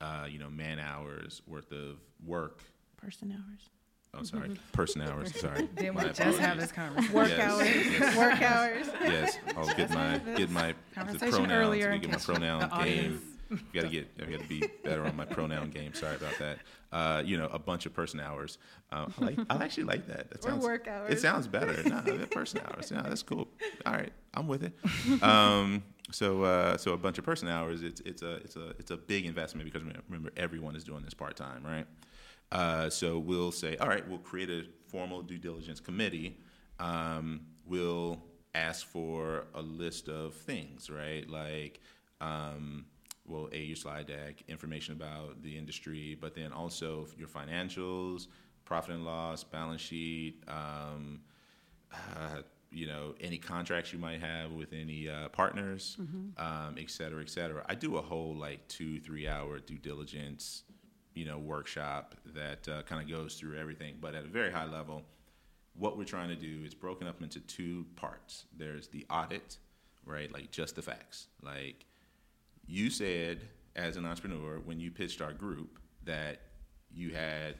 uh, 0.00 0.26
you 0.28 0.38
know, 0.38 0.50
man 0.50 0.78
hours 0.78 1.42
worth 1.46 1.72
of 1.72 1.96
work. 2.24 2.62
Person 2.96 3.32
hours. 3.32 3.70
Oh, 4.14 4.22
sorry, 4.22 4.56
person 4.72 5.02
hours. 5.02 5.34
Sorry. 5.40 5.68
Didn't 5.76 5.94
we 5.96 6.04
just 6.10 6.38
have 6.38 6.58
this 6.58 6.72
conversation? 6.72 7.14
Work 7.14 7.28
Yes, 7.28 7.40
hours. 7.52 7.68
yes. 7.68 8.16
Work 8.16 8.42
hours. 8.42 8.86
Yes, 9.02 9.38
I'll 9.54 9.74
get 9.74 9.90
my 9.90 10.18
get 10.36 10.50
my 10.50 10.68
the 10.68 10.94
Conversation 10.94 11.30
pronouns. 11.30 11.52
earlier 11.52 11.92
Get 11.98 12.04
in 12.04 12.10
my 12.12 12.16
pronoun 12.16 12.60
the 12.60 12.84
game. 12.84 13.20
audience- 13.50 13.72
Got 13.72 13.82
to 13.82 13.88
get. 13.88 14.08
I've 14.20 14.30
got 14.30 14.40
to 14.40 14.48
be 14.48 14.62
better 14.84 15.04
on 15.04 15.16
my 15.16 15.24
pronoun 15.24 15.70
game. 15.70 15.94
Sorry 15.94 16.16
about 16.16 16.38
that. 16.38 16.58
Uh, 16.92 17.22
you 17.24 17.36
know, 17.36 17.46
a 17.48 17.58
bunch 17.58 17.86
of 17.86 17.92
person 17.94 18.20
hours. 18.20 18.58
Uh, 18.92 19.06
I, 19.20 19.24
like, 19.24 19.38
I 19.50 19.62
actually 19.64 19.84
like 19.84 20.06
that. 20.06 20.30
That 20.30 20.44
Or 20.44 20.50
sounds 20.50 20.64
work 20.64 20.88
It 21.10 21.20
sounds 21.20 21.46
better. 21.46 21.82
No, 21.88 22.00
person 22.26 22.60
hours. 22.66 22.90
Yeah, 22.90 23.02
that's 23.02 23.22
cool. 23.22 23.48
All 23.84 23.92
right, 23.92 24.12
I'm 24.34 24.46
with 24.48 24.62
it. 24.62 25.22
Um, 25.22 25.82
so, 26.12 26.42
uh, 26.44 26.76
so 26.76 26.92
a 26.92 26.96
bunch 26.96 27.18
of 27.18 27.24
person 27.24 27.48
hours. 27.48 27.82
It's 27.82 28.00
it's 28.02 28.22
a 28.22 28.34
it's 28.36 28.56
a 28.56 28.68
it's 28.78 28.90
a 28.90 28.96
big 28.96 29.26
investment 29.26 29.70
because 29.70 29.82
remember 30.08 30.30
everyone 30.36 30.76
is 30.76 30.84
doing 30.84 31.02
this 31.02 31.14
part 31.14 31.36
time, 31.36 31.64
right? 31.64 31.86
Uh, 32.52 32.88
so 32.88 33.18
we'll 33.18 33.50
say, 33.52 33.76
all 33.78 33.88
right, 33.88 34.08
we'll 34.08 34.18
create 34.18 34.48
a 34.50 34.64
formal 34.88 35.22
due 35.22 35.38
diligence 35.38 35.80
committee. 35.80 36.38
Um, 36.78 37.40
we'll 37.66 38.22
ask 38.54 38.86
for 38.86 39.46
a 39.54 39.60
list 39.60 40.08
of 40.08 40.34
things, 40.34 40.88
right? 40.88 41.28
Like, 41.28 41.80
um, 42.20 42.86
well, 43.28 43.48
a 43.52 43.58
your 43.58 43.76
slide 43.76 44.06
deck, 44.06 44.42
information 44.48 44.94
about 44.94 45.42
the 45.42 45.56
industry, 45.56 46.16
but 46.20 46.34
then 46.34 46.52
also 46.52 47.06
your 47.18 47.28
financials, 47.28 48.28
profit 48.64 48.94
and 48.94 49.04
loss, 49.04 49.44
balance 49.44 49.80
sheet, 49.80 50.42
um, 50.48 51.20
uh, 51.92 52.42
you 52.70 52.86
know, 52.86 53.14
any 53.20 53.38
contracts 53.38 53.92
you 53.92 53.98
might 53.98 54.20
have 54.20 54.52
with 54.52 54.72
any 54.72 55.08
uh, 55.08 55.28
partners, 55.28 55.96
um, 56.36 56.74
et 56.78 56.90
cetera, 56.90 57.22
et 57.22 57.30
cetera. 57.30 57.64
I 57.68 57.74
do 57.74 57.96
a 57.96 58.02
whole 58.02 58.34
like 58.34 58.66
two, 58.68 59.00
three 59.00 59.28
hour 59.28 59.60
due 59.60 59.78
diligence, 59.78 60.64
you 61.14 61.24
know, 61.24 61.38
workshop 61.38 62.14
that 62.34 62.68
uh, 62.68 62.82
kind 62.82 63.00
of 63.00 63.08
goes 63.08 63.34
through 63.34 63.58
everything. 63.58 63.96
But 64.00 64.14
at 64.14 64.24
a 64.24 64.28
very 64.28 64.50
high 64.50 64.66
level, 64.66 65.02
what 65.74 65.96
we're 65.96 66.04
trying 66.04 66.28
to 66.28 66.36
do 66.36 66.64
is 66.64 66.74
broken 66.74 67.06
up 67.06 67.22
into 67.22 67.40
two 67.40 67.86
parts. 67.96 68.44
There's 68.56 68.88
the 68.88 69.06
audit, 69.08 69.58
right? 70.04 70.30
Like 70.32 70.50
just 70.50 70.74
the 70.74 70.82
facts. 70.82 71.28
Like 71.42 71.86
you 72.66 72.90
said 72.90 73.40
as 73.74 73.96
an 73.96 74.06
entrepreneur 74.06 74.60
when 74.64 74.80
you 74.80 74.90
pitched 74.90 75.20
our 75.20 75.32
group 75.32 75.78
that 76.04 76.40
you 76.92 77.10
had 77.10 77.56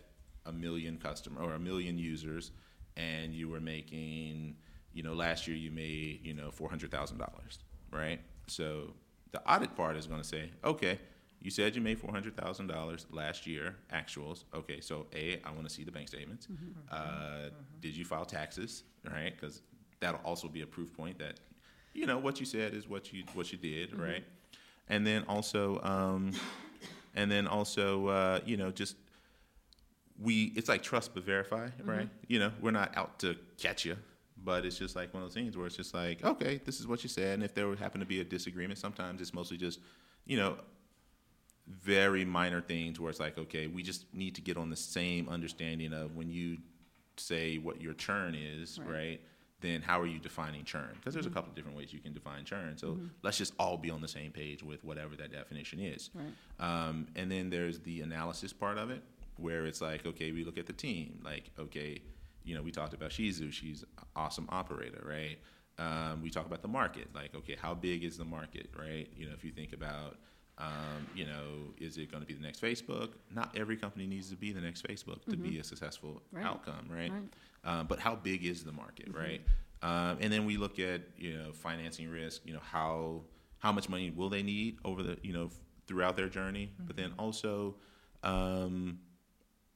a 0.47 0.53
million 0.53 0.97
customer 0.97 1.41
or 1.43 1.55
a 1.55 1.59
million 1.59 1.99
users 1.99 2.53
and 2.97 3.35
you 3.35 3.49
were 3.49 3.61
making 3.61 4.57
you 4.93 5.03
know 5.03 5.13
last 5.13 5.47
year 5.47 5.57
you 5.57 5.71
made 5.71 6.21
you 6.25 6.35
know 6.35 6.51
$400000 6.51 7.29
right? 7.93 8.21
So 8.47 8.95
the 9.33 9.43
audit 9.51 9.75
part 9.77 9.97
is 9.97 10.07
going 10.07 10.23
to 10.23 10.27
say 10.27 10.51
okay 10.65 10.99
you 11.41 11.51
said 11.51 11.77
you 11.77 11.83
made 11.83 12.01
$400000 12.01 13.07
last 13.11 13.47
year 13.47 13.77
actuals 13.93 14.45
okay 14.55 14.81
so 14.81 15.07
a 15.15 15.41
i 15.45 15.51
want 15.51 15.69
to 15.69 15.73
see 15.73 15.85
the 15.85 15.93
bank 15.93 16.09
statements. 16.09 16.47
Mm-hmm. 16.47 16.95
Mm-hmm. 16.95 17.47
Uh, 17.47 17.51
did 17.81 17.97
you 17.97 18.05
file 18.05 18.25
taxes 18.25 18.85
right? 19.05 19.33
Because 19.39 19.63
that'll 20.01 20.21
also 20.25 20.49
be 20.49 20.63
a 20.63 20.67
proof 20.67 20.95
point 20.97 21.19
that 21.19 21.41
you 21.95 22.07
know 22.07 22.19
what 22.19 22.41
you 22.41 22.47
said 22.47 22.75
is 22.75 22.89
what 22.89 23.13
you 23.13 23.25
what 23.35 23.53
you 23.53 23.59
did 23.59 23.91
mm-hmm. 23.91 24.03
right 24.03 24.25
and 24.89 25.07
then 25.07 25.25
also 25.29 25.81
um, 25.83 26.33
and 27.15 27.31
then 27.31 27.47
also 27.47 28.07
uh, 28.09 28.41
you 28.45 28.57
know 28.57 28.71
just 28.71 28.97
we 30.19 30.53
it's 30.57 30.69
like 30.69 30.83
trust 30.83 31.13
but 31.15 31.25
verify 31.25 31.69
right? 31.85 32.09
You 32.29 32.39
know 32.39 32.53
we're 32.61 32.71
not 32.71 32.97
out 32.97 33.19
to 33.21 33.37
catch 33.59 33.85
you 33.85 33.97
but 34.43 34.65
it's 34.67 34.79
just 34.79 34.95
like 34.97 35.13
one 35.15 35.23
of 35.23 35.29
those 35.29 35.35
things 35.35 35.57
where 35.57 35.67
it's 35.67 35.77
just 35.77 35.95
like 35.95 36.25
okay 36.25 36.61
this 36.65 36.81
is 36.81 36.87
what 36.87 37.03
you 37.03 37.09
said. 37.09 37.35
And 37.35 37.43
if 37.43 37.55
there 37.55 37.69
would 37.69 37.79
happen 37.79 38.01
to 38.01 38.07
be 38.07 38.21
a 38.21 38.25
disagreement 38.25 38.79
sometimes 38.79 39.21
it's 39.21 39.35
mostly 39.35 39.57
just 39.57 39.81
you 40.25 40.37
know 40.37 40.57
very 41.69 42.25
minor 42.25 42.61
things 42.61 43.01
where 43.01 43.11
it's 43.11 43.21
like 43.21 43.37
okay 43.39 43.67
we 43.67 43.83
just 43.83 44.05
need 44.15 44.35
to 44.37 44.41
get 44.41 44.57
on 44.57 44.71
the 44.71 44.77
same 44.77 45.29
understanding 45.29 45.93
of 45.93 46.15
when 46.15 46.31
you 46.31 46.59
say 47.17 47.59
what 47.59 47.81
your 47.81 47.95
churn 47.95 48.35
is 48.35 48.79
right, 48.79 48.89
Right. 48.89 49.21
Then 49.61 49.81
how 49.83 49.99
are 50.01 50.07
you 50.07 50.19
defining 50.19 50.65
churn 50.65 50.91
because 50.97 51.15
there's 51.15 51.27
a 51.27 51.31
couple 51.31 51.49
of 51.51 51.57
different 51.57 51.77
ways 51.77 51.93
you 51.93 51.99
can 51.99 52.13
define 52.13 52.45
churn 52.45 52.77
so 52.77 52.99
let's 53.23 53.39
just 53.39 53.55
all 53.59 53.77
be 53.79 53.91
on 53.91 54.01
the 54.01 54.09
same 54.09 54.31
page 54.31 54.63
with 54.63 54.85
whatever 54.85 55.17
that 55.17 55.33
definition 55.33 55.81
is 55.81 56.11
Right. 56.15 56.27
um, 56.61 57.07
and 57.17 57.31
then 57.31 57.49
there's 57.51 57.79
the 57.81 58.03
analysis 58.03 58.53
part 58.53 58.79
of 58.79 58.91
it, 58.91 59.03
where 59.39 59.67
it's 59.67 59.81
like, 59.83 60.07
okay, 60.07 60.33
we 60.33 60.45
look 60.45 60.57
at 60.57 60.65
the 60.67 60.73
team. 60.73 61.21
Like, 61.23 61.51
okay, 61.59 62.01
you 62.45 62.55
know, 62.55 62.63
we 62.63 62.71
talked 62.71 62.95
about 62.95 63.11
Shizu. 63.11 63.53
She's 63.53 63.83
an 63.83 63.89
awesome 64.15 64.47
operator, 64.49 65.03
right? 65.07 65.39
Um, 65.79 66.23
we 66.23 66.31
talk 66.31 66.47
about 66.47 66.63
the 66.63 66.69
market. 66.69 67.09
Like, 67.15 67.35
okay, 67.35 67.55
how 67.61 67.75
big 67.75 68.03
is 68.03 68.17
the 68.17 68.25
market, 68.25 68.71
right? 68.79 69.07
You 69.15 69.27
know, 69.27 69.33
if 69.35 69.45
you 69.45 69.51
think 69.53 69.75
about, 69.75 70.17
um, 70.57 71.07
you 71.15 71.27
know, 71.27 71.75
is 71.79 71.99
it 71.99 72.11
going 72.11 72.23
to 72.23 72.27
be 72.27 72.33
the 72.33 72.41
next 72.43 72.63
Facebook? 72.63 73.11
Not 73.31 73.55
every 73.55 73.77
company 73.77 74.07
needs 74.07 74.31
to 74.31 74.37
be 74.37 74.53
the 74.53 74.61
next 74.63 74.87
Facebook 74.89 75.23
to 75.29 75.37
be 75.37 75.59
a 75.59 75.65
successful 75.65 76.23
Right. 76.33 76.47
outcome, 76.47 76.87
right? 76.89 77.13
Right. 77.13 77.23
Um, 77.67 77.87
but 77.87 77.99
how 77.99 78.15
big 78.15 78.45
is 78.47 78.65
the 78.65 78.73
market, 78.73 79.09
right? 79.13 79.43
Um, 79.83 80.19
and 80.21 80.33
then 80.33 80.47
we 80.47 80.57
look 80.57 80.79
at 80.79 81.03
you 81.19 81.37
know 81.37 81.53
financing 81.53 82.09
risk. 82.09 82.43
You 82.47 82.55
know 82.55 82.63
how 82.63 83.23
how 83.59 83.73
much 83.73 83.89
money 83.89 84.11
will 84.11 84.29
they 84.31 84.43
need 84.43 84.79
over 84.85 85.03
the 85.03 85.19
you 85.23 85.33
know 85.33 85.51
throughout 85.87 86.17
their 86.17 86.29
journey, 86.29 86.71
but 86.87 86.97
then 86.97 87.13
also 87.19 87.75
um, 88.23 89.01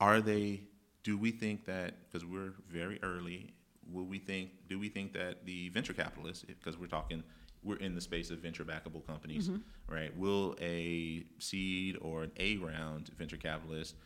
are 0.00 0.20
they? 0.20 0.62
Do 1.02 1.18
we 1.18 1.30
think 1.30 1.64
that 1.66 1.94
because 2.08 2.26
we're 2.26 2.52
very 2.68 2.98
early? 3.02 3.52
Will 3.92 4.04
we 4.04 4.18
think? 4.18 4.50
Do 4.68 4.78
we 4.78 4.88
think 4.88 5.12
that 5.14 5.44
the 5.44 5.68
venture 5.70 5.92
capitalists, 5.92 6.44
because 6.44 6.78
we're 6.78 6.86
talking 6.86 7.22
we're 7.62 7.76
in 7.76 7.94
the 7.94 8.00
space 8.00 8.30
of 8.30 8.38
venture 8.38 8.64
backable 8.64 9.06
companies, 9.06 9.50
right? 9.88 10.16
Will 10.16 10.56
a 10.60 11.24
seed 11.38 11.98
or 12.00 12.22
an 12.22 12.32
A 12.38 12.56
round 12.56 13.10
venture 13.18 13.36
capitalist 13.36 13.96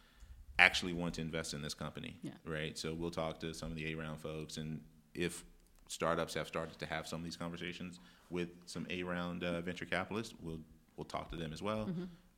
actually 0.59 0.93
want 0.93 1.15
to 1.15 1.21
invest 1.21 1.53
in 1.55 1.63
this 1.63 1.75
company, 1.75 2.17
Yeah. 2.23 2.33
right? 2.47 2.77
So 2.79 2.95
we'll 2.95 3.11
talk 3.11 3.41
to 3.41 3.53
some 3.55 3.71
of 3.71 3.77
the 3.77 3.91
A 3.93 3.95
round 3.97 4.21
folks, 4.21 4.57
and 4.57 4.81
if 5.15 5.45
startups 5.89 6.35
have 6.35 6.47
started 6.49 6.79
to 6.79 6.87
have 6.87 7.07
some 7.07 7.21
of 7.21 7.25
these 7.25 7.37
conversations 7.37 7.99
with 8.31 8.49
some 8.67 8.87
A 8.91 9.03
round 9.03 9.43
uh, 9.45 9.61
venture 9.61 9.85
capitalists, 9.85 10.35
we'll 10.41 10.61
we'll 10.97 11.05
talk 11.05 11.31
to 11.31 11.37
them 11.37 11.53
as 11.53 11.61
well. 11.63 11.89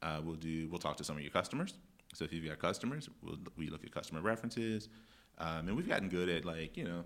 Uh, 0.03 0.21
we'll 0.25 0.35
do 0.37 0.69
we'll 0.71 0.79
talk 0.79 0.97
to 0.97 1.05
some 1.05 1.17
of 1.17 1.23
your 1.23 1.31
customers. 1.31 1.75
So 2.14 2.25
if 2.25 2.33
you've 2.33 2.47
got 2.47 2.59
customers, 2.59 3.09
we'll, 3.23 3.37
we 3.57 3.69
look 3.69 3.85
at 3.85 3.93
customer 3.93 4.23
references, 4.23 4.89
um, 5.39 5.69
and 5.69 5.77
we've 5.77 5.89
gotten 5.89 6.09
good 6.09 6.29
at 6.31 6.45
like 6.45 6.77
you 6.77 6.85
know 6.85 7.05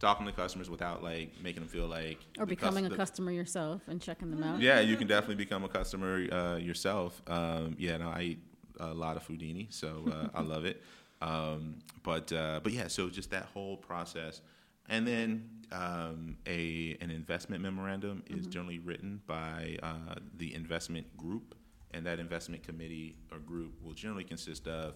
talking 0.00 0.24
to 0.26 0.32
customers 0.32 0.70
without 0.70 1.02
like 1.02 1.32
making 1.42 1.60
them 1.60 1.68
feel 1.68 1.88
like 1.88 2.18
Or 2.38 2.46
becoming 2.46 2.84
cus- 2.84 2.92
a 2.92 2.96
customer 2.96 3.32
yourself 3.32 3.82
and 3.88 4.00
checking 4.00 4.30
them 4.30 4.44
out. 4.44 4.60
yeah, 4.60 4.78
you 4.80 4.96
can 4.96 5.08
definitely 5.08 5.34
become 5.34 5.64
a 5.64 5.68
customer 5.68 6.26
uh, 6.32 6.56
yourself. 6.56 7.20
Um, 7.26 7.74
yeah, 7.78 7.96
no, 7.98 8.08
I 8.08 8.36
a 8.80 8.94
lot 8.94 9.16
of 9.16 9.26
Foodini, 9.26 9.72
so 9.72 10.04
uh, 10.10 10.28
I 10.34 10.42
love 10.42 10.64
it. 10.64 10.82
Um, 11.20 11.76
but 12.02 12.32
uh, 12.32 12.60
but 12.62 12.72
yeah, 12.72 12.88
so 12.88 13.08
just 13.08 13.30
that 13.30 13.46
whole 13.46 13.76
process, 13.76 14.40
and 14.88 15.06
then 15.06 15.50
um, 15.72 16.36
a 16.46 16.96
an 17.00 17.10
investment 17.10 17.62
memorandum 17.62 18.22
is 18.28 18.46
generally 18.46 18.78
written 18.78 19.20
by 19.26 19.76
uh, 19.82 20.14
the 20.36 20.54
investment 20.54 21.16
group, 21.16 21.54
and 21.92 22.06
that 22.06 22.18
investment 22.18 22.62
committee 22.62 23.16
or 23.32 23.38
group 23.38 23.74
will 23.82 23.94
generally 23.94 24.24
consist 24.24 24.68
of 24.68 24.94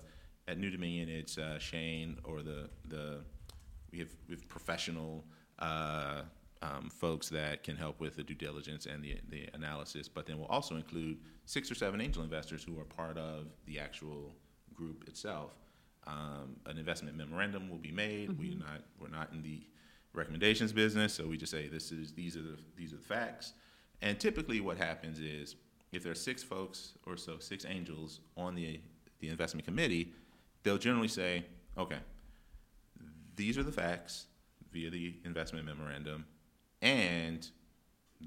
at 0.48 0.58
New 0.58 0.70
Dominion, 0.70 1.08
it's 1.08 1.38
uh, 1.38 1.58
Shane 1.58 2.18
or 2.24 2.42
the 2.42 2.68
the 2.88 3.20
we 3.90 3.98
have 3.98 4.10
we 4.28 4.34
have 4.34 4.48
professional 4.48 5.24
uh, 5.58 6.22
um, 6.62 6.88
folks 6.90 7.28
that 7.30 7.64
can 7.64 7.76
help 7.76 8.00
with 8.00 8.16
the 8.16 8.22
due 8.22 8.34
diligence 8.34 8.86
and 8.86 9.02
the 9.02 9.16
the 9.28 9.48
analysis, 9.52 10.08
but 10.08 10.26
then 10.26 10.38
we'll 10.38 10.46
also 10.46 10.76
include 10.76 11.18
six 11.44 11.70
or 11.70 11.74
seven 11.74 12.00
angel 12.00 12.22
investors 12.22 12.62
who 12.62 12.78
are 12.78 12.84
part 12.84 13.18
of 13.18 13.46
the 13.66 13.78
actual 13.78 14.34
group 14.72 15.04
itself. 15.08 15.52
Um, 16.06 16.56
an 16.66 16.78
investment 16.78 17.16
memorandum 17.16 17.68
will 17.68 17.78
be 17.78 17.92
made. 17.92 18.38
We 18.38 18.54
not 18.54 18.82
we're 19.00 19.08
not 19.08 19.32
in 19.32 19.42
the 19.42 19.62
recommendations 20.14 20.72
business, 20.72 21.12
so 21.14 21.26
we 21.26 21.36
just 21.36 21.52
say 21.52 21.68
this 21.68 21.90
is 21.90 22.12
these 22.12 22.36
are 22.36 22.42
the 22.42 22.58
these 22.76 22.92
are 22.92 22.96
the 22.96 23.02
facts. 23.02 23.54
And 24.00 24.18
typically, 24.18 24.60
what 24.60 24.78
happens 24.78 25.18
is 25.18 25.56
if 25.92 26.02
there 26.02 26.12
are 26.12 26.16
six 26.16 26.42
folks 26.42 26.94
or 27.06 27.16
so, 27.16 27.38
six 27.38 27.64
angels 27.68 28.20
on 28.36 28.54
the 28.54 28.80
the 29.20 29.28
investment 29.28 29.64
committee, 29.64 30.12
they'll 30.62 30.78
generally 30.78 31.08
say, 31.08 31.44
okay, 31.76 31.98
these 33.36 33.58
are 33.58 33.62
the 33.62 33.72
facts 33.72 34.26
via 34.72 34.90
the 34.90 35.14
investment 35.24 35.66
memorandum, 35.66 36.24
and 36.82 37.48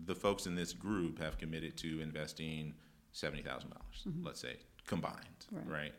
the 0.05 0.15
folks 0.15 0.45
in 0.47 0.55
this 0.55 0.73
group 0.73 1.19
have 1.21 1.37
committed 1.37 1.77
to 1.77 2.01
investing 2.01 2.73
seventy 3.11 3.43
dollars, 3.43 3.63
let's 4.23 4.39
say, 4.41 4.55
combined, 4.87 5.45
Right. 5.51 5.67
right? 5.69 5.93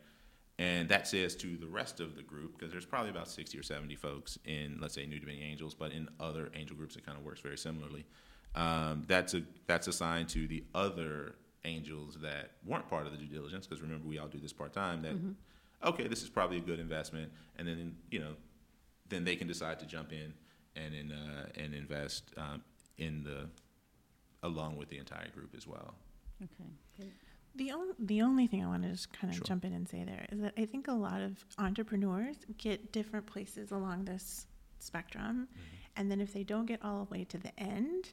And 0.59 0.89
that 0.89 1.07
says 1.07 1.35
to 1.37 1.55
the 1.57 1.67
rest 1.67 1.99
of 1.99 2.15
the 2.15 2.23
group, 2.23 2.57
because 2.57 2.71
there's 2.71 2.85
probably 2.85 3.11
about 3.11 3.27
sixty 3.29 3.57
or 3.59 3.63
seventy 3.63 3.95
folks 3.95 4.37
in, 4.45 4.77
let's 4.81 4.95
say, 4.95 5.05
New 5.05 5.19
Dominion 5.19 5.47
Angels, 5.47 5.73
but 5.75 5.91
in 5.91 6.09
other 6.19 6.51
angel 6.55 6.75
groups, 6.75 6.95
it 6.95 7.05
kind 7.05 7.17
of 7.17 7.23
works 7.23 7.39
very 7.41 7.57
similarly. 7.57 8.05
Um, 8.55 9.03
that's 9.07 9.33
a 9.35 9.43
that's 9.67 9.87
assigned 9.87 10.29
to 10.29 10.47
the 10.47 10.63
other 10.73 11.35
angels 11.65 12.17
that 12.21 12.51
weren't 12.65 12.87
part 12.89 13.05
of 13.05 13.11
the 13.11 13.17
due 13.19 13.27
diligence, 13.27 13.67
because 13.67 13.81
remember, 13.83 14.07
we 14.07 14.17
all 14.17 14.27
do 14.27 14.39
this 14.39 14.53
part 14.53 14.73
time. 14.73 15.01
That 15.03 15.15
okay, 15.87 16.07
this 16.07 16.23
is 16.23 16.29
probably 16.29 16.57
a 16.57 16.61
good 16.61 16.79
investment, 16.79 17.31
and 17.57 17.67
then 17.67 17.95
you 18.09 18.19
know 18.19 18.33
then 19.09 19.23
they 19.25 19.35
can 19.35 19.47
decide 19.47 19.79
to 19.79 19.85
jump 19.85 20.11
in 20.11 20.33
and 20.83 20.93
in, 20.93 21.11
uh, 21.11 21.47
and 21.55 21.73
invest 21.73 22.23
um, 22.37 22.61
in 22.97 23.23
the 23.23 23.49
along 24.43 24.77
with 24.77 24.89
the 24.89 24.97
entire 24.97 25.29
group 25.29 25.53
as 25.57 25.65
well. 25.67 25.95
Okay. 26.43 26.69
great. 26.97 27.11
The 27.55 27.71
only 27.71 27.93
the 27.97 28.21
only 28.21 28.45
thing 28.47 28.63
I 28.63 28.67
want 28.67 28.83
to 28.83 28.89
just 28.91 29.11
kind 29.11 29.31
of 29.31 29.37
Sure. 29.37 29.45
jump 29.45 29.65
in 29.65 29.73
and 29.73 29.87
say 29.89 30.03
there 30.03 30.25
is 30.31 30.39
that 30.41 30.53
I 30.57 30.65
think 30.65 30.87
a 30.87 30.91
lot 30.93 31.21
of 31.21 31.43
entrepreneurs 31.57 32.35
get 32.59 32.91
different 32.91 33.25
places 33.25 33.71
along 33.71 34.05
this 34.05 34.45
spectrum, 34.79 35.47
Mm-hmm. 35.51 35.61
and 35.95 36.11
then 36.11 36.21
if 36.21 36.31
they 36.33 36.43
don't 36.43 36.67
get 36.67 36.83
all 36.83 37.05
the 37.05 37.11
way 37.11 37.23
to 37.25 37.37
the 37.39 37.57
end, 37.59 38.11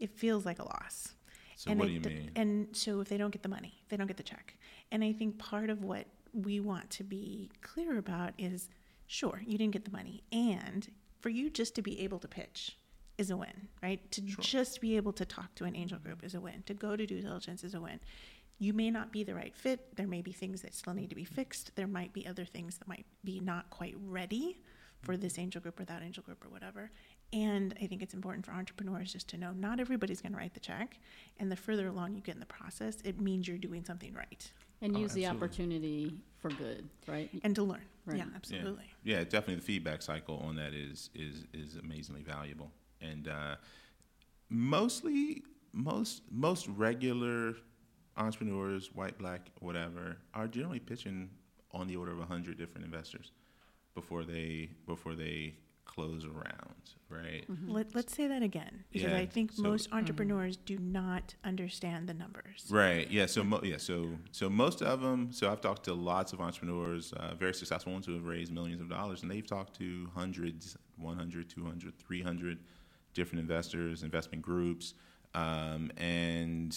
it 0.00 0.10
feels 0.10 0.46
like 0.46 0.58
a 0.60 0.64
loss. 0.64 1.14
So 1.56 1.70
and 1.70 1.78
what 1.80 1.86
do 1.88 1.92
you 1.94 2.00
d- 2.00 2.08
mean? 2.08 2.30
And 2.36 2.68
so 2.76 3.00
if 3.00 3.08
they 3.08 3.18
don't 3.18 3.30
get 3.30 3.42
the 3.42 3.48
money, 3.50 3.74
they 3.88 3.96
don't 3.98 4.06
get 4.06 4.16
the 4.16 4.22
check. 4.22 4.56
And 4.90 5.04
I 5.04 5.12
think 5.12 5.38
part 5.38 5.68
of 5.70 5.84
what 5.84 6.06
we 6.32 6.60
want 6.60 6.88
to 6.90 7.04
be 7.04 7.50
clear 7.62 7.96
about 7.98 8.32
is, 8.38 8.68
sure, 9.06 9.42
you 9.46 9.56
didn't 9.58 9.72
get 9.72 9.84
the 9.84 9.90
money, 9.90 10.22
and 10.32 10.88
for 11.20 11.28
you 11.28 11.50
just 11.50 11.74
to 11.76 11.82
be 11.82 12.00
able 12.00 12.18
to 12.20 12.28
pitch 12.28 12.76
is 13.18 13.30
a 13.30 13.36
win, 13.36 13.68
right? 13.82 14.10
To 14.12 14.20
just 14.20 14.80
be 14.80 14.96
able 14.96 15.12
to 15.14 15.24
talk 15.24 15.54
to 15.56 15.64
an 15.64 15.74
angel 15.74 15.98
group 15.98 16.22
is 16.22 16.34
a 16.34 16.40
win. 16.40 16.62
To 16.66 16.74
go 16.74 16.96
to 16.96 17.06
due 17.06 17.22
diligence 17.22 17.64
is 17.64 17.74
a 17.74 17.80
win. 17.80 18.00
You 18.58 18.72
may 18.72 18.90
not 18.90 19.12
be 19.12 19.22
the 19.22 19.34
right 19.34 19.54
fit. 19.54 19.96
There 19.96 20.06
may 20.06 20.22
be 20.22 20.32
things 20.32 20.62
that 20.62 20.74
still 20.74 20.94
need 20.94 21.10
to 21.10 21.16
be 21.16 21.24
fixed. 21.24 21.74
There 21.76 21.86
might 21.86 22.12
be 22.12 22.26
other 22.26 22.44
things 22.44 22.78
that 22.78 22.88
might 22.88 23.06
be 23.24 23.40
not 23.40 23.68
quite 23.70 23.94
ready 24.06 24.58
for 25.02 25.16
this 25.16 25.34
mm-hmm. 25.34 25.42
angel 25.42 25.60
group 25.60 25.78
or 25.78 25.84
that 25.84 26.02
angel 26.02 26.22
group 26.22 26.44
or 26.44 26.48
whatever. 26.48 26.90
And 27.32 27.74
I 27.82 27.86
think 27.86 28.02
it's 28.02 28.14
important 28.14 28.46
for 28.46 28.52
entrepreneurs 28.52 29.12
just 29.12 29.28
to 29.28 29.36
know 29.36 29.52
not 29.52 29.80
everybody's 29.80 30.20
going 30.20 30.32
to 30.32 30.38
write 30.38 30.54
the 30.54 30.60
check. 30.60 30.98
And 31.38 31.50
the 31.50 31.56
further 31.56 31.88
along 31.88 32.14
you 32.14 32.20
get 32.20 32.34
in 32.34 32.40
the 32.40 32.46
process, 32.46 32.98
it 33.04 33.20
means 33.20 33.46
you're 33.48 33.58
doing 33.58 33.84
something 33.84 34.14
right 34.14 34.50
And 34.80 34.96
Oh, 34.96 35.00
use 35.00 35.12
the 35.12 35.26
opportunity 35.26 36.14
for 36.38 36.50
good, 36.50 36.88
right? 37.06 37.30
and 37.42 37.54
to 37.56 37.62
learn. 37.62 37.82
Right. 38.06 38.18
Yeah, 38.18 38.24
Yeah. 38.24 38.36
absolutely. 38.36 38.84
Yeah, 39.02 39.24
definitely 39.24 39.56
the 39.56 39.62
feedback 39.62 40.00
cycle 40.02 40.38
on 40.38 40.56
that 40.56 40.72
is 40.72 41.10
is 41.14 41.44
is 41.52 41.76
amazingly 41.76 42.22
valuable, 42.22 42.70
and 43.00 43.28
uh, 43.28 43.56
mostly 44.48 45.42
most 45.72 46.22
most 46.30 46.68
regular 46.68 47.54
entrepreneurs, 48.16 48.94
white, 48.94 49.18
black, 49.18 49.50
whatever, 49.60 50.16
are 50.34 50.46
generally 50.48 50.78
pitching 50.80 51.28
on 51.72 51.86
the 51.86 51.96
order 51.96 52.12
of 52.12 52.20
hundred 52.28 52.56
different 52.58 52.84
investors 52.84 53.32
before 53.94 54.24
they 54.24 54.70
before 54.86 55.14
they 55.14 55.54
close 55.86 56.24
a 56.24 56.28
round, 56.28 56.90
right? 57.08 57.44
Let, 57.66 57.94
let's 57.94 58.14
say 58.14 58.26
that 58.26 58.42
again 58.42 58.84
because 58.92 59.10
Yeah, 59.12 59.16
I 59.16 59.24
think 59.26 59.52
so- 59.52 59.62
most 59.62 59.88
entrepreneurs 59.92 60.56
do 60.58 60.76
not 60.78 61.34
understand 61.44 62.08
the 62.08 62.14
numbers. 62.14 62.66
Right. 62.70 63.10
Yeah. 63.10 63.26
So 63.26 63.42
mo- 63.42 63.60
yeah. 63.62 63.78
So 63.78 64.10
so 64.32 64.50
most 64.50 64.82
of 64.82 65.00
them. 65.00 65.32
So 65.32 65.50
I've 65.50 65.60
talked 65.62 65.84
to 65.84 65.94
lots 65.94 66.32
of 66.34 66.40
entrepreneurs, 66.40 67.12
uh, 67.14 67.34
very 67.34 67.54
successful 67.54 67.92
ones 67.92 68.04
who 68.06 68.14
have 68.14 68.24
raised 68.26 68.52
millions 68.52 68.80
of 68.82 68.88
dollars, 68.90 69.22
and 69.22 69.30
they've 69.30 69.46
talked 69.46 69.76
to 69.78 70.08
hundreds, 70.14 70.76
100, 70.96 71.48
200, 71.48 71.98
300 71.98 72.58
different 73.14 73.40
investors, 73.40 74.02
investment 74.02 74.42
groups, 74.42 74.92
um, 75.34 75.90
and 75.96 76.76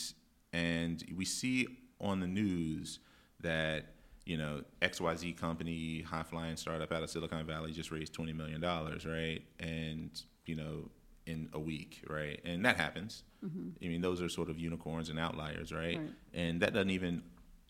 and 0.54 1.04
we 1.16 1.26
see 1.26 1.68
on 2.00 2.20
the 2.22 2.28
news 2.28 3.00
that 3.42 3.96
you 4.30 4.38
know 4.38 4.62
XYZ 4.84 5.36
company, 5.38 6.04
high 6.04 6.22
flying 6.22 6.56
startup 6.56 6.92
out 6.92 7.02
of 7.02 7.10
Silicon 7.10 7.48
Valley, 7.48 7.72
just 7.72 7.90
raised 7.90 8.14
twenty 8.14 8.32
million 8.32 8.62
dollars, 8.62 9.04
right? 9.04 9.42
And 9.60 10.12
you 10.46 10.56
know 10.56 10.92
in 11.26 11.50
a 11.54 11.60
week, 11.60 12.04
right? 12.08 12.40
And 12.46 12.64
that 12.64 12.78
happens. 12.78 13.24
Mm-hmm. 13.44 13.84
I 13.84 13.88
mean, 13.88 14.02
those 14.02 14.22
are 14.22 14.30
sort 14.30 14.52
of 14.52 14.60
unicorns 14.60 15.10
and 15.10 15.18
outliers, 15.18 15.72
right? 15.72 15.98
Right. 15.98 16.12
And 16.36 16.62
that 16.62 16.74
doesn't 16.74 16.92
even 16.92 17.24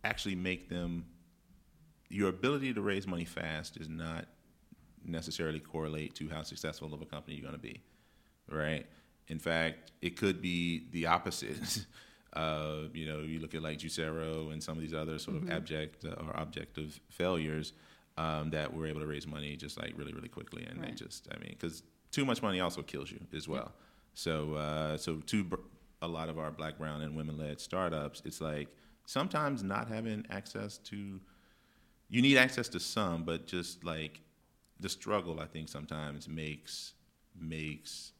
actually 0.04 0.36
make 0.36 0.70
them. 0.70 1.06
Your 2.10 2.28
ability 2.28 2.74
to 2.74 2.82
raise 2.82 3.08
money 3.08 3.26
fast 3.26 3.78
does 3.78 3.88
not 3.88 4.26
necessarily 5.06 5.60
correlate 5.60 6.16
to 6.16 6.28
how 6.28 6.42
successful 6.42 6.94
of 6.94 7.02
a 7.02 7.06
company 7.06 7.38
you're 7.38 7.44
going 7.44 7.54
to 7.54 7.60
be, 7.60 7.82
right? 8.52 8.86
In 9.30 9.40
fact, 9.40 9.92
it 10.02 10.18
could 10.18 10.42
be 10.42 10.88
the 10.92 11.06
opposite. 11.06 11.86
uh, 12.34 12.84
you 12.94 13.06
know, 13.06 13.20
you 13.20 13.40
look 13.40 13.56
at 13.56 13.62
like 13.62 13.80
Juicero 13.80 14.52
and 14.52 14.62
some 14.62 14.78
of 14.78 14.82
these 14.82 14.94
other 14.94 15.18
sort 15.20 15.38
of 15.38 15.50
abject 15.50 16.06
uh, 16.06 16.10
or 16.24 16.32
objective 16.36 17.00
failures 17.10 17.74
um, 18.18 18.50
that 18.52 18.74
were 18.74 18.86
able 18.86 19.00
to 19.00 19.08
raise 19.08 19.26
money 19.26 19.56
just 19.56 19.80
like 19.80 19.94
really, 19.98 20.14
really 20.14 20.28
quickly, 20.28 20.66
and 20.66 20.84
they 20.84 20.92
just, 20.92 21.28
I 21.34 21.40
mean, 21.40 21.56
because 21.60 21.84
too 22.12 22.26
much 22.26 22.42
money 22.42 22.60
also 22.60 22.82
kills 22.82 23.12
you 23.12 23.20
as 23.36 23.48
well. 23.48 23.72
So, 24.14 24.54
uh, 24.56 24.98
so 24.98 25.18
to 25.18 25.44
br- 25.44 25.56
a 26.02 26.08
lot 26.08 26.30
of 26.30 26.38
our 26.38 26.52
black, 26.52 26.78
brown, 26.78 27.02
and 27.02 27.16
women-led 27.16 27.60
startups, 27.60 28.22
it's 28.26 28.42
like 28.42 28.68
sometimes 29.06 29.64
not 29.64 29.88
having 29.88 30.26
access 30.30 30.78
to, 30.80 31.20
you 32.10 32.22
need 32.22 32.38
access 32.38 32.68
to 32.70 32.80
some, 32.80 33.24
but 33.24 33.48
just 33.48 33.84
like 33.84 34.22
the 34.80 34.90
struggle, 34.90 35.40
I 35.40 35.46
think 35.46 35.70
sometimes 35.70 36.28
makes 36.28 36.94
makes 37.40 38.12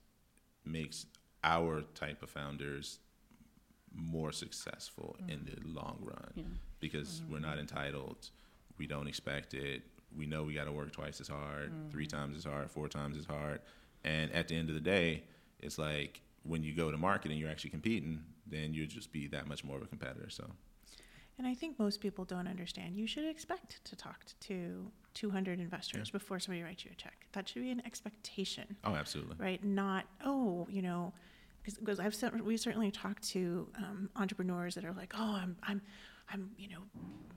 makes 0.66 1.06
our 1.44 1.82
type 1.96 2.22
of 2.22 2.30
founders 2.30 3.00
more 3.96 4.32
successful 4.32 5.16
mm. 5.24 5.32
in 5.32 5.46
the 5.46 5.58
long 5.68 5.98
run 6.02 6.32
Yeah. 6.36 6.44
because 6.80 7.22
mm-hmm. 7.22 7.34
we're 7.34 7.40
not 7.40 7.60
entitled. 7.60 8.30
We 8.78 8.88
don't 8.88 9.08
expect 9.08 9.54
it. 9.54 9.84
We 10.16 10.26
know 10.26 10.44
we 10.44 10.54
got 10.54 10.66
to 10.66 10.72
work 10.72 10.92
twice 10.92 11.22
as 11.22 11.28
hard, 11.28 11.72
three 11.92 12.08
mm-hmm. 12.08 12.18
times 12.18 12.38
as 12.38 12.44
hard, 12.44 12.72
four 12.72 12.88
times 12.88 13.18
as 13.18 13.26
hard. 13.26 13.62
And 14.04 14.32
at 14.32 14.48
the 14.48 14.56
end 14.56 14.70
of 14.70 14.76
the 14.76 14.82
day, 14.82 15.24
it's 15.60 15.78
like 15.78 16.22
when 16.44 16.64
you 16.64 16.74
go 16.74 16.92
to 16.92 16.98
market 16.98 17.32
and 17.32 17.40
you're 17.40 17.50
actually 17.50 17.70
competing, 17.70 18.24
then 18.48 18.74
you'll 18.74 18.88
just 18.88 19.12
be 19.12 19.28
that 19.28 19.48
much 19.48 19.64
more 19.64 19.78
of 19.78 19.84
a 19.84 19.88
competitor. 19.88 20.30
So, 20.30 20.46
And 21.38 21.46
I 21.46 21.54
think 21.54 21.78
most 21.78 22.02
people 22.02 22.26
don't 22.26 22.48
understand. 22.48 22.96
You 22.96 23.08
should 23.08 23.26
expect 23.26 23.84
to 23.86 23.96
talk 23.96 24.26
to 24.42 24.92
200 25.14 25.60
investors 25.60 26.10
before 26.10 26.40
somebody 26.40 26.64
writes 26.64 26.86
you 26.86 26.92
a 26.94 26.96
check. 26.96 27.28
That 27.34 27.48
should 27.50 27.62
be 27.62 27.72
an 27.72 27.82
expectation, 27.86 28.78
oh, 28.84 28.96
absolutely. 28.96 29.36
right? 29.38 29.64
Not, 29.64 30.06
oh, 30.26 30.68
you 30.70 30.82
know, 30.82 31.14
because 31.78 32.00
I've 32.00 32.16
cer- 32.16 32.32
we 32.44 32.58
certainly 32.58 32.92
talked 32.92 33.24
to 33.30 33.68
um, 33.78 34.10
entrepreneurs 34.16 34.76
that 34.76 34.86
are 34.86 34.94
like, 34.94 35.14
oh, 35.18 35.36
I'm 35.42 35.56
I'm 35.64 35.82
I'm 36.32 36.52
you 36.58 36.70
know 36.70 36.82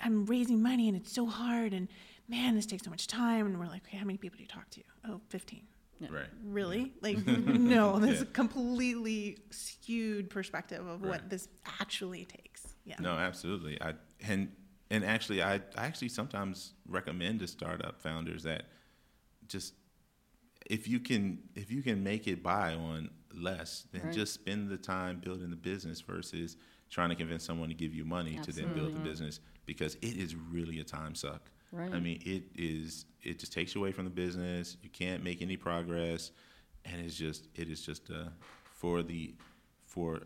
I'm 0.00 0.26
raising 0.26 0.62
money 0.62 0.88
and 0.88 0.96
it's 0.96 1.12
so 1.12 1.26
hard 1.26 1.72
and 1.72 1.88
man, 2.28 2.54
this 2.54 2.66
takes 2.66 2.84
so 2.84 2.90
much 2.90 3.06
time. 3.06 3.46
And 3.46 3.58
we're 3.58 3.66
like, 3.66 3.82
okay, 3.86 3.96
how 3.98 4.04
many 4.06 4.18
people 4.18 4.36
do 4.38 4.42
you 4.42 4.48
talk 4.48 4.68
to? 4.70 4.80
Oh, 5.08 5.20
15. 5.28 5.62
Right. 6.10 6.24
Really? 6.44 6.92
Like, 7.00 7.24
no, 7.26 7.98
that's 8.00 8.16
Yeah. 8.16 8.22
a 8.22 8.26
completely 8.26 9.38
skewed 9.50 10.30
perspective 10.30 10.84
of 10.86 11.02
Right. 11.02 11.10
what 11.10 11.30
this 11.30 11.48
actually 11.80 12.24
takes. 12.24 12.74
Yeah. 12.84 12.96
No, 13.00 13.12
absolutely. 13.12 13.80
I 13.80 13.94
and 14.26 14.50
and 14.90 15.04
actually, 15.04 15.42
I, 15.42 15.54
I 15.54 15.86
actually 15.86 16.08
sometimes 16.10 16.74
recommend 16.88 17.40
to 17.40 17.46
startup 17.46 18.00
founders 18.00 18.42
that 18.42 18.64
just 19.48 19.74
if 20.66 20.86
you 20.88 21.00
can 21.00 21.38
if 21.54 21.70
you 21.70 21.82
can 21.82 22.02
make 22.02 22.26
it 22.28 22.42
by 22.42 22.74
on 22.74 23.10
less, 23.36 23.86
than 23.92 24.02
Right. 24.04 24.12
just 24.12 24.34
spend 24.34 24.70
the 24.70 24.76
time 24.76 25.20
building 25.20 25.50
the 25.50 25.56
business 25.56 26.00
versus 26.00 26.56
trying 26.90 27.08
to 27.08 27.14
convince 27.14 27.44
someone 27.44 27.68
to 27.68 27.74
give 27.74 27.94
you 27.94 28.04
money 28.04 28.38
to 28.42 28.52
then 28.52 28.64
build 28.74 28.92
the 28.92 28.98
Absolutely. 28.98 29.10
business 29.10 29.40
because 29.66 29.94
it 29.96 30.16
is 30.16 30.34
really 30.36 30.80
a 30.80 30.84
time 30.84 31.14
suck. 31.14 31.50
Right. 31.72 31.92
I 31.92 32.00
mean, 32.00 32.20
it 32.24 32.44
is 32.54 33.06
it 33.22 33.38
just 33.38 33.52
takes 33.52 33.74
you 33.74 33.80
away 33.80 33.92
from 33.92 34.04
the 34.04 34.10
business. 34.10 34.76
You 34.82 34.90
can't 34.90 35.22
make 35.24 35.40
any 35.40 35.56
progress, 35.56 36.32
and 36.84 37.00
it's 37.00 37.16
just 37.16 37.48
it 37.54 37.68
is 37.70 37.80
just 37.84 38.10
uh, 38.10 38.28
for 38.62 39.02
the 39.02 39.34
for 39.86 40.20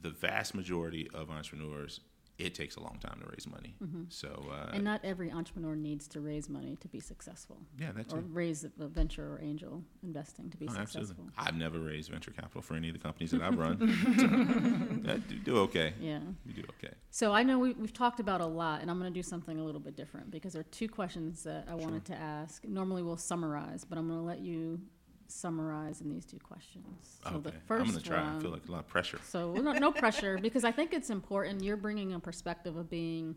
the 0.00 0.10
vast 0.10 0.54
majority 0.54 1.08
of 1.12 1.28
entrepreneurs, 1.30 2.00
it 2.38 2.54
takes 2.54 2.76
a 2.76 2.80
long 2.80 2.98
time 3.00 3.18
to 3.20 3.26
raise 3.30 3.46
money. 3.48 3.74
So 4.08 4.28
uh, 4.28 4.54
Mm-hmm. 4.68 4.74
And 4.76 4.84
not 4.84 5.00
every 5.04 5.30
entrepreneur 5.32 5.74
needs 5.76 6.06
to 6.08 6.20
raise 6.20 6.48
money 6.48 6.76
to 6.80 6.88
be 6.88 7.00
successful, 7.00 7.58
yeah, 7.78 7.90
that's 7.94 8.12
or 8.14 8.20
raise 8.20 8.64
a 8.64 8.70
venture 8.86 9.24
or 9.34 9.40
angel 9.42 9.82
investing 10.02 10.48
to 10.50 10.56
be 10.56 10.66
Oh, 10.68 10.74
absolutely. 10.76 11.08
successful. 11.14 11.30
I've 11.36 11.56
never 11.56 11.78
raised 11.80 12.10
venture 12.10 12.30
capital 12.30 12.62
for 12.62 12.74
any 12.74 12.88
of 12.88 12.94
the 12.94 13.00
companies 13.00 13.30
that 13.32 13.42
I've 13.42 13.58
run. 13.58 13.78
so, 15.04 15.16
do, 15.28 15.34
do 15.40 15.58
okay. 15.58 15.94
Yeah. 16.00 16.20
You 16.46 16.52
do 16.54 16.62
okay. 16.78 16.94
So 17.10 17.32
I 17.32 17.42
know 17.42 17.58
we, 17.58 17.72
we've 17.72 17.92
talked 17.92 18.20
about 18.20 18.40
a 18.40 18.46
lot, 18.46 18.82
and 18.82 18.90
I'm 18.90 18.98
going 19.00 19.12
to 19.12 19.18
do 19.18 19.22
something 19.22 19.58
a 19.58 19.64
little 19.64 19.80
bit 19.80 19.96
different 19.96 20.30
because 20.30 20.52
there 20.52 20.60
are 20.60 20.70
two 20.70 20.88
questions 20.88 21.42
that 21.44 21.66
I 21.68 21.74
wanted 21.74 22.04
to 22.06 22.14
ask. 22.14 22.64
Normally 22.64 23.02
we'll 23.02 23.16
summarize, 23.16 23.84
but 23.84 23.98
I'm 23.98 24.06
going 24.08 24.20
to 24.20 24.24
let 24.26 24.40
you 24.40 24.80
summarize 25.28 26.00
in 26.00 26.08
these 26.08 26.24
two 26.24 26.38
questions. 26.38 27.18
So 27.22 27.36
okay. 27.36 27.50
the 27.50 27.74
1st 27.74 27.80
I'm 27.80 27.86
gonna 27.86 28.00
try. 28.00 28.36
I 28.36 28.40
feel 28.40 28.50
like 28.50 28.66
a 28.68 28.72
lot 28.72 28.80
of 28.80 28.88
pressure. 28.88 29.20
So 29.24 29.52
no, 29.54 29.72
no 29.72 29.92
pressure 29.92 30.38
because 30.42 30.64
I 30.64 30.72
think 30.72 30.92
it's 30.92 31.10
important. 31.10 31.62
You're 31.62 31.76
bringing 31.76 32.14
a 32.14 32.20
perspective 32.20 32.76
of 32.76 32.90
being 32.90 33.36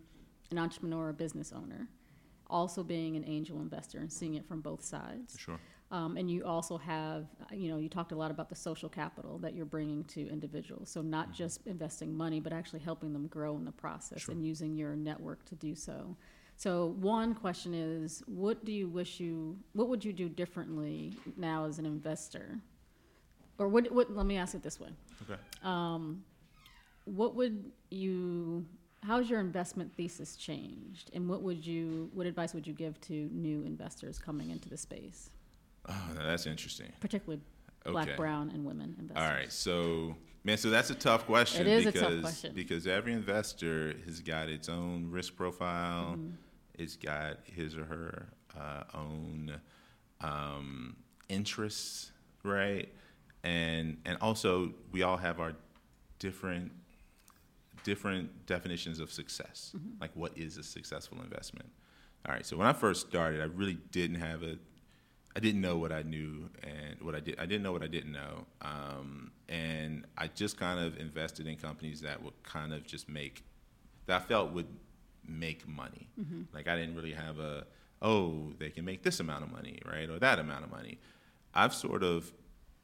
an 0.52 0.58
entrepreneur 0.58 1.10
a 1.10 1.14
business 1.14 1.52
owner, 1.54 1.88
also 2.48 2.84
being 2.84 3.16
an 3.16 3.24
angel 3.26 3.60
investor 3.62 4.00
and 4.00 4.12
seeing 4.12 4.36
it 4.36 4.48
from 4.48 4.62
both 4.62 4.84
sides. 4.84 5.38
Sure. 5.38 5.60
Um, 5.92 6.16
and 6.16 6.32
you 6.32 6.46
also 6.46 6.78
have, 6.78 7.26
you 7.54 7.70
know, 7.70 7.78
you 7.78 7.90
talked 7.90 8.14
a 8.14 8.16
lot 8.16 8.32
about 8.32 8.48
the 8.48 8.56
social 8.56 8.88
capital 8.88 9.38
that 9.40 9.54
you're 9.54 9.66
bringing 9.66 10.06
to 10.06 10.30
individuals. 10.30 10.90
So 10.90 11.02
not 11.02 11.34
just 11.34 11.68
investing 11.68 12.16
money, 12.16 12.40
but 12.40 12.54
actually 12.54 12.80
helping 12.80 13.12
them 13.12 13.28
grow 13.28 13.58
in 13.58 13.66
the 13.66 13.74
process 13.74 14.22
Sure. 14.22 14.34
and 14.34 14.46
using 14.46 14.78
your 14.78 14.96
network 14.96 15.44
to 15.46 15.56
do 15.56 15.76
so. 15.76 16.16
So 16.62 16.96
one 17.00 17.34
question 17.34 17.74
is, 17.74 18.22
what 18.28 18.64
do 18.64 18.72
you 18.72 18.88
wish 18.88 19.20
you, 19.20 19.58
what 19.74 19.88
would 19.88 20.06
you 20.06 20.14
do 20.14 20.30
differently 20.30 21.18
now 21.36 21.66
as 21.66 21.80
an 21.80 21.88
investor? 21.88 22.60
Or 23.58 23.68
what, 23.68 23.92
what, 23.92 24.16
let 24.16 24.28
me 24.28 24.38
ask 24.38 24.54
it 24.54 24.62
this 24.62 24.80
way. 24.80 24.90
Okay. 25.24 25.42
Um, 25.64 26.24
what 27.06 27.34
would 27.34 27.72
you, 27.90 28.64
how's 29.02 29.28
your 29.28 29.40
investment 29.40 29.92
thesis 29.96 30.36
changed? 30.36 31.10
And 31.16 31.28
what 31.28 31.42
would 31.42 31.66
you, 31.66 32.12
what 32.14 32.28
advice 32.28 32.54
would 32.54 32.68
you 32.68 32.74
give 32.74 33.02
to 33.02 33.28
new 33.32 33.64
investors 33.64 34.20
coming 34.20 34.52
into 34.52 34.70
the 34.70 34.78
space? 34.78 35.32
Oh, 35.90 36.10
that's 36.16 36.46
interesting. 36.46 36.94
particularly 37.00 37.42
black, 37.86 38.16
brown, 38.16 38.52
and 38.54 38.64
women 38.64 38.96
investors. 39.00 39.26
All 39.28 39.34
right, 39.34 39.52
so 39.52 40.16
man, 40.44 40.58
so 40.58 40.70
that's 40.70 40.92
a 40.92 40.96
tough 40.96 41.26
question 41.26 41.66
It 41.66 41.74
is 41.80 41.88
a 41.88 41.92
because 41.92 42.02
tough 42.02 42.22
question. 42.22 42.54
because 42.54 42.86
every 42.86 43.14
investor 43.14 43.96
has 44.06 44.20
got 44.20 44.48
its 44.48 44.70
own 44.70 45.10
risk 45.10 45.36
profile. 45.36 46.18
Mm-hmm. 46.20 46.36
It's 46.82 46.96
got 46.96 47.38
his 47.46 47.78
or 47.78 47.86
her 47.86 48.28
uh, 48.60 48.84
own 48.94 49.60
um, 50.22 50.96
interests, 51.30 52.12
right? 52.44 52.90
And 53.44 53.98
and 54.06 54.18
also 54.22 54.74
we 54.92 55.04
all 55.04 55.18
have 55.18 55.40
our 55.40 55.54
different 56.20 56.72
different 57.84 58.46
definitions 58.46 59.00
of 59.00 59.12
success. 59.12 59.74
Mm-hmm. 59.76 60.02
Like 60.02 60.12
what 60.16 60.38
is 60.38 60.58
a 60.58 60.64
successful 60.64 61.20
investment? 61.22 61.70
All 62.28 62.34
right, 62.34 62.46
so 62.46 62.56
when 62.56 62.68
I 62.68 62.74
first 62.74 63.08
started, 63.08 63.42
I 63.42 63.46
really 63.46 63.78
didn't 63.92 64.18
have 64.18 64.44
a 64.44 64.58
I 65.36 65.40
didn't 65.40 65.62
know 65.62 65.78
what 65.78 65.92
I 65.92 66.02
knew 66.02 66.50
and 66.62 67.02
what 67.02 67.16
I 67.16 67.20
did. 67.22 67.40
I 67.40 67.46
didn't 67.46 67.64
know 67.64 67.72
what 67.72 67.84
I 67.84 67.88
didn't 67.88 68.12
know, 68.12 68.46
um, 68.62 69.32
and 69.48 70.06
I 70.18 70.28
just 70.28 70.58
kind 70.58 70.80
of 70.80 71.00
invested 71.00 71.48
in 71.48 71.56
companies 71.56 72.02
that 72.02 72.22
would 72.22 72.42
kind 72.44 72.74
of 72.74 72.86
just 72.86 73.08
make 73.08 73.44
that 74.08 74.22
I 74.22 74.26
felt 74.26 74.52
would 74.52 74.68
make 75.40 75.68
money. 75.68 76.10
Like 76.54 76.68
I 76.68 76.76
didn't 76.76 76.96
really 76.96 77.14
have 77.14 77.40
a 77.40 77.66
oh 78.02 78.54
they 78.60 78.70
can 78.70 78.86
make 78.86 79.04
this 79.04 79.20
amount 79.20 79.44
of 79.44 79.52
money, 79.52 79.80
right, 79.86 80.10
or 80.10 80.20
that 80.20 80.40
amount 80.40 80.64
of 80.64 80.72
money. 80.72 81.00
I've 81.54 81.74
sort 81.74 82.04
of 82.04 82.32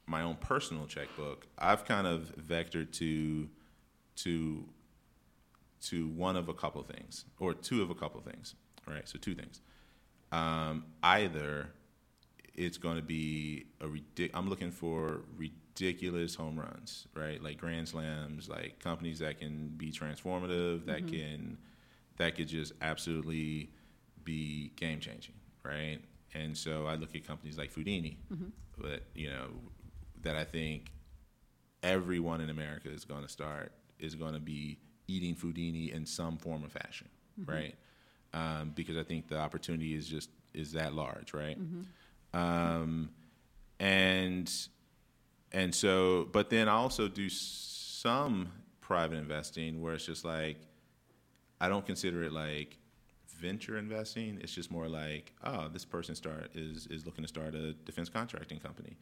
my 0.06 0.22
own 0.22 0.36
personal 0.36 0.86
checkbook. 0.86 1.48
I've 1.58 1.86
kind 1.86 2.08
of 2.08 2.34
vectored 2.38 2.92
to 2.94 3.50
to 4.18 4.66
to 5.82 6.08
one 6.10 6.36
of 6.36 6.50
a 6.50 6.54
couple 6.54 6.82
things 6.84 7.26
or 7.40 7.54
two 7.54 7.82
of 7.82 7.90
a 7.90 7.96
couple 7.96 8.20
things. 8.22 8.56
Right, 8.88 9.08
so 9.08 9.20
two 9.20 9.36
things. 9.36 9.62
Um, 10.32 10.86
either 11.04 11.70
it's 12.56 12.78
going 12.78 12.96
to 12.96 13.04
be 13.04 13.66
a 13.82 13.86
ridic- 13.86 14.32
I'm 14.34 14.50
looking 14.50 14.72
for 14.72 15.22
ridiculous 15.38 16.36
home 16.36 16.58
runs, 16.60 17.08
right? 17.14 17.42
Like 17.42 17.58
grand 17.58 17.88
slams, 17.90 18.50
like 18.50 18.80
companies 18.80 19.20
that 19.20 19.40
can 19.40 19.70
be 19.78 19.92
transformative, 19.92 20.86
that 20.86 21.08
can 21.08 21.58
that 22.18 22.36
could 22.36 22.48
just 22.48 22.74
absolutely 22.82 23.70
be 24.24 24.72
game 24.76 25.00
changing, 25.00 25.36
right? 25.64 26.00
And 26.34 26.56
so 26.58 26.86
I 26.86 26.96
look 26.96 27.16
at 27.16 27.26
companies 27.26 27.58
like 27.58 27.74
Foodini, 27.74 28.18
but 28.78 29.04
you 29.16 29.30
know 29.30 29.48
that 30.24 30.36
I 30.36 30.44
think 30.44 30.92
everyone 31.84 32.42
in 32.42 32.50
America 32.50 32.90
is 32.90 33.06
going 33.06 33.24
to 33.24 33.30
start 33.30 33.72
is 34.00 34.16
going 34.16 34.34
to 34.34 34.40
be 34.40 34.78
eating 35.08 35.36
Foodini 35.36 35.94
in 35.94 36.06
some 36.06 36.38
form 36.38 36.64
or 36.66 36.70
fashion, 36.70 37.08
right? 37.46 37.76
Um, 38.34 38.74
because 38.76 38.98
I 38.98 39.04
think 39.04 39.28
the 39.30 39.38
opportunity 39.40 39.96
is 39.96 40.08
just 40.08 40.30
is 40.54 40.74
that 40.74 40.94
large, 40.94 41.34
right? 41.34 41.58
Um, 42.34 43.10
and 43.80 44.52
and 45.54 45.74
so, 45.74 46.28
but 46.32 46.50
then 46.50 46.68
I 46.68 46.74
also 46.74 47.08
do 47.08 47.30
some 47.30 48.52
private 48.82 49.18
investing 49.18 49.82
where 49.82 49.94
it's 49.94 50.06
just 50.06 50.26
like 50.26 50.58
I 51.60 51.70
don't 51.70 51.86
consider 51.86 52.24
it 52.24 52.32
like 52.32 52.78
venture 53.40 53.78
investing. 53.78 54.40
It's 54.42 54.54
just 54.54 54.72
more 54.72 54.88
like, 54.88 55.34
oh, 55.44 55.68
this 55.68 55.86
person 55.86 56.16
start 56.16 56.52
is 56.56 56.88
is 56.88 57.06
looking 57.06 57.24
to 57.24 57.28
start 57.28 57.56
a 57.56 57.74
defense 57.74 58.10
contracting 58.10 58.60
company. 58.60 58.98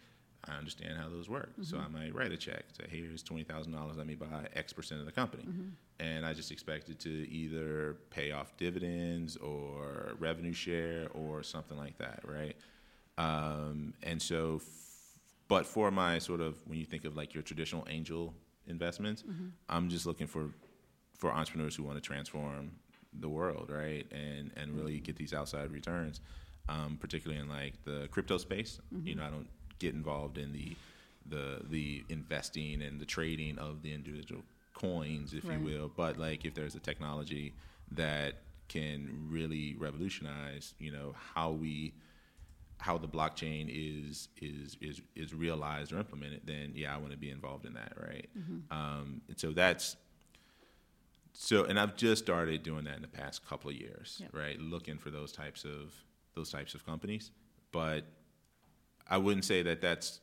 I 0.47 0.57
understand 0.57 0.97
how 0.97 1.09
those 1.09 1.27
work, 1.27 1.53
so 1.63 1.77
I 1.77 1.81
mm-hmm. 1.81 1.93
might 1.93 2.15
write 2.15 2.31
a 2.31 2.37
check. 2.37 2.65
Say, 2.77 2.85
here's 2.87 3.23
twenty 3.23 3.43
thousand 3.43 3.71
dollars. 3.73 3.97
Let 3.97 4.05
me 4.05 4.13
buy 4.13 4.47
X 4.53 4.73
percent 4.73 4.99
of 4.99 5.07
the 5.07 5.11
company, 5.11 5.43
mm-hmm. 5.43 5.69
and 5.99 6.23
I 6.25 6.33
just 6.33 6.51
expect 6.51 6.89
it 6.89 6.99
to 6.99 7.09
either 7.09 7.97
pay 8.11 8.31
off 8.31 8.55
dividends 8.57 9.37
or 9.37 10.13
revenue 10.19 10.53
share 10.53 11.07
or 11.15 11.41
something 11.41 11.77
like 11.77 11.97
that, 11.97 12.19
right? 12.23 12.55
Um, 13.17 13.93
and 14.03 14.21
so, 14.21 14.57
f- 14.57 14.67
but 15.47 15.65
for 15.65 15.89
my 15.89 16.19
sort 16.19 16.41
of 16.41 16.59
when 16.67 16.77
you 16.77 16.85
think 16.85 17.05
of 17.05 17.15
like 17.15 17.33
your 17.33 17.41
traditional 17.41 17.87
angel 17.89 18.35
investments, 18.67 19.23
mm-hmm. 19.23 19.47
I'm 19.67 19.89
just 19.89 20.05
looking 20.05 20.27
for 20.27 20.51
for 21.17 21.31
entrepreneurs 21.31 21.75
who 21.75 21.83
want 21.83 21.97
to 21.97 22.01
transform 22.01 22.71
the 23.19 23.29
world, 23.29 23.69
right? 23.71 24.05
And 24.11 24.51
and 24.57 24.75
really 24.75 24.99
get 24.99 25.15
these 25.15 25.33
outside 25.33 25.71
returns, 25.71 26.21
um, 26.69 26.97
particularly 26.99 27.41
in 27.41 27.49
like 27.49 27.73
the 27.85 28.07
crypto 28.11 28.37
space. 28.37 28.79
You 29.07 29.15
know, 29.15 29.23
I 29.23 29.29
don't 29.29 29.47
get 29.79 29.93
involved 29.93 30.37
in 30.37 30.51
the 30.53 30.75
the 31.27 31.61
the 31.69 32.03
investing 32.09 32.81
and 32.81 32.99
the 32.99 33.05
trading 33.05 33.57
of 33.57 33.81
the 33.81 33.93
individual 33.93 34.43
coins, 34.73 35.33
if 35.33 35.45
Right. 35.45 35.57
you 35.59 35.65
will. 35.65 35.91
But 35.95 36.17
like 36.17 36.45
if 36.45 36.53
there's 36.53 36.75
a 36.75 36.79
technology 36.79 37.53
that 37.91 38.35
can 38.67 39.27
really 39.29 39.75
revolutionize, 39.77 40.73
you 40.79 40.91
know, 40.91 41.13
how 41.35 41.51
we 41.51 41.93
how 42.79 42.97
the 42.97 43.07
blockchain 43.07 43.67
is 43.69 44.27
is 44.41 44.75
is 44.81 45.01
is 45.15 45.33
realized 45.33 45.93
or 45.93 45.97
implemented, 45.97 46.41
then 46.45 46.73
yeah, 46.75 46.93
I 46.93 46.97
want 46.97 47.11
to 47.11 47.17
be 47.17 47.29
involved 47.31 47.65
in 47.65 47.73
that, 47.75 47.93
right? 47.99 48.27
Um, 48.71 49.21
and 49.29 49.39
so 49.39 49.51
that's 49.51 49.95
so, 51.37 51.65
and 51.65 51.79
I've 51.79 51.95
just 51.95 52.23
started 52.23 52.63
doing 52.63 52.85
that 52.85 52.95
in 52.95 53.01
the 53.01 53.07
past 53.07 53.45
couple 53.47 53.69
of 53.69 53.75
years, 53.75 54.17
Yep. 54.21 54.29
right? 54.33 54.59
Looking 54.59 54.97
for 54.97 55.09
those 55.11 55.31
types 55.31 55.63
of 55.65 55.93
those 56.33 56.49
types 56.51 56.73
of 56.73 56.85
companies, 56.85 57.31
but 57.71 58.03
I 59.07 59.17
wouldn't 59.17 59.45
say 59.45 59.61
that 59.63 59.81
that's 59.81 60.19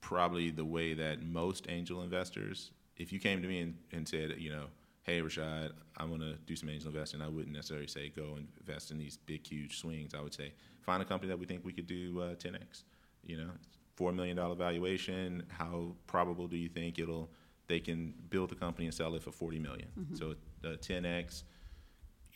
probably 0.00 0.50
the 0.50 0.64
way 0.64 0.94
that 0.94 1.22
most 1.22 1.66
angel 1.68 2.02
investors. 2.02 2.72
If 2.96 3.12
you 3.12 3.20
came 3.20 3.40
to 3.42 3.48
me 3.48 3.60
and, 3.60 3.74
and 3.92 4.08
said, 4.08 4.34
you 4.38 4.50
know, 4.50 4.66
hey 5.04 5.20
Rashad, 5.20 5.72
I 5.96 6.04
want 6.04 6.22
to 6.22 6.34
do 6.46 6.56
some 6.56 6.68
angel 6.68 6.88
investing, 6.90 7.20
I 7.22 7.28
wouldn't 7.28 7.54
necessarily 7.54 7.86
say 7.86 8.08
go 8.08 8.38
invest 8.60 8.90
in 8.90 8.98
these 8.98 9.16
big, 9.18 9.46
huge 9.46 9.78
swings. 9.78 10.14
I 10.14 10.20
would 10.20 10.34
say 10.34 10.52
find 10.80 11.00
a 11.02 11.04
company 11.04 11.28
that 11.28 11.38
we 11.38 11.46
think 11.46 11.64
we 11.64 11.72
could 11.72 11.86
do 11.86 12.20
uh, 12.20 12.34
10x. 12.34 12.82
You 13.24 13.36
know, 13.36 13.50
four 13.94 14.12
million 14.12 14.36
dollar 14.36 14.56
valuation. 14.56 15.44
How 15.48 15.94
probable 16.08 16.48
do 16.48 16.56
you 16.56 16.68
think 16.68 16.98
it'll 16.98 17.30
they 17.68 17.78
can 17.78 18.12
build 18.30 18.50
a 18.50 18.56
company 18.56 18.86
and 18.86 18.94
sell 18.94 19.14
it 19.14 19.22
for 19.22 19.30
forty 19.30 19.60
million? 19.60 19.88
So 20.14 20.34
uh, 20.64 20.76
ten 20.80 21.04
x. 21.04 21.44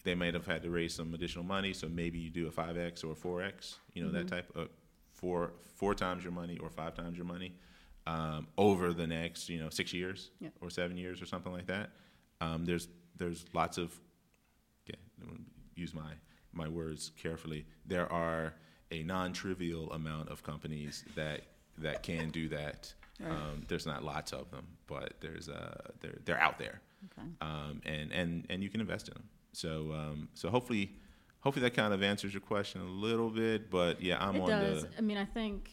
They 0.04 0.14
might 0.14 0.34
have 0.34 0.46
had 0.46 0.62
to 0.62 0.70
raise 0.70 0.94
some 0.94 1.14
additional 1.14 1.44
money, 1.44 1.72
so 1.72 1.88
maybe 1.88 2.18
you 2.18 2.30
do 2.30 2.46
a 2.46 2.50
five 2.50 2.76
x 2.78 3.02
or 3.02 3.12
a 3.12 3.16
four 3.16 3.42
x. 3.42 3.76
You 3.94 4.04
know 4.04 4.10
that 4.12 4.28
type 4.28 4.50
of 4.54 4.68
four 5.12 5.52
four 5.74 5.94
times 5.94 6.22
your 6.22 6.32
money 6.32 6.58
or 6.58 6.70
five 6.70 6.94
times 6.94 7.16
your 7.16 7.26
money 7.26 7.54
um, 8.06 8.46
over 8.56 8.92
the 8.92 9.06
next 9.06 9.48
you 9.48 9.58
know 9.58 9.68
six 9.70 9.92
years 9.92 10.30
Yeah. 10.40 10.50
or 10.60 10.70
seven 10.70 10.96
years 10.96 11.20
or 11.20 11.26
something 11.26 11.52
like 11.52 11.66
that. 11.66 11.90
Um, 12.40 12.64
there's 12.64 12.88
there's 13.16 13.44
lots 13.52 13.78
of 13.78 13.92
okay, 14.88 14.98
use 15.74 15.92
my 15.94 16.12
my 16.52 16.68
words 16.68 17.10
carefully. 17.20 17.66
There 17.86 18.10
are 18.12 18.54
a 18.92 19.02
non-trivial 19.02 19.92
amount 19.92 20.28
of 20.28 20.42
companies 20.44 21.04
that 21.16 21.42
that 21.78 22.02
can 22.04 22.30
do 22.30 22.48
that. 22.50 22.92
Right. 23.18 23.30
Um, 23.32 23.62
there's 23.66 23.86
not 23.86 24.04
lots 24.04 24.32
of 24.32 24.50
them, 24.50 24.66
but 24.86 25.14
there's 25.20 25.48
uh, 25.48 25.90
they're 26.00 26.18
they're 26.26 26.40
out 26.40 26.58
there, 26.58 26.80
Okay. 27.06 27.28
um, 27.40 27.80
and 27.84 28.12
and 28.12 28.46
and 28.50 28.62
you 28.62 28.68
can 28.70 28.80
invest 28.80 29.08
in 29.08 29.14
them. 29.14 29.24
So 29.52 29.92
um, 29.92 30.28
so 30.34 30.48
hopefully 30.50 30.92
hopefully 31.40 31.62
that 31.64 31.74
kind 31.74 31.92
of 31.94 32.02
answers 32.02 32.32
your 32.34 32.40
question 32.40 32.80
a 32.80 32.84
little 32.84 33.30
bit. 33.30 33.70
But 33.70 34.00
yeah, 34.02 34.16
I'm 34.24 34.36
it 34.36 34.40
on 34.40 34.48
does. 34.48 34.82
the 34.82 34.88
I 34.98 35.00
mean, 35.00 35.16
I 35.18 35.24
think 35.24 35.70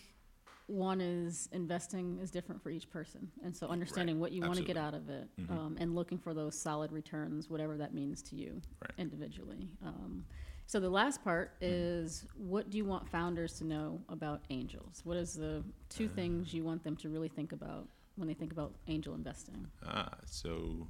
one 0.68 1.02
is 1.02 1.50
investing 1.52 2.20
is 2.22 2.32
different 2.32 2.62
for 2.64 2.70
each 2.70 2.90
person, 2.90 3.30
and 3.44 3.56
so 3.56 3.68
understanding 3.68 4.20
what 4.20 4.32
you 4.32 4.42
want 4.42 4.56
to 4.56 4.64
get 4.64 4.78
out 4.78 4.94
of 4.94 5.10
it, 5.10 5.28
Mhm. 5.38 5.52
um, 5.52 5.78
and 5.80 5.94
looking 5.94 6.18
for 6.18 6.34
those 6.34 6.58
solid 6.58 6.92
returns, 6.92 7.50
whatever 7.50 7.78
that 7.78 7.94
means 7.94 8.22
to 8.24 8.36
you 8.36 8.62
Right. 8.82 8.94
individually. 8.98 9.70
Um, 9.84 10.26
so 10.66 10.80
the 10.80 10.90
last 10.90 11.22
part 11.22 11.58
is, 11.60 12.26
what 12.36 12.70
do 12.70 12.78
you 12.78 12.86
want 12.86 13.08
founders 13.10 13.58
to 13.58 13.66
know 13.66 14.02
about 14.08 14.42
angels? 14.50 15.02
What 15.04 15.18
is 15.18 15.34
the 15.34 15.64
two 15.90 16.06
Uh. 16.06 16.16
things 16.16 16.54
you 16.54 16.64
want 16.64 16.82
them 16.84 16.96
to 16.98 17.10
really 17.10 17.28
think 17.30 17.52
about 17.52 17.90
when 18.16 18.28
they 18.30 18.34
think 18.34 18.54
about 18.54 18.74
angel 18.88 19.16
investing? 19.16 19.70
Ah, 19.86 20.18
so 20.26 20.88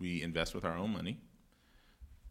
we 0.00 0.22
invest 0.22 0.54
with 0.54 0.64
our 0.64 0.76
own 0.76 0.92
money. 0.92 1.18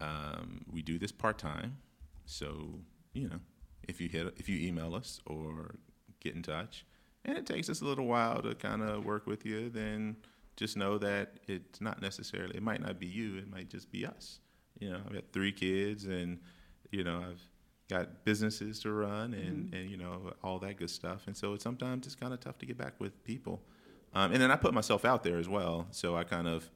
Um, 0.01 0.65
we 0.71 0.81
do 0.81 0.97
this 0.97 1.11
part 1.11 1.37
time. 1.37 1.77
So 2.25 2.79
you 3.13 3.29
know, 3.29 3.39
if 3.87 4.01
you 4.01 4.09
hit, 4.09 4.33
if 4.37 4.49
you 4.49 4.67
email 4.67 4.95
us 4.95 5.21
or 5.25 5.75
get 6.19 6.35
in 6.35 6.41
touch, 6.41 6.85
and 7.25 7.37
it 7.37 7.45
takes 7.45 7.69
us 7.69 7.81
a 7.81 7.85
little 7.85 8.05
while 8.05 8.41
to 8.41 8.55
kind 8.55 8.81
of 8.81 9.05
work 9.05 9.27
with 9.27 9.45
you, 9.45 9.69
then 9.69 10.17
just 10.55 10.75
know 10.75 10.97
that 10.97 11.39
it's 11.47 11.79
not 11.79 12.01
necessarily. 12.01 12.57
It 12.57 12.63
might 12.63 12.81
not 12.81 12.99
be 12.99 13.07
you. 13.07 13.37
It 13.37 13.49
might 13.49 13.69
just 13.69 13.91
be 13.91 14.05
us. 14.05 14.39
You 14.79 14.89
know, 14.91 15.01
I've 15.05 15.13
got 15.13 15.23
three 15.31 15.51
kids, 15.51 16.05
and 16.05 16.39
you 16.91 17.03
know, 17.03 17.23
I've 17.29 17.41
got 17.89 18.25
businesses 18.25 18.79
to 18.81 18.91
run, 18.91 19.33
and 19.33 19.73
and 19.73 19.89
you 19.89 19.97
know, 19.97 20.33
all 20.43 20.59
that 20.59 20.77
good 20.77 20.89
stuff. 20.89 21.27
And 21.27 21.35
so 21.35 21.53
it's 21.53 21.63
sometimes 21.63 22.05
it's 22.05 22.15
kind 22.15 22.33
of 22.33 22.39
tough 22.39 22.57
to 22.59 22.65
get 22.65 22.77
back 22.77 22.93
with 22.99 23.23
people. 23.23 23.61
Um, 24.13 24.31
and 24.31 24.41
then 24.41 24.51
I 24.51 24.55
put 24.55 24.73
myself 24.73 25.05
out 25.05 25.23
there 25.23 25.37
as 25.37 25.47
well. 25.47 25.87
So 25.91 26.15
I 26.15 26.23
kind 26.23 26.47
of, 26.47 26.69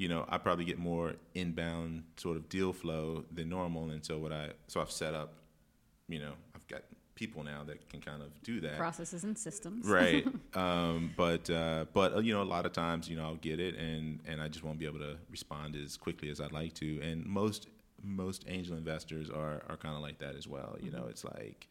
you 0.00 0.08
know, 0.08 0.24
I 0.30 0.38
probably 0.38 0.64
get 0.64 0.78
more 0.78 1.12
inbound 1.34 2.04
sort 2.16 2.38
of 2.38 2.48
deal 2.48 2.72
flow 2.72 3.22
than 3.30 3.50
normal. 3.50 3.90
And 3.90 4.02
so 4.02 4.16
what 4.16 4.32
I, 4.32 4.48
so 4.66 4.80
I've 4.80 4.90
set 4.90 5.12
up, 5.12 5.34
you 6.08 6.18
know, 6.18 6.32
I've 6.54 6.66
got 6.68 6.84
people 7.14 7.44
now 7.44 7.64
that 7.64 7.86
can 7.90 8.00
kind 8.00 8.22
of 8.22 8.28
do 8.42 8.62
that. 8.62 8.78
Processes 8.78 9.24
and 9.24 9.36
systems. 9.36 9.86
Right. 9.86 10.26
um, 10.54 11.10
but, 11.18 11.50
uh, 11.50 11.84
but, 11.92 12.14
uh, 12.14 12.20
you 12.20 12.32
know, 12.32 12.40
a 12.40 12.44
lot 12.44 12.64
of 12.64 12.72
times, 12.72 13.10
you 13.10 13.16
know, 13.18 13.24
I'll 13.24 13.34
get 13.34 13.60
it 13.60 13.76
and, 13.76 14.20
and 14.26 14.40
I 14.40 14.48
just 14.48 14.64
won't 14.64 14.78
be 14.78 14.86
able 14.86 15.00
to 15.00 15.18
respond 15.30 15.76
as 15.76 15.98
quickly 15.98 16.30
as 16.30 16.40
I'd 16.40 16.52
like 16.52 16.72
to. 16.76 16.98
And 17.02 17.26
most, 17.26 17.68
most 18.02 18.46
angel 18.48 18.78
investors 18.78 19.28
are, 19.28 19.62
are 19.68 19.76
kind 19.76 19.96
of 19.96 20.00
like 20.00 20.18
that 20.20 20.34
as 20.34 20.48
well. 20.48 20.78
You 20.80 20.92
know, 20.92 21.08
it's 21.10 21.24
like, 21.24 21.68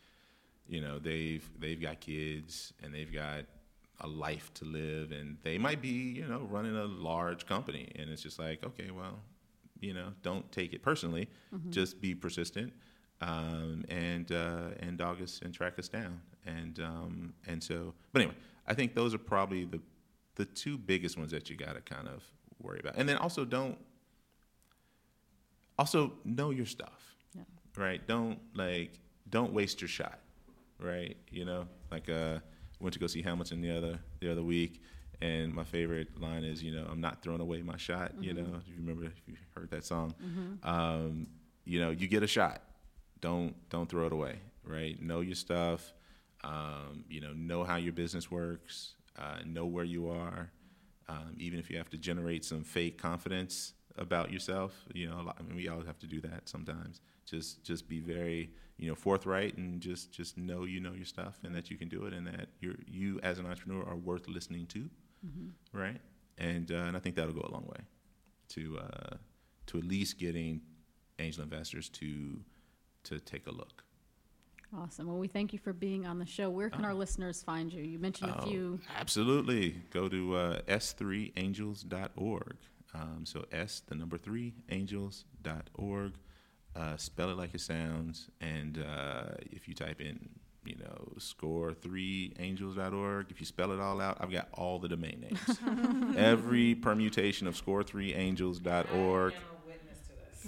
you 0.68 0.82
know, 0.82 1.00
they've, 1.00 1.50
they've 1.60 1.82
got 1.82 2.00
kids 2.00 2.74
and 2.84 2.94
they've 2.94 3.12
got, 3.12 3.46
a 4.02 4.08
life 4.08 4.54
to 4.56 4.66
live 4.66 5.12
and 5.12 5.38
they 5.44 5.58
might 5.58 5.82
be 5.82 5.90
you 6.20 6.26
know 6.26 6.48
running 6.50 6.76
a 6.76 6.86
large 6.86 7.46
company. 7.46 7.92
And 7.96 8.10
it's 8.10 8.22
just 8.24 8.40
like 8.40 8.64
okay 8.64 8.92
well 8.92 9.20
you 9.80 9.94
know 9.94 10.10
don't 10.24 10.50
take 10.52 10.74
it 10.74 10.82
personally. 10.82 11.28
Just 11.70 12.00
be 12.02 12.14
persistent 12.16 12.74
um, 13.22 13.84
and 13.90 14.32
uh, 14.32 14.70
and 14.80 14.98
dog 14.98 15.22
us 15.22 15.42
and 15.44 15.54
track 15.54 15.78
us 15.80 15.88
down. 15.90 16.22
And 16.46 16.80
um, 16.80 17.34
and 17.48 17.62
so 17.64 17.94
but 18.14 18.22
anyway 18.22 18.36
i 18.68 18.74
think 18.74 18.94
those 18.96 19.14
are 19.14 19.18
probably 19.20 19.66
the 19.66 19.80
the 20.36 20.46
two 20.46 20.78
biggest 20.78 21.18
ones 21.18 21.32
that 21.32 21.50
you 21.50 21.56
got 21.58 21.74
to 21.76 21.82
kind 21.82 22.08
of 22.08 22.24
worry 22.62 22.80
about. 22.80 22.96
And 22.98 23.08
then 23.10 23.18
also 23.18 23.44
don't 23.46 23.78
also 25.78 26.14
know 26.26 26.50
your 26.52 26.66
stuff 26.66 27.16
Yeah. 27.36 27.44
right? 27.78 28.06
Don't 28.08 28.40
like 28.54 28.92
don't 29.30 29.54
waste 29.54 29.82
your 29.82 29.88
shot 29.88 30.20
right? 30.80 31.18
You 31.32 31.46
know 31.46 31.68
like 31.92 32.10
uh 32.10 32.40
went 32.80 32.94
to 32.94 33.00
go 33.00 33.08
see 33.08 33.22
hamilton 33.22 33.62
the 33.62 33.76
other 33.76 34.00
the 34.20 34.32
other 34.32 34.44
week 34.44 34.82
and 35.22 35.54
my 35.54 35.64
favorite 35.64 36.20
line 36.20 36.44
is 36.44 36.64
you 36.64 36.72
know 36.74 36.86
i'm 36.90 37.02
not 37.02 37.22
throwing 37.22 37.42
away 37.42 37.62
my 37.62 37.78
shot 37.78 38.12
you 38.22 38.34
know 38.34 38.46
if 38.62 38.68
you 38.68 38.76
remember 38.78 39.04
if 39.06 39.22
you 39.28 39.36
heard 39.56 39.70
that 39.72 39.84
song. 39.86 40.14
Um 40.64 41.28
you 41.66 41.80
know 41.80 41.92
you 41.92 42.08
get 42.08 42.24
a 42.24 42.28
shot. 42.28 42.62
Don't 43.22 43.54
don't 43.70 43.90
throw 43.90 44.06
it 44.08 44.14
away 44.14 44.40
right? 44.64 45.02
Know 45.02 45.22
your 45.22 45.36
stuff. 45.36 45.94
Um, 46.44 47.04
you 47.10 47.20
know 47.22 47.34
know 47.34 47.64
how 47.64 47.76
your 47.76 47.94
business 47.94 48.32
works. 48.32 48.94
Uh, 49.18 49.40
know 49.46 49.66
where 49.66 49.84
you 49.84 50.10
are. 50.10 50.52
Um, 51.10 51.36
even 51.38 51.60
if 51.60 51.70
you 51.70 51.78
have 51.78 51.90
to 51.90 51.98
generate 51.98 52.46
some 52.46 52.64
fake 52.64 52.98
confidence 53.02 53.74
about 53.98 54.32
yourself 54.32 54.86
you 54.94 55.10
know 55.10 55.20
a 55.20 55.24
lot, 55.24 55.38
I 55.40 55.44
mean, 55.44 55.56
we 55.56 55.68
all 55.68 55.82
have 55.82 56.00
to 56.00 56.08
do 56.08 56.22
that 56.22 56.48
sometimes 56.48 57.02
just 57.30 57.64
just 57.64 57.88
be 57.88 58.00
very 58.00 58.50
you 58.78 58.88
know 58.90 58.96
forthright 58.96 59.58
and 59.58 59.82
just 59.82 60.12
just 60.12 60.38
know 60.38 60.64
you 60.66 60.80
know 60.80 60.94
your 60.94 61.06
stuff 61.06 61.36
and 61.44 61.54
that 61.56 61.70
you 61.70 61.78
can 61.78 61.88
do 61.90 62.06
it 62.06 62.14
and 62.14 62.26
that 62.28 62.48
you're 62.60 62.76
you 62.88 63.20
as 63.24 63.38
an 63.40 63.46
entrepreneur 63.46 63.84
are 63.88 63.96
worth 63.98 64.28
listening 64.28 64.66
to 64.68 64.90
right 65.74 66.00
and 66.38 66.72
uh, 66.72 66.76
and 66.88 66.96
I 66.98 67.00
think 67.00 67.16
that'll 67.16 67.34
go 67.34 67.46
a 67.48 67.52
long 67.52 67.66
way 67.68 67.82
to 68.50 68.80
uh, 68.80 69.16
to 69.68 69.78
at 69.78 69.84
least 69.84 70.18
getting 70.18 70.62
angel 71.20 71.44
investors 71.44 71.90
to 71.90 72.40
to 73.04 73.20
take 73.20 73.46
a 73.48 73.52
look 73.52 73.84
Awesome. 74.72 75.08
Well, 75.08 75.18
we 75.18 75.28
thank 75.28 75.52
you 75.52 75.58
for 75.58 75.74
being 75.74 76.06
on 76.06 76.20
the 76.20 76.28
show. 76.28 76.48
Where 76.52 76.70
can 76.70 76.86
our 76.86 76.94
listeners 76.94 77.42
find 77.42 77.74
you? 77.74 77.82
You 77.82 77.98
mentioned 77.98 78.30
a 78.30 78.40
Oh, 78.44 78.46
few. 78.48 78.80
Absolutely. 79.00 79.82
Go 79.90 80.08
to 80.08 80.36
uh, 80.36 80.62
s3angels.org. 80.68 82.56
Um, 82.94 83.22
so 83.26 83.46
S, 83.52 83.82
the 83.88 83.96
number 83.96 84.18
three, 84.20 84.54
angels.org. 84.70 86.14
Uh, 86.76 86.96
spell 86.98 87.30
it 87.30 87.38
like 87.38 87.54
it 87.54 87.62
sounds. 87.62 88.30
And 88.42 88.78
uh, 88.78 89.32
if 89.52 89.68
you 89.68 89.74
type 89.74 90.00
in, 90.02 90.30
you 90.66 90.76
know, 90.76 91.14
score 91.18 91.74
three 91.74 92.34
angels.org, 92.40 93.28
if 93.32 93.40
you 93.40 93.46
spell 93.46 93.72
it 93.72 93.80
all 93.80 94.00
out, 94.00 94.18
I've 94.20 94.32
got 94.32 94.50
all 94.54 94.80
the 94.80 94.88
domain 94.88 95.20
names. 95.22 96.16
Every 96.18 96.76
permutation 96.76 97.48
of 97.48 97.58
score 97.58 97.82
three 97.84 98.14
angels.org, 98.14 99.34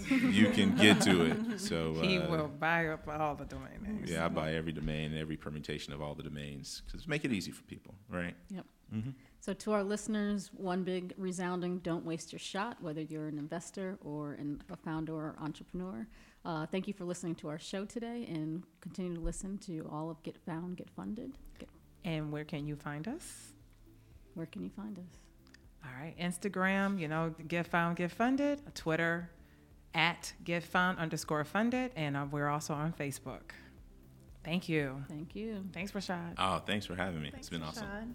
you 0.09 0.49
can 0.51 0.75
get 0.75 1.01
to 1.01 1.25
it. 1.25 1.59
So 1.59 1.93
He 2.01 2.17
uh, 2.19 2.29
will 2.29 2.47
buy 2.47 2.87
up 2.87 3.07
all 3.07 3.35
the 3.35 3.45
domain 3.45 3.81
names. 3.83 4.09
Yeah, 4.09 4.25
I 4.25 4.29
buy 4.29 4.53
every 4.53 4.71
domain, 4.71 5.17
every 5.17 5.37
permutation 5.37 5.91
of 5.91 6.01
all 6.01 6.13
the 6.15 6.23
domains, 6.23 6.83
because 6.85 7.07
make 7.07 7.25
it 7.25 7.33
easy 7.33 7.51
for 7.51 7.63
people, 7.63 7.95
right? 8.09 8.35
Yep. 8.49 8.65
Mm-hmm. 8.93 9.09
So, 9.41 9.53
to 9.53 9.71
our 9.71 9.83
listeners, 9.83 10.51
one 10.53 10.83
big 10.83 11.15
resounding 11.17 11.79
don't 11.79 12.05
waste 12.05 12.31
your 12.31 12.37
shot, 12.39 12.77
whether 12.79 13.01
you're 13.01 13.27
an 13.27 13.39
investor 13.39 13.97
or 14.03 14.33
an, 14.33 14.61
a 14.69 14.77
founder 14.77 15.13
or 15.13 15.35
entrepreneur. 15.41 16.07
Uh, 16.45 16.67
thank 16.67 16.87
you 16.87 16.93
for 16.93 17.05
listening 17.05 17.33
to 17.35 17.49
our 17.49 17.57
show 17.57 17.83
today 17.83 18.27
and 18.29 18.61
continue 18.81 19.15
to 19.15 19.19
listen 19.19 19.57
to 19.57 19.89
all 19.91 20.11
of 20.11 20.21
Get 20.21 20.37
Found, 20.45 20.77
Get 20.77 20.91
Funded. 20.91 21.33
Get, 21.57 21.69
And 22.05 22.31
where 22.31 22.43
can 22.45 22.67
you 22.67 22.75
find 22.75 23.07
us? 23.07 23.53
where 24.35 24.45
can 24.45 24.63
you 24.63 24.69
find 24.69 24.97
us? 24.97 25.17
All 25.83 25.91
right, 25.99 26.15
Instagram, 26.19 26.99
you 26.99 27.07
know, 27.07 27.33
Get 27.47 27.65
Found, 27.67 27.97
Get 27.97 28.11
Funded. 28.11 28.61
Twitter, 28.75 29.29
at 29.95 30.33
Get 30.43 30.63
Found 30.63 30.99
underscore 30.99 31.43
Funded, 31.43 31.91
and 31.95 32.15
uh, 32.15 32.25
we're 32.29 32.47
also 32.47 32.73
on 32.75 32.93
Facebook. 32.93 33.51
Thank 34.43 34.69
you. 34.69 35.03
Thank 35.09 35.35
you. 35.35 35.65
Thanks, 35.73 35.91
Rashad. 35.91 36.35
Oh, 36.37 36.59
thanks 36.59 36.85
for 36.85 36.95
having 36.95 37.21
me. 37.21 37.31
Thanks, 37.31 37.47
it's 37.47 37.49
been 37.49 37.63
awesome. 37.63 37.87
Rashad. 37.87 38.13